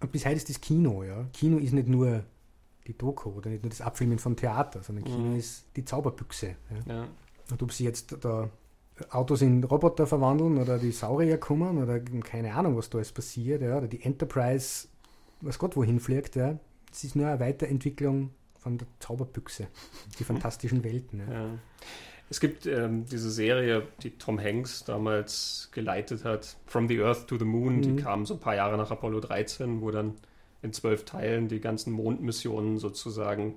Und 0.00 0.12
bis 0.12 0.24
heute 0.26 0.36
ist 0.36 0.48
das 0.48 0.60
Kino, 0.60 1.02
ja. 1.04 1.26
Kino 1.32 1.58
ist 1.58 1.72
nicht 1.72 1.88
nur 1.88 2.24
die 2.86 2.96
Doku 2.96 3.30
oder 3.30 3.50
nicht 3.50 3.62
nur 3.62 3.70
das 3.70 3.80
Abfilmen 3.80 4.18
vom 4.18 4.36
Theater, 4.36 4.82
sondern 4.82 5.04
Kino 5.04 5.30
mhm. 5.30 5.36
ist 5.36 5.64
die 5.76 5.84
Zauberbüchse. 5.84 6.56
Ja. 6.86 6.94
Ja. 6.94 7.08
Und 7.50 7.62
ob 7.62 7.72
sie 7.72 7.84
jetzt 7.84 8.16
da 8.20 8.50
Autos 9.10 9.42
in 9.42 9.64
Roboter 9.64 10.06
verwandeln 10.06 10.58
oder 10.58 10.78
die 10.78 10.92
Saurier 10.92 11.38
kommen 11.38 11.82
oder 11.82 12.00
keine 12.00 12.54
Ahnung, 12.54 12.76
was 12.76 12.90
da 12.90 12.98
alles 12.98 13.12
passiert, 13.12 13.62
ja, 13.62 13.78
oder 13.78 13.88
die 13.88 14.02
Enterprise, 14.02 14.88
was 15.40 15.58
Gott 15.58 15.76
wohin 15.76 15.98
fliegt, 15.98 16.36
ja, 16.36 16.58
es 16.90 17.04
ist 17.04 17.16
nur 17.16 17.26
eine 17.26 17.40
Weiterentwicklung 17.40 18.30
von 18.62 18.78
der 18.78 18.86
Zauberbüchse, 19.00 19.66
die 20.18 20.24
fantastischen 20.24 20.84
Welten. 20.84 21.20
Ja. 21.20 21.32
Ja. 21.32 21.58
Es 22.30 22.40
gibt 22.40 22.66
ähm, 22.66 23.04
diese 23.04 23.30
Serie, 23.30 23.88
die 24.02 24.12
Tom 24.12 24.40
Hanks 24.40 24.84
damals 24.84 25.68
geleitet 25.72 26.24
hat, 26.24 26.56
From 26.66 26.88
the 26.88 26.98
Earth 27.02 27.26
to 27.26 27.36
the 27.36 27.44
Moon, 27.44 27.76
mhm. 27.76 27.82
die 27.82 27.96
kam 27.96 28.24
so 28.24 28.34
ein 28.34 28.40
paar 28.40 28.54
Jahre 28.54 28.78
nach 28.78 28.90
Apollo 28.90 29.20
13, 29.20 29.82
wo 29.82 29.90
dann 29.90 30.14
in 30.62 30.72
zwölf 30.72 31.04
Teilen 31.04 31.48
die 31.48 31.60
ganzen 31.60 31.92
Mondmissionen 31.92 32.78
sozusagen 32.78 33.56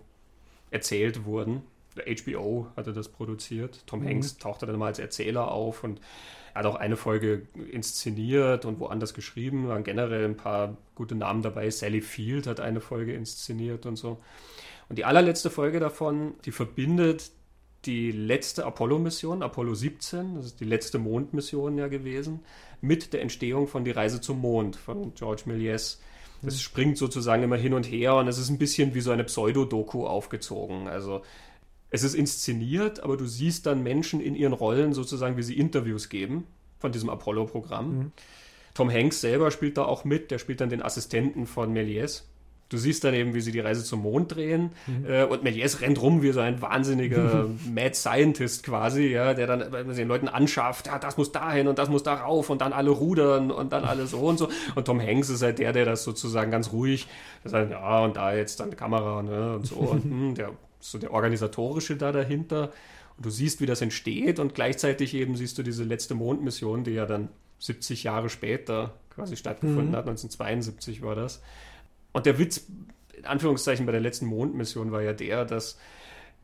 erzählt 0.72 1.24
wurden. 1.24 1.62
HBO 1.96 2.68
hatte 2.76 2.92
das 2.92 3.08
produziert. 3.08 3.84
Tom 3.86 4.02
mhm. 4.02 4.08
Hanks 4.08 4.38
tauchte 4.38 4.66
dann 4.66 4.78
mal 4.78 4.88
als 4.88 5.00
Erzähler 5.00 5.52
auf 5.52 5.84
und 5.86 6.02
er 6.54 6.60
hat 6.60 6.66
auch 6.66 6.76
eine 6.76 6.98
Folge 6.98 7.44
inszeniert 7.72 8.66
und 8.66 8.80
woanders 8.80 9.14
geschrieben. 9.14 9.68
Waren 9.68 9.84
generell 9.84 10.26
ein 10.26 10.38
paar 10.38 10.76
gute 10.96 11.16
Namen 11.16 11.42
dabei. 11.42 11.70
Sally 11.70 12.02
Field 12.02 12.48
hat 12.48 12.60
eine 12.60 12.82
Folge 12.82 13.14
inszeniert 13.14 13.86
und 13.86 13.96
so. 13.98 14.20
Und 14.90 14.98
die 14.98 15.06
allerletzte 15.06 15.50
Folge 15.50 15.80
davon, 15.80 16.36
die 16.46 16.52
verbindet 16.52 17.32
die 17.86 18.12
letzte 18.12 18.66
Apollo-Mission, 18.66 19.44
Apollo 19.44 19.76
17, 19.76 20.36
das 20.36 20.46
ist 20.46 20.60
die 20.60 20.66
letzte 20.66 20.98
Mondmission 20.98 21.78
ja 21.78 21.88
gewesen, 21.88 22.40
mit 22.82 23.14
der 23.14 23.22
Entstehung 23.22 23.68
von 23.68 23.86
Die 23.86 23.92
Reise 23.92 24.22
zum 24.22 24.40
Mond 24.40 24.76
von 24.76 25.14
George 25.14 25.44
Méliès. 25.46 26.00
Das 26.42 26.56
mhm. 26.56 26.60
springt 26.60 26.98
sozusagen 26.98 27.44
immer 27.44 27.58
hin 27.58 27.74
und 27.74 27.86
her 27.86 28.16
und 28.16 28.28
es 28.28 28.38
ist 28.38 28.50
ein 28.50 28.58
bisschen 28.58 28.94
wie 28.94 29.02
so 29.02 29.12
eine 29.12 29.24
Pseudodoku 29.24 30.06
aufgezogen. 30.06 30.88
Also 30.88 31.22
es 31.90 32.04
ist 32.04 32.16
inszeniert, 32.16 33.02
aber 33.02 33.18
du 33.18 33.26
siehst 33.26 33.66
dann 33.66 33.84
Menschen 33.84 34.20
in 34.20 34.36
ihren 34.36 34.54
Rollen 34.54 34.94
sozusagen, 34.94 35.38
wie 35.38 35.44
sie 35.44 35.58
Interviews 35.58 36.10
geben 36.10 36.46
von 36.80 36.92
diesem 36.92 37.10
Apollo-Programm. 37.10 37.98
Mhm. 37.98 38.12
Tom 38.74 38.92
Hanks 38.92 39.22
selber 39.22 39.52
spielt 39.52 39.78
da 39.78 39.86
auch 39.86 40.04
mit, 40.04 40.32
der 40.32 40.40
spielt 40.40 40.60
dann 40.60 40.70
den 40.70 40.82
Assistenten 40.82 41.46
von 41.46 41.74
Méliès. 41.74 42.24
Du 42.70 42.78
siehst 42.78 43.04
dann 43.04 43.14
eben, 43.14 43.36
wie 43.36 43.42
sie 43.42 43.52
die 43.52 43.60
Reise 43.60 43.84
zum 43.84 44.02
Mond 44.02 44.36
drehen 44.36 44.72
mhm. 44.88 45.06
äh, 45.06 45.24
und 45.24 45.44
Méliès 45.44 45.82
rennt 45.82 46.02
rum 46.02 46.24
wie 46.24 46.32
so 46.32 46.40
ein 46.40 46.62
wahnsinniger 46.64 47.48
Mad 47.74 47.94
Scientist 47.94 48.64
quasi, 48.64 49.08
ja, 49.08 49.36
der 49.36 49.46
dann 49.46 49.96
den 49.96 50.08
Leuten 50.08 50.28
anschafft, 50.28 50.88
ja, 50.88 50.98
das 50.98 51.16
muss 51.18 51.32
dahin 51.32 51.68
und 51.68 51.78
das 51.78 51.90
muss 51.90 52.02
darauf 52.02 52.50
und 52.50 52.62
dann 52.62 52.74
alle 52.74 52.90
rudern 52.90 53.52
und 53.52 53.72
dann 53.72 53.86
alle 53.86 54.08
so 54.08 54.18
und 54.18 54.40
so. 54.40 54.50
Und 54.74 54.86
Tom 54.86 55.00
Hanks 55.00 55.30
ist 55.30 55.44
halt 55.44 55.60
der, 55.60 55.74
der 55.74 55.86
das 55.86 56.04
sozusagen 56.04 56.50
ganz 56.50 56.72
ruhig, 56.72 57.08
der 57.44 57.52
sagt, 57.52 57.72
ja, 57.72 58.00
und 58.04 58.18
da 58.18 58.34
jetzt 58.34 58.60
dann 58.60 58.72
die 58.72 58.78
Kamera 58.78 59.22
ne, 59.22 59.56
und 59.58 59.68
so. 59.68 59.76
und 59.76 60.04
hm, 60.04 60.36
der, 60.36 60.52
so 60.80 60.98
der 60.98 61.12
organisatorische 61.12 61.98
da 61.98 62.12
dahinter. 62.12 62.72
Und 63.18 63.26
du 63.26 63.30
siehst, 63.30 63.62
wie 63.62 63.68
das 63.68 63.82
entsteht 63.82 64.40
und 64.40 64.56
gleichzeitig 64.56 65.14
eben 65.14 65.36
siehst 65.36 65.58
du 65.58 65.64
diese 65.64 65.84
letzte 65.84 66.16
Mondmission, 66.16 66.84
die 66.84 66.92
ja 66.92 67.06
dann 67.06 67.30
70 67.60 68.04
Jahre 68.04 68.30
später 68.30 68.94
quasi 69.10 69.38
stattgefunden 69.38 69.92
mhm. 69.92 69.96
hat, 69.96 70.08
1972 70.08 71.02
war 71.02 71.16
das. 71.16 71.42
Und 72.16 72.26
der 72.26 72.40
Witz, 72.40 72.66
in 73.12 73.26
Anführungszeichen, 73.26 73.86
bei 73.86 73.92
der 73.92 74.00
letzten 74.00 74.26
Mondmission 74.28 74.94
war 74.94 75.02
ja 75.02 75.12
der, 75.12 75.44
dass 75.44 75.78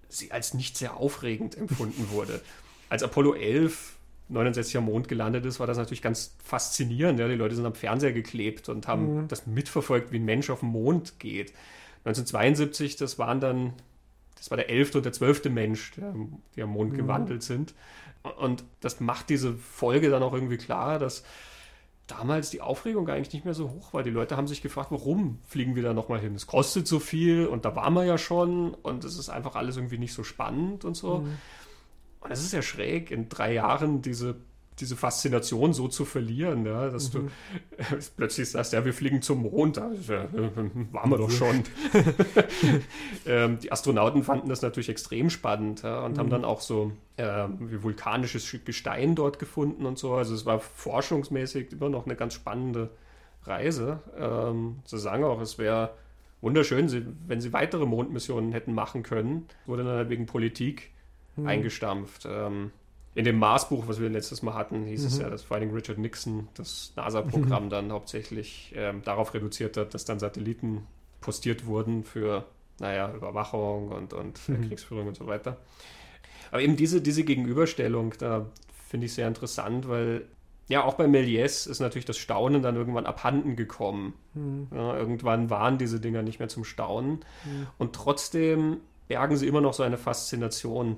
sie 0.09 0.29
als 0.29 0.53
nicht 0.53 0.75
sehr 0.75 0.97
aufregend 0.97 1.57
empfunden 1.57 2.09
wurde. 2.11 2.41
Als 2.89 3.03
Apollo 3.03 3.35
11 3.35 3.95
69 4.27 4.75
am 4.75 4.85
Mond 4.85 5.07
gelandet 5.07 5.45
ist, 5.45 5.61
war 5.61 5.67
das 5.67 5.77
natürlich 5.77 6.01
ganz 6.01 6.35
faszinierend. 6.43 7.21
Ja? 7.21 7.29
Die 7.29 7.35
Leute 7.35 7.55
sind 7.55 7.65
am 7.65 7.73
Fernseher 7.73 8.11
geklebt 8.11 8.67
und 8.67 8.85
haben 8.89 9.21
mhm. 9.21 9.27
das 9.29 9.47
mitverfolgt, 9.47 10.11
wie 10.11 10.19
ein 10.19 10.25
Mensch 10.25 10.49
auf 10.49 10.59
den 10.59 10.69
Mond 10.69 11.19
geht. 11.19 11.53
1972, 12.03 12.97
das 12.97 13.17
waren 13.17 13.39
dann 13.39 13.71
das 14.35 14.49
war 14.49 14.57
der 14.57 14.69
elfte 14.69 14.97
und 14.97 15.05
der 15.05 15.13
zwölfte 15.13 15.49
Mensch, 15.49 15.91
der, 15.91 16.13
die 16.57 16.63
am 16.63 16.71
Mond 16.71 16.91
mhm. 16.91 16.97
gewandelt 16.97 17.43
sind. 17.43 17.73
Und 18.39 18.65
das 18.81 18.99
macht 18.99 19.29
diese 19.29 19.53
Folge 19.53 20.09
dann 20.09 20.21
auch 20.21 20.33
irgendwie 20.33 20.57
klar, 20.57 20.99
dass 20.99 21.23
damals 22.11 22.49
die 22.49 22.61
Aufregung 22.61 23.07
eigentlich 23.09 23.33
nicht 23.33 23.45
mehr 23.45 23.53
so 23.53 23.69
hoch 23.69 23.93
war. 23.93 24.03
Die 24.03 24.09
Leute 24.09 24.37
haben 24.37 24.47
sich 24.47 24.61
gefragt, 24.61 24.91
warum 24.91 25.39
fliegen 25.47 25.75
wir 25.75 25.83
da 25.83 25.93
nochmal 25.93 26.19
hin? 26.19 26.35
Es 26.35 26.47
kostet 26.47 26.87
so 26.87 26.99
viel 26.99 27.47
und 27.47 27.65
da 27.65 27.75
waren 27.75 27.93
wir 27.93 28.05
ja 28.05 28.17
schon 28.17 28.73
und 28.73 29.03
es 29.03 29.17
ist 29.17 29.29
einfach 29.29 29.55
alles 29.55 29.77
irgendwie 29.77 29.97
nicht 29.97 30.13
so 30.13 30.23
spannend 30.23 30.85
und 30.85 30.95
so. 30.95 31.19
Mhm. 31.19 31.37
Und 32.21 32.31
es 32.31 32.43
ist 32.43 32.53
ja 32.53 32.61
schräg, 32.61 33.11
in 33.11 33.29
drei 33.29 33.53
Jahren 33.53 34.01
diese 34.01 34.35
diese 34.81 34.95
Faszination 34.95 35.73
so 35.73 35.87
zu 35.87 36.03
verlieren, 36.03 36.65
ja, 36.65 36.89
dass 36.89 37.13
mhm. 37.13 37.29
du 37.77 37.77
äh, 37.77 37.99
plötzlich 38.17 38.49
sagst, 38.49 38.73
ja, 38.73 38.83
wir 38.83 38.93
fliegen 38.93 39.21
zum 39.21 39.43
Mond, 39.43 39.77
da 39.77 39.91
ja, 40.07 40.27
waren 40.91 41.09
wir 41.09 41.17
doch 41.17 41.29
schon. 41.29 41.63
ähm, 43.25 43.59
die 43.59 43.71
Astronauten 43.71 44.23
fanden 44.23 44.49
das 44.49 44.61
natürlich 44.61 44.89
extrem 44.89 45.29
spannend 45.29 45.83
ja, 45.83 46.03
und 46.03 46.13
mhm. 46.13 46.19
haben 46.19 46.29
dann 46.29 46.45
auch 46.45 46.61
so 46.61 46.91
äh, 47.17 47.47
vulkanisches 47.59 48.53
Gestein 48.65 49.15
dort 49.15 49.39
gefunden 49.39 49.85
und 49.85 49.97
so. 49.97 50.15
Also 50.15 50.33
es 50.33 50.45
war 50.45 50.59
forschungsmäßig 50.59 51.71
immer 51.71 51.89
noch 51.89 52.05
eine 52.05 52.15
ganz 52.15 52.33
spannende 52.33 52.89
Reise. 53.43 53.99
Ähm, 54.17 54.79
sie 54.85 54.99
sagen 54.99 55.23
auch, 55.23 55.39
es 55.39 55.57
wäre 55.57 55.91
wunderschön, 56.41 57.15
wenn 57.27 57.41
sie 57.41 57.53
weitere 57.53 57.85
Mondmissionen 57.85 58.51
hätten 58.51 58.73
machen 58.73 59.03
können. 59.03 59.47
Wurde 59.65 59.83
dann 59.83 59.95
halt 59.95 60.09
wegen 60.09 60.25
Politik 60.25 60.91
mhm. 61.35 61.47
eingestampft. 61.47 62.27
Ähm, 62.29 62.71
in 63.13 63.25
dem 63.25 63.39
Mars-Buch, 63.39 63.87
was 63.87 63.99
wir 63.99 64.09
letztes 64.09 64.41
Mal 64.41 64.53
hatten, 64.53 64.85
hieß 64.85 65.01
mhm. 65.01 65.07
es 65.07 65.17
ja, 65.19 65.29
dass 65.29 65.43
vor 65.43 65.57
allem 65.57 65.71
Richard 65.71 65.97
Nixon 65.97 66.47
das 66.53 66.93
NASA-Programm 66.95 67.65
mhm. 67.65 67.69
dann 67.69 67.91
hauptsächlich 67.91 68.73
ähm, 68.75 69.01
darauf 69.03 69.33
reduziert 69.33 69.75
hat, 69.77 69.93
dass 69.93 70.05
dann 70.05 70.19
Satelliten 70.19 70.87
postiert 71.19 71.65
wurden 71.65 72.03
für, 72.03 72.45
naja, 72.79 73.13
Überwachung 73.13 73.89
und, 73.89 74.13
und 74.13 74.47
mhm. 74.47 74.67
Kriegsführung 74.67 75.07
und 75.07 75.17
so 75.17 75.27
weiter. 75.27 75.57
Aber 76.51 76.61
eben 76.61 76.75
diese, 76.75 77.01
diese 77.01 77.23
Gegenüberstellung, 77.23 78.13
da 78.17 78.45
finde 78.89 79.05
ich 79.05 79.13
sehr 79.13 79.27
interessant, 79.27 79.87
weil 79.89 80.25
ja, 80.67 80.85
auch 80.85 80.93
bei 80.93 81.05
Méliès 81.05 81.69
ist 81.69 81.81
natürlich 81.81 82.05
das 82.05 82.17
Staunen 82.17 82.61
dann 82.61 82.77
irgendwann 82.77 83.05
abhanden 83.05 83.57
gekommen. 83.57 84.13
Mhm. 84.33 84.67
Ja, 84.73 84.95
irgendwann 84.95 85.49
waren 85.49 85.77
diese 85.77 85.99
Dinger 85.99 86.21
nicht 86.21 86.39
mehr 86.39 86.47
zum 86.47 86.63
Staunen. 86.63 87.25
Mhm. 87.43 87.67
Und 87.77 87.93
trotzdem 87.93 88.77
bergen 89.09 89.35
sie 89.35 89.47
immer 89.47 89.59
noch 89.59 89.73
so 89.73 89.83
eine 89.83 89.97
Faszination 89.97 90.95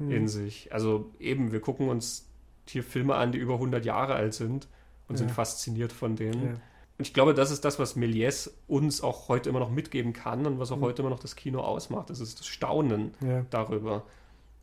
hm. 0.00 0.10
in 0.10 0.28
sich. 0.28 0.72
Also 0.72 1.12
eben, 1.18 1.52
wir 1.52 1.60
gucken 1.60 1.88
uns 1.88 2.28
hier 2.66 2.82
Filme 2.82 3.14
an, 3.14 3.32
die 3.32 3.38
über 3.38 3.54
100 3.54 3.84
Jahre 3.84 4.14
alt 4.14 4.34
sind 4.34 4.68
und 5.08 5.14
ja. 5.14 5.18
sind 5.18 5.30
fasziniert 5.30 5.92
von 5.92 6.16
denen. 6.16 6.42
Ja. 6.42 6.52
Und 6.98 7.06
ich 7.06 7.14
glaube, 7.14 7.34
das 7.34 7.50
ist 7.50 7.64
das, 7.64 7.78
was 7.78 7.96
Méliès 7.96 8.50
uns 8.66 9.00
auch 9.00 9.28
heute 9.28 9.48
immer 9.48 9.60
noch 9.60 9.70
mitgeben 9.70 10.12
kann 10.12 10.46
und 10.46 10.58
was 10.58 10.70
auch 10.70 10.76
mhm. 10.76 10.82
heute 10.82 11.02
immer 11.02 11.10
noch 11.10 11.18
das 11.18 11.36
Kino 11.36 11.60
ausmacht. 11.60 12.10
Das 12.10 12.20
ist 12.20 12.40
das 12.40 12.46
Staunen 12.46 13.14
ja. 13.22 13.44
darüber, 13.50 14.04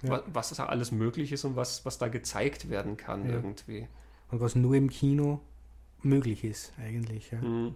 was, 0.03 0.21
was, 0.31 0.49
da 0.51 0.67
alles 0.67 0.91
möglich 0.91 1.31
ist 1.31 1.45
und 1.45 1.55
was, 1.55 1.85
was 1.85 1.97
da 1.97 2.07
gezeigt 2.07 2.69
werden 2.69 2.95
kann 2.95 3.27
irgendwie. 3.27 3.87
Und 4.29 4.39
was 4.39 4.55
nur 4.55 4.75
im 4.75 4.89
Kino 4.89 5.39
möglich 6.03 6.43
ist 6.43 6.73
eigentlich. 6.79 7.31
Mhm. 7.31 7.75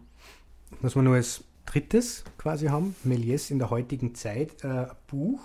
Was 0.81 0.95
wir 0.95 1.01
nur 1.01 1.15
als 1.15 1.43
drittes 1.65 2.23
quasi 2.38 2.67
haben, 2.67 2.95
Méliès 3.05 3.51
in 3.51 3.59
der 3.59 3.69
heutigen 3.69 4.15
Zeit, 4.15 4.63
äh, 4.63 4.88
Buch, 5.07 5.41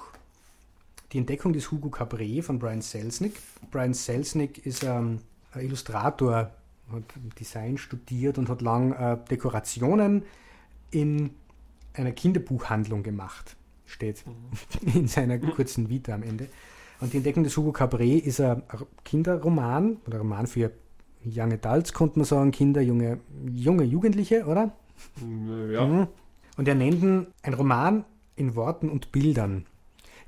die 1.16 1.20
Entdeckung 1.20 1.54
des 1.54 1.70
Hugo 1.70 1.88
Cabret 1.88 2.44
von 2.44 2.58
Brian 2.58 2.82
Selznick. 2.82 3.40
Brian 3.70 3.94
Selznick 3.94 4.66
ist 4.66 4.82
ähm, 4.84 5.20
ein 5.50 5.64
Illustrator, 5.64 6.50
hat 6.92 7.04
Design 7.40 7.78
studiert 7.78 8.36
und 8.36 8.50
hat 8.50 8.60
lang 8.60 8.92
äh, 8.92 9.16
Dekorationen 9.30 10.24
in 10.90 11.30
einer 11.94 12.12
Kinderbuchhandlung 12.12 13.02
gemacht, 13.02 13.56
steht 13.86 14.24
mhm. 14.26 14.92
in 14.94 15.08
seiner 15.08 15.38
kurzen 15.38 15.88
Vita 15.88 16.12
am 16.12 16.22
Ende. 16.22 16.48
Und 17.00 17.14
die 17.14 17.16
Entdeckung 17.16 17.44
des 17.44 17.56
Hugo 17.56 17.72
Cabret 17.72 18.26
ist 18.26 18.42
ein 18.42 18.62
Kinderroman 19.02 19.96
oder 20.06 20.18
Roman 20.18 20.46
für 20.46 20.70
Young 21.24 21.50
Adults, 21.50 21.94
konnte 21.94 22.18
man 22.18 22.26
sagen, 22.26 22.50
Kinder, 22.50 22.82
junge, 22.82 23.20
junge 23.50 23.84
Jugendliche, 23.84 24.44
oder? 24.44 24.70
Ja. 25.72 25.86
Mhm. 25.86 26.08
Und 26.58 26.68
er 26.68 26.74
nennt 26.74 27.02
ihn 27.02 27.26
ein 27.40 27.54
Roman 27.54 28.04
in 28.34 28.54
Worten 28.54 28.90
und 28.90 29.12
Bildern. 29.12 29.64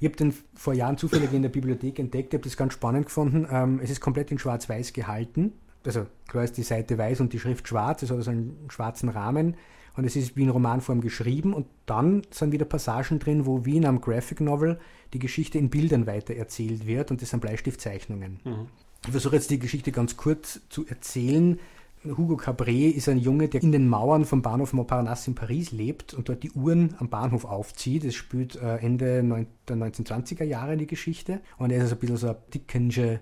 Ich 0.00 0.06
habe 0.06 0.16
den 0.16 0.34
vor 0.54 0.74
Jahren 0.74 0.96
zufällig 0.96 1.32
in 1.32 1.42
der 1.42 1.48
Bibliothek 1.48 1.98
entdeckt, 1.98 2.32
ich 2.32 2.38
habe 2.38 2.44
das 2.44 2.56
ganz 2.56 2.72
spannend 2.72 3.06
gefunden. 3.06 3.46
Ähm, 3.50 3.80
es 3.82 3.90
ist 3.90 4.00
komplett 4.00 4.30
in 4.30 4.38
Schwarz-Weiß 4.38 4.92
gehalten. 4.92 5.52
Also 5.84 6.06
klar 6.26 6.44
ist 6.44 6.56
die 6.56 6.62
Seite 6.62 6.98
weiß 6.98 7.20
und 7.20 7.32
die 7.32 7.38
Schrift 7.38 7.66
schwarz, 7.66 8.02
es 8.02 8.10
hat 8.10 8.18
also 8.18 8.30
einen 8.30 8.66
schwarzen 8.68 9.08
Rahmen 9.08 9.56
und 9.96 10.04
es 10.04 10.16
ist 10.16 10.36
wie 10.36 10.42
in 10.42 10.50
Romanform 10.50 11.00
geschrieben 11.00 11.54
und 11.54 11.66
dann 11.86 12.22
sind 12.30 12.52
wieder 12.52 12.64
Passagen 12.64 13.18
drin, 13.18 13.46
wo 13.46 13.64
wie 13.64 13.76
in 13.76 13.86
einem 13.86 14.00
Graphic 14.00 14.40
Novel 14.40 14.78
die 15.12 15.18
Geschichte 15.18 15.58
in 15.58 15.70
Bildern 15.70 16.06
weiter 16.06 16.34
erzählt 16.34 16.86
wird 16.86 17.10
und 17.10 17.22
das 17.22 17.30
sind 17.30 17.40
Bleistiftzeichnungen. 17.40 18.40
Mhm. 18.44 18.66
Ich 19.04 19.12
versuche 19.12 19.36
jetzt 19.36 19.50
die 19.50 19.58
Geschichte 19.58 19.92
ganz 19.92 20.16
kurz 20.16 20.60
zu 20.68 20.86
erzählen. 20.86 21.58
Hugo 22.16 22.36
Cabret 22.36 22.94
ist 22.94 23.08
ein 23.08 23.18
Junge, 23.18 23.48
der 23.48 23.62
in 23.62 23.72
den 23.72 23.88
Mauern 23.88 24.24
vom 24.24 24.42
Bahnhof 24.42 24.72
Montparnasse 24.72 25.30
in 25.30 25.34
Paris 25.34 25.72
lebt 25.72 26.14
und 26.14 26.28
dort 26.28 26.42
die 26.42 26.52
Uhren 26.52 26.94
am 26.98 27.08
Bahnhof 27.08 27.44
aufzieht. 27.44 28.04
Es 28.04 28.14
spielt 28.14 28.56
äh, 28.56 28.76
Ende 28.76 29.46
der 29.68 29.76
1920er 29.76 30.44
Jahre 30.44 30.76
die 30.76 30.86
Geschichte 30.86 31.40
und 31.58 31.70
er 31.70 31.78
ist 31.78 31.84
also 31.84 31.96
ein 31.96 31.98
bisschen 32.00 32.16
so 32.16 32.26
eine 32.28 32.36
dickensche 32.54 33.20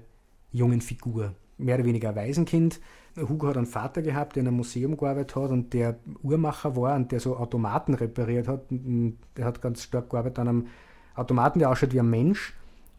jungen 0.53 0.81
Figur. 0.81 1.35
Mehr 1.59 1.77
oder 1.77 1.85
weniger 1.85 2.11
ein 2.11 2.17
Waisenkind. 2.17 2.81
Hugo 3.17 3.49
hat 3.49 3.57
einen 3.57 3.67
Vater 3.67 4.03
gehabt, 4.03 4.37
der 4.37 4.43
in 4.43 4.49
einem 4.49 4.59
Museum 4.59 4.97
gearbeitet 4.97 5.37
hat 5.37 5.51
und 5.51 5.73
der 5.73 5.99
Uhrmacher 6.23 6.77
war 6.77 6.95
und 6.97 7.13
der 7.13 7.21
so 7.21 7.37
Automaten 7.37 7.95
repariert 7.95 8.47
hat. 8.47 8.67
Der 8.71 9.45
hat 9.45 9.63
ganz 9.63 9.83
stark 9.83 10.11
gearbeitet 10.11 10.39
an 10.39 10.49
einem 10.49 10.67
Automaten, 11.15 11.59
der 11.59 11.71
ausschaut 11.71 11.95
wie 11.95 12.01
ein 12.01 12.11
Mensch 12.11 12.55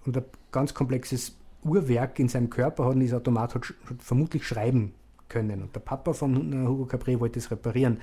und 0.05 0.18
ein 0.18 0.23
ganz 0.51 0.73
komplexes 0.73 1.38
Uhrwerk 1.64 2.18
in 2.18 2.30
seinem 2.30 2.49
Körper 2.49 2.85
hat 2.85 2.95
und 2.95 3.01
dieser 3.01 3.18
Automat 3.18 3.53
hat 3.53 3.73
vermutlich 3.99 4.47
schreiben 4.47 4.93
können. 5.30 5.62
Und 5.64 5.76
der 5.76 5.80
Papa 5.80 6.14
von 6.14 6.54
äh, 6.54 6.68
Hugo 6.68 6.86
Cabret 6.86 7.20
wollte 7.20 7.40
es 7.40 7.52
reparieren. 7.52 7.99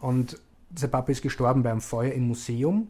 Und 0.00 0.40
sein 0.74 0.90
Papa 0.90 1.12
ist 1.12 1.22
gestorben 1.22 1.62
bei 1.62 1.70
einem 1.70 1.80
Feuer 1.80 2.12
im 2.12 2.28
Museum. 2.28 2.88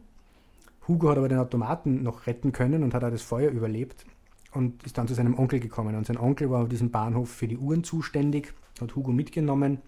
Hugo 0.87 1.09
hat 1.09 1.17
aber 1.17 1.29
den 1.29 1.39
Automaten 1.39 2.03
noch 2.03 2.27
retten 2.27 2.51
können 2.51 2.83
und 2.83 2.93
hat 2.93 3.03
auch 3.03 3.11
das 3.11 3.21
Feuer 3.21 3.51
überlebt 3.51 4.05
und 4.53 4.83
ist 4.83 4.97
dann 4.97 5.07
zu 5.07 5.13
seinem 5.13 5.37
Onkel 5.37 5.59
gekommen. 5.59 5.95
Und 5.95 6.07
sein 6.07 6.17
Onkel 6.17 6.49
war 6.49 6.63
auf 6.63 6.69
diesem 6.69 6.91
Bahnhof 6.91 7.29
für 7.29 7.47
die 7.47 7.57
Uhren 7.57 7.83
zuständig, 7.83 8.53
hat 8.81 8.95
Hugo 8.95 9.11
mitgenommen 9.11 9.79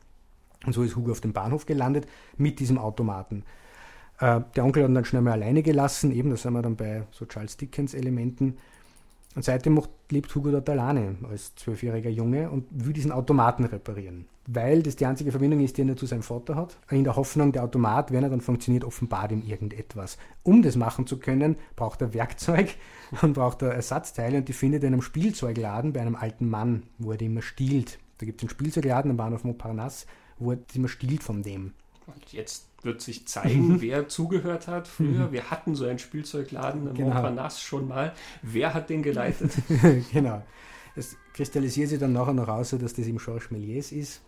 und 0.65 0.73
so 0.73 0.84
ist 0.84 0.95
Hugo 0.95 1.11
auf 1.11 1.22
dem 1.22 1.34
Bahnhof 1.34 1.65
gelandet 1.65 2.07
mit 2.38 2.60
diesem 2.60 2.78
Automaten. 2.78 3.44
Äh, 4.19 4.41
der 4.56 4.64
Onkel 4.64 4.84
hat 4.84 4.90
ihn 4.91 4.95
dann 4.95 5.06
schnell 5.06 5.23
mal 5.23 5.34
alleine 5.34 5.64
gelassen, 5.64 6.11
eben, 6.11 6.30
da 6.30 6.38
sind 6.38 6.53
wir 6.53 6.61
dann 6.61 6.76
bei 6.76 7.03
so 7.11 7.26
Charles 7.26 7.57
Dickens-Elementen. 7.57 8.57
Und 9.33 9.45
seitdem 9.45 9.75
macht, 9.75 9.89
lebt 10.09 10.33
Hugo 10.35 10.51
dort 10.51 10.69
alleine 10.69 11.15
als 11.29 11.55
zwölfjähriger 11.55 12.09
Junge 12.09 12.49
und 12.49 12.65
will 12.71 12.93
diesen 12.93 13.13
Automaten 13.13 13.63
reparieren. 13.63 14.25
Weil 14.47 14.83
das 14.83 14.97
die 14.97 15.05
einzige 15.05 15.31
Verbindung 15.31 15.61
ist, 15.61 15.77
die 15.77 15.87
er 15.87 15.95
zu 15.95 16.05
seinem 16.05 16.23
Vater 16.23 16.55
hat. 16.55 16.77
In 16.89 17.05
der 17.05 17.15
Hoffnung, 17.15 17.53
der 17.53 17.63
Automat, 17.63 18.11
wenn 18.11 18.23
er 18.23 18.29
dann 18.29 18.41
funktioniert, 18.41 18.83
offenbart 18.83 19.31
ihm 19.31 19.43
irgendetwas. 19.45 20.17
Um 20.43 20.61
das 20.61 20.75
machen 20.75 21.07
zu 21.07 21.17
können, 21.17 21.55
braucht 21.75 22.01
er 22.01 22.13
Werkzeug 22.13 22.75
und 23.21 23.33
braucht 23.33 23.61
er 23.61 23.73
Ersatzteile 23.73 24.37
und 24.37 24.49
die 24.49 24.53
findet 24.53 24.83
er 24.83 24.87
in 24.87 24.95
einem 24.95 25.01
Spielzeugladen 25.01 25.93
bei 25.93 26.01
einem 26.01 26.15
alten 26.15 26.49
Mann, 26.49 26.83
wo 26.97 27.11
er 27.11 27.17
die 27.17 27.27
immer 27.27 27.41
stiehlt. 27.41 27.99
Da 28.17 28.25
gibt 28.25 28.41
es 28.41 28.43
einen 28.43 28.49
Spielzeugladen 28.49 29.11
am 29.11 29.17
Bahnhof 29.17 29.43
Montparnasse, 29.43 30.07
wo 30.39 30.51
er 30.51 30.57
immer 30.73 30.89
stiehlt 30.89 31.23
von 31.23 31.43
dem. 31.43 31.73
Und 32.15 32.33
jetzt 32.33 32.67
wird 32.83 33.01
sich 33.01 33.27
zeigen, 33.27 33.67
mhm. 33.67 33.81
wer 33.81 34.07
zugehört 34.07 34.67
hat 34.67 34.88
früher. 34.88 35.27
Mhm. 35.27 35.31
Wir 35.31 35.51
hatten 35.51 35.75
so 35.75 35.85
einen 35.85 35.99
Spielzeugladen 35.99 36.88
im 36.88 36.93
genau. 36.93 37.09
Montparnasse 37.09 37.61
schon 37.61 37.88
mal. 37.88 38.13
Wer 38.41 38.73
hat 38.73 38.89
den 38.89 39.03
geleitet? 39.03 39.51
genau. 40.13 40.43
Es 40.95 41.15
kristallisiert 41.33 41.89
sich 41.89 41.99
dann 41.99 42.13
nachher 42.13 42.33
noch 42.33 42.47
raus, 42.47 42.71
dass 42.71 42.93
das 42.93 43.07
eben 43.07 43.17
Georges 43.17 43.49
Méliès 43.51 43.91
ist. 43.91 44.21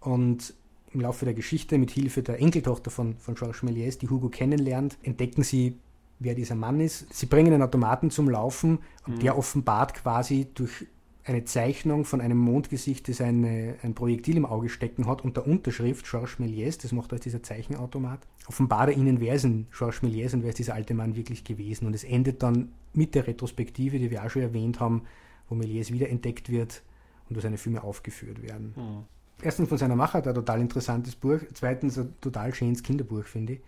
Und 0.00 0.54
im 0.92 1.00
Laufe 1.00 1.24
der 1.24 1.34
Geschichte 1.34 1.78
mit 1.78 1.90
Hilfe 1.90 2.22
der 2.22 2.40
Enkeltochter 2.40 2.90
von, 2.90 3.16
von 3.16 3.34
Georges 3.34 3.62
Méliès, 3.62 3.98
die 3.98 4.08
Hugo 4.08 4.28
kennenlernt, 4.28 4.98
entdecken 5.02 5.42
sie, 5.42 5.76
wer 6.18 6.34
dieser 6.34 6.54
Mann 6.54 6.80
ist. 6.80 7.12
Sie 7.14 7.26
bringen 7.26 7.52
einen 7.52 7.62
Automaten 7.62 8.10
zum 8.10 8.28
Laufen 8.28 8.78
und 9.06 9.16
mhm. 9.16 9.20
der 9.20 9.38
offenbart 9.38 9.94
quasi 9.94 10.48
durch 10.54 10.86
eine 11.30 11.44
Zeichnung 11.44 12.04
von 12.04 12.20
einem 12.20 12.38
Mondgesicht, 12.38 13.08
das 13.08 13.20
eine, 13.20 13.76
ein 13.82 13.94
Projektil 13.94 14.36
im 14.36 14.44
Auge 14.44 14.68
stecken 14.68 15.06
hat 15.06 15.22
und 15.22 15.36
der 15.36 15.46
Unterschrift 15.46 16.04
Georges 16.10 16.38
Méliès, 16.38 16.82
das 16.82 16.92
macht 16.92 17.12
als 17.12 17.22
dieser 17.22 17.42
Zeichenautomat, 17.42 18.26
offenbart 18.48 18.90
er 18.90 18.96
ihnen, 18.96 19.20
wer 19.20 19.34
ist 19.34 19.44
denn 19.44 19.66
Georges 19.76 20.02
Méliès 20.02 20.34
und 20.34 20.42
wer 20.42 20.50
ist 20.50 20.58
dieser 20.58 20.74
alte 20.74 20.92
Mann 20.92 21.14
wirklich 21.14 21.44
gewesen. 21.44 21.86
Und 21.86 21.94
es 21.94 22.04
endet 22.04 22.42
dann 22.42 22.72
mit 22.94 23.14
der 23.14 23.26
Retrospektive, 23.26 23.98
die 23.98 24.10
wir 24.10 24.24
auch 24.24 24.30
schon 24.30 24.42
erwähnt 24.42 24.80
haben, 24.80 25.02
wo 25.48 25.54
Méliès 25.54 25.92
wiederentdeckt 25.92 26.50
wird 26.50 26.82
und 27.28 27.36
wo 27.36 27.40
seine 27.40 27.58
Filme 27.58 27.84
aufgeführt 27.84 28.42
werden. 28.42 28.74
Mhm. 28.76 29.04
Erstens 29.42 29.68
von 29.68 29.78
seiner 29.78 29.96
Machart 29.96 30.26
ein 30.26 30.34
total 30.34 30.60
interessantes 30.60 31.14
Buch, 31.14 31.38
zweitens 31.54 31.96
ein 31.96 32.12
total 32.20 32.52
schönes 32.52 32.82
Kinderbuch, 32.82 33.24
finde 33.24 33.54
ich. 33.54 33.60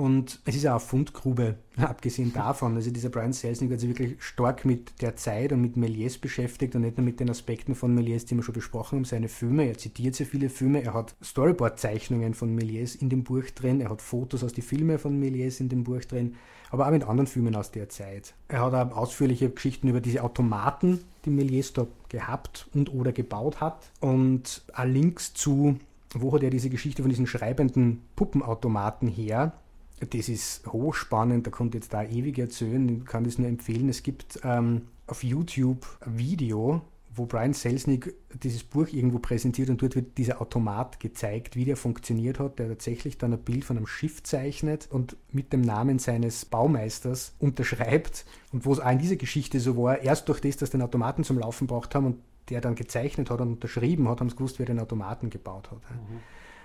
Und 0.00 0.40
es 0.46 0.56
ist 0.56 0.66
auch 0.66 0.70
eine 0.70 0.80
Fundgrube, 0.80 1.56
abgesehen 1.76 2.32
davon. 2.32 2.74
Also 2.74 2.90
dieser 2.90 3.10
Brian 3.10 3.34
Selznick 3.34 3.70
hat 3.70 3.80
sich 3.80 3.90
wirklich 3.90 4.22
stark 4.22 4.64
mit 4.64 5.02
der 5.02 5.14
Zeit 5.16 5.52
und 5.52 5.60
mit 5.60 5.76
Méliès 5.76 6.18
beschäftigt 6.18 6.74
und 6.74 6.80
nicht 6.80 6.96
nur 6.96 7.04
mit 7.04 7.20
den 7.20 7.28
Aspekten 7.28 7.74
von 7.74 7.94
Méliès, 7.94 8.26
die 8.26 8.34
wir 8.34 8.42
schon 8.42 8.54
besprochen 8.54 8.96
haben, 8.96 9.04
seine 9.04 9.28
Filme. 9.28 9.66
Er 9.66 9.76
zitiert 9.76 10.14
sehr 10.14 10.24
viele 10.24 10.48
Filme. 10.48 10.82
Er 10.82 10.94
hat 10.94 11.14
Storyboard-Zeichnungen 11.22 12.32
von 12.32 12.58
Méliès 12.58 12.98
in 12.98 13.10
dem 13.10 13.24
Buch 13.24 13.44
drin. 13.54 13.82
Er 13.82 13.90
hat 13.90 14.00
Fotos 14.00 14.42
aus 14.42 14.54
den 14.54 14.64
Filmen 14.64 14.98
von 14.98 15.22
Méliès 15.22 15.60
in 15.60 15.68
dem 15.68 15.84
Buch 15.84 16.02
drin, 16.06 16.36
aber 16.70 16.86
auch 16.86 16.92
mit 16.92 17.04
anderen 17.04 17.26
Filmen 17.26 17.54
aus 17.54 17.70
der 17.70 17.90
Zeit. 17.90 18.32
Er 18.48 18.62
hat 18.62 18.72
auch 18.72 18.96
ausführliche 18.96 19.50
Geschichten 19.50 19.86
über 19.88 20.00
diese 20.00 20.24
Automaten, 20.24 21.04
die 21.26 21.30
Méliès 21.30 21.74
da 21.74 21.86
gehabt 22.08 22.68
und 22.72 22.94
oder 22.94 23.12
gebaut 23.12 23.60
hat 23.60 23.90
und 24.00 24.62
auch 24.72 24.84
Links 24.84 25.34
zu, 25.34 25.76
wo 26.14 26.32
hat 26.32 26.42
er 26.42 26.48
diese 26.48 26.70
Geschichte 26.70 27.02
von 27.02 27.10
diesen 27.10 27.26
schreibenden 27.26 28.00
Puppenautomaten 28.16 29.06
her 29.06 29.52
das 30.00 30.28
ist 30.28 30.66
hochspannend, 30.66 31.46
da 31.46 31.50
kommt 31.50 31.74
jetzt 31.74 31.92
da 31.92 32.02
ewig 32.02 32.38
erzählen, 32.38 32.88
ich 32.88 33.04
kann 33.04 33.24
das 33.24 33.38
nur 33.38 33.48
empfehlen. 33.48 33.88
Es 33.88 34.02
gibt 34.02 34.40
ähm, 34.44 34.82
auf 35.06 35.22
YouTube 35.22 35.86
ein 36.00 36.18
Video, 36.18 36.82
wo 37.12 37.26
Brian 37.26 37.52
Selznick 37.52 38.14
dieses 38.42 38.62
Buch 38.62 38.88
irgendwo 38.88 39.18
präsentiert 39.18 39.68
und 39.68 39.82
dort 39.82 39.96
wird 39.96 40.16
dieser 40.16 40.40
Automat 40.40 41.00
gezeigt, 41.00 41.56
wie 41.56 41.64
der 41.64 41.76
funktioniert 41.76 42.38
hat, 42.38 42.58
der 42.58 42.68
tatsächlich 42.68 43.18
dann 43.18 43.32
ein 43.32 43.40
Bild 43.40 43.64
von 43.64 43.76
einem 43.76 43.86
Schiff 43.86 44.22
zeichnet 44.22 44.88
und 44.90 45.16
mit 45.30 45.52
dem 45.52 45.60
Namen 45.60 45.98
seines 45.98 46.44
Baumeisters 46.44 47.34
unterschreibt 47.38 48.24
und 48.52 48.64
wo 48.64 48.72
es 48.72 48.80
auch 48.80 48.90
in 48.90 48.98
dieser 48.98 49.16
Geschichte 49.16 49.58
so 49.60 49.76
war, 49.76 50.00
erst 50.00 50.28
durch 50.28 50.40
das, 50.40 50.56
dass 50.56 50.70
den 50.70 50.82
Automaten 50.82 51.24
zum 51.24 51.38
Laufen 51.38 51.66
braucht 51.66 51.94
haben 51.94 52.06
und 52.06 52.16
der 52.48 52.60
dann 52.60 52.74
gezeichnet 52.74 53.30
hat 53.30 53.40
und 53.40 53.52
unterschrieben 53.52 54.08
hat, 54.08 54.20
haben 54.20 54.30
sie 54.30 54.36
gewusst, 54.36 54.58
wer 54.58 54.66
den 54.66 54.80
Automaten 54.80 55.30
gebaut 55.30 55.70
hat. 55.70 55.78
Mhm. 55.90 56.20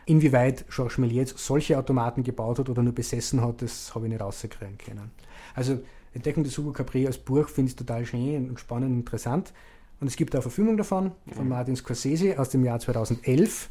Inwieweit 0.05 0.65
Georges 0.69 0.99
Méliès 0.99 1.33
solche 1.35 1.77
Automaten 1.77 2.23
gebaut 2.23 2.59
hat 2.59 2.69
oder 2.69 2.83
nur 2.83 2.93
besessen 2.93 3.41
hat, 3.41 3.61
das 3.61 3.93
habe 3.95 4.05
ich 4.05 4.11
nicht 4.11 4.21
rauskriegen 4.21 4.77
können. 4.77 5.11
Also 5.55 5.79
Entdeckung 6.13 6.43
des 6.43 6.57
Hugo 6.57 6.71
Capri 6.71 7.07
als 7.07 7.17
Buch 7.17 7.49
finde 7.49 7.69
ich 7.69 7.75
total 7.75 8.05
schön 8.05 8.49
und 8.49 8.59
spannend 8.59 8.91
und 8.91 8.99
interessant. 8.99 9.51
Und 9.99 10.07
es 10.07 10.15
gibt 10.15 10.35
auch 10.35 10.41
Verfilmung 10.41 10.77
davon, 10.77 11.11
von 11.33 11.47
Martin 11.47 11.75
Scorsese 11.75 12.37
aus 12.37 12.49
dem 12.49 12.63
Jahr 12.63 12.79
2011. 12.79 13.69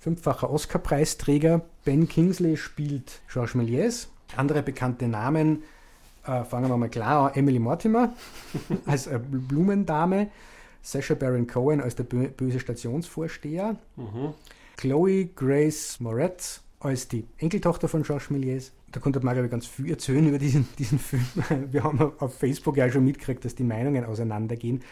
Fünffacher 0.00 0.50
Oscar-Preisträger 0.50 1.62
Ben 1.84 2.08
Kingsley 2.08 2.56
spielt 2.56 3.20
Georges 3.30 3.54
Méliès. 3.54 4.06
Andere 4.36 4.62
bekannte 4.62 5.08
Namen, 5.08 5.64
äh, 6.24 6.44
fangen 6.44 6.68
wir 6.68 6.76
mal 6.76 6.88
klar 6.88 7.30
an, 7.30 7.34
Emily 7.34 7.58
Mortimer 7.58 8.12
als 8.86 9.06
äh, 9.06 9.18
Blumendame, 9.18 10.30
Sacha 10.82 11.14
Baron 11.14 11.46
Cohen 11.46 11.80
als 11.80 11.96
der 11.96 12.04
böse 12.04 12.60
Stationsvorsteher. 12.60 13.76
Mhm. 13.96 14.34
Chloe 14.78 15.26
Grace 15.34 15.98
Moretz 15.98 16.62
als 16.78 17.08
die 17.08 17.26
Enkeltochter 17.38 17.88
von 17.88 18.04
Georges 18.04 18.30
Méliès. 18.30 18.70
Da 18.92 19.00
konnte 19.00 19.18
Margaret 19.20 19.50
ganz 19.50 19.66
viel 19.66 19.90
erzählen 19.90 20.28
über 20.28 20.38
diesen, 20.38 20.68
diesen 20.78 21.00
Film. 21.00 21.26
Wir 21.72 21.82
haben 21.82 22.12
auf 22.18 22.38
Facebook 22.38 22.76
ja 22.76 22.88
schon 22.88 23.04
mitgekriegt, 23.04 23.44
dass 23.44 23.56
die 23.56 23.64
Meinungen 23.64 24.04
auseinandergehen. 24.04 24.84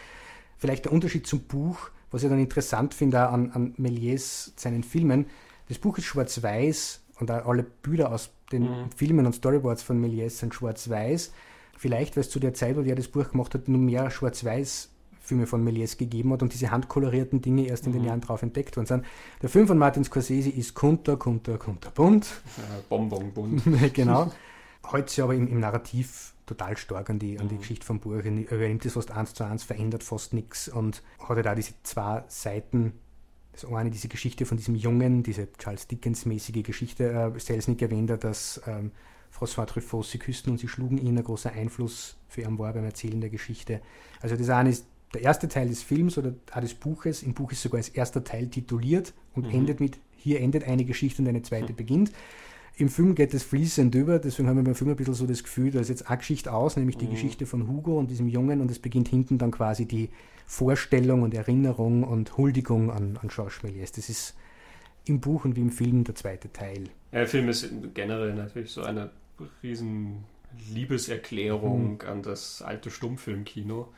Vielleicht 0.58 0.86
der 0.86 0.92
Unterschied 0.92 1.28
zum 1.28 1.40
Buch, 1.42 1.90
was 2.10 2.24
ich 2.24 2.28
dann 2.28 2.40
interessant 2.40 2.94
finde 2.94 3.28
an, 3.28 3.52
an 3.52 3.74
Méliès 3.76 4.50
seinen 4.56 4.82
Filmen. 4.82 5.26
Das 5.68 5.78
Buch 5.78 5.96
ist 5.98 6.04
schwarz-weiß 6.06 7.02
und 7.20 7.30
auch 7.30 7.46
alle 7.46 7.62
Bilder 7.62 8.10
aus 8.10 8.30
den 8.50 8.64
mhm. 8.64 8.90
Filmen 8.90 9.24
und 9.24 9.34
Storyboards 9.34 9.84
von 9.84 10.04
Méliès 10.04 10.30
sind 10.30 10.52
schwarz-weiß. 10.52 11.32
Vielleicht, 11.78 12.16
weil 12.16 12.22
es 12.22 12.30
zu 12.30 12.40
der 12.40 12.54
Zeit, 12.54 12.76
wo 12.76 12.80
er 12.80 12.96
das 12.96 13.06
Buch 13.06 13.30
gemacht 13.30 13.54
hat, 13.54 13.68
nur 13.68 13.80
mehr 13.80 14.10
schwarz-weiß 14.10 14.90
Filme 15.26 15.46
von 15.46 15.66
Méliès 15.66 15.96
gegeben 15.96 16.32
hat 16.32 16.42
und 16.42 16.52
diese 16.52 16.70
handkolorierten 16.70 17.42
Dinge 17.42 17.66
erst 17.66 17.86
in 17.86 17.92
den 17.92 18.02
mhm. 18.02 18.08
Jahren 18.08 18.20
drauf 18.20 18.42
entdeckt 18.42 18.76
worden 18.76 18.86
sind. 18.86 19.04
Der 19.42 19.48
Film 19.48 19.66
von 19.66 19.76
Martin 19.76 20.04
Scorsese 20.04 20.50
ist 20.50 20.74
kunter, 20.74 21.16
kunter, 21.16 21.58
kunterbunt. 21.58 22.26
Ja, 22.56 22.62
Bonbonbunt. 22.88 23.62
genau. 23.92 24.32
Heute 24.90 25.10
sich 25.10 25.22
aber 25.22 25.34
im, 25.34 25.48
im, 25.48 25.58
Narrativ 25.58 26.34
total 26.46 26.76
stark 26.76 27.10
an 27.10 27.18
die, 27.18 27.40
an 27.40 27.48
die 27.48 27.56
mhm. 27.56 27.60
Geschichte 27.60 27.84
vom 27.84 27.98
Buch. 27.98 28.12
Er 28.12 28.30
nimmt 28.30 28.84
das 28.84 28.92
fast 28.92 29.10
eins 29.10 29.34
zu 29.34 29.44
eins, 29.44 29.64
verändert 29.64 30.04
fast 30.04 30.32
nichts 30.32 30.68
und 30.68 31.02
hat 31.18 31.44
da 31.44 31.54
diese 31.54 31.74
zwei 31.82 32.22
Seiten 32.28 32.92
das 33.52 33.64
eine, 33.64 33.90
diese 33.90 34.08
Geschichte 34.08 34.44
von 34.44 34.58
diesem 34.58 34.74
Jungen, 34.74 35.22
diese 35.22 35.48
Charles 35.54 35.88
Dickens-mäßige 35.88 36.62
Geschichte, 36.62 37.32
äh, 37.34 37.40
Selznick 37.40 37.80
erwähnt 37.80 38.10
er, 38.10 38.18
dass 38.18 38.60
ähm, 38.66 38.92
François 39.36 39.66
Truffaut, 39.66 40.06
sie 40.06 40.18
küssten 40.18 40.50
und 40.50 40.58
sie 40.58 40.68
schlugen 40.68 40.98
ihn, 40.98 41.16
ein 41.16 41.24
großer 41.24 41.52
Einfluss 41.52 42.16
für 42.28 42.42
ihn 42.42 42.58
war 42.58 42.72
beim 42.72 42.84
Erzählen 42.84 43.20
der 43.20 43.30
Geschichte. 43.30 43.80
Also 44.20 44.36
das 44.36 44.48
eine 44.50 44.70
ist 44.70 44.86
der 45.16 45.24
erste 45.24 45.48
Teil 45.48 45.68
des 45.68 45.82
Films 45.82 46.18
oder 46.18 46.34
auch 46.52 46.60
des 46.60 46.74
Buches, 46.74 47.22
im 47.22 47.32
Buch 47.32 47.50
ist 47.50 47.62
sogar 47.62 47.78
als 47.78 47.88
erster 47.88 48.22
Teil 48.22 48.48
tituliert 48.48 49.14
und 49.34 49.46
mhm. 49.46 49.54
endet 49.54 49.80
mit, 49.80 49.98
hier 50.16 50.40
endet 50.40 50.64
eine 50.64 50.84
Geschichte 50.84 51.22
und 51.22 51.28
eine 51.28 51.42
zweite 51.42 51.72
mhm. 51.72 51.76
beginnt. 51.76 52.12
Im 52.76 52.90
Film 52.90 53.14
geht 53.14 53.32
es 53.32 53.42
fließend 53.42 53.94
über, 53.94 54.18
deswegen 54.18 54.46
haben 54.48 54.56
wir 54.56 54.64
beim 54.64 54.74
Film 54.74 54.90
ein 54.90 54.96
bisschen 54.96 55.14
so 55.14 55.26
das 55.26 55.42
Gefühl, 55.42 55.70
da 55.70 55.80
ist 55.80 55.88
jetzt 55.88 56.10
eine 56.10 56.18
Geschichte 56.18 56.52
aus, 56.52 56.76
nämlich 56.76 56.98
die 56.98 57.06
mhm. 57.06 57.12
Geschichte 57.12 57.46
von 57.46 57.66
Hugo 57.66 57.98
und 57.98 58.10
diesem 58.10 58.28
Jungen 58.28 58.60
und 58.60 58.70
es 58.70 58.78
beginnt 58.78 59.08
hinten 59.08 59.38
dann 59.38 59.50
quasi 59.50 59.86
die 59.86 60.10
Vorstellung 60.44 61.22
und 61.22 61.32
Erinnerung 61.32 62.04
und 62.04 62.36
Huldigung 62.36 62.90
an, 62.90 63.18
an 63.22 63.28
Georges 63.28 63.60
Méliès. 63.64 63.96
Das 63.96 64.10
ist 64.10 64.36
im 65.06 65.20
Buch 65.20 65.46
und 65.46 65.56
wie 65.56 65.62
im 65.62 65.70
Film 65.70 66.04
der 66.04 66.14
zweite 66.14 66.52
Teil. 66.52 66.84
Ja, 67.12 67.20
der 67.20 67.26
Film 67.26 67.48
ist 67.48 67.70
generell 67.94 68.34
natürlich 68.34 68.72
so 68.72 68.82
eine 68.82 69.10
riesen 69.62 70.24
Liebeserklärung 70.70 71.94
mhm. 71.94 72.08
an 72.08 72.22
das 72.22 72.60
alte 72.60 72.90
Stummfilmkino 72.90 73.88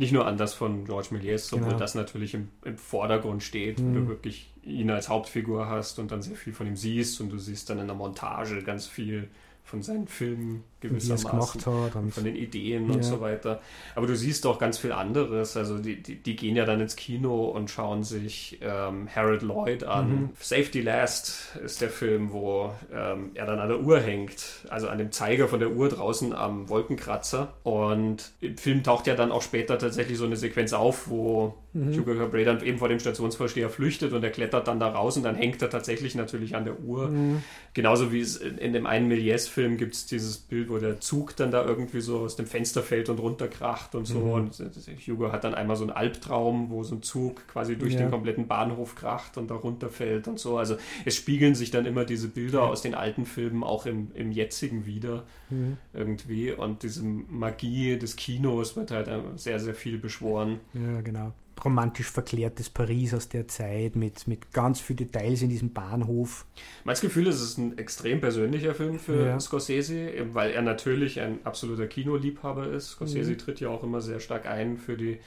nicht 0.00 0.12
nur 0.12 0.26
an 0.26 0.38
das 0.38 0.54
von 0.54 0.86
George 0.86 1.08
Méliès, 1.12 1.52
obwohl 1.52 1.68
genau. 1.68 1.78
das 1.78 1.94
natürlich 1.94 2.32
im, 2.32 2.48
im 2.64 2.78
Vordergrund 2.78 3.42
steht, 3.42 3.78
mhm. 3.78 3.90
wo 3.90 3.98
du 3.98 4.08
wirklich 4.08 4.50
ihn 4.62 4.90
als 4.90 5.10
Hauptfigur 5.10 5.68
hast 5.68 5.98
und 5.98 6.10
dann 6.10 6.22
sehr 6.22 6.36
viel 6.36 6.54
von 6.54 6.66
ihm 6.66 6.74
siehst 6.74 7.20
und 7.20 7.28
du 7.28 7.38
siehst 7.38 7.68
dann 7.68 7.78
in 7.78 7.86
der 7.86 7.94
Montage 7.94 8.62
ganz 8.62 8.86
viel 8.86 9.28
von 9.62 9.82
seinen 9.82 10.08
Filmen 10.08 10.64
gewissermaßen, 10.80 11.60
von 11.60 12.24
den 12.24 12.36
Ideen 12.36 12.88
ja. 12.88 12.94
und 12.94 13.02
so 13.02 13.20
weiter. 13.20 13.60
Aber 13.94 14.06
du 14.06 14.16
siehst 14.16 14.46
auch 14.46 14.58
ganz 14.58 14.78
viel 14.78 14.92
anderes. 14.92 15.56
Also 15.56 15.78
die, 15.78 16.02
die, 16.02 16.16
die 16.16 16.36
gehen 16.36 16.56
ja 16.56 16.64
dann 16.64 16.80
ins 16.80 16.96
Kino 16.96 17.44
und 17.46 17.70
schauen 17.70 18.02
sich 18.02 18.58
ähm, 18.62 19.08
Harold 19.14 19.42
Lloyd 19.42 19.84
an. 19.84 20.10
Mhm. 20.10 20.28
Safety 20.40 20.80
Last 20.80 21.56
ist 21.62 21.80
der 21.80 21.90
Film, 21.90 22.32
wo 22.32 22.72
ähm, 22.92 23.32
er 23.34 23.46
dann 23.46 23.58
an 23.58 23.68
der 23.68 23.80
Uhr 23.80 24.00
hängt, 24.00 24.66
also 24.70 24.88
an 24.88 24.98
dem 24.98 25.12
Zeiger 25.12 25.48
von 25.48 25.60
der 25.60 25.70
Uhr 25.70 25.88
draußen 25.88 26.32
am 26.32 26.68
Wolkenkratzer. 26.68 27.54
Und 27.62 28.32
im 28.40 28.56
Film 28.56 28.82
taucht 28.82 29.06
ja 29.06 29.14
dann 29.14 29.32
auch 29.32 29.42
später 29.42 29.78
tatsächlich 29.78 30.16
so 30.16 30.24
eine 30.24 30.36
Sequenz 30.36 30.72
auf, 30.72 31.08
wo 31.08 31.54
mhm. 31.74 31.94
Hugo 31.94 32.14
Cabret 32.14 32.46
dann 32.46 32.62
eben 32.62 32.78
vor 32.78 32.88
dem 32.88 33.00
Stationsvorsteher 33.00 33.68
flüchtet 33.68 34.12
und 34.12 34.24
er 34.24 34.30
klettert 34.30 34.66
dann 34.66 34.80
da 34.80 34.88
raus 34.88 35.16
und 35.16 35.24
dann 35.24 35.34
hängt 35.34 35.60
er 35.60 35.68
tatsächlich 35.68 36.14
natürlich 36.14 36.56
an 36.56 36.64
der 36.64 36.80
Uhr. 36.80 37.08
Mhm. 37.08 37.42
Genauso 37.74 38.12
wie 38.12 38.20
es 38.20 38.36
in, 38.36 38.58
in 38.58 38.72
dem 38.72 38.86
einen 38.86 39.12
Méliès-Film 39.12 39.76
gibt 39.76 39.94
es 39.94 40.06
dieses 40.06 40.38
Bild, 40.38 40.69
wo 40.70 40.78
der 40.78 41.00
Zug 41.00 41.36
dann 41.36 41.50
da 41.50 41.64
irgendwie 41.64 42.00
so 42.00 42.20
aus 42.20 42.36
dem 42.36 42.46
Fenster 42.46 42.82
fällt 42.82 43.08
und 43.08 43.18
runterkracht 43.18 43.94
und 43.94 44.06
so. 44.06 44.20
Mhm. 44.20 44.32
Und 44.32 44.62
Hugo 45.06 45.32
hat 45.32 45.44
dann 45.44 45.54
einmal 45.54 45.76
so 45.76 45.84
einen 45.84 45.92
Albtraum, 45.92 46.70
wo 46.70 46.82
so 46.82 46.94
ein 46.94 47.02
Zug 47.02 47.46
quasi 47.48 47.76
durch 47.76 47.94
ja. 47.94 48.00
den 48.00 48.10
kompletten 48.10 48.46
Bahnhof 48.46 48.94
kracht 48.94 49.36
und 49.36 49.50
da 49.50 49.56
runterfällt 49.56 50.28
und 50.28 50.38
so. 50.38 50.56
Also 50.56 50.76
es 51.04 51.16
spiegeln 51.16 51.54
sich 51.54 51.70
dann 51.70 51.86
immer 51.86 52.04
diese 52.04 52.28
Bilder 52.28 52.62
aus 52.62 52.82
den 52.82 52.94
alten 52.94 53.26
Filmen 53.26 53.62
auch 53.62 53.86
im, 53.86 54.12
im 54.14 54.32
jetzigen 54.32 54.86
wieder 54.86 55.24
mhm. 55.50 55.76
irgendwie. 55.92 56.52
Und 56.52 56.82
diese 56.82 57.02
Magie 57.02 57.98
des 57.98 58.16
Kinos 58.16 58.76
wird 58.76 58.90
halt 58.90 59.08
sehr, 59.36 59.60
sehr 59.60 59.74
viel 59.74 59.98
beschworen. 59.98 60.60
Ja, 60.72 61.00
genau 61.00 61.32
romantisch 61.64 62.10
verklärtes 62.10 62.70
Paris 62.70 63.14
aus 63.14 63.28
der 63.28 63.48
Zeit 63.48 63.96
mit, 63.96 64.26
mit 64.26 64.52
ganz 64.52 64.80
vielen 64.80 64.98
Details 64.98 65.42
in 65.42 65.48
diesem 65.48 65.72
Bahnhof. 65.72 66.46
Mein 66.84 66.96
Gefühl 66.96 67.26
ist, 67.26 67.36
es 67.36 67.42
ist 67.42 67.58
ein 67.58 67.78
extrem 67.78 68.20
persönlicher 68.20 68.74
Film 68.74 68.98
für 68.98 69.26
ja. 69.26 69.40
Scorsese, 69.40 70.12
weil 70.32 70.52
er 70.52 70.62
natürlich 70.62 71.20
ein 71.20 71.38
absoluter 71.44 71.86
Kinoliebhaber 71.86 72.68
ist. 72.68 72.90
Scorsese 72.90 73.32
mhm. 73.32 73.38
tritt 73.38 73.60
ja 73.60 73.68
auch 73.68 73.82
immer 73.82 74.00
sehr 74.00 74.20
stark 74.20 74.46
ein 74.46 74.76
für 74.76 74.96
die 74.96 75.18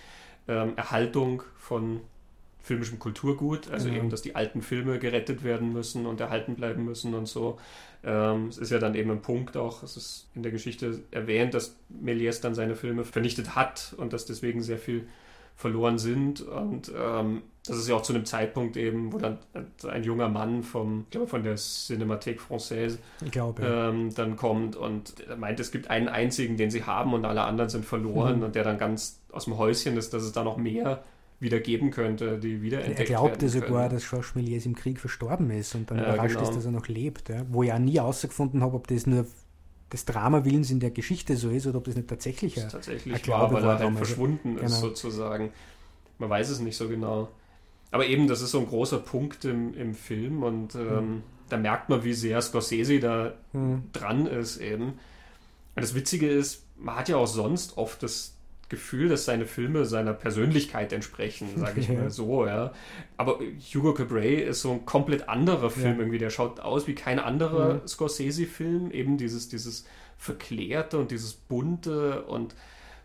ähm, 0.47 0.73
Erhaltung 0.75 1.43
von 1.57 2.01
filmischem 2.63 2.97
Kulturgut, 2.97 3.69
also 3.69 3.89
mhm. 3.89 3.95
eben, 3.95 4.09
dass 4.09 4.21
die 4.21 4.35
alten 4.35 4.61
Filme 4.61 4.97
gerettet 4.97 5.43
werden 5.43 5.73
müssen 5.73 6.05
und 6.05 6.21
erhalten 6.21 6.55
bleiben 6.55 6.85
müssen 6.85 7.13
und 7.13 7.27
so. 7.27 7.59
Ähm, 8.05 8.47
es 8.47 8.57
ist 8.57 8.71
ja 8.71 8.79
dann 8.79 8.95
eben 8.95 9.11
ein 9.11 9.21
Punkt 9.21 9.57
auch, 9.57 9.83
es 9.83 9.97
ist 9.97 10.27
in 10.33 10.43
der 10.43 10.51
Geschichte 10.51 11.01
erwähnt, 11.11 11.53
dass 11.53 11.75
Méliès 12.03 12.41
dann 12.41 12.55
seine 12.55 12.75
Filme 12.75 13.03
vernichtet 13.03 13.55
hat 13.55 13.93
und 13.97 14.13
dass 14.13 14.25
deswegen 14.25 14.61
sehr 14.61 14.77
viel 14.77 15.07
verloren 15.55 15.97
sind. 15.97 16.41
Und 16.41 16.91
ähm, 16.97 17.41
das 17.65 17.77
ist 17.77 17.87
ja 17.87 17.95
auch 17.95 18.01
zu 18.01 18.13
einem 18.13 18.25
Zeitpunkt 18.25 18.75
eben, 18.75 19.13
wo 19.13 19.17
dann 19.17 19.37
ein 19.87 20.03
junger 20.03 20.27
Mann 20.27 20.63
vom, 20.63 21.01
ich 21.05 21.11
glaube, 21.11 21.27
von 21.27 21.43
der 21.43 21.57
Cinémathèque 21.57 22.39
Française 22.39 22.97
ähm, 23.61 24.13
dann 24.15 24.35
kommt 24.35 24.75
und 24.75 25.13
meint, 25.37 25.59
es 25.59 25.71
gibt 25.71 25.89
einen 25.89 26.09
einzigen, 26.09 26.57
den 26.57 26.71
sie 26.71 26.83
haben 26.83 27.13
und 27.13 27.23
alle 27.25 27.43
anderen 27.43 27.69
sind 27.69 27.85
verloren 27.85 28.37
Mhm. 28.39 28.43
und 28.43 28.55
der 28.55 28.63
dann 28.63 28.77
ganz 28.77 29.21
aus 29.31 29.45
dem 29.45 29.57
Häuschen 29.57 29.95
ist, 29.97 30.13
dass 30.13 30.23
es 30.23 30.31
da 30.33 30.43
noch 30.43 30.57
mehr 30.57 31.03
wieder 31.39 31.59
geben 31.59 31.91
könnte, 31.91 32.37
die 32.37 32.61
wiederentdeckt 32.61 32.99
er 32.99 33.05
glaubte 33.05 33.49
sogar, 33.49 33.89
dass 33.89 34.09
Georges 34.09 34.33
Méliès 34.35 34.65
im 34.65 34.75
Krieg 34.75 34.99
verstorben 34.99 35.49
ist 35.51 35.75
und 35.75 35.89
dann 35.91 35.97
Ja, 35.97 36.13
überrascht 36.13 36.35
genau. 36.35 36.49
ist, 36.49 36.55
dass 36.55 36.65
er 36.65 36.71
noch 36.71 36.87
lebt. 36.87 37.29
Ja. 37.29 37.43
Wo 37.49 37.63
ich 37.63 37.73
auch 37.73 37.79
nie 37.79 37.95
herausgefunden 37.95 38.61
habe, 38.61 38.75
ob 38.75 38.87
das 38.87 39.05
nur 39.07 39.25
des 39.93 40.05
Drama-Willens 40.05 40.71
in 40.71 40.79
der 40.79 40.91
Geschichte 40.91 41.37
so 41.37 41.49
ist 41.49 41.67
oder 41.67 41.77
ob 41.77 41.85
das 41.85 41.95
nicht 41.95 42.09
tatsächlich 42.09 42.55
das 42.55 42.63
ja. 42.63 42.69
tatsächlich 42.69 43.13
ein 43.15 43.21
Glaube 43.21 43.55
war, 43.55 43.61
weil 43.63 43.69
er 43.69 43.79
halt 43.79 43.97
verschwunden 43.97 44.57
ist 44.57 44.61
Genau. 44.61 44.75
sozusagen. 44.89 45.51
Man 46.17 46.29
weiß 46.29 46.49
es 46.49 46.59
nicht 46.59 46.75
so 46.75 46.89
genau. 46.89 47.29
Aber 47.91 48.07
eben, 48.07 48.27
das 48.27 48.41
ist 48.41 48.51
so 48.51 48.59
ein 48.59 48.67
großer 48.67 48.97
Punkt 48.99 49.45
im, 49.45 49.73
im 49.75 49.93
Film 49.93 50.41
und 50.43 50.73
ähm, 50.75 51.21
da 51.49 51.57
merkt 51.57 51.89
man, 51.89 52.03
wie 52.03 52.13
sehr 52.13 52.41
Scorsese 52.41 52.99
da 52.99 53.33
Hm. 53.51 53.83
dran 53.93 54.25
ist 54.25 54.57
eben. 54.57 54.85
Und 55.75 55.81
das 55.81 55.93
Witzige 55.93 56.27
ist, 56.27 56.65
man 56.77 56.95
hat 56.95 57.09
ja 57.09 57.17
auch 57.17 57.27
sonst 57.27 57.77
oft 57.77 58.01
das 58.03 58.35
Gefühl, 58.73 59.07
dass 59.09 59.25
seine 59.25 59.45
Filme 59.45 59.85
seiner 59.85 60.13
Persönlichkeit 60.13 60.91
entsprechen, 60.93 61.47
sage 61.57 61.79
ich 61.79 61.89
mal 61.97 62.09
so, 62.11 62.45
ja. 62.45 62.71
Aber 63.17 63.39
Hugo 63.73 63.93
Cabret 63.93 64.47
ist 64.47 64.61
so 64.61 64.71
ein 64.73 64.85
komplett 64.85 65.29
anderer 65.29 65.69
Film 65.69 65.93
Ja. 65.95 65.99
irgendwie. 65.99 66.17
Der 66.19 66.29
schaut 66.29 66.59
aus 66.59 66.87
wie 66.87 66.95
kein 66.95 67.19
anderer 67.19 67.75
Mhm. 67.75 67.87
Scorsese-Film. 67.87 68.91
Eben 68.91 69.17
dieses, 69.17 69.47
dieses 69.49 69.85
Verklärte 70.17 70.97
und 70.99 71.11
dieses 71.11 71.33
Bunte 71.33 72.23
und 72.23 72.55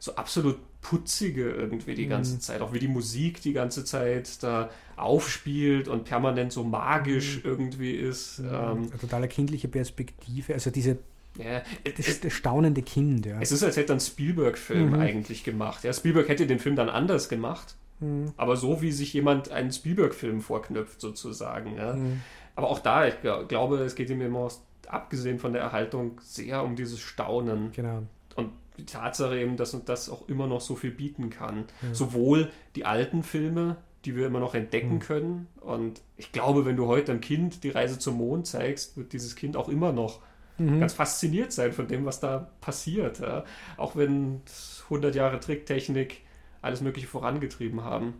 so 0.00 0.14
absolut 0.14 0.56
putzige 0.80 1.50
irgendwie 1.50 1.94
die 1.96 2.06
ganze 2.06 2.34
Mhm. 2.36 2.40
Zeit. 2.40 2.60
Auch 2.60 2.72
wie 2.72 2.78
die 2.78 2.88
Musik 2.88 3.40
die 3.42 3.52
ganze 3.52 3.84
Zeit 3.84 4.42
da 4.42 4.70
aufspielt 4.96 5.88
und 5.88 6.04
permanent 6.04 6.52
so 6.52 6.62
magisch 6.64 7.40
irgendwie 7.44 7.92
ist. 7.92 8.38
Ähm, 8.38 8.46
Eine 8.48 8.98
totale 9.00 9.28
kindliche 9.28 9.66
Perspektive, 9.68 10.54
also 10.54 10.70
diese, 10.70 10.98
ja, 11.38 11.62
das, 11.96 12.06
es, 12.08 12.20
das 12.20 12.32
staunende 12.32 12.82
Kind. 12.82 13.24
Ja. 13.26 13.38
es 13.40 13.52
ist, 13.52 13.62
als 13.62 13.76
hätte 13.76 13.92
er 13.92 13.94
einen 13.94 14.00
Spielberg-Film 14.00 14.88
Mhm. 14.90 15.00
eigentlich 15.00 15.44
gemacht. 15.44 15.84
Ja, 15.84 15.92
Spielberg 15.92 16.28
hätte 16.28 16.46
den 16.46 16.58
Film 16.58 16.76
dann 16.76 16.88
anders 16.88 17.28
gemacht, 17.28 17.76
Hm. 18.00 18.32
aber 18.36 18.56
so 18.56 18.82
wie 18.82 18.92
sich 18.92 19.12
jemand 19.12 19.50
einen 19.50 19.72
Spielberg-Film 19.72 20.40
vorknüpft, 20.40 21.00
sozusagen. 21.00 21.76
Ja. 21.76 21.94
Hm. 21.94 22.20
Aber 22.54 22.68
auch 22.70 22.80
da, 22.80 23.06
ich 23.06 23.14
gl- 23.22 23.44
glaube, 23.46 23.78
es 23.78 23.94
geht 23.94 24.10
ihm 24.10 24.20
immer, 24.20 24.48
abgesehen 24.88 25.38
von 25.38 25.52
der 25.52 25.62
Erhaltung, 25.62 26.20
sehr 26.22 26.62
um 26.64 26.74
dieses 26.76 26.98
Staunen 27.00 27.72
Genau. 27.72 28.02
und 28.36 28.50
die 28.78 28.84
Tatsache 28.86 29.38
eben, 29.38 29.56
dass 29.56 29.74
uns 29.74 29.84
das 29.84 30.08
auch 30.08 30.28
immer 30.28 30.46
noch 30.46 30.60
so 30.60 30.74
viel 30.76 30.90
bieten 30.92 31.30
kann. 31.30 31.64
Sowohl 31.92 32.50
die 32.76 32.84
alten 32.84 33.22
Filme, 33.22 33.76
die 34.04 34.14
wir 34.16 34.26
immer 34.28 34.38
noch 34.40 34.54
entdecken 34.54 34.94
Mhm. 34.94 34.98
können. 35.00 35.46
Und 35.60 36.00
ich 36.16 36.30
glaube, 36.32 36.64
wenn 36.64 36.76
du 36.76 36.86
heute 36.86 37.10
einem 37.12 37.20
Kind 37.20 37.64
die 37.64 37.70
Reise 37.70 37.98
zum 37.98 38.16
Mond 38.16 38.46
zeigst, 38.46 38.96
wird 38.96 39.12
dieses 39.12 39.34
Kind 39.34 39.56
auch 39.56 39.68
immer 39.68 39.92
noch 39.92 40.20
Mhm. 40.58 40.80
ganz 40.80 40.92
fasziniert 40.94 41.52
sein 41.52 41.72
von 41.72 41.86
dem, 41.86 42.04
was 42.04 42.20
da 42.20 42.50
passiert. 42.60 43.20
Ja. 43.20 43.44
Auch 43.76 43.96
wenn 43.96 44.42
100 44.84 45.14
Jahre 45.14 45.40
Tricktechnik 45.40 46.22
alles 46.62 46.80
Mögliche 46.80 47.06
vorangetrieben 47.06 47.84
haben. 47.84 48.14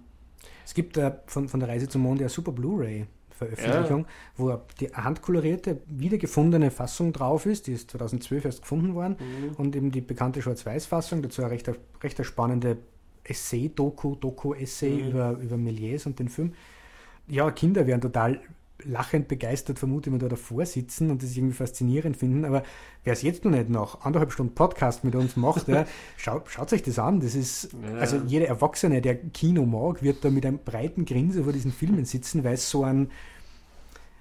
Es 0.65 0.75
gibt 0.75 0.97
äh, 0.97 1.13
von, 1.27 1.49
von 1.49 1.61
der 1.61 1.69
Reise 1.69 1.89
zum 1.89 2.03
Mond 2.03 2.21
ja 2.21 2.29
super 2.29 2.53
Blu-ray-Veröffentlichung, 2.53 4.07
wo 4.37 4.61
die 4.81 4.89
handkolorierte, 4.89 5.81
wiedergefundene 5.87 6.71
Fassung 6.71 7.13
drauf 7.13 7.47
ist. 7.47 7.67
Die 7.67 7.73
ist 7.73 7.91
2012 7.91 8.45
erst 8.45 8.63
gefunden 8.63 8.95
worden. 8.95 9.17
Und 9.57 9.75
eben 9.75 9.91
die 9.91 10.01
bekannte 10.01 10.43
Schwarz-Weiß-Fassung, 10.43 11.23
dazu 11.23 11.43
eine 11.43 11.51
recht, 11.53 11.71
recht 12.03 12.25
spannende 12.25 12.79
Essay-Doku, 13.25 14.15
Doku-Essay 14.17 14.91
Mhm. 15.03 15.09
über, 15.11 15.31
über 15.33 15.57
Méliès 15.57 16.07
und 16.07 16.19
den 16.19 16.29
Film. 16.29 16.55
Ja, 17.27 17.51
Kinder 17.51 17.87
werden 17.87 18.01
total 18.01 18.41
lachend 18.85 19.27
begeistert, 19.29 19.79
vermute 19.79 20.09
ich, 20.09 20.13
wenn 20.13 20.21
da 20.21 20.29
davor 20.29 20.65
sitzen 20.65 21.11
und 21.11 21.23
das 21.23 21.37
irgendwie 21.37 21.55
faszinierend 21.57 22.17
finden. 22.17 22.45
Aber 22.45 22.63
wer 23.05 23.13
es 23.13 23.23
jetzt 23.23 23.45
noch 23.45 23.51
nicht 23.51 23.69
nach 23.71 24.03
anderthalb 24.03 24.31
Stunden 24.33 24.55
Podcast 24.55 25.03
mit 25.05 25.15
uns 25.17 25.37
macht, 25.37 25.67
ja, 25.69 25.87
schaut, 26.17 26.49
schaut 26.51 26.73
euch 26.73 26.83
das 26.83 26.99
an. 26.99 27.21
Das 27.21 27.35
ist, 27.35 27.71
Ja. 27.73 27.99
also 27.99 28.19
jeder 28.27 28.47
Erwachsene, 28.47 29.01
der 29.03 29.17
Kino 29.17 29.67
mag, 29.67 30.03
wird 30.03 30.25
da 30.25 30.31
mit 30.31 30.47
einem 30.47 30.59
breiten 30.59 31.05
Grinsen 31.05 31.45
vor 31.45 31.53
diesen 31.53 31.73
Filmen 31.73 32.05
sitzen, 32.05 32.45
weil 32.45 32.55
es 32.55 32.71
so 32.71 32.85
ein, 32.85 33.11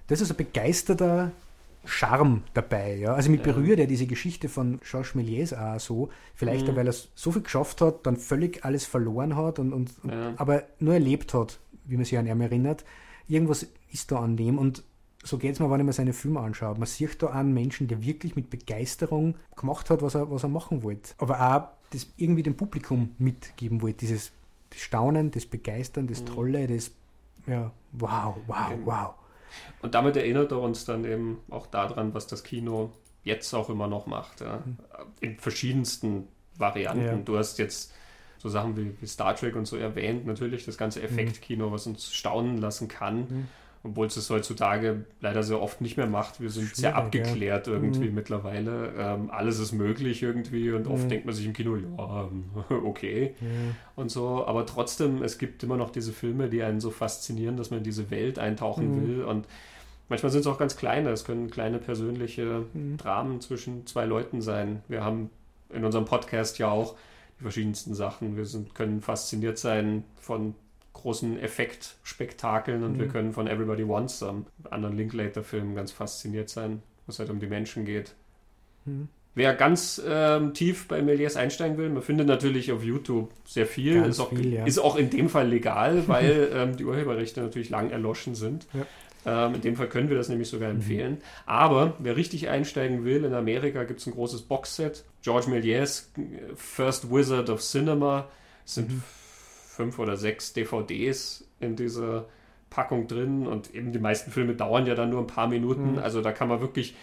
das 0.08 0.22
ist 0.22 0.32
ein 0.32 0.38
begeisterter 0.38 1.32
Charme 1.86 2.44
dabei. 2.54 2.96
Ja? 2.96 3.14
Also 3.14 3.30
mich 3.30 3.42
berührt 3.42 3.80
ja 3.80 3.86
diese 3.86 4.08
Geschichte 4.08 4.50
von 4.50 4.80
Georges 4.90 5.16
Méliès 5.16 5.54
auch 5.56 5.80
so. 5.80 6.10
Vielleicht, 6.36 6.68
Mhm. 6.68 6.76
weil 6.76 6.88
er 6.88 6.94
so 6.94 7.32
viel 7.32 7.44
geschafft 7.44 7.80
hat, 7.82 8.06
dann 8.06 8.18
völlig 8.18 8.66
alles 8.66 8.86
verloren 8.86 9.36
hat 9.36 9.60
und, 9.60 9.72
und, 9.72 9.92
und 10.04 10.12
aber 10.38 10.64
nur 10.80 10.96
erlebt 10.96 11.34
hat, 11.34 11.60
wie 11.86 11.96
man 11.96 12.06
sich 12.06 12.18
an 12.18 12.28
ihn 12.28 12.42
erinnert. 12.42 12.84
Irgendwas 13.30 13.68
ist 13.92 14.12
da 14.12 14.20
an 14.20 14.38
dem 14.38 14.58
und 14.58 14.84
so 15.24 15.38
geht 15.38 15.54
es 15.54 15.60
mir, 15.60 15.70
wenn 15.70 15.80
ich 15.80 15.86
mir 15.86 15.94
seine 15.94 16.14
Filme 16.14 16.40
anschaue. 16.40 16.78
Man 16.78 16.86
sieht 16.86 17.22
da 17.22 17.28
einen 17.28 17.54
Menschen, 17.54 17.88
der 17.88 18.04
wirklich 18.04 18.36
mit 18.36 18.50
Begeisterung 18.50 19.36
gemacht 19.56 19.90
hat, 19.90 20.02
was 20.02 20.16
er, 20.16 20.30
was 20.32 20.44
er 20.44 20.50
machen 20.50 20.84
wollte. 20.84 21.14
Aber 21.18 21.40
auch 21.56 21.68
das 21.92 22.08
irgendwie 22.18 22.44
dem 22.44 22.56
Publikum 22.56 23.16
mitgeben 23.18 23.82
wollte. 23.82 24.00
Dieses 24.00 24.32
das 24.70 24.80
Staunen, 24.80 25.32
das 25.32 25.46
Begeistern, 25.46 26.08
das 26.08 26.22
Mhm. 26.22 26.26
Tolle, 26.28 26.68
das 26.68 26.92
ja, 27.48 27.72
wow, 27.94 28.36
wow, 28.48 28.72
wow. 28.84 29.14
Und 29.82 29.96
damit 29.96 30.18
erinnert 30.18 30.52
er 30.52 30.60
uns 30.60 30.86
dann 30.86 31.06
eben 31.06 31.38
auch 31.50 31.68
daran, 31.68 32.14
was 32.14 32.28
das 32.28 32.44
Kino 32.44 32.92
jetzt 33.24 33.54
auch 33.54 33.70
immer 33.70 33.88
noch 33.88 34.06
macht. 34.06 34.42
Ja. 34.42 34.62
In 35.22 35.38
verschiedensten 35.38 36.28
Varianten. 36.58 37.06
Ja. 37.06 37.16
Du 37.16 37.38
hast 37.38 37.58
jetzt 37.58 37.94
so 38.38 38.50
Sachen 38.50 38.76
wie, 38.78 38.94
wie 39.02 39.08
Star 39.08 39.36
Trek 39.36 39.56
und 39.56 39.66
so 39.66 39.78
erwähnt, 39.78 40.26
natürlich 40.26 40.66
das 40.66 40.78
ganze 40.78 41.02
Effektkino, 41.02 41.72
was 41.72 41.88
uns 41.88 42.14
staunen 42.14 42.58
lassen 42.58 42.88
kann. 42.88 43.20
Mhm. 43.20 43.48
Obwohl 43.90 44.08
es 44.08 44.18
es 44.18 44.30
heutzutage 44.30 45.06
leider 45.22 45.44
sehr 45.44 45.62
oft 45.62 45.82
nicht 45.82 45.98
mehr 45.98 46.08
macht. 46.08 46.40
Wir 46.42 46.50
sind 46.50 46.76
sehr 46.76 46.96
abgeklärt 46.96 47.68
irgendwie 47.68 48.10
Mhm. 48.10 48.16
mittlerweile. 48.16 48.94
Ähm, 48.98 49.30
alles 49.32 49.60
ist 49.60 49.72
möglich 49.72 50.22
irgendwie 50.24 50.72
und 50.72 50.88
oft 50.88 51.06
Mhm. 51.06 51.10
denkt 51.10 51.26
man 51.26 51.36
sich 51.36 51.46
im 51.46 51.54
Kino, 51.54 51.76
ja, 51.76 52.30
okay 52.86 53.34
Ja. 53.42 53.48
und 53.96 54.10
so. 54.12 54.46
Aber 54.46 54.66
trotzdem, 54.66 55.24
es 55.24 55.38
gibt 55.38 55.64
immer 55.64 55.78
noch 55.78 55.90
diese 55.90 56.12
Filme, 56.14 56.50
die 56.50 56.64
einen 56.64 56.80
so 56.80 56.90
faszinieren, 56.92 57.58
dass 57.58 57.70
man 57.72 57.80
in 57.80 57.84
diese 57.84 58.10
Welt 58.12 58.40
eintauchen 58.40 58.96
Mhm. 58.96 59.08
will. 59.08 59.24
Und 59.24 59.46
manchmal 60.10 60.32
sind 60.32 60.42
es 60.42 60.48
auch 60.48 60.58
ganz 60.58 60.78
kleine. 60.78 61.10
Es 61.12 61.24
können 61.26 61.50
kleine 61.50 61.80
persönliche 61.80 62.64
Mhm. 62.74 62.98
Dramen 62.98 63.42
zwischen 63.42 63.86
zwei 63.88 64.06
Leuten 64.06 64.42
sein. 64.42 64.82
Wir 64.88 65.04
haben 65.04 65.30
in 65.74 65.84
unserem 65.84 66.06
Podcast 66.06 66.60
ja 66.60 66.70
auch 66.70 66.96
die 67.40 67.44
verschiedensten 67.44 67.94
Sachen. 67.94 68.36
Wir 68.38 68.46
sind, 68.46 68.74
können 68.74 69.02
fasziniert 69.02 69.58
sein 69.58 70.04
von 70.16 70.56
großen 71.08 71.40
Effektspektakeln 71.40 72.84
und 72.84 72.94
Mhm. 72.96 73.00
wir 73.00 73.08
können 73.08 73.32
von 73.34 73.48
Everybody 73.48 73.88
Wants 73.88 74.20
Some, 74.20 74.46
anderen 74.70 74.98
Linklater-Filmen, 74.98 75.74
ganz 75.74 75.94
fasziniert 75.94 76.50
sein, 76.50 76.82
wo 77.06 77.12
es 77.12 77.20
halt 77.20 77.30
um 77.30 77.40
die 77.40 77.48
Menschen 77.48 77.86
geht. 77.86 78.14
Mhm. 78.84 79.08
Wer 79.36 79.54
ganz 79.54 80.02
ähm, 80.06 80.54
tief 80.54 80.88
bei 80.90 81.00
Méliès 81.00 81.38
einsteigen 81.38 81.78
will, 81.78 81.88
man 81.90 82.02
findet 82.02 82.28
natürlich 82.28 82.72
auf 82.74 82.84
YouTube 82.84 83.32
sehr 83.46 83.68
viel. 83.68 84.04
Ist, 84.04 84.20
auch, 84.20 84.30
viel, 84.30 84.54
ja. 84.54 84.66
ist 84.66 84.80
auch 84.80 84.98
in 84.98 85.10
dem 85.10 85.30
Fall 85.30 85.48
legal, 85.48 86.04
weil 86.08 86.50
ähm, 86.54 86.76
die 86.76 86.84
Urheberrechte 86.84 87.40
natürlich 87.42 87.70
lang 87.70 87.90
erloschen 87.92 88.36
sind. 88.36 88.68
Ähm, 89.26 89.56
in 89.56 89.62
dem 89.62 89.76
Fall 89.78 89.88
können 89.88 90.10
wir 90.10 90.18
das 90.18 90.28
nämlich 90.28 90.50
sogar 90.50 90.70
Mhm. 90.70 90.76
empfehlen. 90.78 91.18
Aber 91.46 91.94
wer 92.00 92.18
richtig 92.18 92.50
einsteigen 92.50 93.06
will, 93.06 93.24
in 93.24 93.34
Amerika 93.34 93.84
gibt 93.86 94.02
es 94.02 94.08
ein 94.08 94.14
großes 94.14 94.42
Boxset. 94.42 95.06
George 95.22 95.48
Méliès, 95.52 96.08
äh, 96.18 96.56
First 96.56 97.10
Wizard 97.12 97.50
of 97.50 97.62
Cinema, 97.62 98.28
sind 98.66 98.90
Mhm. 98.90 99.04
Fünf 99.78 100.00
oder 100.00 100.18
sechs 100.18 100.54
DVDs 100.54 101.48
in 101.60 101.76
dieser 101.76 102.26
Packung 102.70 103.08
drin 103.08 103.48
und 103.48 103.74
eben 103.74 103.94
die 103.94 104.00
meisten 104.00 104.32
Filme 104.32 104.56
dauern 104.56 104.86
ja 104.88 104.96
dann 104.96 105.12
nur 105.12 105.22
ein 105.22 105.28
paar 105.28 105.48
Minuten. 105.48 105.94
Mhm. 105.94 106.00
Also 106.00 106.22
da 106.22 106.32
kann 106.34 106.50
man 106.50 106.60
wirklich 106.60 106.96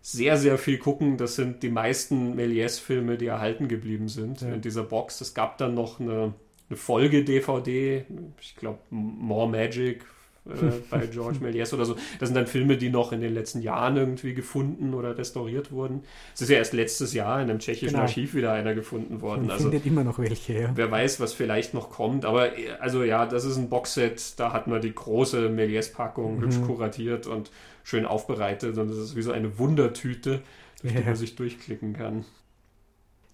sehr, 0.00 0.36
sehr 0.36 0.56
viel 0.58 0.78
gucken. 0.78 1.16
Das 1.18 1.36
sind 1.36 1.62
die 1.62 1.68
meisten 1.68 2.34
Méliès-Filme, 2.34 3.16
die 3.18 3.26
erhalten 3.26 3.68
geblieben 3.68 4.08
sind 4.08 4.40
Ja. 4.40 4.48
in 4.54 4.60
dieser 4.62 4.82
Box. 4.82 5.20
Es 5.20 5.34
gab 5.34 5.58
dann 5.58 5.74
noch 5.74 6.00
eine, 6.00 6.32
eine 6.68 6.76
Folge-DVD, 6.76 8.04
ich 8.40 8.56
glaube 8.56 8.78
More 8.90 9.48
Magic 9.48 10.04
äh, 10.48 10.70
bei 10.90 11.06
George 11.06 11.38
Méliès 11.40 11.72
oder 11.74 11.84
so. 11.84 11.96
Das 12.18 12.28
sind 12.28 12.34
dann 12.36 12.46
Filme, 12.46 12.76
die 12.76 12.88
noch 12.90 13.12
in 13.12 13.20
den 13.20 13.34
letzten 13.34 13.60
Jahren 13.62 13.96
irgendwie 13.96 14.34
gefunden 14.34 14.94
oder 14.94 15.16
restauriert 15.18 15.72
wurden. 15.72 16.02
Es 16.34 16.40
ist 16.42 16.50
ja 16.50 16.58
erst 16.58 16.72
letztes 16.72 17.12
Jahr 17.12 17.40
in 17.42 17.50
einem 17.50 17.58
tschechischen 17.58 17.88
Genau. 17.88 18.02
Archiv 18.02 18.34
wieder 18.34 18.52
einer 18.52 18.74
gefunden 18.74 19.20
worden. 19.20 19.42
Man 19.42 19.50
Also 19.52 19.64
findet 19.70 19.86
immer 19.86 20.04
noch 20.04 20.18
welche, 20.18 20.52
ja. 20.60 20.70
Wer 20.74 20.90
weiß, 20.90 21.20
was 21.20 21.32
vielleicht 21.32 21.74
noch 21.74 21.90
kommt. 21.90 22.24
Aber 22.24 22.56
äh, 22.58 22.70
also 22.80 23.02
ja, 23.04 23.26
das 23.26 23.44
ist 23.44 23.56
ein 23.56 23.68
Boxset. 23.68 24.38
Da 24.38 24.52
hat 24.52 24.66
man 24.66 24.80
die 24.80 24.94
große 24.94 25.48
Méliès-Packung 25.48 26.36
Mhm. 26.36 26.42
hübsch 26.42 26.60
kuratiert 26.66 27.26
und 27.26 27.50
schön 27.84 28.06
aufbereitet. 28.06 28.78
Und 28.78 28.88
das 28.88 28.98
ist 28.98 29.16
wie 29.16 29.22
so 29.22 29.32
eine 29.32 29.58
Wundertüte, 29.58 30.42
durch 30.82 30.92
die 30.94 30.98
Ja. 31.00 31.06
man 31.06 31.16
sich 31.16 31.34
durchklicken 31.36 31.92
kann. 31.94 32.24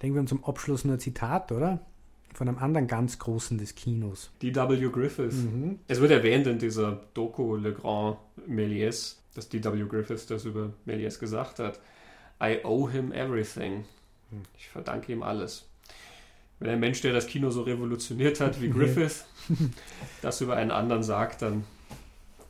Denken 0.02 0.14
wir 0.16 0.20
haben 0.20 0.26
zum 0.26 0.44
Abschluss 0.44 0.84
nur 0.84 0.94
ein 0.96 1.00
Zitat, 1.00 1.52
oder? 1.52 1.80
Von 2.34 2.48
einem 2.48 2.58
anderen 2.58 2.86
ganz 2.86 3.18
Großen 3.18 3.58
des 3.58 3.74
Kinos. 3.74 4.30
D.W. 4.40 4.88
Griffith. 4.90 5.34
Mhm. 5.34 5.78
Es 5.88 6.00
wird 6.00 6.10
erwähnt 6.10 6.46
in 6.46 6.58
dieser 6.58 7.00
Doku 7.14 7.56
Le 7.56 7.72
Grand 7.72 8.16
Méliès, 8.48 9.16
dass 9.34 9.48
D.W. 9.48 9.84
Griffith 9.88 10.30
das 10.30 10.44
über 10.44 10.72
Méliès 10.86 11.18
gesagt 11.18 11.58
hat. 11.58 11.78
I 12.42 12.58
owe 12.64 12.90
him 12.90 13.12
everything. 13.12 13.84
Hm. 14.30 14.42
Ich 14.58 14.68
verdanke 14.68 15.12
ihm 15.12 15.22
alles. 15.22 15.68
Wenn 16.58 16.70
ein 16.70 16.80
Mensch, 16.80 17.00
der 17.00 17.12
das 17.12 17.26
Kino 17.26 17.50
so 17.50 17.62
revolutioniert 17.62 18.40
hat 18.40 18.60
wie 18.60 18.70
Griffith, 18.70 19.24
das 20.22 20.40
über 20.40 20.56
einen 20.56 20.70
anderen 20.70 21.02
sagt, 21.02 21.42
dann 21.42 21.64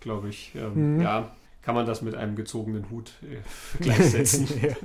glaube 0.00 0.28
ich, 0.28 0.52
ähm, 0.54 0.96
mhm. 0.96 1.02
ja, 1.02 1.30
kann 1.62 1.74
man 1.74 1.86
das 1.86 2.02
mit 2.02 2.14
einem 2.14 2.36
gezogenen 2.36 2.90
Hut 2.90 3.12
äh, 3.22 3.38
gleichsetzen. 3.82 4.48
ja. 4.60 4.76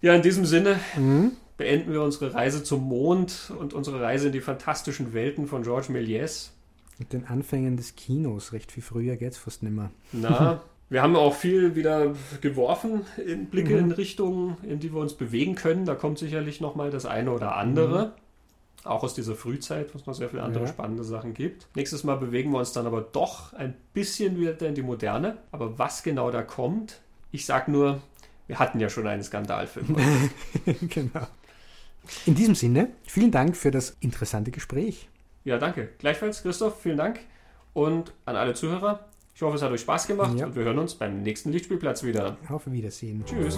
ja. 0.00 0.14
in 0.14 0.22
diesem 0.22 0.44
Sinne 0.44 0.80
mhm. 0.96 1.32
Beenden 1.56 1.92
wir 1.92 2.02
unsere 2.02 2.34
Reise 2.34 2.62
zum 2.62 2.82
Mond 2.84 3.52
und 3.58 3.74
unsere 3.74 4.00
Reise 4.00 4.26
in 4.26 4.32
die 4.32 4.40
fantastischen 4.40 5.12
Welten 5.12 5.46
von 5.46 5.62
Georges 5.62 5.88
Méliès. 5.88 6.50
Mit 6.98 7.12
den 7.12 7.26
Anfängen 7.26 7.76
des 7.76 7.96
Kinos, 7.96 8.52
recht 8.52 8.72
viel 8.72 8.82
früher 8.82 9.16
geht 9.16 9.32
es 9.32 9.38
fast 9.38 9.62
nicht 9.62 9.74
mehr. 9.74 9.90
Na, 10.12 10.62
wir 10.88 11.02
haben 11.02 11.16
auch 11.16 11.34
viel 11.34 11.74
wieder 11.74 12.14
geworfen, 12.40 13.02
in 13.24 13.46
Blicke 13.46 13.74
mhm. 13.74 13.90
in 13.90 13.92
Richtungen, 13.92 14.56
in 14.62 14.80
die 14.80 14.92
wir 14.92 15.00
uns 15.00 15.14
bewegen 15.14 15.54
können. 15.54 15.84
Da 15.84 15.94
kommt 15.94 16.18
sicherlich 16.18 16.60
nochmal 16.60 16.90
das 16.90 17.06
eine 17.06 17.32
oder 17.32 17.56
andere. 17.56 18.06
Mhm. 18.06 18.10
Auch 18.84 19.02
aus 19.02 19.14
dieser 19.14 19.34
Frühzeit, 19.34 19.92
wo 19.92 19.98
es 19.98 20.06
noch 20.06 20.14
sehr 20.14 20.28
viele 20.28 20.42
andere 20.42 20.64
ja. 20.64 20.68
spannende 20.68 21.02
Sachen 21.02 21.34
gibt. 21.34 21.66
Nächstes 21.74 22.04
Mal 22.04 22.16
bewegen 22.16 22.52
wir 22.52 22.60
uns 22.60 22.72
dann 22.72 22.86
aber 22.86 23.00
doch 23.00 23.52
ein 23.52 23.74
bisschen 23.94 24.38
wieder 24.38 24.66
in 24.66 24.76
die 24.76 24.82
Moderne. 24.82 25.38
Aber 25.50 25.76
was 25.78 26.04
genau 26.04 26.30
da 26.30 26.42
kommt, 26.42 27.00
ich 27.32 27.46
sag 27.46 27.66
nur, 27.66 28.00
wir 28.46 28.60
hatten 28.60 28.78
ja 28.78 28.88
schon 28.88 29.08
einen 29.08 29.24
Skandalfilm. 29.24 29.96
genau. 30.88 31.26
In 32.26 32.34
diesem 32.34 32.54
Sinne, 32.54 32.88
vielen 33.04 33.30
Dank 33.30 33.56
für 33.56 33.70
das 33.70 33.96
interessante 34.00 34.50
Gespräch. 34.50 35.08
Ja, 35.44 35.58
danke. 35.58 35.90
Gleichfalls, 35.98 36.42
Christoph, 36.42 36.80
vielen 36.80 36.96
Dank. 36.96 37.20
Und 37.72 38.12
an 38.24 38.36
alle 38.36 38.54
Zuhörer, 38.54 39.06
ich 39.34 39.42
hoffe, 39.42 39.56
es 39.56 39.62
hat 39.62 39.70
euch 39.70 39.82
Spaß 39.82 40.06
gemacht 40.06 40.38
ja. 40.38 40.46
und 40.46 40.56
wir 40.56 40.64
hören 40.64 40.78
uns 40.78 40.94
beim 40.94 41.22
nächsten 41.22 41.52
Lichtspielplatz 41.52 42.02
wieder. 42.02 42.38
Auf 42.48 42.70
Wiedersehen. 42.70 43.22
Tschüss. 43.24 43.56